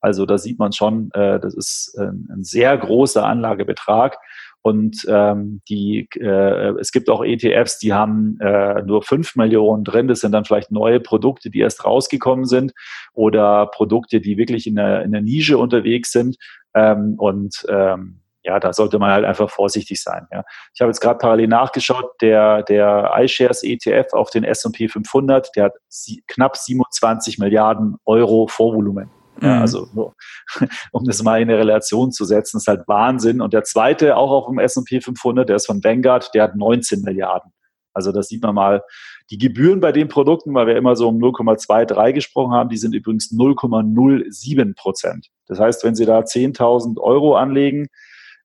Also 0.00 0.26
da 0.26 0.38
sieht 0.38 0.58
man 0.58 0.72
schon, 0.72 1.10
äh, 1.12 1.40
das 1.40 1.54
ist 1.54 1.96
ein, 1.98 2.28
ein 2.30 2.44
sehr 2.44 2.76
großer 2.76 3.26
Anlagebetrag. 3.26 4.18
Und 4.60 5.06
ähm, 5.08 5.62
die, 5.68 6.08
äh, 6.16 6.78
es 6.78 6.92
gibt 6.92 7.08
auch 7.08 7.24
ETFs, 7.24 7.78
die 7.78 7.92
haben 7.92 8.38
äh, 8.40 8.82
nur 8.82 9.02
fünf 9.02 9.34
Millionen 9.36 9.84
drin. 9.84 10.08
Das 10.08 10.20
sind 10.20 10.32
dann 10.32 10.44
vielleicht 10.44 10.70
neue 10.70 11.00
Produkte, 11.00 11.48
die 11.48 11.60
erst 11.60 11.84
rausgekommen 11.84 12.44
sind 12.44 12.72
oder 13.14 13.66
Produkte, 13.66 14.20
die 14.20 14.36
wirklich 14.36 14.66
in 14.66 14.74
der, 14.74 15.02
in 15.02 15.12
der 15.12 15.22
Nische 15.22 15.58
unterwegs 15.58 16.12
sind. 16.12 16.36
Ähm, 16.74 17.14
und 17.16 17.64
ähm, 17.68 18.20
ja, 18.48 18.58
da 18.58 18.72
sollte 18.72 18.98
man 18.98 19.10
halt 19.10 19.26
einfach 19.26 19.50
vorsichtig 19.50 20.02
sein. 20.02 20.26
Ja. 20.32 20.42
Ich 20.74 20.80
habe 20.80 20.88
jetzt 20.88 21.00
gerade 21.00 21.18
parallel 21.18 21.48
nachgeschaut, 21.48 22.12
der, 22.22 22.62
der 22.62 23.12
iShares 23.18 23.62
ETF 23.62 24.14
auf 24.14 24.30
den 24.30 24.42
S&P 24.42 24.88
500, 24.88 25.50
der 25.54 25.64
hat 25.64 25.74
sie, 25.88 26.24
knapp 26.26 26.56
27 26.56 27.38
Milliarden 27.38 27.96
Euro 28.06 28.46
Vorvolumen. 28.46 29.10
Ja, 29.42 29.56
mhm. 29.56 29.60
also 29.60 29.86
nur, 29.92 30.14
um 30.92 31.04
das 31.04 31.22
mal 31.22 31.42
in 31.42 31.50
eine 31.50 31.58
Relation 31.58 32.10
zu 32.10 32.24
setzen, 32.24 32.56
ist 32.56 32.68
halt 32.68 32.88
Wahnsinn. 32.88 33.42
Und 33.42 33.52
der 33.52 33.64
zweite, 33.64 34.16
auch 34.16 34.30
auf 34.30 34.46
dem 34.46 34.58
S&P 34.58 35.02
500, 35.02 35.46
der 35.46 35.56
ist 35.56 35.66
von 35.66 35.84
Vanguard, 35.84 36.34
der 36.34 36.44
hat 36.44 36.56
19 36.56 37.02
Milliarden. 37.02 37.52
Also 37.92 38.12
das 38.12 38.28
sieht 38.28 38.42
man 38.42 38.54
mal. 38.54 38.82
Die 39.30 39.36
Gebühren 39.36 39.80
bei 39.80 39.92
den 39.92 40.08
Produkten, 40.08 40.54
weil 40.54 40.66
wir 40.66 40.76
immer 40.76 40.96
so 40.96 41.08
um 41.08 41.18
0,23 41.18 42.12
gesprochen 42.12 42.54
haben, 42.54 42.70
die 42.70 42.78
sind 42.78 42.94
übrigens 42.94 43.30
0,07 43.30 44.74
Prozent. 44.74 45.28
Das 45.48 45.60
heißt, 45.60 45.84
wenn 45.84 45.94
Sie 45.94 46.06
da 46.06 46.20
10.000 46.20 46.98
Euro 46.98 47.36
anlegen, 47.36 47.88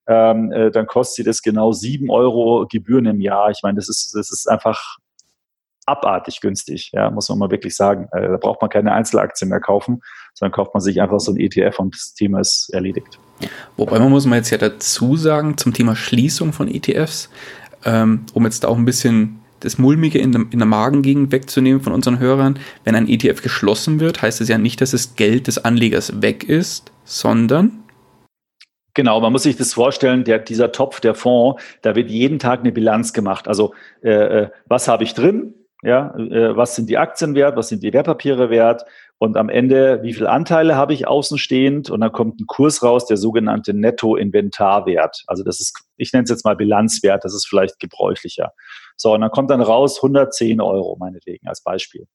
ähm, 0.08 0.52
äh, 0.52 0.72
dann 0.72 0.88
kostet 0.88 1.16
sie 1.18 1.24
das 1.24 1.42
genau 1.42 1.72
sieben 1.72 2.10
Euro 2.10 2.68
Gebühren 2.70 3.06
im 3.06 3.22
Jahr. 3.22 3.52
Ich 3.52 3.62
meine, 3.64 3.76
das 3.76 3.90
ist, 3.90 4.14
das 4.16 4.32
ist 4.32 4.50
einfach 4.50 4.98
abartig 5.86 6.40
günstig, 6.42 6.92
ja, 6.94 7.10
muss 7.10 7.30
man 7.30 7.40
mal 7.40 7.52
wirklich 7.52 7.76
sagen. 7.76 8.08
Äh, 8.12 8.30
da 8.30 8.38
braucht 8.38 8.62
man 8.62 8.70
keine 8.70 8.94
Einzelaktien 8.94 9.50
mehr 9.50 9.60
kaufen, 9.60 10.02
sondern 10.34 10.54
kauft 10.54 10.74
man 10.74 10.82
sich 10.82 11.02
einfach 11.02 11.20
so 11.20 11.32
ein 11.32 11.38
ETF 11.38 11.80
und 11.80 11.96
das 11.96 12.14
Thema 12.14 12.40
ist 12.40 12.70
erledigt. 12.74 13.20
Wobei 13.78 14.00
man 14.00 14.10
muss 14.10 14.26
man 14.26 14.38
jetzt 14.38 14.50
ja 14.50 14.58
dazu 14.58 15.18
sagen, 15.18 15.58
zum 15.58 15.74
Thema 15.74 15.96
Schließung 15.96 16.54
von 16.54 16.68
ETFs, 16.68 17.30
ähm, 17.86 18.26
um 18.34 18.46
jetzt 18.46 18.66
auch 18.66 18.78
ein 18.78 18.86
bisschen 18.86 19.40
das 19.60 19.78
Mulmige 19.78 20.20
in 20.20 20.32
der, 20.32 20.42
in 20.52 20.60
der 20.60 20.66
Magengegend 20.66 21.32
wegzunehmen 21.32 21.82
von 21.82 21.94
unseren 21.94 22.20
Hörern, 22.20 22.60
wenn 22.84 22.96
ein 22.96 23.08
ETF 23.08 23.42
geschlossen 23.42 24.00
wird, 24.00 24.22
heißt 24.22 24.42
es 24.42 24.50
ja 24.50 24.58
nicht, 24.58 24.82
dass 24.82 24.92
das 24.92 25.16
Geld 25.16 25.48
des 25.48 25.64
Anlegers 25.64 26.22
weg 26.22 26.44
ist, 26.44 26.92
sondern 27.06 27.83
Genau, 28.94 29.20
man 29.22 29.32
muss 29.32 29.44
sich 29.44 29.58
das 29.58 29.74
vorstellen, 29.74 30.24
der, 30.24 30.40
dieser 30.40 30.72
Topf, 30.72 31.00
der 31.00 31.16
Fonds, 31.16 31.62
da 31.82 31.96
wird 31.96 32.12
jeden 32.12 32.38
Tag 32.38 32.60
eine 32.60 32.72
Bilanz 32.72 33.12
gemacht. 33.14 33.48
Also 33.48 33.74
äh, 34.04 34.12
äh, 34.12 34.50
was 34.68 34.88
habe 34.88 35.04
ich 35.04 35.14
drin? 35.14 35.56
Ja, 35.82 36.16
äh, 36.16 36.56
was 36.56 36.76
sind 36.76 36.90
die 36.90 36.98
Aktien 36.98 37.36
wert? 37.36 37.58
Was 37.58 37.70
sind 37.70 37.84
die 37.84 37.92
Wertpapiere 37.92 38.50
wert? 38.50 38.86
Und 39.18 39.36
am 39.36 39.50
Ende, 39.50 40.00
wie 40.04 40.14
viele 40.14 40.30
Anteile 40.30 40.76
habe 40.76 40.94
ich 40.94 41.08
außenstehend? 41.08 41.90
Und 41.90 42.02
dann 42.02 42.12
kommt 42.12 42.40
ein 42.40 42.46
Kurs 42.46 42.84
raus, 42.84 43.06
der 43.06 43.18
sogenannte 43.18 43.74
Netto-Inventarwert. 43.74 45.24
Also 45.28 45.44
das 45.44 45.60
ist, 45.60 45.84
ich 45.98 46.14
nenne 46.14 46.24
es 46.24 46.30
jetzt 46.30 46.46
mal 46.46 46.56
Bilanzwert, 46.56 47.26
das 47.26 47.34
ist 47.34 47.48
vielleicht 47.48 47.80
gebräuchlicher. 47.80 48.54
So, 48.96 49.14
und 49.14 49.22
dann 49.22 49.32
kommt 49.32 49.50
dann 49.50 49.62
raus 49.62 49.98
110 49.98 50.62
Euro, 50.62 50.98
meinetwegen, 51.00 51.48
als 51.48 51.64
Beispiel. 51.64 52.08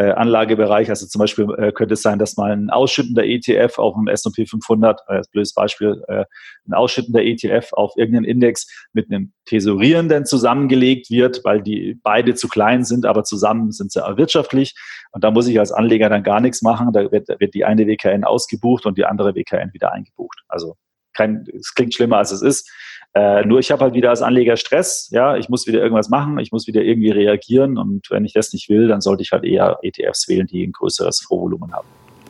äh, 0.00 0.12
Anlagebereich. 0.12 0.88
Also 0.88 1.06
zum 1.06 1.18
Beispiel 1.18 1.46
äh, 1.58 1.72
könnte 1.72 1.94
es 1.94 2.02
sein, 2.02 2.18
dass 2.18 2.36
mal 2.36 2.52
ein 2.52 2.70
ausschüttender 2.70 3.24
ETF 3.24 3.78
auf 3.78 3.94
dem 3.94 4.08
S&P 4.08 4.46
500, 4.46 5.00
äh, 5.08 5.22
blödes 5.30 5.52
Beispiel, 5.52 6.02
äh, 6.08 6.24
ein 6.66 6.72
ausschüttender 6.72 7.22
ETF 7.22 7.72
auf 7.72 7.92
irgendeinen 7.96 8.24
Index 8.24 8.66
mit 8.92 9.10
einem 9.10 9.32
Tesorierenden 9.44 10.24
zusammengelegt 10.24 11.10
wird, 11.10 11.44
weil 11.44 11.62
die 11.62 11.98
beide 12.02 12.34
zu 12.34 12.48
klein 12.48 12.84
sind, 12.84 13.04
aber 13.04 13.24
zusammen 13.24 13.72
sind 13.72 13.92
sie 13.92 14.00
wirtschaftlich. 14.16 14.74
Und 15.12 15.22
da 15.22 15.30
muss 15.30 15.46
ich 15.46 15.58
als 15.58 15.72
Anleger 15.72 16.08
dann 16.08 16.22
gar 16.22 16.40
nichts 16.40 16.62
machen. 16.62 16.92
Da 16.92 17.12
wird, 17.12 17.28
wird 17.28 17.54
die 17.54 17.64
eine 17.64 17.86
WKN 17.86 18.24
ausgebucht 18.24 18.86
und 18.86 18.96
die 18.96 19.04
andere 19.04 19.34
WKN 19.34 19.74
wieder 19.74 19.92
eingebucht. 19.92 20.40
Also 20.48 20.76
kein, 21.12 21.44
es 21.54 21.74
klingt 21.74 21.94
schlimmer 21.94 22.18
als 22.18 22.32
es 22.32 22.42
ist. 22.42 22.70
Äh, 23.12 23.44
nur 23.44 23.58
ich 23.58 23.72
habe 23.72 23.82
halt 23.82 23.94
wieder 23.94 24.10
als 24.10 24.22
Anleger 24.22 24.56
Stress, 24.56 25.08
ja, 25.10 25.36
ich 25.36 25.48
muss 25.48 25.66
wieder 25.66 25.80
irgendwas 25.80 26.10
machen, 26.10 26.38
ich 26.38 26.52
muss 26.52 26.68
wieder 26.68 26.82
irgendwie 26.82 27.10
reagieren 27.10 27.76
und 27.76 28.08
wenn 28.10 28.24
ich 28.24 28.32
das 28.32 28.52
nicht 28.52 28.68
will, 28.68 28.86
dann 28.86 29.00
sollte 29.00 29.22
ich 29.22 29.32
halt 29.32 29.44
eher 29.44 29.78
ETFs 29.82 30.28
wählen, 30.28 30.46
die 30.46 30.64
ein 30.64 30.72
größeres 30.72 31.20
Vorvolumen 31.26 31.72
haben. 31.72 31.88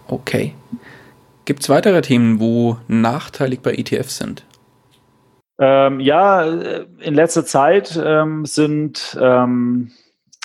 Okay. 0.09 0.55
Gibt 1.45 1.63
es 1.63 1.69
weitere 1.69 2.01
Themen, 2.01 2.41
wo 2.41 2.79
nachteilig 2.89 3.61
bei 3.61 3.75
ETFs 3.75 4.17
sind? 4.17 4.45
Ähm, 5.59 6.01
ja, 6.01 6.47
äh, 6.47 6.87
in 7.01 7.15
letzter 7.15 7.45
Zeit 7.45 8.01
ähm, 8.03 8.47
sind 8.47 9.19
ähm, 9.21 9.91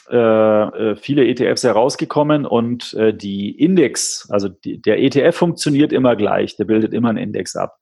äh, 0.09 0.17
äh 0.17 0.95
viele 0.97 1.25
ETFs 1.25 1.63
herausgekommen 1.63 2.45
und 2.45 2.93
äh, 2.95 3.13
die 3.13 3.51
Index, 3.51 4.27
also 4.29 4.49
die, 4.49 4.81
der 4.81 5.01
ETF 5.01 5.37
funktioniert 5.37 5.93
immer 5.93 6.17
gleich, 6.17 6.57
der 6.57 6.65
bildet 6.65 6.93
immer 6.93 7.09
einen 7.09 7.19
Index 7.19 7.55
ab. 7.55 7.77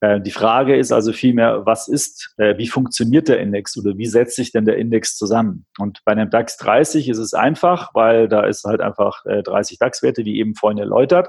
Äh, 0.00 0.20
die 0.20 0.30
Frage 0.30 0.76
ist 0.76 0.92
also 0.92 1.12
vielmehr, 1.12 1.66
was 1.66 1.86
ist, 1.86 2.34
äh, 2.38 2.56
wie 2.56 2.68
funktioniert 2.68 3.28
der 3.28 3.40
Index 3.40 3.76
oder 3.76 3.96
wie 3.96 4.06
setzt 4.06 4.36
sich 4.36 4.50
denn 4.50 4.64
der 4.64 4.78
Index 4.78 5.16
zusammen? 5.16 5.66
Und 5.78 6.00
bei 6.04 6.12
einem 6.12 6.30
DAX 6.30 6.56
30 6.56 7.08
ist 7.08 7.18
es 7.18 7.34
einfach, 7.34 7.90
weil 7.94 8.28
da 8.28 8.44
ist 8.44 8.64
halt 8.64 8.80
einfach 8.80 9.22
30 9.24 9.76
äh, 9.76 9.84
DAX-Werte, 9.84 10.24
wie 10.24 10.38
eben 10.38 10.54
vorhin 10.54 10.78
erläutert. 10.78 11.28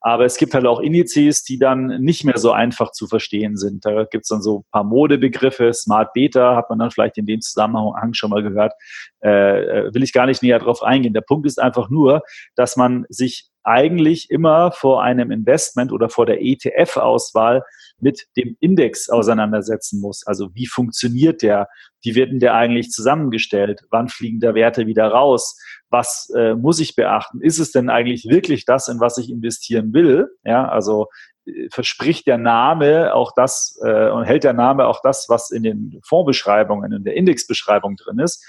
Aber 0.00 0.24
es 0.24 0.36
gibt 0.36 0.54
halt 0.54 0.66
auch 0.66 0.80
Indizes, 0.80 1.42
die 1.42 1.58
dann 1.58 1.86
nicht 2.00 2.24
mehr 2.24 2.38
so 2.38 2.52
einfach 2.52 2.92
zu 2.92 3.06
verstehen 3.06 3.56
sind. 3.56 3.84
Da 3.84 4.04
gibt 4.04 4.24
es 4.24 4.28
dann 4.28 4.42
so 4.42 4.60
ein 4.60 4.64
paar 4.70 4.84
Modebegriffe. 4.84 5.72
Smart 5.72 6.12
Beta 6.12 6.54
hat 6.54 6.70
man 6.70 6.78
dann 6.78 6.90
vielleicht 6.90 7.18
in 7.18 7.26
dem 7.26 7.40
Zusammenhang 7.40 8.12
schon 8.12 8.30
mal 8.30 8.42
gehört. 8.42 8.74
Will 9.22 10.02
ich 10.02 10.12
gar 10.12 10.26
nicht 10.26 10.44
näher 10.44 10.60
drauf 10.60 10.82
eingehen. 10.82 11.14
Der 11.14 11.22
Punkt 11.22 11.46
ist 11.46 11.60
einfach 11.60 11.88
nur, 11.88 12.22
dass 12.54 12.76
man 12.76 13.04
sich 13.08 13.50
eigentlich 13.66 14.30
immer 14.30 14.70
vor 14.70 15.02
einem 15.02 15.32
Investment 15.32 15.90
oder 15.90 16.08
vor 16.08 16.24
der 16.24 16.40
ETF-Auswahl 16.40 17.64
mit 17.98 18.26
dem 18.36 18.56
Index 18.60 19.08
auseinandersetzen 19.08 20.00
muss. 20.00 20.26
Also 20.26 20.54
wie 20.54 20.66
funktioniert 20.66 21.42
der? 21.42 21.68
Wie 22.02 22.14
wird 22.14 22.30
denn 22.30 22.40
der 22.40 22.54
eigentlich 22.54 22.90
zusammengestellt? 22.90 23.82
Wann 23.90 24.08
fliegen 24.08 24.40
da 24.40 24.54
Werte 24.54 24.86
wieder 24.86 25.08
raus? 25.08 25.58
Was 25.88 26.30
äh, 26.36 26.54
muss 26.54 26.80
ich 26.80 26.94
beachten? 26.94 27.40
Ist 27.40 27.58
es 27.58 27.72
denn 27.72 27.88
eigentlich 27.88 28.26
wirklich 28.28 28.64
das, 28.64 28.88
in 28.88 29.00
was 29.00 29.18
ich 29.18 29.30
investieren 29.30 29.92
will? 29.94 30.28
Ja, 30.44 30.68
also 30.68 31.06
äh, 31.46 31.68
verspricht 31.70 32.26
der 32.26 32.38
Name 32.38 33.14
auch 33.14 33.32
das 33.34 33.78
äh, 33.84 34.10
und 34.10 34.24
hält 34.24 34.44
der 34.44 34.52
Name 34.52 34.86
auch 34.86 35.00
das, 35.02 35.26
was 35.28 35.50
in 35.50 35.62
den 35.62 36.00
Fondsbeschreibungen, 36.04 36.92
in 36.92 37.04
der 37.04 37.14
Indexbeschreibung 37.14 37.96
drin 37.96 38.18
ist. 38.18 38.44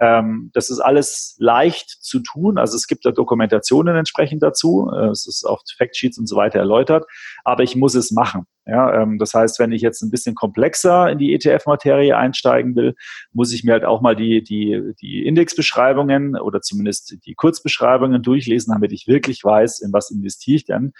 Ähm, 0.00 0.50
das 0.54 0.70
ist 0.70 0.80
alles 0.80 1.36
leicht 1.38 1.90
zu 1.90 2.20
tun. 2.20 2.58
Also 2.58 2.76
es 2.76 2.86
gibt 2.86 3.04
da 3.04 3.10
Dokumentationen 3.10 3.96
entsprechend 3.96 4.42
dazu. 4.42 4.90
Äh, 4.94 5.08
es 5.08 5.26
ist 5.26 5.44
auf 5.44 5.60
Factsheets 5.76 6.18
und 6.18 6.26
so 6.26 6.36
weiter 6.36 6.58
erläutert. 6.58 7.04
Aber 7.44 7.62
ich 7.62 7.76
muss 7.76 7.94
es 7.94 8.10
machen. 8.10 8.46
Ja, 8.66 9.02
ähm, 9.02 9.18
das 9.18 9.34
heißt, 9.34 9.58
wenn 9.58 9.72
ich 9.72 9.82
jetzt 9.82 10.00
ein 10.02 10.10
bisschen 10.10 10.34
komplexer 10.34 11.10
in 11.10 11.18
die 11.18 11.34
ETF-Materie 11.34 12.16
einsteigen 12.16 12.76
will, 12.76 12.94
muss 13.32 13.52
ich 13.52 13.64
mir 13.64 13.72
halt 13.72 13.84
auch 13.84 14.00
mal 14.00 14.16
die, 14.16 14.42
die, 14.42 14.92
die 15.00 15.26
Indexbeschreibungen 15.26 16.36
oder 16.38 16.60
zumindest 16.62 17.16
die 17.26 17.34
Kurzbeschreibungen 17.34 18.22
durchlesen, 18.22 18.72
damit 18.72 18.92
ich 18.92 19.06
wirklich 19.06 19.44
weiß, 19.44 19.80
in 19.80 19.92
was 19.92 20.10
investiere 20.10 20.56
ich 20.56 20.64
denn. 20.64 20.92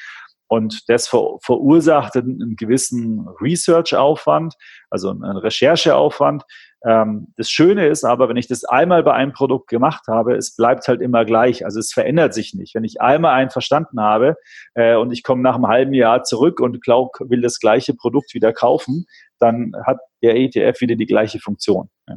Und 0.51 0.89
das 0.89 1.07
ver 1.07 1.39
verursacht 1.43 2.17
einen 2.17 2.57
gewissen 2.57 3.25
Research-Aufwand, 3.41 4.55
also 4.91 5.11
einen 5.11 5.37
Rechercheaufwand. 5.37 6.43
Ähm, 6.85 7.29
das 7.37 7.51
Schöne 7.51 7.87
ist 7.87 8.03
aber, 8.03 8.29
wenn 8.29 8.37
ich 8.37 8.49
das 8.49 8.65
einmal 8.65 9.05
bei 9.05 9.13
einem 9.13 9.33
Produkt 9.33 9.69
gemacht 9.69 10.09
habe, 10.09 10.35
es 10.35 10.57
bleibt 10.57 10.89
halt 10.89 11.03
immer 11.03 11.25
gleich. 11.25 11.65
Also 11.65 11.79
es 11.79 11.93
verändert 11.93 12.35
sich 12.35 12.53
nicht. 12.53 12.75
Wenn 12.75 12.83
ich 12.83 13.01
einmal 13.01 13.35
einen 13.35 13.51
verstanden 13.51 14.01
habe 14.01 14.35
äh, 14.75 14.97
und 14.97 15.13
ich 15.13 15.23
komme 15.23 15.41
nach 15.41 15.55
einem 15.55 15.69
halben 15.69 15.95
Jahr 15.95 16.25
zurück 16.25 16.59
und 16.59 16.83
glaub, 16.83 17.13
will 17.21 17.43
das 17.43 17.61
gleiche 17.61 17.95
Produkt 17.95 18.35
wieder 18.35 18.53
kaufen, 18.53 19.07
dann 19.39 19.73
hat 19.87 19.99
der 20.21 20.35
ETF 20.35 20.81
wieder 20.81 20.97
die 20.97 21.07
gleiche 21.07 21.39
Funktion. 21.39 21.91
Ja. 22.09 22.17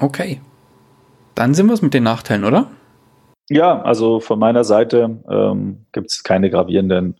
Okay. 0.00 0.40
Dann 1.36 1.54
sind 1.54 1.68
wir 1.68 1.74
es 1.74 1.82
mit 1.82 1.94
den 1.94 2.02
Nachteilen, 2.02 2.42
oder? 2.42 2.68
Ja, 3.50 3.82
also 3.82 4.20
von 4.20 4.38
meiner 4.38 4.64
Seite 4.64 5.18
ähm, 5.28 5.84
gibt 5.92 6.10
es 6.10 6.22
keine 6.22 6.50
gravierenden 6.50 7.16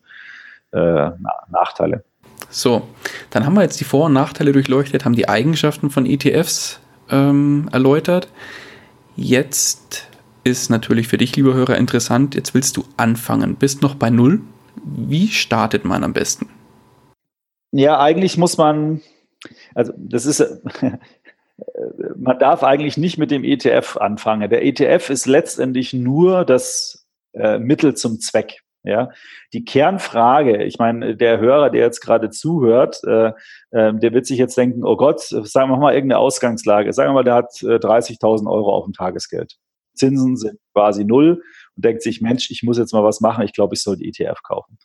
äh, 0.72 1.10
Nachteile. 1.50 2.04
So, 2.50 2.82
dann 3.30 3.44
haben 3.44 3.54
wir 3.54 3.62
jetzt 3.62 3.80
die 3.80 3.84
Vor- 3.84 4.06
und 4.06 4.12
Nachteile 4.12 4.52
durchleuchtet, 4.52 5.04
haben 5.04 5.16
die 5.16 5.28
Eigenschaften 5.28 5.90
von 5.90 6.06
ETFs 6.06 6.80
ähm, 7.10 7.68
erläutert. 7.72 8.28
Jetzt 9.16 10.08
ist 10.44 10.70
natürlich 10.70 11.08
für 11.08 11.18
dich, 11.18 11.34
lieber 11.36 11.54
Hörer, 11.54 11.76
interessant. 11.76 12.34
Jetzt 12.34 12.54
willst 12.54 12.76
du 12.76 12.84
anfangen, 12.96 13.56
bist 13.56 13.82
noch 13.82 13.94
bei 13.94 14.10
Null. 14.10 14.40
Wie 14.84 15.28
startet 15.28 15.84
man 15.84 16.04
am 16.04 16.12
besten? 16.12 16.48
Ja, 17.72 17.98
eigentlich 17.98 18.36
muss 18.38 18.56
man, 18.56 19.00
also 19.74 19.92
das 19.96 20.26
ist, 20.26 20.40
man 22.16 22.38
darf 22.38 22.62
eigentlich 22.62 22.96
nicht 22.96 23.18
mit 23.18 23.30
dem 23.30 23.44
ETF 23.44 23.96
anfangen. 23.96 24.50
Der 24.50 24.64
ETF 24.64 25.10
ist 25.10 25.26
letztendlich 25.26 25.92
nur 25.92 26.44
das 26.44 27.06
äh, 27.32 27.58
Mittel 27.58 27.94
zum 27.94 28.20
Zweck. 28.20 28.60
Ja, 28.86 29.08
die 29.54 29.64
Kernfrage, 29.64 30.62
ich 30.62 30.78
meine, 30.78 31.16
der 31.16 31.40
Hörer, 31.40 31.70
der 31.70 31.80
jetzt 31.80 32.02
gerade 32.02 32.28
zuhört, 32.28 33.02
äh, 33.04 33.28
äh, 33.70 33.94
der 33.94 34.12
wird 34.12 34.26
sich 34.26 34.36
jetzt 34.36 34.58
denken, 34.58 34.84
oh 34.84 34.96
Gott, 34.96 35.20
sagen 35.20 35.70
wir 35.70 35.78
mal 35.78 35.94
irgendeine 35.94 36.18
Ausgangslage. 36.18 36.92
Sagen 36.92 37.08
wir 37.08 37.14
mal, 37.14 37.24
der 37.24 37.34
hat 37.34 37.62
äh, 37.62 37.76
30.000 37.76 38.46
Euro 38.46 38.74
auf 38.74 38.84
dem 38.84 38.92
Tagesgeld. 38.92 39.56
Zinsen 39.94 40.36
sind 40.36 40.58
quasi 40.74 41.04
null 41.04 41.42
und 41.76 41.84
denkt 41.84 42.02
sich, 42.02 42.20
Mensch, 42.20 42.50
ich 42.50 42.62
muss 42.62 42.76
jetzt 42.76 42.92
mal 42.92 43.04
was 43.04 43.22
machen. 43.22 43.44
Ich 43.44 43.54
glaube, 43.54 43.74
ich 43.74 43.82
soll 43.82 43.96
die 43.96 44.08
ETF 44.08 44.42
kaufen. 44.42 44.76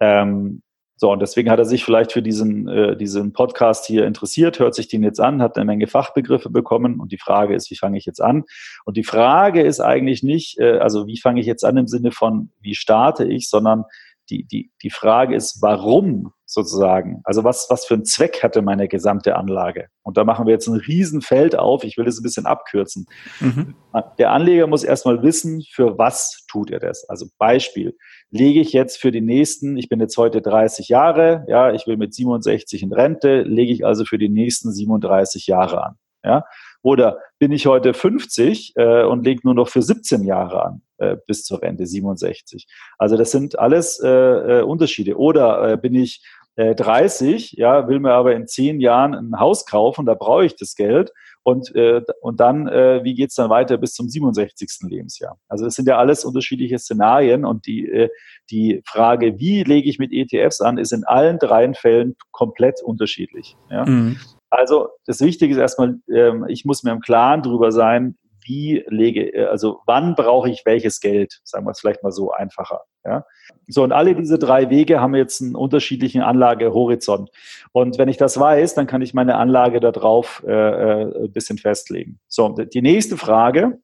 Ähm, 0.00 0.62
so, 1.00 1.12
und 1.12 1.20
deswegen 1.20 1.48
hat 1.48 1.60
er 1.60 1.64
sich 1.64 1.84
vielleicht 1.84 2.10
für 2.10 2.22
diesen, 2.22 2.66
äh, 2.66 2.96
diesen 2.96 3.32
Podcast 3.32 3.86
hier 3.86 4.04
interessiert, 4.04 4.58
hört 4.58 4.74
sich 4.74 4.88
den 4.88 5.04
jetzt 5.04 5.20
an, 5.20 5.40
hat 5.40 5.56
eine 5.56 5.64
Menge 5.64 5.86
Fachbegriffe 5.86 6.50
bekommen 6.50 6.98
und 6.98 7.12
die 7.12 7.18
Frage 7.18 7.54
ist, 7.54 7.70
wie 7.70 7.76
fange 7.76 7.96
ich 7.96 8.04
jetzt 8.04 8.20
an? 8.20 8.42
Und 8.84 8.96
die 8.96 9.04
Frage 9.04 9.62
ist 9.62 9.78
eigentlich 9.78 10.24
nicht, 10.24 10.58
äh, 10.58 10.78
also 10.78 11.06
wie 11.06 11.20
fange 11.20 11.40
ich 11.40 11.46
jetzt 11.46 11.64
an 11.64 11.76
im 11.76 11.86
Sinne 11.86 12.10
von, 12.10 12.50
wie 12.60 12.74
starte 12.74 13.24
ich, 13.24 13.48
sondern 13.48 13.84
die, 14.28 14.42
die, 14.42 14.72
die 14.82 14.90
Frage 14.90 15.36
ist, 15.36 15.62
warum 15.62 16.32
sozusagen. 16.48 17.20
Also 17.24 17.44
was, 17.44 17.66
was 17.68 17.84
für 17.84 17.94
einen 17.94 18.06
Zweck 18.06 18.42
hatte 18.42 18.62
meine 18.62 18.88
gesamte 18.88 19.36
Anlage? 19.36 19.88
Und 20.02 20.16
da 20.16 20.24
machen 20.24 20.46
wir 20.46 20.52
jetzt 20.54 20.66
ein 20.66 20.80
Riesenfeld 20.80 21.56
auf. 21.56 21.84
Ich 21.84 21.98
will 21.98 22.06
das 22.06 22.18
ein 22.18 22.22
bisschen 22.22 22.46
abkürzen. 22.46 23.06
Mhm. 23.40 23.74
Der 24.18 24.32
Anleger 24.32 24.66
muss 24.66 24.82
erstmal 24.82 25.22
wissen, 25.22 25.62
für 25.70 25.98
was 25.98 26.46
tut 26.50 26.70
er 26.70 26.80
das. 26.80 27.08
Also 27.08 27.26
Beispiel, 27.36 27.96
lege 28.30 28.60
ich 28.60 28.72
jetzt 28.72 28.96
für 28.96 29.12
die 29.12 29.20
nächsten, 29.20 29.76
ich 29.76 29.90
bin 29.90 30.00
jetzt 30.00 30.16
heute 30.16 30.40
30 30.40 30.88
Jahre, 30.88 31.44
ja, 31.48 31.72
ich 31.72 31.86
will 31.86 31.98
mit 31.98 32.14
67 32.14 32.82
in 32.82 32.92
Rente, 32.92 33.42
lege 33.42 33.72
ich 33.72 33.84
also 33.84 34.06
für 34.06 34.18
die 34.18 34.30
nächsten 34.30 34.72
37 34.72 35.46
Jahre 35.46 35.84
an. 35.84 35.94
Ja? 36.24 36.44
Oder 36.82 37.18
bin 37.38 37.52
ich 37.52 37.66
heute 37.66 37.92
50 37.92 38.72
äh, 38.76 39.04
und 39.04 39.24
lege 39.24 39.42
nur 39.44 39.54
noch 39.54 39.68
für 39.68 39.82
17 39.82 40.24
Jahre 40.24 40.64
an 40.64 40.82
äh, 40.98 41.16
bis 41.26 41.44
zur 41.44 41.62
Rente 41.62 41.86
67. 41.86 42.66
Also 42.98 43.16
das 43.16 43.30
sind 43.30 43.58
alles 43.58 44.00
äh, 44.00 44.08
äh, 44.08 44.62
Unterschiede. 44.62 45.16
Oder 45.16 45.72
äh, 45.72 45.76
bin 45.76 45.94
ich 45.94 46.22
30, 46.58 47.56
äh, 47.56 47.60
ja, 47.60 47.88
will 47.88 48.00
mir 48.00 48.12
aber 48.12 48.34
in 48.34 48.48
zehn 48.48 48.80
Jahren 48.80 49.14
ein 49.14 49.38
Haus 49.38 49.64
kaufen, 49.64 50.06
da 50.06 50.14
brauche 50.14 50.44
ich 50.44 50.56
das 50.56 50.74
Geld. 50.74 51.12
Und, 51.44 51.74
äh, 51.76 52.02
und 52.20 52.40
dann, 52.40 52.66
äh, 52.68 53.04
wie 53.04 53.14
geht's 53.14 53.36
dann 53.36 53.48
weiter 53.48 53.78
bis 53.78 53.94
zum 53.94 54.08
67. 54.08 54.68
Lebensjahr? 54.82 55.38
Also 55.48 55.64
das 55.64 55.76
sind 55.76 55.88
ja 55.88 55.96
alles 55.96 56.24
unterschiedliche 56.24 56.78
Szenarien 56.78 57.44
und 57.44 57.66
die, 57.66 57.88
äh, 57.88 58.10
die 58.50 58.82
Frage, 58.84 59.38
wie 59.38 59.62
lege 59.62 59.88
ich 59.88 59.98
mit 59.98 60.12
ETFs 60.12 60.60
an, 60.60 60.76
ist 60.78 60.92
in 60.92 61.04
allen 61.04 61.38
dreien 61.38 61.74
Fällen 61.74 62.16
komplett 62.32 62.82
unterschiedlich. 62.82 63.56
Ja? 63.70 63.86
Mhm. 63.86 64.18
Also 64.50 64.88
das 65.06 65.20
Wichtige 65.20 65.54
ist 65.54 65.60
erstmal, 65.60 66.00
ähm, 66.12 66.44
ich 66.48 66.64
muss 66.64 66.82
mir 66.82 66.92
im 66.92 67.00
Klaren 67.00 67.42
darüber 67.42 67.72
sein, 67.72 68.16
wie 68.48 68.84
lege, 68.88 69.32
äh, 69.32 69.44
also 69.46 69.80
wann 69.86 70.14
brauche 70.14 70.50
ich 70.50 70.64
welches 70.64 71.00
Geld, 71.00 71.40
sagen 71.44 71.66
wir 71.66 71.70
es 71.70 71.80
vielleicht 71.80 72.02
mal 72.02 72.10
so 72.10 72.32
einfacher. 72.32 72.80
Ja? 73.04 73.24
So, 73.68 73.82
und 73.82 73.92
alle 73.92 74.14
diese 74.14 74.38
drei 74.38 74.70
Wege 74.70 75.00
haben 75.00 75.14
jetzt 75.14 75.40
einen 75.40 75.54
unterschiedlichen 75.54 76.22
Anlagehorizont. 76.22 77.30
Und 77.72 77.98
wenn 77.98 78.08
ich 78.08 78.16
das 78.16 78.40
weiß, 78.40 78.74
dann 78.74 78.86
kann 78.86 79.02
ich 79.02 79.14
meine 79.14 79.36
Anlage 79.36 79.80
darauf 79.80 80.42
äh, 80.46 80.50
äh, 80.50 81.24
ein 81.24 81.32
bisschen 81.32 81.58
festlegen. 81.58 82.18
So, 82.28 82.48
die 82.48 82.82
nächste 82.82 83.16
Frage, 83.16 83.78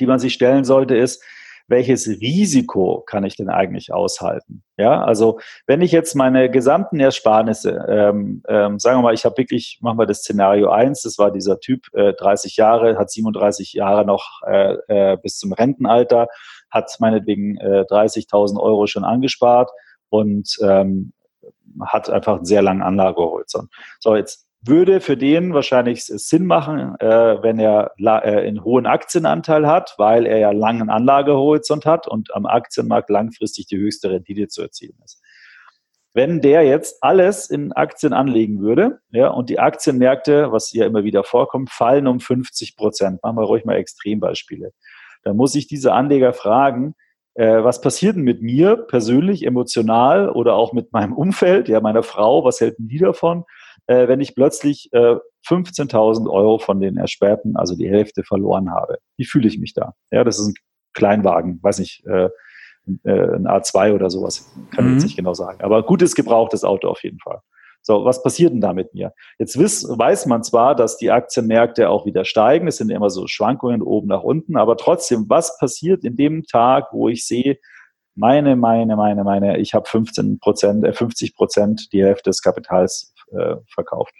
die 0.00 0.06
man 0.06 0.18
sich 0.18 0.34
stellen 0.34 0.64
sollte, 0.64 0.96
ist, 0.96 1.22
welches 1.66 2.06
Risiko 2.08 3.02
kann 3.06 3.24
ich 3.24 3.36
denn 3.36 3.48
eigentlich 3.48 3.92
aushalten? 3.92 4.62
Ja, 4.76 5.02
also 5.02 5.38
wenn 5.66 5.80
ich 5.80 5.92
jetzt 5.92 6.14
meine 6.14 6.50
gesamten 6.50 7.00
Ersparnisse, 7.00 7.84
ähm, 7.88 8.42
ähm, 8.48 8.78
sagen 8.78 8.98
wir 8.98 9.02
mal, 9.02 9.14
ich 9.14 9.24
habe 9.24 9.38
wirklich, 9.38 9.78
machen 9.80 9.98
wir 9.98 10.06
das 10.06 10.18
Szenario 10.18 10.70
eins, 10.70 11.02
das 11.02 11.18
war 11.18 11.30
dieser 11.30 11.60
Typ, 11.60 11.86
äh, 11.94 12.12
30 12.12 12.56
Jahre, 12.56 12.98
hat 12.98 13.10
37 13.10 13.72
Jahre 13.72 14.04
noch 14.04 14.42
äh, 14.46 14.74
äh, 14.88 15.16
bis 15.16 15.38
zum 15.38 15.52
Rentenalter, 15.52 16.28
hat 16.70 16.94
meinetwegen 16.98 17.56
äh, 17.58 17.84
30.000 17.88 18.60
Euro 18.60 18.86
schon 18.86 19.04
angespart 19.04 19.70
und 20.10 20.58
ähm, 20.62 21.12
hat 21.80 22.10
einfach 22.10 22.36
einen 22.36 22.44
sehr 22.44 22.62
langen 22.62 22.82
Anlagehorizont. 22.82 23.70
So, 24.00 24.16
jetzt 24.16 24.43
würde 24.66 25.00
für 25.00 25.16
den 25.16 25.52
wahrscheinlich 25.52 26.04
Sinn 26.04 26.46
machen, 26.46 26.94
äh, 26.98 27.42
wenn 27.42 27.58
er 27.58 27.92
äh, 27.98 28.46
einen 28.46 28.64
hohen 28.64 28.86
Aktienanteil 28.86 29.66
hat, 29.66 29.94
weil 29.98 30.26
er 30.26 30.38
ja 30.38 30.50
langen 30.52 30.90
Anlagehorizont 30.90 31.86
hat 31.86 32.08
und 32.08 32.34
am 32.34 32.46
Aktienmarkt 32.46 33.10
langfristig 33.10 33.66
die 33.66 33.76
höchste 33.76 34.10
Rendite 34.10 34.48
zu 34.48 34.62
erzielen 34.62 34.98
ist. 35.04 35.20
Wenn 36.14 36.40
der 36.40 36.62
jetzt 36.62 37.02
alles 37.02 37.50
in 37.50 37.72
Aktien 37.72 38.12
anlegen 38.12 38.60
würde, 38.60 39.00
ja, 39.10 39.28
und 39.28 39.50
die 39.50 39.58
Aktienmärkte, 39.58 40.52
was 40.52 40.72
ja 40.72 40.86
immer 40.86 41.02
wieder 41.02 41.24
vorkommt, 41.24 41.70
fallen 41.70 42.06
um 42.06 42.20
50 42.20 42.76
Prozent, 42.76 43.22
machen 43.22 43.36
wir 43.36 43.44
ruhig 43.44 43.64
mal 43.64 43.76
Extrembeispiele, 43.76 44.72
dann 45.24 45.36
muss 45.36 45.52
sich 45.52 45.66
dieser 45.66 45.94
Anleger 45.94 46.32
fragen, 46.32 46.94
äh, 47.34 47.64
was 47.64 47.80
passiert 47.80 48.14
denn 48.14 48.22
mit 48.22 48.42
mir 48.42 48.76
persönlich, 48.76 49.44
emotional 49.44 50.30
oder 50.30 50.54
auch 50.54 50.72
mit 50.72 50.92
meinem 50.92 51.12
Umfeld, 51.12 51.68
ja, 51.68 51.80
meiner 51.80 52.04
Frau, 52.04 52.44
was 52.44 52.60
hält 52.60 52.78
denn 52.78 52.86
die 52.86 52.98
davon? 52.98 53.44
Äh, 53.86 54.08
wenn 54.08 54.20
ich 54.20 54.34
plötzlich 54.34 54.88
äh, 54.92 55.16
15.000 55.46 56.28
Euro 56.30 56.58
von 56.58 56.80
den 56.80 56.96
Ersperrten, 56.96 57.56
also 57.56 57.76
die 57.76 57.88
Hälfte 57.88 58.22
verloren 58.24 58.70
habe. 58.70 58.98
Wie 59.16 59.24
fühle 59.24 59.48
ich 59.48 59.58
mich 59.58 59.74
da? 59.74 59.94
Ja, 60.10 60.24
das 60.24 60.38
ist 60.38 60.48
ein 60.48 60.54
Kleinwagen, 60.94 61.60
weiß 61.62 61.78
nicht, 61.80 62.04
äh, 62.06 62.28
äh 63.04 63.34
ein 63.36 63.46
A2 63.46 63.94
oder 63.94 64.10
sowas, 64.10 64.50
kann 64.70 64.86
ich 64.86 64.92
jetzt 64.92 65.02
mhm. 65.02 65.06
nicht 65.06 65.16
genau 65.16 65.34
sagen. 65.34 65.60
Aber 65.62 65.82
gutes 65.82 66.14
gebrauchtes 66.14 66.64
Auto 66.64 66.88
auf 66.88 67.02
jeden 67.02 67.18
Fall. 67.18 67.40
So, 67.86 68.02
was 68.06 68.22
passiert 68.22 68.54
denn 68.54 68.62
da 68.62 68.72
mit 68.72 68.94
mir? 68.94 69.12
Jetzt 69.38 69.58
wiss, 69.58 69.86
weiß 69.86 70.24
man 70.24 70.42
zwar, 70.42 70.74
dass 70.74 70.96
die 70.96 71.10
Aktienmärkte 71.10 71.90
auch 71.90 72.06
wieder 72.06 72.24
steigen, 72.24 72.66
es 72.66 72.78
sind 72.78 72.90
immer 72.90 73.10
so 73.10 73.26
Schwankungen 73.26 73.82
oben 73.82 74.08
nach 74.08 74.22
unten, 74.22 74.56
aber 74.56 74.78
trotzdem, 74.78 75.26
was 75.28 75.58
passiert 75.58 76.02
in 76.02 76.16
dem 76.16 76.44
Tag, 76.44 76.86
wo 76.92 77.10
ich 77.10 77.26
sehe, 77.26 77.58
meine, 78.14 78.56
meine, 78.56 78.96
meine, 78.96 79.24
meine, 79.24 79.58
ich 79.58 79.74
habe 79.74 79.86
15 79.86 80.38
Prozent, 80.38 80.84
äh, 80.84 80.92
50 80.92 81.34
Prozent 81.34 81.92
die 81.92 82.02
Hälfte 82.02 82.30
des 82.30 82.42
Kapitals 82.42 83.12
äh, 83.34 83.56
verkauft. 83.72 84.14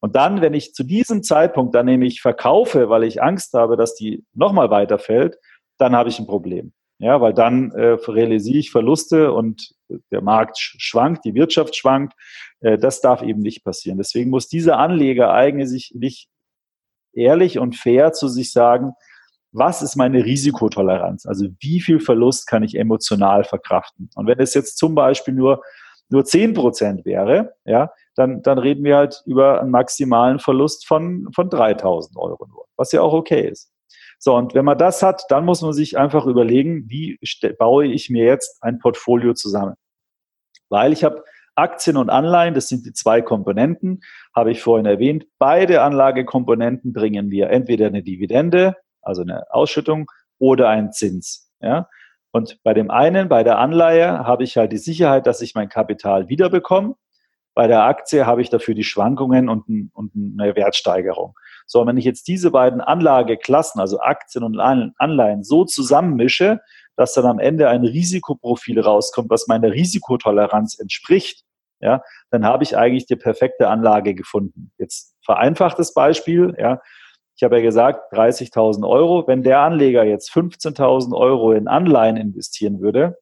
Und 0.00 0.14
dann, 0.14 0.40
wenn 0.40 0.54
ich 0.54 0.74
zu 0.74 0.84
diesem 0.84 1.22
Zeitpunkt 1.22 1.74
dann 1.74 1.86
nämlich 1.86 2.20
verkaufe, 2.20 2.88
weil 2.88 3.04
ich 3.04 3.22
Angst 3.22 3.54
habe, 3.54 3.76
dass 3.76 3.94
die 3.94 4.24
nochmal 4.34 4.70
weiterfällt, 4.70 5.38
dann 5.78 5.96
habe 5.96 6.08
ich 6.08 6.18
ein 6.18 6.26
Problem. 6.26 6.72
Ja, 6.98 7.20
weil 7.20 7.34
dann 7.34 7.72
äh, 7.72 7.98
realisiere 8.08 8.58
ich 8.58 8.70
Verluste 8.70 9.32
und 9.32 9.74
der 10.10 10.22
Markt 10.22 10.56
schwankt, 10.58 11.26
die 11.26 11.34
Wirtschaft 11.34 11.76
schwankt. 11.76 12.14
Äh, 12.60 12.78
das 12.78 13.00
darf 13.00 13.22
eben 13.22 13.40
nicht 13.40 13.64
passieren. 13.64 13.98
Deswegen 13.98 14.30
muss 14.30 14.48
dieser 14.48 14.78
Anleger 14.78 15.32
eigentlich 15.32 15.92
sich 15.94 16.28
ehrlich 17.12 17.58
und 17.58 17.76
fair 17.76 18.12
zu 18.12 18.28
sich 18.28 18.50
sagen, 18.52 18.92
was 19.52 19.82
ist 19.82 19.96
meine 19.96 20.24
Risikotoleranz? 20.24 21.26
Also 21.26 21.48
wie 21.60 21.80
viel 21.80 22.00
Verlust 22.00 22.46
kann 22.46 22.62
ich 22.62 22.76
emotional 22.76 23.44
verkraften? 23.44 24.10
Und 24.14 24.26
wenn 24.26 24.38
es 24.38 24.54
jetzt 24.54 24.78
zum 24.78 24.94
Beispiel 24.94 25.34
nur 25.34 25.62
nur 26.08 26.24
zehn 26.24 26.54
Prozent 26.54 27.04
wäre, 27.04 27.54
ja, 27.64 27.90
dann, 28.16 28.42
dann 28.42 28.58
reden 28.58 28.84
wir 28.84 28.96
halt 28.96 29.22
über 29.26 29.60
einen 29.60 29.70
maximalen 29.70 30.38
Verlust 30.38 30.86
von, 30.86 31.28
von 31.34 31.50
3000 31.50 32.16
Euro 32.16 32.46
nur, 32.46 32.66
was 32.76 32.92
ja 32.92 33.02
auch 33.02 33.12
okay 33.12 33.48
ist. 33.48 33.70
So, 34.18 34.34
und 34.34 34.54
wenn 34.54 34.64
man 34.64 34.78
das 34.78 35.02
hat, 35.02 35.24
dann 35.28 35.44
muss 35.44 35.62
man 35.62 35.72
sich 35.72 35.98
einfach 35.98 36.26
überlegen, 36.26 36.88
wie 36.88 37.18
baue 37.58 37.86
ich 37.86 38.08
mir 38.10 38.24
jetzt 38.24 38.62
ein 38.62 38.78
Portfolio 38.78 39.34
zusammen? 39.34 39.74
Weil 40.68 40.92
ich 40.92 41.04
habe 41.04 41.22
Aktien 41.54 41.96
und 41.96 42.10
Anleihen, 42.10 42.54
das 42.54 42.68
sind 42.68 42.86
die 42.86 42.92
zwei 42.92 43.22
Komponenten, 43.22 44.00
habe 44.34 44.50
ich 44.50 44.62
vorhin 44.62 44.86
erwähnt. 44.86 45.26
Beide 45.38 45.82
Anlagekomponenten 45.82 46.92
bringen 46.92 47.28
mir 47.28 47.50
entweder 47.50 47.86
eine 47.86 48.02
Dividende, 48.02 48.76
also 49.02 49.22
eine 49.22 49.44
Ausschüttung, 49.50 50.10
oder 50.38 50.68
einen 50.68 50.92
Zins. 50.92 51.50
Ja? 51.60 51.88
Und 52.30 52.62
bei 52.62 52.74
dem 52.74 52.90
einen, 52.90 53.28
bei 53.28 53.42
der 53.42 53.58
Anleihe, 53.58 54.26
habe 54.26 54.44
ich 54.44 54.56
halt 54.56 54.72
die 54.72 54.78
Sicherheit, 54.78 55.26
dass 55.26 55.40
ich 55.40 55.54
mein 55.54 55.70
Kapital 55.70 56.28
wiederbekomme. 56.28 56.94
Bei 57.56 57.66
der 57.66 57.84
Aktie 57.84 58.26
habe 58.26 58.42
ich 58.42 58.50
dafür 58.50 58.74
die 58.74 58.84
Schwankungen 58.84 59.48
und, 59.48 59.90
und 59.94 60.12
eine 60.14 60.54
Wertsteigerung. 60.54 61.34
So, 61.64 61.86
wenn 61.86 61.96
ich 61.96 62.04
jetzt 62.04 62.28
diese 62.28 62.50
beiden 62.50 62.82
Anlageklassen, 62.82 63.80
also 63.80 63.98
Aktien 63.98 64.44
und 64.44 64.60
Anleihen, 64.60 65.42
so 65.42 65.64
zusammenmische, 65.64 66.60
dass 66.96 67.14
dann 67.14 67.24
am 67.24 67.38
Ende 67.38 67.70
ein 67.70 67.82
Risikoprofil 67.82 68.78
rauskommt, 68.78 69.30
was 69.30 69.46
meiner 69.46 69.72
Risikotoleranz 69.72 70.78
entspricht, 70.78 71.44
ja, 71.80 72.02
dann 72.30 72.44
habe 72.44 72.62
ich 72.62 72.76
eigentlich 72.76 73.06
die 73.06 73.16
perfekte 73.16 73.68
Anlage 73.68 74.14
gefunden. 74.14 74.70
Jetzt 74.76 75.16
vereinfachtes 75.24 75.94
Beispiel, 75.94 76.54
ja, 76.58 76.82
ich 77.36 77.42
habe 77.42 77.56
ja 77.56 77.62
gesagt, 77.62 78.12
30.000 78.12 78.86
Euro. 78.86 79.26
Wenn 79.26 79.42
der 79.42 79.60
Anleger 79.60 80.04
jetzt 80.04 80.30
15.000 80.30 81.16
Euro 81.16 81.52
in 81.52 81.68
Anleihen 81.68 82.18
investieren 82.18 82.82
würde 82.82 83.16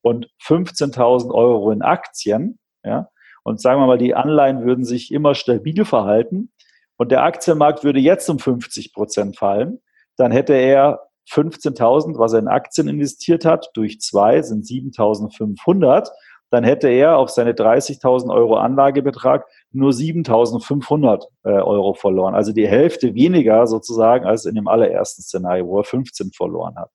und 0.00 0.28
15.000 0.44 1.34
Euro 1.34 1.72
in 1.72 1.82
Aktien, 1.82 2.60
ja, 2.84 3.08
und 3.44 3.60
sagen 3.60 3.80
wir 3.80 3.86
mal, 3.86 3.98
die 3.98 4.14
Anleihen 4.14 4.64
würden 4.64 4.84
sich 4.84 5.12
immer 5.12 5.34
stabil 5.34 5.84
verhalten 5.84 6.50
und 6.96 7.12
der 7.12 7.22
Aktienmarkt 7.22 7.84
würde 7.84 8.00
jetzt 8.00 8.28
um 8.28 8.38
50 8.38 8.92
Prozent 8.92 9.38
fallen, 9.38 9.80
dann 10.16 10.32
hätte 10.32 10.54
er 10.54 11.00
15.000, 11.30 12.18
was 12.18 12.32
er 12.32 12.40
in 12.40 12.48
Aktien 12.48 12.88
investiert 12.88 13.44
hat, 13.44 13.70
durch 13.74 14.00
zwei 14.00 14.42
sind 14.42 14.64
7.500 14.64 16.08
dann 16.54 16.62
hätte 16.62 16.88
er 16.88 17.16
auf 17.18 17.30
seine 17.30 17.52
30.000 17.52 18.32
Euro 18.32 18.54
Anlagebetrag 18.54 19.44
nur 19.72 19.90
7.500 19.90 21.24
äh, 21.42 21.48
Euro 21.48 21.94
verloren. 21.94 22.36
Also 22.36 22.52
die 22.52 22.68
Hälfte 22.68 23.14
weniger 23.14 23.66
sozusagen 23.66 24.24
als 24.24 24.44
in 24.44 24.54
dem 24.54 24.68
allerersten 24.68 25.22
Szenario, 25.22 25.66
wo 25.66 25.78
er 25.78 25.84
15 25.84 26.30
verloren 26.30 26.76
hat. 26.76 26.90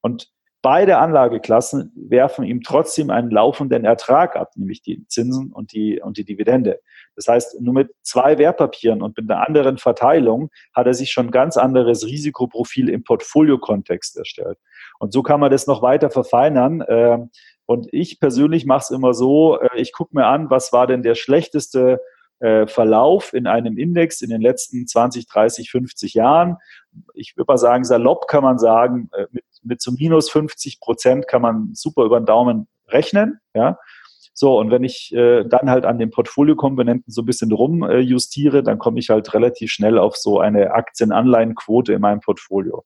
Und 0.00 0.28
beide 0.66 0.98
Anlageklassen 0.98 1.92
werfen 1.94 2.44
ihm 2.44 2.60
trotzdem 2.60 3.10
einen 3.10 3.30
laufenden 3.30 3.84
Ertrag 3.84 4.34
ab, 4.34 4.50
nämlich 4.56 4.82
die 4.82 5.06
Zinsen 5.06 5.52
und 5.52 5.72
die, 5.72 6.00
und 6.00 6.16
die 6.16 6.24
Dividende. 6.24 6.80
Das 7.14 7.28
heißt, 7.28 7.60
nur 7.60 7.72
mit 7.72 7.94
zwei 8.02 8.36
Wertpapieren 8.36 9.00
und 9.00 9.16
mit 9.16 9.30
einer 9.30 9.46
anderen 9.46 9.78
Verteilung 9.78 10.50
hat 10.74 10.88
er 10.88 10.94
sich 10.94 11.12
schon 11.12 11.26
ein 11.26 11.30
ganz 11.30 11.56
anderes 11.56 12.04
Risikoprofil 12.04 12.88
im 12.88 13.04
Portfoliokontext 13.04 14.16
erstellt. 14.16 14.58
Und 14.98 15.12
so 15.12 15.22
kann 15.22 15.38
man 15.38 15.52
das 15.52 15.68
noch 15.68 15.82
weiter 15.82 16.10
verfeinern. 16.10 16.82
Ähm, 16.88 17.30
und 17.66 17.86
ich 17.92 18.18
persönlich 18.18 18.66
mache 18.66 18.80
es 18.80 18.90
immer 18.90 19.14
so, 19.14 19.60
äh, 19.60 19.68
ich 19.76 19.92
gucke 19.92 20.16
mir 20.16 20.26
an, 20.26 20.50
was 20.50 20.72
war 20.72 20.88
denn 20.88 21.04
der 21.04 21.14
schlechteste 21.14 22.00
äh, 22.40 22.66
Verlauf 22.66 23.32
in 23.32 23.46
einem 23.46 23.78
Index 23.78 24.20
in 24.20 24.30
den 24.30 24.40
letzten 24.40 24.88
20, 24.88 25.28
30, 25.28 25.70
50 25.70 26.14
Jahren. 26.14 26.56
Ich 27.14 27.36
würde 27.36 27.52
mal 27.52 27.56
sagen, 27.56 27.84
salopp 27.84 28.26
kann 28.26 28.42
man 28.42 28.58
sagen, 28.58 29.10
äh, 29.12 29.26
mit, 29.30 29.44
mit 29.66 29.82
so 29.82 29.92
minus 29.92 30.30
50 30.30 30.80
Prozent 30.80 31.28
kann 31.28 31.42
man 31.42 31.70
super 31.74 32.04
über 32.04 32.20
den 32.20 32.26
Daumen 32.26 32.68
rechnen. 32.88 33.38
Ja? 33.54 33.78
So, 34.32 34.58
und 34.58 34.70
wenn 34.70 34.84
ich 34.84 35.14
äh, 35.14 35.44
dann 35.44 35.70
halt 35.70 35.86
an 35.86 35.98
den 35.98 36.10
Portfoliokomponenten 36.10 37.12
so 37.12 37.22
ein 37.22 37.26
bisschen 37.26 37.50
rumjustiere, 37.52 38.58
äh, 38.58 38.62
dann 38.62 38.78
komme 38.78 38.98
ich 38.98 39.08
halt 39.08 39.32
relativ 39.32 39.70
schnell 39.70 39.98
auf 39.98 40.16
so 40.16 40.40
eine 40.40 40.72
Aktienanleihenquote 40.72 41.92
in 41.94 42.00
meinem 42.00 42.20
Portfolio. 42.20 42.84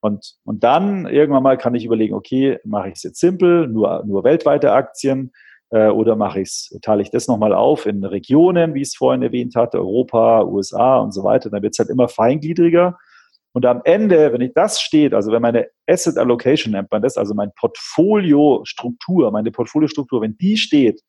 Und, 0.00 0.34
und 0.44 0.64
dann 0.64 1.06
irgendwann 1.06 1.42
mal 1.42 1.58
kann 1.58 1.74
ich 1.74 1.84
überlegen, 1.84 2.14
okay, 2.14 2.58
mache 2.64 2.88
ich 2.88 2.94
es 2.94 3.02
jetzt 3.02 3.20
simpel, 3.20 3.68
nur, 3.68 4.02
nur 4.04 4.24
weltweite 4.24 4.72
Aktien, 4.72 5.32
äh, 5.70 5.88
oder 5.88 6.16
mache 6.16 6.40
ich 6.40 6.70
teile 6.82 7.02
ich 7.02 7.10
das 7.10 7.28
nochmal 7.28 7.54
auf 7.54 7.86
in 7.86 8.04
Regionen, 8.04 8.74
wie 8.74 8.82
ich 8.82 8.88
es 8.88 8.96
vorhin 8.96 9.22
erwähnt 9.22 9.54
hatte, 9.56 9.78
Europa, 9.78 10.42
USA 10.44 10.98
und 10.98 11.12
so 11.12 11.24
weiter. 11.24 11.50
Dann 11.50 11.62
wird 11.62 11.74
es 11.74 11.78
halt 11.78 11.90
immer 11.90 12.08
feingliedriger. 12.08 12.98
Und 13.52 13.66
am 13.66 13.82
Ende, 13.84 14.32
wenn 14.32 14.40
ich 14.40 14.52
das 14.54 14.80
steht, 14.80 15.12
also 15.12 15.32
wenn 15.32 15.42
meine 15.42 15.68
Asset 15.86 16.16
Allocation 16.16 16.72
nennt 16.72 16.90
man 16.90 17.02
das, 17.02 17.16
also 17.16 17.34
mein 17.34 17.50
Portfolio-Struktur, 17.56 19.30
meine 19.32 19.50
Portfoliostruktur, 19.50 20.22
wenn 20.22 20.36
die 20.38 20.56
steht, 20.56 21.00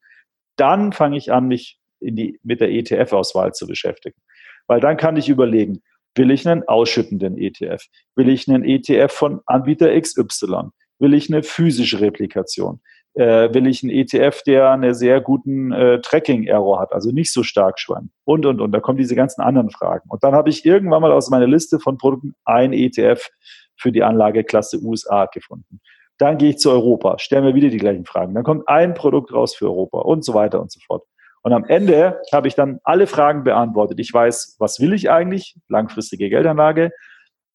dann 0.56 0.92
fange 0.92 1.18
ich 1.18 1.32
an, 1.32 1.48
mich 1.48 1.80
die, 2.00 2.40
mit 2.44 2.62
der 2.62 2.72
ETF-Auswahl 2.72 3.54
zu 3.54 3.68
beschäftigen. 3.68 4.20
Weil 4.68 4.80
dann 4.80 4.98
kann 4.98 5.18
ich 5.18 5.30
überlegen, 5.30 5.82
will 6.16 6.32
ich 6.32 6.48
einen 6.48 6.64
ausschüttenden 6.68 7.38
ETF? 7.38 7.86
Will 8.16 8.30
ich 8.30 8.48
einen 8.48 8.64
ETF 8.64 9.12
von 9.12 9.42
Anbieter 9.46 10.00
XY? 10.00 10.70
Will 11.00 11.14
ich 11.14 11.32
eine 11.32 11.44
physische 11.44 12.02
Replikation? 12.02 12.82
Äh, 13.14 13.54
will 13.54 13.68
ich 13.68 13.84
einen 13.84 13.92
ETF, 13.92 14.42
der 14.44 14.72
einen 14.72 14.94
sehr 14.94 15.22
guten 15.22 15.72
äh, 15.72 16.00
Tracking-Error 16.02 16.80
hat, 16.80 16.94
also 16.94 17.12
nicht 17.12 17.34
so 17.34 17.44
stark 17.44 17.80
schwankt 17.80 18.14
und, 18.26 18.46
und, 18.46 18.62
und. 18.62 18.72
Da 18.72 18.80
kommen 18.80 18.98
diese 18.98 19.16
ganzen 19.16 19.42
anderen 19.42 19.70
Fragen. 19.70 20.10
Und 20.10 20.24
dann 20.24 20.34
habe 20.34 20.50
ich 20.50 20.66
irgendwann 20.66 21.02
mal 21.02 21.12
aus 21.12 21.30
meiner 21.30 21.48
Liste 21.48 21.80
von 21.80 21.98
Produkten 21.98 22.34
ein 22.46 22.74
ETF 22.74 23.30
für 23.76 23.92
die 23.92 24.04
Anlageklasse 24.04 24.80
USA 24.82 25.26
gefunden. 25.26 25.82
Dann 26.18 26.38
gehe 26.38 26.52
ich 26.52 26.58
zu 26.58 26.70
Europa, 26.70 27.18
stelle 27.18 27.42
mir 27.42 27.56
wieder 27.56 27.70
die 27.70 27.78
gleichen 27.78 28.06
Fragen. 28.06 28.36
Dann 28.36 28.44
kommt 28.44 28.68
ein 28.68 28.94
Produkt 28.94 29.34
raus 29.34 29.56
für 29.56 29.66
Europa 29.66 30.00
und 30.00 30.24
so 30.24 30.34
weiter 30.34 30.62
und 30.62 30.72
so 30.72 30.80
fort. 30.86 31.04
Und 31.42 31.54
am 31.54 31.66
Ende 31.66 32.22
habe 32.32 32.48
ich 32.48 32.56
dann 32.56 32.80
alle 32.84 33.08
Fragen 33.08 33.44
beantwortet. 33.44 34.00
Ich 34.00 34.14
weiß, 34.14 34.58
was 34.60 34.80
will 34.80 34.94
ich 34.94 35.10
eigentlich? 35.10 35.58
Langfristige 35.68 36.30
Geldanlage. 36.30 36.92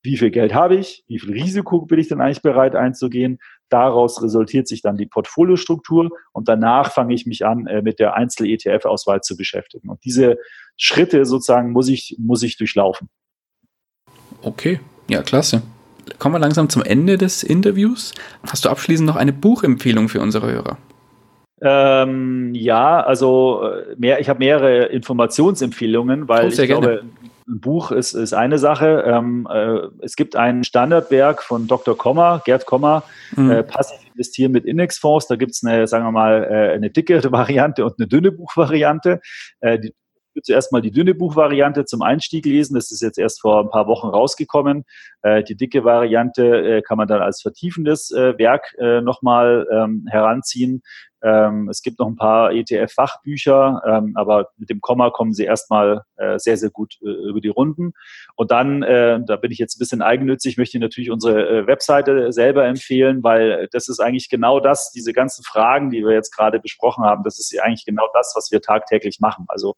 Wie 0.02 0.16
viel 0.16 0.30
Geld 0.30 0.54
habe 0.54 0.76
ich? 0.76 1.04
Wie 1.06 1.18
viel 1.20 1.32
Risiko 1.32 1.86
bin 1.86 1.98
ich 1.98 2.08
denn 2.08 2.20
eigentlich 2.20 2.42
bereit 2.42 2.74
einzugehen? 2.74 3.38
Daraus 3.68 4.22
resultiert 4.22 4.68
sich 4.68 4.82
dann 4.82 4.96
die 4.96 5.06
Portfoliostruktur 5.06 6.10
und 6.32 6.48
danach 6.48 6.92
fange 6.92 7.14
ich 7.14 7.26
mich 7.26 7.44
an, 7.44 7.66
äh, 7.66 7.82
mit 7.82 7.98
der 7.98 8.14
Einzel-ETF-Auswahl 8.14 9.22
zu 9.22 9.36
beschäftigen. 9.36 9.88
Und 9.88 10.04
diese 10.04 10.38
Schritte 10.76 11.24
sozusagen 11.24 11.72
muss 11.72 11.88
ich, 11.88 12.16
muss 12.18 12.42
ich 12.42 12.56
durchlaufen. 12.56 13.08
Okay, 14.42 14.80
ja, 15.08 15.22
klasse. 15.22 15.62
Kommen 16.18 16.36
wir 16.36 16.38
langsam 16.38 16.68
zum 16.68 16.82
Ende 16.82 17.18
des 17.18 17.42
Interviews. 17.42 18.14
Hast 18.46 18.64
du 18.64 18.68
abschließend 18.68 19.06
noch 19.06 19.16
eine 19.16 19.32
Buchempfehlung 19.32 20.08
für 20.08 20.20
unsere 20.20 20.50
Hörer? 20.50 20.78
Ähm, 21.62 22.54
ja, 22.54 23.00
also 23.00 23.62
äh, 23.62 23.96
mehr, 23.96 24.20
ich 24.20 24.28
habe 24.28 24.40
mehrere 24.40 24.84
Informationsempfehlungen, 24.86 26.28
weil 26.28 26.46
oh, 26.46 26.48
ich 26.48 26.56
glaube, 26.56 26.86
gerne 26.86 27.02
ein 27.48 27.60
Buch 27.60 27.90
ist, 27.92 28.14
ist 28.14 28.32
eine 28.32 28.58
Sache. 28.58 29.04
Ähm, 29.06 29.46
äh, 29.50 29.88
es 30.00 30.16
gibt 30.16 30.36
ein 30.36 30.64
Standardwerk 30.64 31.42
von 31.42 31.66
Dr. 31.66 31.96
Kommer, 31.96 32.42
Gerd 32.44 32.66
Kommer, 32.66 33.04
mhm. 33.36 33.50
äh, 33.50 33.62
Passiv 33.62 33.98
investieren 34.12 34.52
mit 34.52 34.64
Indexfonds. 34.64 35.28
Da 35.28 35.36
gibt 35.36 35.52
es 35.52 35.62
eine, 35.64 35.86
sagen 35.86 36.04
wir 36.04 36.12
mal, 36.12 36.44
äh, 36.44 36.74
eine 36.74 36.90
dicke 36.90 37.20
Variante 37.32 37.84
und 37.84 37.94
eine 37.98 38.08
dünne 38.08 38.32
Buchvariante. 38.32 39.20
Äh, 39.60 39.78
die, 39.78 39.88
ich 39.88 40.40
würde 40.40 40.46
zuerst 40.52 40.72
mal 40.72 40.82
die 40.82 40.90
dünne 40.90 41.14
Buchvariante 41.14 41.86
zum 41.86 42.02
Einstieg 42.02 42.44
lesen. 42.44 42.74
Das 42.74 42.90
ist 42.90 43.00
jetzt 43.00 43.18
erst 43.18 43.40
vor 43.40 43.60
ein 43.60 43.70
paar 43.70 43.86
Wochen 43.86 44.08
rausgekommen. 44.08 44.84
Äh, 45.22 45.42
die 45.44 45.56
dicke 45.56 45.84
Variante 45.84 46.44
äh, 46.44 46.82
kann 46.82 46.98
man 46.98 47.08
dann 47.08 47.22
als 47.22 47.40
vertiefendes 47.40 48.10
äh, 48.10 48.36
Werk 48.36 48.74
äh, 48.78 49.00
nochmal 49.00 49.66
ähm, 49.72 50.04
heranziehen. 50.10 50.82
Ähm, 51.22 51.68
es 51.68 51.82
gibt 51.82 51.98
noch 51.98 52.06
ein 52.06 52.16
paar 52.16 52.52
ETF-Fachbücher, 52.52 53.82
ähm, 53.86 54.12
aber 54.16 54.48
mit 54.56 54.70
dem 54.70 54.80
Komma 54.80 55.10
kommen 55.10 55.32
sie 55.32 55.44
erstmal 55.44 56.02
äh, 56.16 56.38
sehr, 56.38 56.56
sehr 56.56 56.70
gut 56.70 56.98
äh, 57.02 57.08
über 57.08 57.40
die 57.40 57.48
Runden. 57.48 57.92
Und 58.34 58.50
dann, 58.50 58.82
äh, 58.82 59.20
da 59.26 59.36
bin 59.36 59.50
ich 59.50 59.58
jetzt 59.58 59.76
ein 59.76 59.78
bisschen 59.78 60.02
eigennützig, 60.02 60.58
möchte 60.58 60.76
ich 60.76 60.80
natürlich 60.80 61.10
unsere 61.10 61.48
äh, 61.48 61.66
Webseite 61.66 62.32
selber 62.32 62.66
empfehlen, 62.66 63.22
weil 63.22 63.68
das 63.72 63.88
ist 63.88 64.00
eigentlich 64.00 64.28
genau 64.28 64.60
das, 64.60 64.90
diese 64.92 65.12
ganzen 65.12 65.42
Fragen, 65.42 65.90
die 65.90 66.04
wir 66.04 66.12
jetzt 66.12 66.34
gerade 66.34 66.60
besprochen 66.60 67.04
haben, 67.04 67.24
das 67.24 67.38
ist 67.38 67.58
eigentlich 67.60 67.86
genau 67.86 68.08
das, 68.12 68.32
was 68.36 68.50
wir 68.50 68.60
tagtäglich 68.60 69.20
machen. 69.20 69.46
Also 69.48 69.76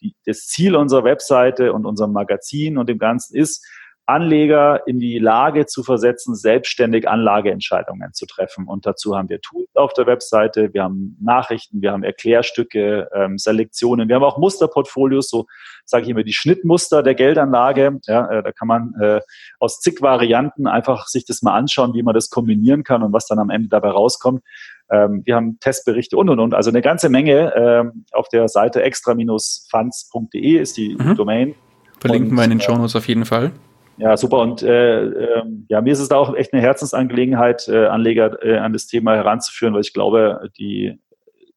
die, 0.00 0.14
das 0.26 0.46
Ziel 0.46 0.76
unserer 0.76 1.04
Webseite 1.04 1.72
und 1.72 1.86
unserem 1.86 2.12
Magazin 2.12 2.78
und 2.78 2.88
dem 2.88 2.98
Ganzen 2.98 3.36
ist, 3.36 3.64
Anleger 4.06 4.86
in 4.86 4.98
die 4.98 5.18
Lage 5.18 5.66
zu 5.66 5.82
versetzen, 5.82 6.34
selbstständig 6.34 7.08
Anlageentscheidungen 7.08 8.12
zu 8.12 8.26
treffen. 8.26 8.66
Und 8.66 8.84
dazu 8.86 9.16
haben 9.16 9.28
wir 9.28 9.40
Tools 9.40 9.68
auf 9.74 9.92
der 9.92 10.06
Webseite, 10.06 10.72
wir 10.72 10.82
haben 10.82 11.16
Nachrichten, 11.20 11.80
wir 11.80 11.92
haben 11.92 12.02
Erklärstücke, 12.02 13.08
ähm, 13.14 13.38
Selektionen, 13.38 14.08
wir 14.08 14.16
haben 14.16 14.24
auch 14.24 14.38
Musterportfolios, 14.38 15.28
so 15.28 15.46
sage 15.84 16.04
ich 16.04 16.10
immer 16.10 16.24
die 16.24 16.32
Schnittmuster 16.32 17.02
der 17.02 17.14
Geldanlage. 17.14 18.00
Ja, 18.06 18.26
äh, 18.30 18.42
da 18.42 18.52
kann 18.52 18.68
man 18.68 18.94
äh, 19.00 19.20
aus 19.58 19.80
zig 19.80 20.02
Varianten 20.02 20.66
einfach 20.66 21.06
sich 21.06 21.24
das 21.24 21.42
mal 21.42 21.56
anschauen, 21.56 21.94
wie 21.94 22.02
man 22.02 22.14
das 22.14 22.30
kombinieren 22.30 22.82
kann 22.84 23.02
und 23.02 23.12
was 23.12 23.26
dann 23.26 23.38
am 23.38 23.50
Ende 23.50 23.68
dabei 23.68 23.90
rauskommt. 23.90 24.42
Ähm, 24.90 25.22
wir 25.24 25.36
haben 25.36 25.58
Testberichte 25.60 26.16
und 26.16 26.28
und 26.28 26.40
und. 26.40 26.54
Also 26.54 26.70
eine 26.70 26.82
ganze 26.82 27.08
Menge 27.08 27.54
ähm, 27.54 28.04
auf 28.12 28.28
der 28.28 28.48
Seite 28.48 28.82
extra-funds.de 28.82 30.58
ist 30.58 30.76
die 30.76 30.96
mhm. 30.96 31.16
Domain. 31.16 31.54
Verlinken 32.00 32.30
und, 32.30 32.36
wir 32.36 32.44
in 32.44 32.50
den 32.50 32.60
äh, 32.60 32.62
Shownotes 32.62 32.96
auf 32.96 33.06
jeden 33.06 33.24
Fall. 33.24 33.52
Ja, 34.00 34.16
super. 34.16 34.38
Und 34.38 34.62
äh, 34.62 35.04
äh, 35.04 35.42
ja, 35.68 35.82
mir 35.82 35.92
ist 35.92 36.00
es 36.00 36.08
da 36.08 36.16
auch 36.16 36.34
echt 36.34 36.54
eine 36.54 36.62
Herzensangelegenheit, 36.62 37.68
äh, 37.68 37.86
Anleger 37.86 38.42
äh, 38.42 38.56
an 38.56 38.72
das 38.72 38.86
Thema 38.86 39.14
heranzuführen, 39.14 39.74
weil 39.74 39.82
ich 39.82 39.92
glaube, 39.92 40.50
die, 40.58 40.98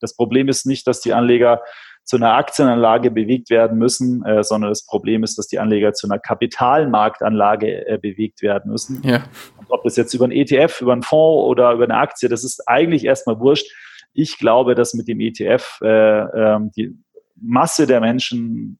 das 0.01 0.15
Problem 0.15 0.49
ist 0.49 0.65
nicht, 0.65 0.85
dass 0.85 0.99
die 0.99 1.13
Anleger 1.13 1.61
zu 2.03 2.17
einer 2.17 2.33
Aktienanlage 2.33 3.11
bewegt 3.11 3.49
werden 3.49 3.77
müssen, 3.77 4.25
äh, 4.25 4.43
sondern 4.43 4.71
das 4.71 4.85
Problem 4.85 5.23
ist, 5.23 5.37
dass 5.37 5.47
die 5.47 5.59
Anleger 5.59 5.93
zu 5.93 6.05
einer 6.05 6.19
Kapitalmarktanlage 6.19 7.87
äh, 7.87 7.97
bewegt 7.97 8.41
werden 8.41 8.71
müssen. 8.71 9.01
Ja. 9.03 9.23
Und 9.57 9.69
ob 9.69 9.83
das 9.83 9.95
jetzt 9.95 10.13
über 10.13 10.25
einen 10.25 10.33
ETF, 10.33 10.81
über 10.81 10.91
einen 10.91 11.03
Fonds 11.03 11.47
oder 11.47 11.71
über 11.71 11.85
eine 11.85 11.95
Aktie, 11.95 12.27
das 12.27 12.43
ist 12.43 12.67
eigentlich 12.67 13.05
erstmal 13.05 13.39
wurscht. 13.39 13.71
Ich 14.11 14.37
glaube, 14.37 14.75
dass 14.75 14.93
mit 14.93 15.07
dem 15.07 15.21
ETF 15.21 15.79
äh, 15.81 15.87
äh, 15.87 16.59
die 16.75 16.93
Masse 17.41 17.87
der 17.87 18.01
Menschen 18.01 18.79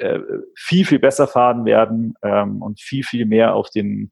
äh, 0.00 0.20
viel, 0.56 0.84
viel 0.84 0.98
besser 0.98 1.26
fahren 1.26 1.64
werden 1.64 2.14
ähm, 2.22 2.62
und 2.62 2.80
viel, 2.80 3.04
viel 3.04 3.26
mehr 3.26 3.54
auf 3.54 3.70
den 3.70 4.10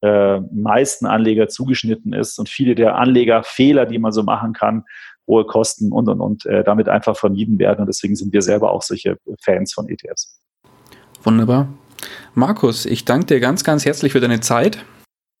äh, 0.00 0.40
meisten 0.52 1.06
Anleger 1.06 1.48
zugeschnitten 1.48 2.12
ist 2.12 2.38
und 2.38 2.48
viele 2.48 2.74
der 2.74 2.96
Anlegerfehler, 2.96 3.86
die 3.86 3.98
man 3.98 4.12
so 4.12 4.22
machen 4.22 4.52
kann, 4.52 4.84
hohe 5.26 5.44
Kosten 5.44 5.92
und 5.92 6.08
und 6.08 6.20
und 6.20 6.46
äh, 6.46 6.64
damit 6.64 6.88
einfach 6.88 7.16
vermieden 7.16 7.58
werden. 7.58 7.80
Und 7.80 7.86
deswegen 7.86 8.16
sind 8.16 8.32
wir 8.32 8.42
selber 8.42 8.70
auch 8.72 8.82
solche 8.82 9.18
Fans 9.42 9.74
von 9.74 9.88
ETFs. 9.88 10.40
Wunderbar. 11.22 11.68
Markus, 12.34 12.86
ich 12.86 13.04
danke 13.04 13.26
dir 13.26 13.40
ganz, 13.40 13.64
ganz 13.64 13.84
herzlich 13.84 14.12
für 14.12 14.20
deine 14.20 14.40
Zeit. 14.40 14.84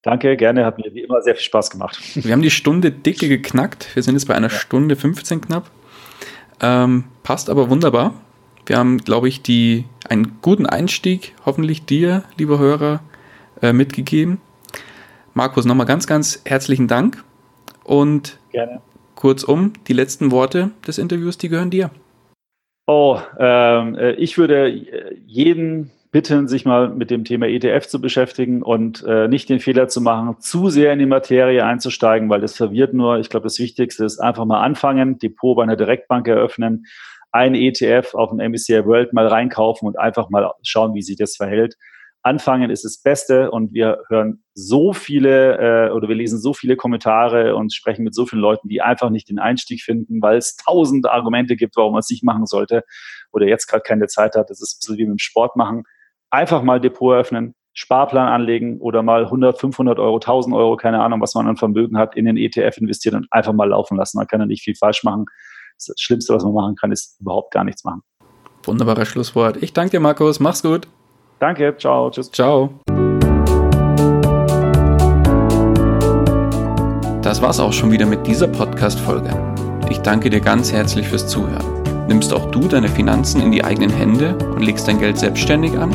Danke, 0.02 0.36
gerne, 0.36 0.64
hat 0.64 0.78
mir 0.78 0.92
wie 0.92 1.02
immer 1.02 1.22
sehr 1.22 1.34
viel 1.34 1.44
Spaß 1.44 1.70
gemacht. 1.70 1.98
Wir 2.14 2.32
haben 2.32 2.42
die 2.42 2.50
Stunde 2.50 2.90
dicke 2.92 3.28
geknackt. 3.28 3.94
Wir 3.94 4.02
sind 4.02 4.14
jetzt 4.14 4.26
bei 4.26 4.34
einer 4.34 4.48
ja. 4.48 4.54
Stunde 4.54 4.96
15 4.96 5.40
knapp. 5.40 5.70
Ähm, 6.60 7.04
passt 7.22 7.50
aber 7.50 7.70
wunderbar. 7.70 8.14
Wir 8.68 8.76
haben, 8.76 8.98
glaube 8.98 9.28
ich, 9.28 9.40
die, 9.40 9.86
einen 10.10 10.40
guten 10.42 10.66
Einstieg 10.66 11.34
hoffentlich 11.46 11.86
dir, 11.86 12.24
lieber 12.36 12.58
Hörer, 12.58 13.00
äh, 13.62 13.72
mitgegeben. 13.72 14.42
Markus, 15.32 15.64
nochmal 15.64 15.86
ganz, 15.86 16.06
ganz 16.06 16.42
herzlichen 16.44 16.86
Dank. 16.86 17.24
Und 17.82 18.38
Gerne. 18.52 18.82
kurzum, 19.14 19.72
die 19.86 19.94
letzten 19.94 20.30
Worte 20.30 20.70
des 20.86 20.98
Interviews, 20.98 21.38
die 21.38 21.48
gehören 21.48 21.70
dir. 21.70 21.90
Oh, 22.86 23.18
ähm, 23.38 23.94
äh, 23.94 24.12
ich 24.12 24.36
würde 24.36 24.68
jeden 24.68 25.90
bitten, 26.10 26.46
sich 26.46 26.66
mal 26.66 26.90
mit 26.90 27.10
dem 27.10 27.24
Thema 27.24 27.46
ETF 27.46 27.86
zu 27.86 28.02
beschäftigen 28.02 28.62
und 28.62 29.02
äh, 29.06 29.28
nicht 29.28 29.48
den 29.48 29.60
Fehler 29.60 29.88
zu 29.88 30.02
machen, 30.02 30.36
zu 30.40 30.68
sehr 30.68 30.92
in 30.92 30.98
die 30.98 31.06
Materie 31.06 31.64
einzusteigen, 31.64 32.28
weil 32.28 32.42
das 32.42 32.56
verwirrt 32.56 32.92
nur. 32.92 33.18
Ich 33.18 33.30
glaube, 33.30 33.44
das 33.44 33.58
Wichtigste 33.58 34.04
ist 34.04 34.18
einfach 34.18 34.44
mal 34.44 34.60
anfangen, 34.60 35.18
Depot 35.18 35.56
bei 35.56 35.62
einer 35.62 35.76
Direktbank 35.76 36.28
eröffnen, 36.28 36.84
ein 37.32 37.54
ETF 37.54 38.14
auf 38.14 38.30
dem 38.30 38.38
MSCI 38.38 38.84
World 38.84 39.12
mal 39.12 39.26
reinkaufen 39.26 39.86
und 39.86 39.98
einfach 39.98 40.30
mal 40.30 40.52
schauen, 40.62 40.94
wie 40.94 41.02
sich 41.02 41.16
das 41.16 41.36
verhält. 41.36 41.76
Anfangen 42.22 42.70
ist 42.70 42.84
das 42.84 43.00
Beste 43.00 43.50
und 43.50 43.72
wir 43.72 44.02
hören 44.08 44.42
so 44.52 44.92
viele 44.92 45.88
äh, 45.88 45.90
oder 45.92 46.08
wir 46.08 46.16
lesen 46.16 46.38
so 46.40 46.52
viele 46.52 46.76
Kommentare 46.76 47.54
und 47.54 47.72
sprechen 47.72 48.02
mit 48.02 48.14
so 48.14 48.26
vielen 48.26 48.42
Leuten, 48.42 48.68
die 48.68 48.82
einfach 48.82 49.08
nicht 49.10 49.28
den 49.28 49.38
Einstieg 49.38 49.82
finden, 49.82 50.20
weil 50.20 50.36
es 50.36 50.56
tausend 50.56 51.08
Argumente 51.08 51.54
gibt, 51.54 51.76
warum 51.76 51.92
man 51.92 52.00
es 52.00 52.10
nicht 52.10 52.24
machen 52.24 52.46
sollte 52.46 52.82
oder 53.32 53.46
jetzt 53.46 53.66
gerade 53.66 53.82
keine 53.82 54.08
Zeit 54.08 54.34
hat. 54.34 54.50
Das 54.50 54.60
ist 54.60 54.74
ein 54.74 54.78
bisschen 54.80 54.98
wie 54.98 55.04
mit 55.04 55.12
dem 55.12 55.18
Sport 55.18 55.54
machen. 55.56 55.84
Einfach 56.30 56.62
mal 56.62 56.80
Depot 56.80 57.14
öffnen, 57.14 57.54
Sparplan 57.72 58.28
anlegen 58.28 58.80
oder 58.80 59.02
mal 59.04 59.24
100, 59.24 59.58
500 59.58 60.00
Euro, 60.00 60.16
1000 60.16 60.54
Euro, 60.56 60.76
keine 60.76 61.00
Ahnung, 61.00 61.20
was 61.20 61.34
man 61.36 61.46
an 61.46 61.56
Vermögen 61.56 61.96
hat, 61.96 62.16
in 62.16 62.24
den 62.24 62.36
ETF 62.36 62.78
investieren 62.78 63.14
und 63.14 63.28
einfach 63.30 63.52
mal 63.52 63.68
laufen 63.68 63.96
lassen. 63.96 64.18
Man 64.18 64.26
kann 64.26 64.40
ja 64.40 64.46
nicht 64.46 64.64
viel 64.64 64.74
falsch 64.74 65.04
machen. 65.04 65.26
Das 65.86 65.94
Schlimmste, 65.98 66.34
was 66.34 66.44
man 66.44 66.54
machen 66.54 66.76
kann, 66.76 66.92
ist 66.92 67.20
überhaupt 67.20 67.52
gar 67.52 67.64
nichts 67.64 67.84
machen. 67.84 68.02
Wunderbares 68.64 69.08
Schlusswort. 69.08 69.62
Ich 69.62 69.72
danke 69.72 69.92
dir, 69.92 70.00
Markus. 70.00 70.40
Mach's 70.40 70.62
gut. 70.62 70.88
Danke. 71.38 71.76
Ciao. 71.78 72.10
Tschüss. 72.10 72.30
Ciao. 72.32 72.70
Das 77.22 77.42
war's 77.42 77.60
auch 77.60 77.72
schon 77.72 77.90
wieder 77.90 78.06
mit 78.06 78.26
dieser 78.26 78.48
Podcast-Folge. 78.48 79.30
Ich 79.90 79.98
danke 79.98 80.30
dir 80.30 80.40
ganz 80.40 80.72
herzlich 80.72 81.06
fürs 81.06 81.26
Zuhören. 81.26 82.06
Nimmst 82.08 82.32
auch 82.32 82.50
du 82.50 82.60
deine 82.68 82.88
Finanzen 82.88 83.42
in 83.42 83.52
die 83.52 83.62
eigenen 83.62 83.90
Hände 83.90 84.34
und 84.36 84.62
legst 84.62 84.88
dein 84.88 84.98
Geld 84.98 85.18
selbstständig 85.18 85.78
an? 85.78 85.90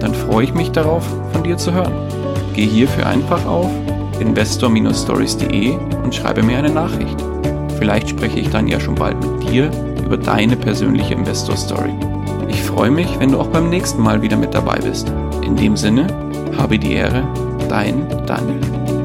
Dann 0.00 0.12
freue 0.12 0.44
ich 0.44 0.54
mich 0.54 0.72
darauf, 0.72 1.04
von 1.32 1.44
dir 1.44 1.56
zu 1.56 1.72
hören. 1.72 1.94
Geh 2.52 2.66
hierfür 2.66 3.06
einfach 3.06 3.46
auf 3.46 3.70
investor-stories.de 4.18 5.76
und 6.02 6.14
schreibe 6.14 6.42
mir 6.42 6.58
eine 6.58 6.70
Nachricht. 6.70 7.16
Vielleicht 7.78 8.08
spreche 8.08 8.40
ich 8.40 8.50
dann 8.50 8.68
ja 8.68 8.80
schon 8.80 8.94
bald 8.94 9.16
mit 9.20 9.50
dir 9.50 9.70
über 10.04 10.16
deine 10.16 10.56
persönliche 10.56 11.14
Investor 11.14 11.56
Story. 11.56 11.92
Ich 12.48 12.62
freue 12.62 12.90
mich, 12.90 13.08
wenn 13.18 13.32
du 13.32 13.40
auch 13.40 13.48
beim 13.48 13.70
nächsten 13.70 14.02
Mal 14.02 14.22
wieder 14.22 14.36
mit 14.36 14.54
dabei 14.54 14.78
bist. 14.78 15.12
In 15.42 15.56
dem 15.56 15.76
Sinne, 15.76 16.06
habe 16.56 16.78
die 16.78 16.92
Ehre, 16.92 17.26
dein 17.68 18.06
Daniel. 18.26 18.95